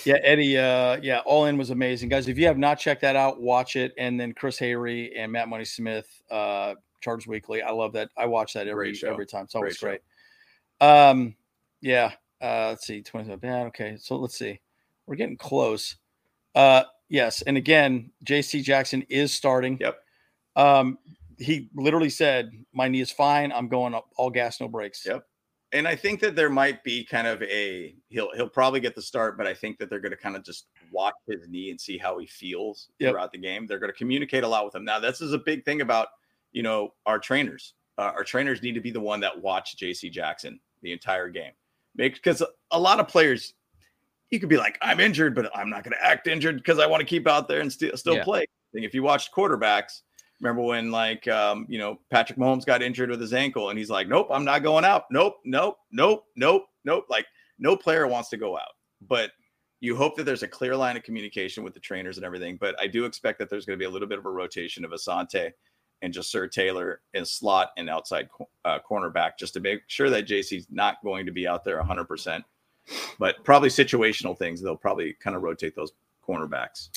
Yeah, 0.05 0.19
Eddie. 0.23 0.59
Uh, 0.59 0.99
yeah, 1.03 1.21
All 1.25 1.47
In 1.47 1.57
was 1.57 1.71
amazing, 1.71 2.09
guys. 2.09 2.29
If 2.29 2.39
you 2.39 2.47
have 2.47 2.59
not 2.59 2.79
checked 2.79 3.01
that 3.03 3.17
out, 3.17 3.41
watch 3.41 3.77
it. 3.77 3.93
And 3.97 4.21
then 4.21 4.33
Chris 4.33 4.59
Hayre 4.59 5.13
and 5.17 5.33
Matt 5.33 5.49
Money 5.49 5.65
Smith, 5.65 6.07
uh, 6.31 6.75
Charged 7.01 7.27
Weekly. 7.27 7.63
I 7.63 7.71
love 7.71 7.93
that. 7.95 8.11
I 8.17 8.27
watch 8.27 8.53
that 8.53 8.69
every 8.69 8.99
every 9.07 9.27
time. 9.27 9.45
It's 9.45 9.55
always 9.55 9.79
Great 9.79 10.03
great. 10.81 10.89
Um, 10.89 11.35
yeah. 11.81 12.13
Uh, 12.41 12.69
let's 12.71 12.87
see, 12.87 13.03
twenty. 13.03 13.35
Yeah, 13.43 13.65
okay. 13.65 13.97
So 13.99 14.17
let's 14.17 14.37
see. 14.37 14.61
We're 15.07 15.17
getting 15.17 15.37
close. 15.37 15.97
Uh, 16.55 16.85
yes, 17.09 17.43
and 17.43 17.57
again, 17.57 18.11
J.C. 18.25 18.63
Jackson 18.63 19.03
is 19.09 19.33
starting. 19.33 19.79
Yep. 19.81 19.99
Um, 20.55 20.99
he 21.39 21.71
literally 21.75 22.11
said, 22.11 22.51
"My 22.73 22.89
knee 22.89 23.01
is 23.01 23.11
fine. 23.11 23.53
I'm 23.53 23.69
going 23.69 23.95
up 23.95 24.09
all 24.17 24.31
gas, 24.31 24.61
no 24.61 24.69
brakes." 24.69 25.07
Yep. 25.07 25.25
And 25.73 25.89
I 25.89 25.97
think 25.97 26.21
that 26.21 26.37
there 26.37 26.51
might 26.51 26.85
be 26.85 27.05
kind 27.05 27.27
of 27.27 27.43
a 27.43 27.95
he'll 28.09 28.31
he'll 28.35 28.49
probably 28.49 28.81
get 28.81 28.95
the 28.95 29.03
start, 29.03 29.37
but 29.39 29.47
I 29.47 29.55
think 29.55 29.79
that 29.79 29.89
they're 29.91 30.01
going 30.01 30.11
to 30.13 30.17
kind 30.17 30.37
of 30.37 30.45
just 30.45 30.67
watch 30.93 31.15
his 31.29 31.49
knee 31.49 31.71
and 31.71 31.81
see 31.81 31.99
how 31.99 32.19
he 32.19 32.27
feels 32.27 32.89
Yep. 32.99 33.11
throughout 33.13 33.33
the 33.33 33.39
game. 33.39 33.67
They're 33.67 33.79
going 33.79 33.93
to 33.93 33.97
communicate 33.99 34.45
a 34.45 34.49
lot 34.49 34.65
with 34.65 34.75
him. 34.75 34.85
Now, 34.85 34.99
this 35.01 35.21
is 35.21 35.33
a 35.33 35.39
big 35.39 35.65
thing 35.65 35.81
about 35.81 36.09
you 36.53 36.63
know 36.63 36.95
our 37.07 37.19
trainers. 37.19 37.75
Uh, 37.99 38.13
our 38.15 38.25
trainers 38.25 38.63
need 38.63 38.73
to 38.75 38.81
be 38.81 38.91
the 38.91 39.01
one 39.01 39.21
that 39.21 39.41
watch 39.41 39.77
J.C. 39.77 40.09
Jackson 40.11 40.59
the 40.83 40.93
entire 40.93 41.29
game, 41.29 41.53
make 41.95 42.15
because 42.15 42.43
a 42.71 42.79
lot 42.79 43.01
of 43.01 43.09
players. 43.09 43.55
You 44.31 44.41
could 44.41 44.49
be 44.49 44.57
like, 44.57 44.79
I'm 44.81 44.99
injured, 44.99 45.35
but 45.35 45.51
I'm 45.55 45.69
not 45.69 45.85
going 45.85 45.93
to 45.93 46.03
act 46.03 46.27
injured 46.27 46.57
because 46.57 46.79
I 46.79 46.87
want 46.87 47.01
to 47.03 47.07
keep 47.07 47.29
out 47.29 47.49
there 47.49 47.61
and 47.61 47.71
still 47.71 47.95
still 47.99 48.15
Yeah. 48.17 48.25
play. 48.25 48.41
I 48.41 48.47
think 48.73 48.87
if 48.87 48.95
you 48.95 49.03
watched 49.03 49.31
quarterbacks, 49.31 50.01
Remember 50.43 50.63
when 50.63 50.91
like 50.91 51.29
um, 51.29 51.67
you 51.69 51.79
know 51.79 52.01
Patrick 52.11 52.37
Mahomes 52.37 52.67
got 52.67 52.83
injured 52.83 53.11
with 53.11 53.21
his 53.21 53.33
ankle 53.33 53.71
and 53.71 53.79
he's 53.79 53.91
like, 53.91 54.09
"Nope, 54.09 54.27
I'm 54.31 54.45
not 54.45 54.65
going 54.65 54.85
out. 54.85 55.05
Nope, 55.09 55.37
nope, 55.45 55.77
nope, 55.93 56.25
nope, 56.35 56.67
nope." 56.85 57.07
Like 57.09 57.27
no 57.61 57.77
player 57.77 58.09
wants 58.09 58.29
to 58.31 58.37
go 58.37 58.57
out, 58.57 58.73
but 59.09 59.31
you 59.79 59.95
hope 59.95 60.17
that 60.17 60.25
there's 60.25 60.43
a 60.43 60.49
clear 60.49 60.77
line 60.77 60.97
of 60.97 61.05
communication 61.05 61.63
with 61.63 61.75
the 61.75 61.81
trainers 61.81 62.17
and 62.17 62.27
everything. 62.27 62.57
But 62.57 62.75
I 62.81 62.89
do 62.89 63.05
expect 63.05 63.39
that 63.39 63.51
there's 63.51 63.65
going 63.65 63.79
to 63.79 63.83
be 63.83 63.87
a 63.87 63.91
little 63.91 64.09
bit 64.09 64.19
of 64.19 64.27
a 64.27 64.31
rotation 64.31 64.85
of 64.85 64.91
Asante 64.91 65.53
and 66.03 66.13
Ja'Sir 66.13 66.51
Taylor 66.51 67.03
in 67.15 67.25
slot 67.25 67.71
and 67.77 67.89
outside 67.89 68.29
uh, 68.65 68.81
cornerback, 68.89 69.39
just 69.39 69.55
to 69.55 69.61
make 69.61 69.83
sure 69.87 70.11
that 70.11 70.27
JC's 70.27 70.67
not 70.73 70.97
going 71.05 71.25
to 71.25 71.33
be 71.33 71.47
out 71.47 71.63
there 71.63 71.79
100. 71.79 72.05
percent 72.07 72.45
But 73.21 73.45
probably 73.45 73.69
situational 73.69 74.37
things. 74.37 74.61
They'll 74.61 74.75
probably 74.75 75.13
kind 75.21 75.37
of 75.37 75.43
rotate 75.43 75.77
those 75.77 75.93
cornerbacks. 76.27 76.89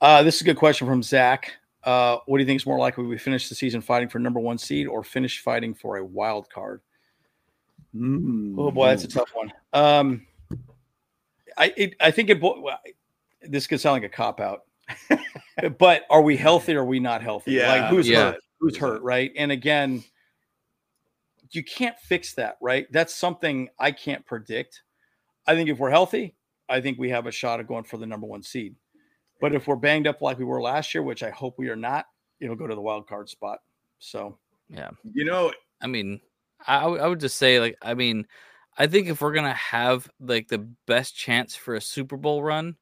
Uh, 0.00 0.22
this 0.22 0.36
is 0.36 0.42
a 0.42 0.44
good 0.44 0.56
question 0.56 0.86
from 0.86 1.02
Zach. 1.02 1.56
Uh, 1.84 2.18
what 2.26 2.38
do 2.38 2.42
you 2.42 2.46
think 2.46 2.60
is 2.60 2.66
more 2.66 2.78
likely? 2.78 3.04
We 3.04 3.18
finish 3.18 3.48
the 3.48 3.54
season 3.54 3.80
fighting 3.80 4.08
for 4.08 4.18
number 4.18 4.40
one 4.40 4.58
seed 4.58 4.86
or 4.86 5.02
finish 5.02 5.40
fighting 5.40 5.74
for 5.74 5.96
a 5.96 6.04
wild 6.04 6.48
card? 6.50 6.80
Oh 7.94 8.70
boy, 8.70 8.86
that's 8.86 9.04
a 9.04 9.08
tough 9.08 9.30
one. 9.34 9.52
Um, 9.72 10.26
I 11.58 11.74
it, 11.76 11.94
I 12.00 12.10
think 12.10 12.30
it. 12.30 12.40
well, 12.40 12.78
This 13.42 13.66
could 13.66 13.80
sound 13.80 13.94
like 13.94 14.04
a 14.04 14.08
cop 14.08 14.40
out, 14.40 14.62
but 15.78 16.04
are 16.08 16.22
we 16.22 16.36
healthy 16.36 16.74
or 16.74 16.82
are 16.82 16.86
we 16.86 17.00
not 17.00 17.22
healthy? 17.22 17.52
Yeah, 17.52 17.68
like 17.68 17.90
who's 17.90 18.08
yeah. 18.08 18.32
hurt? 18.32 18.40
Who's 18.60 18.76
hurt? 18.76 19.02
Right? 19.02 19.32
And 19.36 19.52
again, 19.52 20.04
you 21.50 21.62
can't 21.62 21.98
fix 21.98 22.34
that, 22.34 22.56
right? 22.62 22.86
That's 22.92 23.14
something 23.14 23.68
I 23.78 23.90
can't 23.92 24.24
predict. 24.24 24.82
I 25.46 25.54
think 25.54 25.68
if 25.68 25.78
we're 25.78 25.90
healthy, 25.90 26.34
I 26.68 26.80
think 26.80 26.98
we 26.98 27.10
have 27.10 27.26
a 27.26 27.32
shot 27.32 27.60
of 27.60 27.66
going 27.66 27.84
for 27.84 27.98
the 27.98 28.06
number 28.06 28.26
one 28.26 28.42
seed. 28.42 28.74
But 29.42 29.54
if 29.54 29.66
we're 29.66 29.76
banged 29.76 30.06
up 30.06 30.22
like 30.22 30.38
we 30.38 30.44
were 30.46 30.62
last 30.62 30.94
year, 30.94 31.02
which 31.02 31.22
I 31.22 31.28
hope 31.30 31.58
we 31.58 31.68
are 31.68 31.76
not, 31.76 32.06
it'll 32.40 32.56
go 32.56 32.66
to 32.66 32.74
the 32.74 32.80
wild 32.80 33.06
card 33.06 33.28
spot. 33.28 33.58
So 33.98 34.38
Yeah. 34.70 34.90
You 35.12 35.24
know, 35.26 35.52
I 35.82 35.86
mean, 35.88 36.20
I, 36.66 36.78
I 36.78 36.86
would- 36.86 37.00
would 37.02 37.20
just 37.20 37.36
say, 37.36 37.60
like, 37.60 37.76
I 37.82 37.92
mean, 37.94 38.26
I 38.78 38.86
think 38.86 39.08
if 39.08 39.20
we're 39.20 39.32
gonna 39.34 39.52
have 39.52 40.08
like 40.20 40.48
the 40.48 40.58
best 40.86 41.14
chance 41.16 41.54
for 41.54 41.74
a 41.74 41.80
Super 41.80 42.16
Bowl 42.16 42.42
run, 42.42 42.76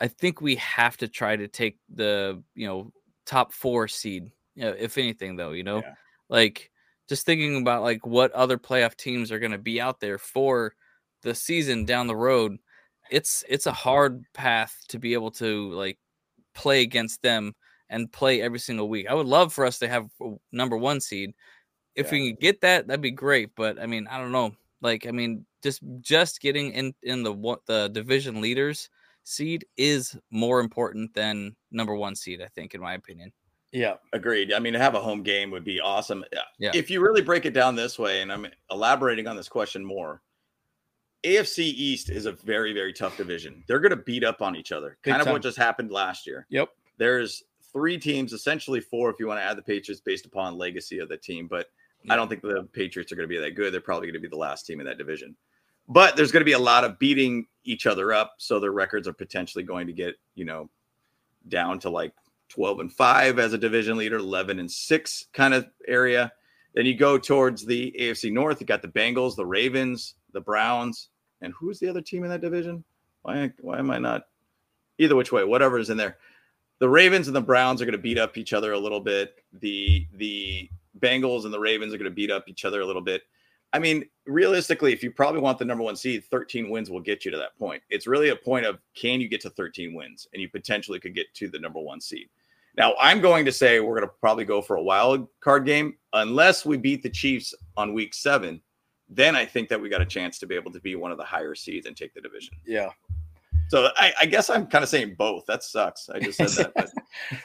I 0.00 0.08
think 0.08 0.40
we 0.40 0.54
have 0.56 0.96
to 0.98 1.08
try 1.08 1.34
to 1.36 1.48
take 1.48 1.78
the 1.92 2.42
you 2.54 2.66
know 2.66 2.92
top 3.26 3.52
four 3.52 3.88
seed. 3.88 4.30
You 4.54 4.64
know, 4.64 4.74
if 4.78 4.96
anything, 4.96 5.36
though, 5.36 5.50
you 5.50 5.64
know, 5.64 5.82
Yeah. 5.82 5.94
like 6.30 6.70
just 7.08 7.26
thinking 7.26 7.56
about 7.60 7.82
like 7.82 8.06
what 8.06 8.32
other 8.32 8.56
playoff 8.56 8.96
teams 8.96 9.30
are 9.32 9.38
gonna 9.40 9.58
be 9.58 9.80
out 9.80 9.98
there 10.00 10.16
for 10.18 10.74
the 11.22 11.34
season 11.34 11.84
down 11.84 12.06
the 12.06 12.16
road. 12.16 12.58
It's 13.10 13.44
it's 13.48 13.66
a 13.66 13.72
hard 13.72 14.24
path 14.34 14.76
to 14.88 14.98
be 14.98 15.14
able 15.14 15.30
to 15.32 15.70
like 15.72 15.98
play 16.54 16.82
against 16.82 17.22
them 17.22 17.54
and 17.90 18.12
play 18.12 18.42
every 18.42 18.58
single 18.58 18.88
week. 18.88 19.06
I 19.08 19.14
would 19.14 19.26
love 19.26 19.52
for 19.52 19.64
us 19.64 19.78
to 19.78 19.88
have 19.88 20.08
number 20.52 20.76
one 20.76 21.00
seed. 21.00 21.32
If 21.94 22.12
we 22.12 22.28
can 22.28 22.38
get 22.40 22.60
that, 22.60 22.86
that'd 22.86 23.00
be 23.00 23.10
great. 23.10 23.50
But 23.56 23.80
I 23.80 23.86
mean, 23.86 24.06
I 24.08 24.18
don't 24.18 24.32
know. 24.32 24.52
Like, 24.80 25.06
I 25.06 25.10
mean, 25.10 25.44
just 25.62 25.80
just 26.00 26.40
getting 26.40 26.72
in 26.72 26.94
in 27.02 27.22
the 27.22 27.32
what 27.32 27.66
the 27.66 27.88
division 27.88 28.40
leaders 28.40 28.88
seed 29.24 29.66
is 29.76 30.16
more 30.30 30.60
important 30.60 31.12
than 31.14 31.56
number 31.70 31.94
one 31.94 32.14
seed. 32.14 32.40
I 32.40 32.46
think, 32.48 32.74
in 32.74 32.80
my 32.80 32.94
opinion. 32.94 33.32
yeah, 33.72 33.94
Agreed. 34.12 34.52
I 34.52 34.58
mean, 34.58 34.72
to 34.72 34.78
have 34.78 34.94
a 34.94 35.00
home 35.00 35.22
game 35.22 35.50
would 35.50 35.64
be 35.64 35.80
awesome. 35.80 36.24
Yeah. 36.58 36.70
If 36.74 36.90
you 36.90 37.00
really 37.00 37.22
break 37.22 37.44
it 37.46 37.52
down 37.52 37.74
this 37.74 37.98
way, 37.98 38.22
and 38.22 38.32
I'm 38.32 38.46
elaborating 38.70 39.26
on 39.26 39.36
this 39.36 39.48
question 39.48 39.84
more, 39.84 40.22
AFC 41.24 41.58
East 41.58 42.10
is 42.10 42.26
a 42.26 42.32
very, 42.32 42.72
very 42.72 42.92
tough 42.92 43.16
division. 43.16 43.64
They're 43.66 43.80
going 43.80 43.90
to 43.90 43.96
beat 43.96 44.24
up 44.24 44.40
on 44.40 44.54
each 44.56 44.72
other, 44.72 44.98
Big 45.02 45.12
kind 45.12 45.20
of 45.20 45.26
time. 45.26 45.32
what 45.32 45.42
just 45.42 45.58
happened 45.58 45.90
last 45.90 46.26
year. 46.26 46.46
yep, 46.48 46.68
There's 46.96 47.42
three 47.72 47.98
teams, 47.98 48.32
essentially 48.32 48.80
four, 48.80 49.10
if 49.10 49.16
you 49.18 49.26
want 49.26 49.40
to 49.40 49.44
add 49.44 49.58
the 49.58 49.62
Patriots 49.62 50.00
based 50.00 50.26
upon 50.26 50.56
legacy 50.56 50.98
of 51.00 51.08
the 51.08 51.16
team. 51.16 51.48
But 51.48 51.66
I 52.08 52.16
don't 52.16 52.28
think 52.28 52.42
the 52.42 52.68
Patriots 52.72 53.12
are 53.12 53.16
going 53.16 53.28
to 53.28 53.34
be 53.34 53.40
that 53.40 53.56
good. 53.56 53.72
They're 53.72 53.80
probably 53.80 54.06
going 54.06 54.14
to 54.14 54.20
be 54.20 54.28
the 54.28 54.36
last 54.36 54.66
team 54.66 54.80
in 54.80 54.86
that 54.86 54.98
division. 54.98 55.36
But 55.88 56.16
there's 56.16 56.30
going 56.30 56.42
to 56.42 56.44
be 56.44 56.52
a 56.52 56.58
lot 56.58 56.84
of 56.84 56.98
beating 56.98 57.46
each 57.64 57.86
other 57.86 58.12
up. 58.12 58.34
So 58.38 58.60
their 58.60 58.72
records 58.72 59.08
are 59.08 59.12
potentially 59.12 59.64
going 59.64 59.86
to 59.86 59.92
get, 59.92 60.14
you 60.34 60.44
know, 60.44 60.70
down 61.48 61.78
to 61.80 61.90
like 61.90 62.12
12 62.50 62.80
and 62.80 62.92
5 62.92 63.38
as 63.38 63.52
a 63.52 63.58
division 63.58 63.96
leader, 63.96 64.18
11 64.18 64.58
and 64.58 64.70
6 64.70 65.26
kind 65.32 65.54
of 65.54 65.66
area. 65.86 66.30
Then 66.74 66.86
you 66.86 66.94
go 66.94 67.18
towards 67.18 67.64
the 67.64 67.94
AFC 67.98 68.30
North. 68.32 68.60
You 68.60 68.66
got 68.66 68.82
the 68.82 68.88
Bengals, 68.88 69.34
the 69.34 69.46
Ravens, 69.46 70.14
the 70.32 70.40
Browns, 70.40 71.08
and 71.40 71.52
who's 71.58 71.78
the 71.78 71.88
other 71.88 72.02
team 72.02 72.24
in 72.24 72.30
that 72.30 72.40
division? 72.40 72.84
Why 73.22 73.52
why 73.60 73.78
am 73.78 73.90
I 73.90 73.98
not 73.98 74.24
either 74.98 75.16
which 75.16 75.32
way, 75.32 75.44
whatever 75.44 75.78
is 75.78 75.90
in 75.90 75.96
there. 75.96 76.18
The 76.80 76.88
Ravens 76.88 77.26
and 77.26 77.34
the 77.34 77.40
Browns 77.40 77.80
are 77.80 77.84
going 77.84 77.92
to 77.92 77.98
beat 77.98 78.18
up 78.18 78.36
each 78.36 78.52
other 78.52 78.72
a 78.72 78.78
little 78.78 79.00
bit. 79.00 79.36
The 79.52 80.06
the 80.14 80.70
Bengals 80.98 81.44
and 81.44 81.54
the 81.54 81.60
Ravens 81.60 81.94
are 81.94 81.98
going 81.98 82.10
to 82.10 82.14
beat 82.14 82.30
up 82.30 82.48
each 82.48 82.64
other 82.64 82.80
a 82.80 82.86
little 82.86 83.02
bit. 83.02 83.22
I 83.72 83.78
mean, 83.78 84.04
realistically, 84.26 84.92
if 84.92 85.02
you 85.02 85.10
probably 85.10 85.40
want 85.40 85.58
the 85.58 85.64
number 85.64 85.84
one 85.84 85.96
seed, 85.96 86.24
13 86.24 86.70
wins 86.70 86.90
will 86.90 87.00
get 87.00 87.24
you 87.24 87.30
to 87.30 87.36
that 87.36 87.56
point. 87.58 87.82
It's 87.90 88.06
really 88.06 88.30
a 88.30 88.36
point 88.36 88.64
of 88.64 88.78
can 88.94 89.20
you 89.20 89.28
get 89.28 89.42
to 89.42 89.50
13 89.50 89.94
wins 89.94 90.26
and 90.32 90.40
you 90.40 90.48
potentially 90.48 90.98
could 90.98 91.14
get 91.14 91.32
to 91.34 91.48
the 91.48 91.58
number 91.58 91.78
one 91.78 92.00
seed. 92.00 92.28
Now, 92.76 92.94
I'm 92.98 93.20
going 93.20 93.44
to 93.44 93.52
say 93.52 93.80
we're 93.80 93.96
going 93.98 94.08
to 94.08 94.14
probably 94.20 94.44
go 94.44 94.62
for 94.62 94.76
a 94.76 94.82
wild 94.82 95.28
card 95.40 95.66
game 95.66 95.96
unless 96.14 96.64
we 96.64 96.76
beat 96.76 97.02
the 97.02 97.10
Chiefs 97.10 97.52
on 97.76 97.92
week 97.92 98.14
seven. 98.14 98.62
Then 99.08 99.34
I 99.36 99.44
think 99.44 99.68
that 99.68 99.80
we 99.80 99.88
got 99.88 100.00
a 100.00 100.06
chance 100.06 100.38
to 100.40 100.46
be 100.46 100.54
able 100.54 100.70
to 100.72 100.80
be 100.80 100.94
one 100.96 101.10
of 101.12 101.18
the 101.18 101.24
higher 101.24 101.54
seeds 101.54 101.86
and 101.86 101.96
take 101.96 102.14
the 102.14 102.20
division. 102.20 102.54
Yeah. 102.66 102.90
So 103.68 103.90
I, 103.96 104.12
I 104.22 104.26
guess 104.26 104.48
I'm 104.48 104.66
kind 104.66 104.82
of 104.82 104.88
saying 104.88 105.16
both. 105.18 105.44
That 105.46 105.62
sucks. 105.62 106.08
I 106.08 106.18
just 106.18 106.38
said 106.38 106.48
that. 106.56 106.72
But 106.74 106.90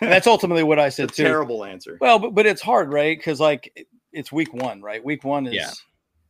And 0.02 0.12
that's 0.12 0.28
ultimately 0.28 0.64
what 0.64 0.80
I 0.80 0.90
said 0.90 1.10
it's 1.10 1.20
a 1.20 1.24
too. 1.24 1.28
terrible 1.28 1.66
answer. 1.66 1.98
Well, 2.00 2.18
but, 2.20 2.34
but 2.34 2.46
it's 2.46 2.62
hard, 2.62 2.92
right? 2.94 3.18
Because 3.18 3.40
like 3.40 3.88
it's 4.14 4.32
week 4.32 4.54
one, 4.54 4.82
right? 4.82 5.04
Week 5.04 5.24
one 5.24 5.48
is 5.48 5.54
Yeah. 5.54 5.72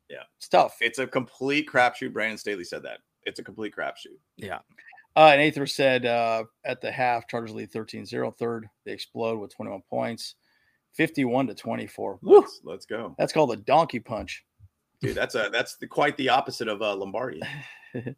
Yeah. 0.10 0.24
it's 0.38 0.48
tough. 0.48 0.78
It's 0.82 1.00
a 1.00 1.08
complete 1.08 1.70
crapshoot. 1.70 2.12
Brandon 2.14 2.38
Staley 2.38 2.64
said 2.64 2.84
that. 2.84 3.00
It's 3.24 3.40
a 3.40 3.44
complete 3.44 3.74
crapshoot. 3.76 4.18
Yeah. 4.38 4.60
Uh, 5.16 5.30
and 5.32 5.42
Aether 5.42 5.68
said 5.68 6.06
uh, 6.08 6.44
at 6.66 6.82
the 6.82 6.92
half, 6.92 7.28
Chargers 7.28 7.54
lead 7.54 7.72
13 7.72 8.06
0. 8.06 8.32
Third, 8.32 8.68
they 8.86 8.94
explode 8.94 9.40
with 9.40 9.54
21 9.56 9.82
points, 9.90 10.36
51 10.94 11.48
to 11.48 11.54
24. 11.54 12.20
Let's, 12.24 12.62
let's 12.64 12.86
go, 12.88 13.14
That's 13.20 13.32
called 13.32 13.52
a 13.52 13.58
donkey 13.58 14.00
punch. 14.00 14.44
Dude. 15.04 15.16
That's 15.16 15.36
a 15.36 15.50
that's 15.52 15.76
the, 15.76 15.88
quite 15.88 16.18
the 16.18 16.30
opposite 16.30 16.68
of 16.68 16.82
uh, 16.82 16.96
Lombardi. 16.96 17.42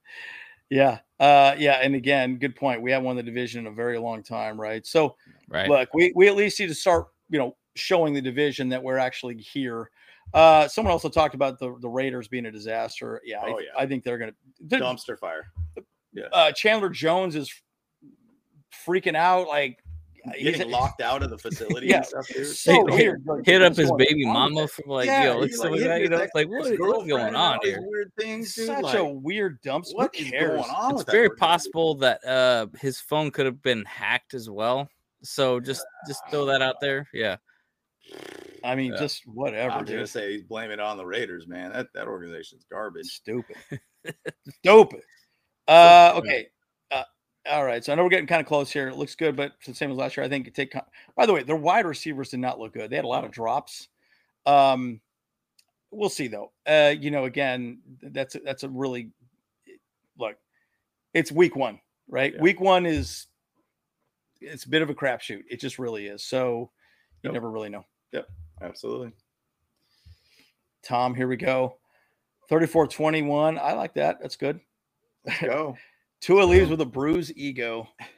Yeah. 0.70 1.00
Uh, 1.20 1.56
yeah. 1.58 1.74
And 1.82 1.96
again, 1.96 2.38
good 2.38 2.56
point. 2.56 2.82
We 2.82 2.92
haven't 2.92 3.06
won 3.06 3.16
the 3.16 3.24
division 3.24 3.62
in 3.62 3.72
a 3.72 3.76
very 3.76 3.98
long 3.98 4.24
time, 4.24 4.60
right? 4.60 4.86
So, 4.86 5.16
Right. 5.48 5.70
look, 5.70 5.94
we, 5.94 6.12
we 6.16 6.28
at 6.28 6.36
least 6.36 6.60
need 6.60 6.68
to 6.70 6.74
start, 6.76 7.08
you 7.30 7.38
know, 7.38 7.56
showing 7.76 8.14
the 8.14 8.22
division 8.22 8.70
that 8.70 8.82
we're 8.82 8.98
actually 8.98 9.38
here. 9.38 9.92
Uh, 10.34 10.68
someone 10.68 10.92
also 10.92 11.08
talked 11.08 11.36
about 11.36 11.60
the, 11.60 11.76
the 11.82 11.88
Raiders 11.88 12.28
being 12.28 12.48
a 12.48 12.52
disaster. 12.52 13.22
Yeah, 13.24 13.42
I, 13.42 13.50
Oh, 13.52 13.60
yeah. 13.60 13.68
I 13.78 13.86
think 13.86 14.04
they're 14.04 14.18
going 14.18 14.32
to. 14.32 14.78
Dumpster 14.80 15.20
fire. 15.20 15.52
Uh, 16.34 16.52
Chandler 16.52 16.90
Jones 16.90 17.36
is 17.36 17.54
freaking 18.88 19.16
out. 19.16 19.48
Like, 19.48 19.78
he's 19.84 19.85
Getting 20.40 20.72
locked 20.72 21.02
out 21.02 21.22
of 21.24 21.30
the 21.30 21.38
facility 21.38 21.88
Yeah. 21.88 21.98
and 21.98 22.06
stuff, 22.06 22.28
dude. 22.28 22.48
so 22.48 22.72
Hit- 22.88 22.96
weird. 22.96 23.24
Like, 23.26 23.46
Hit 23.46 23.62
up 23.62 23.76
his 23.76 23.90
going 23.90 23.98
baby 23.98 24.26
mama 24.26 24.56
there? 24.62 24.68
from 24.68 24.90
like, 24.90 25.06
Yeah, 25.08 25.24
yo, 25.26 25.42
he's 25.42 25.52
it's 25.54 25.60
like 25.60 25.72
like, 25.72 25.80
that, 25.82 26.02
you 26.02 26.10
know, 26.10 26.18
ex- 26.18 26.32
like 26.36 26.48
what's 26.50 26.68
ex-girlfriend 26.70 27.10
going 27.10 27.36
on 27.36 27.60
here? 27.64 27.80
Weird 27.82 28.12
things, 28.20 28.54
dude. 28.56 28.68
Such 28.68 28.84
like, 28.84 28.98
a 28.98 29.06
weird 29.06 29.62
dumpster. 29.62 29.96
what 29.96 30.14
cares? 30.14 30.62
going 30.62 30.70
on 30.72 30.92
It's 30.92 30.98
with 31.00 31.06
that 31.08 31.12
very 31.12 31.28
organization? 31.28 31.38
possible 31.40 31.96
that 31.96 32.26
uh 32.26 32.68
his 32.80 33.00
phone 33.00 33.32
could 33.32 33.46
have 33.46 33.62
been 33.62 33.84
hacked 33.86 34.34
as 34.34 34.50
well. 34.50 34.90
So 35.24 35.60
just 35.60 35.86
just 36.08 36.22
throw 36.30 36.46
that 36.46 36.62
out 36.62 36.76
there. 36.82 37.08
Yeah. 37.14 37.38
I 38.64 38.76
mean, 38.76 38.92
Yeah. 38.94 39.00
just 39.00 39.24
whatever, 39.28 39.72
I'm 39.74 39.86
gonna 39.86 40.06
say 40.08 40.32
he's 40.34 40.44
blaming 40.44 40.74
it 40.74 40.80
on 40.80 40.98
the 40.98 41.06
Raiders, 41.06 41.48
man. 41.48 41.72
That 41.72 41.88
that 41.94 42.08
organization's 42.08 42.66
garbage. 42.72 43.08
Stupid. 43.08 43.56
Stupid. 44.60 45.02
Uh, 45.68 46.14
okay. 46.18 46.48
All 47.50 47.64
right. 47.64 47.84
So 47.84 47.92
I 47.92 47.96
know 47.96 48.04
we're 48.04 48.10
getting 48.10 48.28
kind 48.28 48.42
of 48.42 48.48
close 48.48 48.72
here. 48.72 48.88
It 48.88 48.96
looks 48.96 49.16
good, 49.16 49.36
but 49.36 49.52
it's 49.58 49.68
the 49.68 49.76
same 49.76 49.92
as 49.92 49.98
last 49.98 50.18
year. 50.18 50.26
I 50.26 50.30
think 50.30 50.48
it 50.48 50.56
take. 50.56 50.74
By 51.16 51.26
the 51.26 51.34
way, 51.34 51.44
their 51.44 51.56
wide 51.56 51.86
receivers 51.86 52.30
did 52.30 52.40
not 52.40 52.60
look 52.60 52.74
good. 52.74 52.90
They 52.90 52.96
had 52.96 53.06
a 53.06 53.10
lot 53.10 53.24
of 53.24 53.32
drops. 53.32 53.88
Um, 54.46 55.00
we'll 55.92 56.10
see 56.10 56.28
though. 56.28 56.52
Uh, 56.66 56.94
you 57.00 57.12
know, 57.12 57.26
again, 57.26 57.80
that's 58.02 58.36
a, 58.36 58.40
that's 58.40 58.64
a 58.64 58.70
really 58.70 59.12
look. 60.18 60.38
It's 61.14 61.32
week 61.32 61.56
one, 61.56 61.80
right? 62.08 62.34
Yeah. 62.34 62.42
Week 62.42 62.60
one 62.60 62.86
is 62.86 63.28
it's 64.42 64.66
a 64.66 64.70
bit 64.70 64.82
of 64.82 64.90
a 64.90 64.96
crapshoot. 64.96 65.44
It 65.50 65.60
just 65.60 65.80
really 65.80 66.08
is. 66.08 66.24
So 66.24 66.72
you 67.22 67.30
Yep. 67.30 67.34
never 67.34 67.50
really 67.50 67.70
know. 67.70 67.86
Yep, 68.12 68.28
absolutely. 68.62 69.12
Tom, 70.84 71.16
here 71.16 71.28
we 71.28 71.38
go. 71.38 71.78
34 72.50 72.88
21. 72.88 73.58
I 73.58 73.74
like 73.74 73.94
that. 73.96 74.20
That's 74.22 74.36
good. 74.36 74.60
Go. 75.42 75.76
Tua 76.22 76.44
leaves 76.44 76.70
with 76.70 76.82
a 76.82 76.86
bruised 76.86 77.34
ego. 77.36 77.88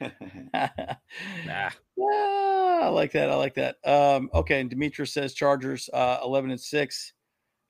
Nah. 1.46 1.70
Yeah, 1.96 2.80
I 2.82 2.88
like 2.88 3.12
that. 3.12 3.30
I 3.30 3.34
like 3.34 3.54
that. 3.54 3.76
Um, 3.84 4.30
okay, 4.32 4.60
and 4.60 4.70
Demetrius 4.70 5.12
says 5.12 5.34
Chargers 5.34 5.88
uh, 5.92 6.18
eleven 6.22 6.50
and 6.50 6.60
six. 6.60 7.12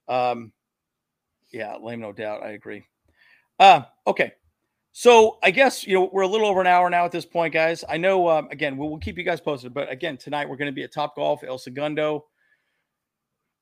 Um, 0.07 0.53
yeah, 1.53 1.76
lame, 1.76 2.01
no 2.01 2.12
doubt. 2.12 2.43
I 2.43 2.51
agree. 2.51 2.85
Uh, 3.59 3.83
okay, 4.07 4.33
so 4.93 5.39
I 5.43 5.51
guess 5.51 5.87
you 5.87 5.95
know 5.95 6.11
we're 6.12 6.22
a 6.22 6.29
little 6.29 6.47
over 6.47 6.61
an 6.61 6.66
hour 6.66 6.91
now 6.91 7.05
at 7.05 7.12
this 7.12 7.24
point, 7.24 7.55
guys. 7.55 7.85
I 7.89 7.97
know. 7.97 8.29
Um, 8.29 8.49
again, 8.51 8.76
we'll, 8.76 8.91
we'll 8.91 8.99
keep 8.99 9.16
you 9.16 9.24
guys 9.24 9.41
posted, 9.41 9.72
but 9.72 9.91
again, 9.91 10.16
tonight 10.16 10.49
we're 10.49 10.57
going 10.57 10.70
to 10.70 10.74
be 10.74 10.83
at 10.83 10.93
Top 10.93 11.16
Golf 11.16 11.43
El 11.43 11.59
Segundo 11.59 12.26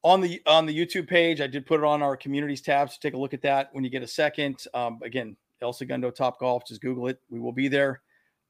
on 0.02 0.20
the 0.20 0.40
on 0.46 0.66
the 0.66 0.76
YouTube 0.76 1.08
page. 1.08 1.40
I 1.40 1.46
did 1.46 1.66
put 1.66 1.80
it 1.80 1.84
on 1.84 2.02
our 2.02 2.16
communities 2.16 2.62
tab, 2.62 2.90
so 2.90 2.96
take 3.00 3.14
a 3.14 3.18
look 3.18 3.34
at 3.34 3.42
that 3.42 3.68
when 3.72 3.84
you 3.84 3.90
get 3.90 4.02
a 4.02 4.08
second. 4.08 4.64
Um, 4.74 4.98
again, 5.02 5.36
El 5.62 5.72
Segundo 5.72 6.10
Top 6.10 6.38
Golf. 6.38 6.66
Just 6.66 6.80
Google 6.80 7.08
it. 7.08 7.20
We 7.30 7.40
will 7.40 7.52
be 7.52 7.68
there. 7.68 8.02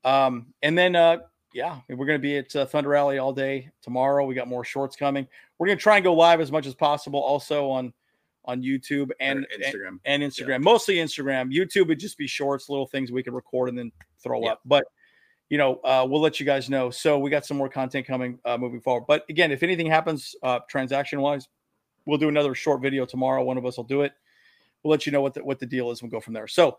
Um, 0.05 0.47
and 0.63 0.77
then, 0.77 0.95
uh, 0.97 1.19
yeah, 1.53 1.81
we're 1.89 2.07
going 2.07 2.19
to 2.19 2.23
be 2.23 2.37
at 2.39 2.55
uh, 2.55 2.67
Thunder 2.67 2.95
Alley 2.95 3.19
all 3.19 3.33
day 3.33 3.71
tomorrow. 3.83 4.25
We 4.27 4.35
got 4.35 4.49
more 4.49 4.65
shorts 4.65 4.95
coming. 4.97 5.27
We're 5.59 5.67
going 5.69 5.79
to 5.79 5.83
try 5.83 5.97
and 5.97 6.05
go 6.05 6.15
live 6.15 6.41
as 6.41 6.53
much 6.53 6.67
as 6.67 6.75
possible, 6.75 7.21
also 7.21 7.71
on 7.71 7.93
on 8.45 8.63
YouTube 8.63 9.11
and 9.19 9.41
Or 9.41 9.47
Instagram. 9.59 9.99
and 10.05 10.23
Instagram. 10.23 10.63
Mostly 10.63 10.97
Instagram. 10.97 11.53
YouTube 11.53 11.89
would 11.89 11.99
just 11.99 12.17
be 12.17 12.29
shorts, 12.29 12.69
little 12.69 12.87
things 12.87 13.11
we 13.11 13.23
could 13.25 13.35
record 13.35 13.69
and 13.69 13.77
then 13.77 13.91
throw 14.23 14.41
Yeah. 14.45 14.53
up. 14.53 14.61
But 14.65 14.85
you 15.49 15.59
know, 15.59 15.77
uh, 15.85 16.07
we'll 16.09 16.21
let 16.21 16.39
you 16.41 16.47
guys 16.47 16.69
know. 16.71 16.91
So 16.91 17.19
we 17.19 17.29
got 17.31 17.45
some 17.47 17.57
more 17.57 17.69
content 17.69 18.07
coming 18.07 18.39
uh, 18.45 18.57
moving 18.59 18.81
forward. 18.81 19.05
But 19.09 19.25
again, 19.29 19.51
if 19.53 19.63
anything 19.65 19.87
happens 19.87 20.35
uh, 20.45 20.61
transaction 20.69 21.21
wise, 21.21 21.49
we'll 22.05 22.19
do 22.19 22.29
another 22.29 22.55
short 22.55 22.81
video 22.83 23.05
tomorrow. 23.07 23.43
One 23.45 23.57
of 23.59 23.65
us 23.67 23.77
will 23.77 23.85
do 23.85 24.03
it. 24.03 24.13
We'll 24.83 24.91
let 24.93 25.07
you 25.07 25.13
know 25.13 25.23
what 25.23 25.35
the, 25.35 25.45
what 25.45 25.59
the 25.59 25.67
deal 25.67 25.91
is. 25.91 26.03
We'll 26.03 26.11
go 26.11 26.21
from 26.21 26.35
there. 26.35 26.47
So, 26.49 26.79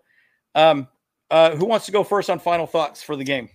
um, 0.55 0.87
uh, 1.29 1.55
who 1.55 1.65
wants 1.65 1.85
to 1.87 1.91
go 1.91 2.03
first 2.03 2.29
on 2.29 2.39
final 2.39 2.67
thoughts 2.67 3.03
for 3.03 3.15
the 3.15 3.23
game? 3.23 3.49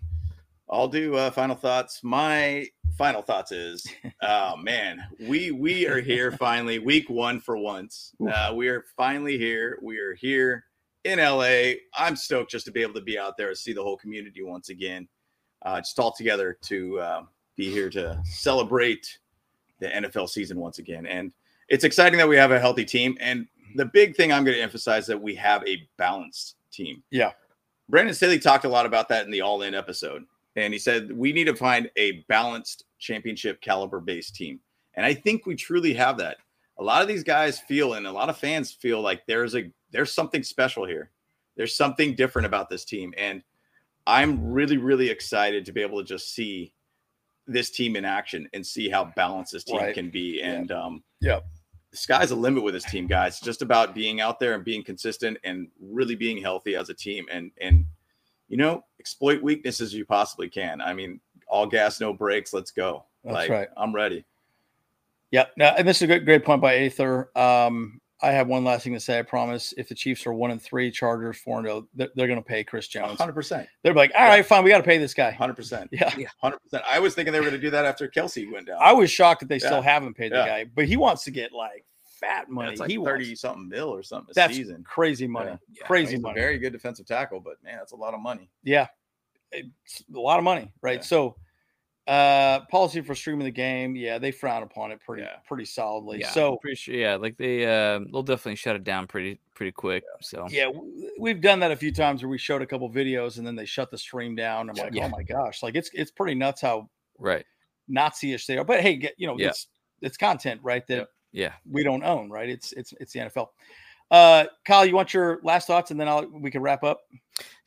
I'll 0.71 0.89
do 0.89 1.15
uh, 1.17 1.31
final 1.31 1.57
thoughts. 1.57 2.03
My 2.03 2.67
final 2.97 3.23
thoughts 3.23 3.53
is, 3.53 3.87
oh 4.23 4.57
man, 4.57 5.03
we 5.21 5.51
we 5.51 5.87
are 5.87 6.01
here 6.01 6.33
finally, 6.33 6.79
week 6.79 7.11
one 7.11 7.41
for 7.41 7.57
once. 7.57 8.13
Uh, 8.27 8.53
we 8.55 8.69
are 8.69 8.85
finally 8.97 9.39
here. 9.39 9.79
We 9.83 9.99
are 9.99 10.15
here 10.15 10.65
in 11.05 11.19
LA. 11.19 11.75
I'm 11.95 12.17
stoked 12.17 12.51
just 12.51 12.65
to 12.67 12.73
be 12.73 12.83
able 12.83 12.95
to 12.95 13.01
be 13.01 13.19
out 13.19 13.37
there 13.37 13.49
and 13.49 13.57
see 13.57 13.73
the 13.73 13.83
whole 13.83 13.97
community 13.97 14.43
once 14.43 14.69
again, 14.69 15.09
uh, 15.63 15.79
just 15.79 15.99
all 15.99 16.13
together 16.13 16.59
to 16.63 17.01
uh, 17.01 17.23
be 17.57 17.71
here 17.71 17.91
to 17.91 18.21
celebrate 18.25 19.19
the 19.81 19.89
NFL 19.89 20.29
season 20.29 20.59
once 20.59 20.79
again. 20.79 21.07
And 21.07 21.33
it's 21.69 21.85
exciting 21.85 22.19
that 22.19 22.29
we 22.29 22.37
have 22.37 22.53
a 22.53 22.61
healthy 22.61 22.85
team. 22.85 23.17
And 23.21 23.47
the 23.75 23.87
big 23.87 24.15
thing 24.15 24.33
I'm 24.33 24.45
going 24.45 24.57
to 24.57 24.63
emphasize 24.63 25.07
that 25.07 25.21
we 25.21 25.35
have 25.37 25.67
a 25.67 25.89
balanced 25.97 26.57
team. 26.73 27.03
Yeah. 27.11 27.33
Brandon 27.89 28.15
Staley 28.15 28.39
talked 28.39 28.65
a 28.65 28.69
lot 28.69 28.87
about 28.87 29.09
that 29.11 29.25
in 29.25 29.31
the 29.31 29.41
All 29.43 29.63
In 29.63 29.75
episode 29.75 30.25
and 30.57 30.73
he 30.73 30.79
said 30.79 31.11
we 31.17 31.33
need 31.33 31.45
to 31.45 31.57
find 31.57 31.91
a 31.97 32.23
balanced 32.29 32.85
championship 32.99 33.61
caliber 33.63 34.01
based 34.01 34.35
team 34.37 34.61
and 34.95 35.07
i 35.07 35.15
think 35.15 35.47
we 35.47 35.55
truly 35.55 35.95
have 35.95 36.19
that 36.19 36.37
a 36.79 36.83
lot 36.85 37.01
of 37.01 37.09
these 37.09 37.23
guys 37.25 37.59
feel 37.61 37.95
and 37.95 38.07
a 38.07 38.13
lot 38.13 38.29
of 38.29 38.37
fans 38.37 38.71
feel 38.71 39.01
like 39.01 39.25
there's 39.27 39.55
a 39.57 39.71
there's 39.93 40.13
something 40.13 40.43
special 40.43 40.85
here 40.87 41.11
there's 41.57 41.75
something 41.75 42.15
different 42.15 42.45
about 42.45 42.69
this 42.69 42.85
team 42.85 43.15
and 43.17 43.43
i'm 44.07 44.53
really 44.53 44.77
really 44.77 45.09
excited 45.09 45.65
to 45.65 45.73
be 45.73 45.81
able 45.81 45.99
to 45.99 46.05
just 46.05 46.35
see 46.35 46.73
this 47.47 47.71
team 47.71 47.97
in 47.97 48.05
action 48.05 48.47
and 48.53 48.65
see 48.67 48.91
how 48.91 49.07
balanced 49.17 49.53
this 49.53 49.65
team 49.65 49.79
Right. 49.79 49.95
can 49.95 50.11
be 50.11 50.39
Yeah. 50.43 50.53
and 50.53 50.71
um 50.73 51.03
Yeah. 51.21 51.41
The 51.93 51.97
sky's 51.97 52.31
the 52.31 52.35
limit 52.35 52.65
with 52.65 52.75
this 52.75 52.85
team 52.85 53.07
guys 53.07 53.35
it's 53.35 53.41
just 53.41 53.63
about 53.63 53.95
being 53.95 54.21
out 54.21 54.41
there 54.41 54.55
and 54.55 54.65
being 54.65 54.83
consistent 54.83 55.39
and 55.45 55.69
really 55.81 56.17
being 56.17 56.43
healthy 56.43 56.75
as 56.75 56.89
a 56.89 56.95
team 56.95 57.25
and 57.31 57.53
and 57.61 57.85
you 58.53 58.59
know, 58.59 58.85
exploit 59.01 59.43
weaknesses 59.43 59.95
you 59.95 60.05
possibly 60.05 60.47
can. 60.47 60.83
I 60.83 60.93
mean, 60.93 61.21
all 61.49 61.67
gas, 61.67 62.03
no 62.03 62.13
brakes. 62.13 62.53
Let's 62.53 62.71
go. 62.71 63.07
That's 63.25 63.33
like, 63.33 63.51
right. 63.51 63.69
I'm 63.79 63.95
ready. 63.95 64.27
Yeah, 65.31 65.47
no, 65.57 65.69
and 65.69 65.89
this 65.89 65.97
is 65.97 66.03
a 66.03 66.07
great, 66.07 66.27
great 66.27 66.45
point 66.45 66.61
by 66.61 66.75
Aether. 66.77 67.31
Um, 67.35 68.02
I 68.23 68.31
have 68.33 68.47
one 68.47 68.63
last 68.65 68.85
thing 68.85 68.93
to 68.93 69.01
say. 69.01 69.19
I 69.19 69.23
promise. 69.23 69.75
If 69.77 69.89
the 69.89 69.95
Chiefs 69.95 70.27
are 70.27 70.33
one 70.33 70.51
and 70.53 70.63
three, 70.63 70.91
Chargers 70.91 71.37
four 71.39 71.59
and 71.59 71.67
zero, 71.67 71.89
they're, 71.95 72.09
they're 72.15 72.27
going 72.29 72.39
to 72.39 72.45
pay 72.45 72.63
Chris 72.63 72.87
Jones. 72.89 73.19
100%. 73.19 73.67
They're 73.83 73.95
like, 73.95 74.13
all 74.17 74.25
right, 74.27 74.47
fine, 74.47 74.63
we 74.63 74.71
got 74.71 74.79
to 74.79 74.85
pay 74.85 74.99
this 74.99 75.13
guy. 75.15 75.37
100%. 75.39 75.89
Yeah, 75.91 76.09
100%. 76.43 76.57
I 76.89 76.99
was 77.01 77.15
thinking 77.15 77.33
they 77.33 77.41
were 77.41 77.47
going 77.47 77.57
to 77.57 77.61
do 77.61 77.71
that 77.71 77.85
after 77.85 78.09
Kelce 78.09 78.51
went 78.53 78.69
down. 78.69 78.79
I 78.81 78.93
was 78.93 79.11
shocked 79.11 79.41
that 79.41 79.49
they 79.49 79.59
still 79.59 79.83
haven't 79.83 80.15
paid 80.15 80.33
the 80.33 80.37
guy, 80.37 80.65
but 80.65 80.87
he 80.87 80.97
wants 80.97 81.25
to 81.25 81.31
get 81.33 81.53
like 81.53 81.85
fat 82.05 82.45
Yeah, 82.49 82.55
money. 82.55 82.77
like 82.77 82.89
he 82.91 82.97
30 82.97 83.27
wants, 83.27 83.41
something 83.41 83.69
mil 83.69 83.89
or 83.89 84.03
something 84.05 84.33
that's 84.37 84.55
season. 84.55 84.85
crazy 84.85 85.27
money, 85.27 85.51
Yeah. 85.51 85.57
Yeah, 85.81 85.87
crazy 85.87 86.13
He's 86.13 86.21
a 86.21 86.23
money. 86.23 86.41
very 86.41 86.59
good 86.59 86.73
defensive 86.73 87.07
tackle, 87.07 87.41
but 87.41 87.55
man, 87.65 87.79
that's 87.79 87.91
a 87.93 87.97
lot 87.97 88.15
of 88.15 88.21
money. 88.21 88.49
Yeah, 88.63 88.87
it's 89.51 90.05
a 90.15 90.21
lot 90.21 90.39
of 90.39 90.45
money, 90.45 90.73
right? 90.83 90.99
Yeah. 90.99 91.03
So, 91.05 91.37
uh, 92.09 92.61
policy 92.71 93.01
for 93.01 93.15
streaming 93.15 93.45
the 93.45 93.51
game, 93.51 93.95
yeah, 93.95 94.19
they 94.19 94.33
frown 94.33 94.63
upon 94.65 94.91
it 94.91 95.01
pretty, 95.01 95.23
Yeah. 95.23 95.37
pretty 95.47 95.65
solidly. 95.65 96.19
Yeah. 96.21 96.31
So, 96.31 96.57
pretty 96.57 96.75
sure 96.77 96.95
yeah, 96.95 97.15
like 97.17 97.37
they 97.37 97.65
uh 97.65 98.01
they'll 98.11 98.23
definitely 98.25 98.57
shut 98.57 98.75
it 98.77 98.83
down 98.85 99.07
pretty 99.07 99.39
pretty 99.55 99.71
quick. 99.73 100.03
So 100.21 100.47
yeah, 100.51 100.69
we've 101.19 101.41
done 101.41 101.61
that 101.61 101.71
a 101.71 101.77
few 101.77 101.93
times 101.93 102.23
where 102.23 102.29
we 102.31 102.39
showed 102.39 102.61
a 102.63 102.67
couple 102.67 102.91
videos 102.91 103.39
and 103.39 103.47
then 103.47 103.55
they 103.55 103.67
shut 103.67 103.91
the 103.91 103.99
stream 103.99 104.35
down. 104.35 104.69
I'm 104.69 104.75
like, 104.77 104.95
Yeah. 104.95 105.07
oh 105.07 105.09
my 105.11 105.23
gosh, 105.23 105.63
like 105.63 105.77
it's 105.77 105.91
it's 105.95 106.11
pretty 106.11 106.35
nuts 106.35 106.61
how 106.63 106.89
right. 107.19 107.45
Nazi-ish 107.89 108.47
they 108.47 108.59
are. 108.59 108.65
But 108.65 108.81
hey, 108.81 108.97
get, 108.97 109.15
you 109.17 109.27
know, 109.27 109.37
Yeah. 109.39 109.49
it's 109.49 109.69
it's 110.01 110.17
content, 110.17 110.61
right? 110.65 110.87
That. 110.89 111.09
Yeah. 111.31 111.53
we 111.71 111.83
don't 111.83 112.03
own, 112.05 112.29
right? 112.31 112.49
It's 112.49 112.73
it's 112.73 112.93
it's 113.01 113.13
the 113.13 113.21
NFL. 113.21 113.49
Uh, 114.11 114.45
Kyle, 114.67 114.85
you 114.85 114.95
want 114.95 115.15
your 115.15 115.41
last 115.43 115.67
thoughts, 115.67 115.91
and 115.91 115.99
then 115.99 116.07
I'll 116.09 116.27
we 116.27 116.51
can 116.51 116.61
wrap 116.61 116.83
up. 116.85 117.01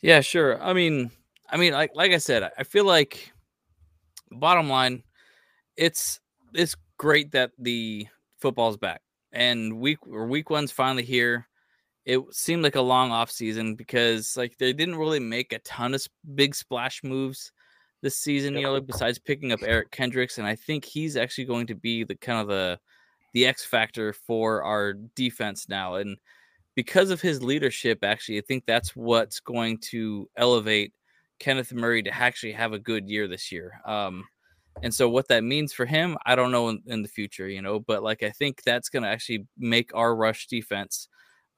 Yeah, 0.02 0.22
sure. 0.22 0.62
I 0.62 0.74
mean, 0.74 1.10
I 1.50 1.58
mean, 1.58 1.74
like 1.74 1.92
like 1.96 2.12
I 2.12 2.18
said, 2.20 2.52
I 2.58 2.64
feel 2.64 2.86
like 2.86 3.32
bottom 4.32 4.70
line, 4.70 5.04
it's 5.78 6.20
it's 6.54 6.76
great 6.98 7.32
that 7.32 7.52
the 7.60 8.08
football's 8.40 8.78
back, 8.78 9.02
and 9.32 9.80
week 9.80 10.00
or 10.08 10.28
week 10.28 10.50
one's 10.50 10.72
finally 10.72 11.04
here. 11.04 11.48
It 12.06 12.22
seemed 12.32 12.64
like 12.64 12.76
a 12.76 12.82
long 12.82 13.12
off 13.12 13.32
season 13.32 13.76
because 13.76 14.38
like 14.38 14.58
they 14.58 14.74
didn't 14.74 14.98
really 14.98 15.20
make 15.20 15.54
a 15.54 15.60
ton 15.60 15.94
of 15.94 16.06
big 16.36 16.54
splash 16.54 17.04
moves 17.04 17.52
this 18.02 18.18
season. 18.18 18.56
You 18.56 18.62
know, 18.62 18.74
like 18.74 18.86
besides 18.86 19.18
picking 19.18 19.52
up 19.52 19.62
Eric 19.64 19.92
Kendricks, 19.92 20.38
and 20.38 20.48
I 20.48 20.56
think 20.56 20.86
he's 20.86 21.18
actually 21.18 21.46
going 21.46 21.68
to 21.68 21.76
be 21.76 22.04
the 22.04 22.16
kind 22.16 22.40
of 22.40 22.48
the 22.48 22.80
the 23.34 23.46
X 23.46 23.66
factor 23.66 24.14
for 24.14 24.64
our 24.64 24.94
defense 24.94 25.68
now. 25.68 25.96
And 25.96 26.18
because 26.76 27.10
of 27.10 27.22
his 27.22 27.44
leadership, 27.44 28.04
actually, 28.04 28.38
I 28.38 28.42
think 28.42 28.66
that's 28.66 28.96
what's 28.96 29.40
going 29.40 29.80
to 29.90 30.30
elevate 30.38 30.94
Kenneth 31.40 31.74
Murray 31.74 32.04
to 32.04 32.14
actually 32.16 32.54
have 32.54 32.74
a 32.74 32.80
good 32.80 33.10
year 33.10 33.28
this 33.28 33.52
year. 33.52 33.80
Um, 33.86 34.26
and 34.84 34.94
so 34.94 35.10
what 35.10 35.28
that 35.30 35.44
means 35.44 35.74
for 35.74 35.86
him, 35.86 36.18
I 36.26 36.36
don't 36.36 36.52
know 36.52 36.70
in, 36.70 36.82
in 36.86 37.02
the 37.02 37.08
future, 37.08 37.48
you 37.48 37.62
know, 37.62 37.80
but 37.80 38.04
like 38.04 38.24
I 38.24 38.30
think 38.32 38.62
that's 38.64 38.90
going 38.90 39.04
to 39.04 39.10
actually 39.10 39.46
make 39.58 39.92
our 39.94 40.16
rush 40.16 40.48
defense 40.48 41.08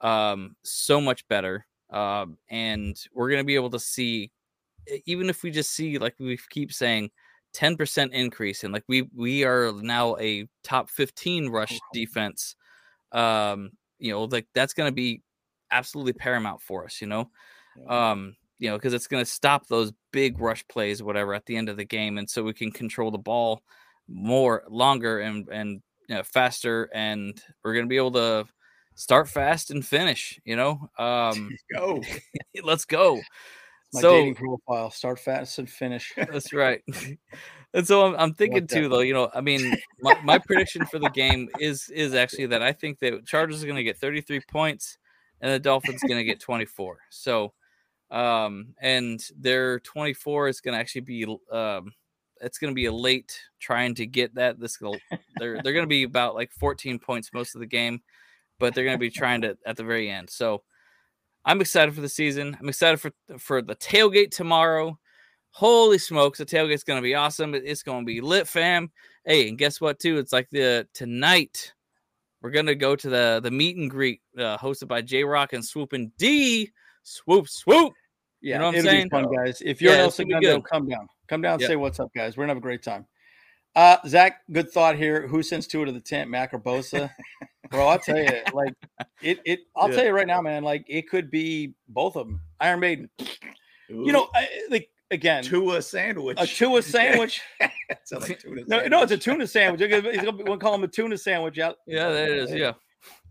um, 0.01 0.55
so 0.63 1.01
much 1.01 1.27
better. 1.27 1.65
Um, 1.89 2.37
and 2.49 2.95
we're 3.13 3.29
going 3.29 3.41
to 3.41 3.45
be 3.47 3.55
able 3.55 3.71
to 3.71 3.79
see, 3.79 4.31
even 5.05 5.29
if 5.29 5.41
we 5.41 5.51
just 5.51 5.71
see, 5.71 5.97
like 5.97 6.15
we 6.19 6.37
keep 6.49 6.71
saying, 6.71 7.09
10% 7.55 8.11
increase 8.11 8.63
and 8.63 8.73
like 8.73 8.83
we 8.87 9.09
we 9.15 9.43
are 9.43 9.71
now 9.81 10.15
a 10.17 10.47
top 10.63 10.89
15 10.89 11.47
rush 11.49 11.79
defense 11.91 12.55
um 13.13 13.71
you 13.97 14.11
know 14.11 14.25
like 14.25 14.45
that's 14.53 14.73
going 14.73 14.87
to 14.87 14.93
be 14.93 15.23
absolutely 15.71 16.13
paramount 16.13 16.61
for 16.61 16.85
us 16.85 17.01
you 17.01 17.07
know 17.07 17.29
um 17.87 18.35
you 18.59 18.69
know 18.69 18.75
because 18.75 18.93
it's 18.93 19.07
going 19.07 19.23
to 19.23 19.29
stop 19.29 19.67
those 19.67 19.91
big 20.11 20.39
rush 20.39 20.67
plays 20.67 21.03
whatever 21.03 21.33
at 21.33 21.45
the 21.45 21.55
end 21.55 21.69
of 21.69 21.77
the 21.77 21.85
game 21.85 22.17
and 22.17 22.29
so 22.29 22.43
we 22.43 22.53
can 22.53 22.71
control 22.71 23.11
the 23.11 23.17
ball 23.17 23.61
more 24.07 24.63
longer 24.69 25.19
and 25.19 25.47
and 25.49 25.81
you 26.07 26.15
know, 26.15 26.23
faster 26.23 26.89
and 26.93 27.41
we're 27.63 27.73
going 27.73 27.85
to 27.85 27.89
be 27.89 27.97
able 27.97 28.11
to 28.11 28.45
start 28.95 29.27
fast 29.27 29.71
and 29.71 29.85
finish 29.85 30.39
you 30.45 30.55
know 30.55 30.89
um 30.97 31.49
Go. 31.75 32.01
let's 32.63 32.85
go 32.85 33.19
My 33.93 34.01
so 34.01 34.11
dating 34.11 34.35
profile: 34.35 34.89
start 34.91 35.19
fast 35.19 35.59
and 35.59 35.69
finish. 35.69 36.13
that's 36.15 36.53
right. 36.53 36.81
and 37.73 37.87
so 37.87 38.05
I'm, 38.05 38.15
I'm 38.17 38.33
thinking 38.33 38.67
too, 38.67 38.89
though. 38.89 38.99
You 38.99 39.13
know, 39.13 39.29
I 39.33 39.41
mean, 39.41 39.75
my, 40.01 40.19
my 40.23 40.37
prediction 40.37 40.85
for 40.85 40.99
the 40.99 41.09
game 41.09 41.49
is 41.59 41.89
is 41.89 42.13
actually 42.13 42.47
that 42.47 42.61
I 42.61 42.73
think 42.73 42.99
that 42.99 43.25
Chargers 43.25 43.63
are 43.63 43.65
going 43.65 43.77
to 43.77 43.83
get 43.83 43.97
33 43.97 44.41
points, 44.49 44.97
and 45.41 45.51
the 45.51 45.59
Dolphins 45.59 46.03
are 46.03 46.07
going 46.07 46.19
to 46.19 46.25
get 46.25 46.39
24. 46.39 46.97
So, 47.09 47.53
um, 48.11 48.73
and 48.81 49.19
their 49.37 49.79
24 49.81 50.47
is 50.47 50.61
going 50.61 50.73
to 50.73 50.79
actually 50.79 51.01
be 51.01 51.25
um, 51.51 51.93
it's 52.39 52.59
going 52.59 52.71
to 52.71 52.75
be 52.75 52.85
a 52.85 52.91
late 52.91 53.39
trying 53.59 53.95
to 53.95 54.05
get 54.05 54.35
that. 54.35 54.59
This 54.59 54.77
they're 55.37 55.61
they're 55.61 55.73
going 55.73 55.83
to 55.83 55.87
be 55.87 56.03
about 56.03 56.35
like 56.35 56.51
14 56.51 56.99
points 56.99 57.31
most 57.33 57.55
of 57.55 57.61
the 57.61 57.67
game, 57.67 58.01
but 58.59 58.73
they're 58.73 58.83
going 58.83 58.97
to 58.97 58.99
be 58.99 59.09
trying 59.09 59.41
to 59.41 59.57
at 59.65 59.77
the 59.77 59.83
very 59.83 60.09
end. 60.09 60.29
So. 60.29 60.63
I'm 61.45 61.61
excited 61.61 61.95
for 61.95 62.01
the 62.01 62.09
season. 62.09 62.57
I'm 62.59 62.67
excited 62.67 62.99
for 62.99 63.11
for 63.39 63.61
the 63.61 63.77
tailgate 63.77 64.31
tomorrow. 64.31 64.99
Holy 65.51 65.97
smokes, 65.97 66.39
the 66.39 66.45
tailgate's 66.45 66.83
gonna 66.83 67.01
be 67.01 67.15
awesome. 67.15 67.55
It's 67.55 67.83
gonna 67.83 68.05
be 68.05 68.19
lit, 68.19 68.47
fam. 68.47 68.91
Hey, 69.25 69.47
and 69.47 69.57
guess 69.57 69.81
what? 69.81 69.97
Too, 69.97 70.17
it's 70.17 70.33
like 70.33 70.49
the 70.51 70.87
tonight 70.93 71.73
we're 72.41 72.51
gonna 72.51 72.75
go 72.75 72.95
to 72.95 73.09
the 73.09 73.39
the 73.41 73.49
meet 73.49 73.77
and 73.77 73.89
greet 73.89 74.21
uh, 74.37 74.57
hosted 74.57 74.87
by 74.87 75.01
J 75.01 75.23
Rock 75.23 75.53
and 75.53 75.65
Swooping 75.65 76.11
D. 76.17 76.71
Swoop, 77.07 77.47
swoop. 77.47 77.93
Yeah, 78.41 78.57
know 78.57 78.65
what 78.65 78.69
I'm 78.71 78.75
it'll 78.79 78.91
saying? 78.91 79.03
be 79.05 79.09
fun, 79.09 79.33
guys. 79.33 79.61
If 79.65 79.81
you're 79.81 79.91
Yeah, 79.91 79.97
in 79.99 80.01
El 80.01 80.07
it's 80.09 80.17
gonna 80.17 80.39
be 80.39 80.45
Segundo, 80.45 80.61
come 80.61 80.87
down. 80.89 81.07
Come 81.27 81.41
down, 81.41 81.59
Yeah. 81.59 81.67
say 81.67 81.75
what's 81.77 81.99
up, 82.01 82.11
guys. 82.13 82.35
We're 82.35 82.43
gonna 82.43 82.51
have 82.51 82.57
a 82.57 82.61
great 82.61 82.83
time. 82.83 83.05
Uh, 83.75 83.97
Zach, 84.07 84.41
good 84.51 84.69
thought 84.71 84.97
here. 84.97 85.25
Who 85.27 85.41
sends 85.41 85.67
two 85.67 85.85
to 85.85 85.91
the 85.91 86.01
tent, 86.01 86.29
Mack 86.29 86.53
or 86.53 86.59
Bosa? 86.59 87.09
Bro, 87.71 87.87
I'll 87.87 87.99
tell 87.99 88.17
you, 88.17 88.29
like 88.53 88.73
it. 89.21 89.39
It. 89.45 89.59
I'll 89.75 89.89
Yeah. 89.89 89.95
tell 89.95 90.05
you 90.05 90.11
right 90.11 90.27
now, 90.27 90.41
man. 90.41 90.63
Like 90.63 90.83
it 90.89 91.07
could 91.09 91.31
be 91.31 91.73
both 91.87 92.17
of 92.17 92.27
them. 92.27 92.41
Iron 92.59 92.81
Maiden. 92.81 93.09
You 93.87 94.11
know, 94.11 94.27
I, 94.35 94.49
like 94.69 94.89
again, 95.11 95.43
Tua 95.43 95.81
sandwich. 95.81 96.37
a 96.41 96.45
Tua 96.45 96.81
sandwich. 96.81 97.41
Sounds 98.03 98.27
like 98.27 98.39
tuna 98.39 98.63
no, 98.67 98.85
no, 98.87 99.03
it's 99.03 99.11
a 99.13 99.17
tuna 99.17 99.47
sandwich. 99.47 99.79
He's 99.79 99.89
gonna, 99.89 100.11
he's 100.11 100.21
gonna 100.23 100.43
we'll 100.43 100.57
call 100.57 100.75
him 100.75 100.83
a 100.83 100.87
tuna 100.89 101.17
sandwich. 101.17 101.57
Out. 101.59 101.77
Yeah, 101.87 102.09
that 102.09 102.29
is. 102.29 102.51
Yeah, 102.51 102.73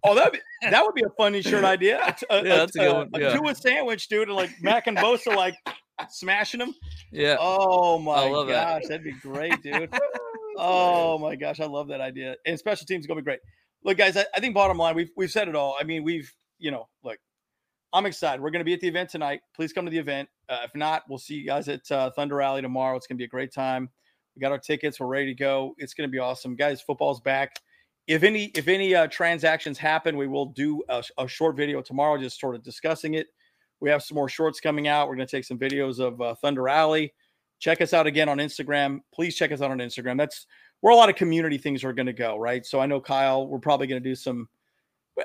Oh, 0.05 0.15
that 0.15 0.35
that 0.63 0.85
would 0.85 0.95
be 0.95 1.03
a 1.03 1.11
funny 1.17 1.43
shirt 1.43 1.65
idea. 1.65 1.99
A, 2.01 2.15
Yeah, 2.31 2.39
a- 2.41 2.43
that's 2.59 2.77
a 2.77 2.79
good 2.79 2.93
one, 3.13 3.23
a. 3.23 3.33
Tua 3.37 3.55
sandwich, 3.55 4.09
dude, 4.09 4.29
and 4.29 4.37
like 4.37 4.51
Mack 4.63 4.87
and 4.87 4.97
Bosa 4.97 5.35
like 5.35 5.57
smashing 6.11 6.61
them. 6.61 6.75
yeah. 7.13 7.37
Oh 7.41 7.99
my 7.99 8.29
gosh, 8.49 8.83
that. 8.89 8.91
would 8.91 9.05
be 9.05 9.13
great, 9.13 9.61
dude. 9.63 9.93
oh 10.57 11.19
my 11.19 11.37
gosh, 11.37 11.61
I 11.61 11.67
love 11.67 11.89
that 11.89 12.01
idea. 12.01 12.37
And 12.47 12.59
special 12.59 12.87
teams 12.87 13.07
gonna 13.07 13.21
be 13.21 13.25
great. 13.25 13.41
Look, 13.85 13.99
guys, 13.99 14.17
I, 14.17 14.25
I 14.35 14.41
think 14.41 14.55
bottom 14.55 14.79
line, 14.79 14.95
we've 14.95 15.11
we've 15.17 15.31
said 15.31 15.49
it 15.49 15.57
all. 15.57 15.77
I 15.81 15.85
mean, 15.85 16.05
we've 16.05 16.33
you 16.59 16.71
know, 16.71 16.89
look, 17.05 17.19
I'm 17.93 18.07
excited. 18.07 18.41
We're 18.43 18.51
gonna 18.51 18.65
be 18.65 18.75
at 18.75 18.81
the 18.81 18.89
event 18.89 19.11
tonight. 19.11 19.41
Please 19.55 19.73
come 19.73 19.85
to 19.87 19.91
the 19.91 19.99
event. 19.99 20.29
Uh, 20.49 20.59
if 20.65 20.75
not, 20.75 21.03
we'll 21.09 21.19
see 21.19 21.35
you 21.35 21.47
guys 21.47 21.69
at 21.69 21.91
uh, 21.91 22.11
Thunder 22.11 22.41
Alley 22.41 22.63
tomorrow. 22.63 22.97
It's 22.97 23.07
gonna 23.07 23.19
be 23.19 23.25
a 23.25 23.29
great 23.29 23.53
time. 23.53 23.89
We 24.35 24.41
got 24.41 24.53
our 24.53 24.59
tickets. 24.59 25.01
We're 25.01 25.07
ready 25.07 25.27
to 25.27 25.35
go. 25.35 25.75
It's 25.79 25.95
gonna 25.95 26.09
be 26.09 26.19
awesome, 26.19 26.57
guys. 26.57 26.81
Football's 26.83 27.21
back. 27.21 27.57
If 28.07 28.23
any 28.23 28.47
if 28.55 28.69
any 28.69 28.95
uh, 28.95 29.09
transactions 29.09 29.79
happen, 29.79 30.17
we 30.17 30.27
will 30.29 30.47
do 30.47 30.83
a, 30.89 31.03
a 31.19 31.27
short 31.27 31.57
video 31.57 31.83
tomorrow, 31.83 32.19
just 32.19 32.39
sort 32.41 32.55
of 32.55 32.63
discussing 32.63 33.15
it. 33.15 33.27
We 33.81 33.91
have 33.91 34.03
some 34.03 34.15
more 34.15 34.29
shorts 34.29 34.61
coming 34.61 34.89
out. 34.89 35.09
We're 35.09 35.17
going 35.17 35.27
to 35.27 35.37
take 35.37 35.45
some 35.45 35.59
videos 35.59 35.99
of 35.99 36.21
uh, 36.21 36.35
Thunder 36.37 36.69
Alley. 36.69 37.13
Check 37.59 37.81
us 37.81 37.93
out 37.93 38.07
again 38.07 38.29
on 38.29 38.39
Instagram. 38.39 39.01
Please 39.13 39.35
check 39.35 39.51
us 39.53 39.61
out 39.61 39.71
on 39.71 39.79
Instagram. 39.79 40.17
That's 40.17 40.47
where 40.81 40.93
a 40.93 40.97
lot 40.97 41.09
of 41.09 41.17
community 41.17 41.59
things 41.59 41.85
are 41.85 41.93
going 41.93 42.07
to 42.07 42.13
go, 42.13 42.37
right? 42.39 42.65
So 42.65 42.81
I 42.81 42.87
know 42.87 43.01
Kyle, 43.01 43.47
we're 43.47 43.59
probably 43.59 43.87
going 43.87 44.03
to 44.03 44.09
do 44.09 44.15
some. 44.15 44.49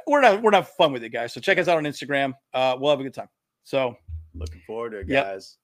We're 0.07 0.21
not 0.21 0.41
we're 0.41 0.51
not 0.51 0.67
fun 0.75 0.91
with 0.93 1.03
it, 1.03 1.09
guys. 1.09 1.33
So 1.33 1.41
check 1.41 1.57
us 1.57 1.67
out 1.67 1.77
on 1.77 1.83
Instagram. 1.83 2.33
Uh, 2.53 2.77
we'll 2.79 2.89
have 2.91 2.99
a 2.99 3.03
good 3.03 3.13
time. 3.13 3.29
So 3.63 3.95
Looking 4.33 4.61
forward 4.65 4.91
to 4.91 4.99
it, 4.99 5.09
Yep. 5.09 5.25
guys. 5.25 5.57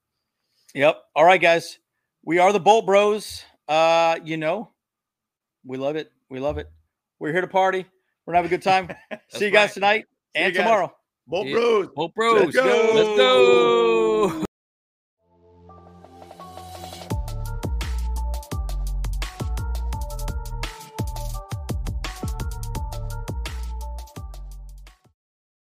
Yep. 0.76 1.02
All 1.16 1.24
right, 1.26 1.42
guys. 1.42 1.80
We 2.24 2.40
are 2.40 2.52
the 2.52 2.60
Bolt 2.60 2.86
Bros. 2.86 3.44
Uh, 3.70 4.20
you 4.26 4.36
know, 4.36 4.72
we 5.66 5.78
love 5.78 5.96
it. 5.96 6.12
We 6.30 6.40
love 6.40 6.58
it. 6.58 6.70
We're 7.20 7.32
here 7.32 7.42
to 7.42 7.48
party. 7.48 7.86
We're 8.26 8.34
gonna 8.34 8.44
have 8.44 8.52
a 8.52 8.56
good 8.56 8.62
time. 8.62 8.90
See 9.30 9.46
you 9.46 9.52
guys 9.52 9.70
right. 9.70 9.74
tonight 9.74 10.06
See 10.36 10.44
and 10.44 10.54
guys. 10.54 10.64
tomorrow. 10.64 10.94
Bolt 11.28 11.48
Yeah. 11.48 11.54
Bros. 11.56 11.88
Well, 11.96 12.12
bros, 12.16 12.54
go. 12.54 12.92
Let's 12.94 13.18
go. 13.18 14.44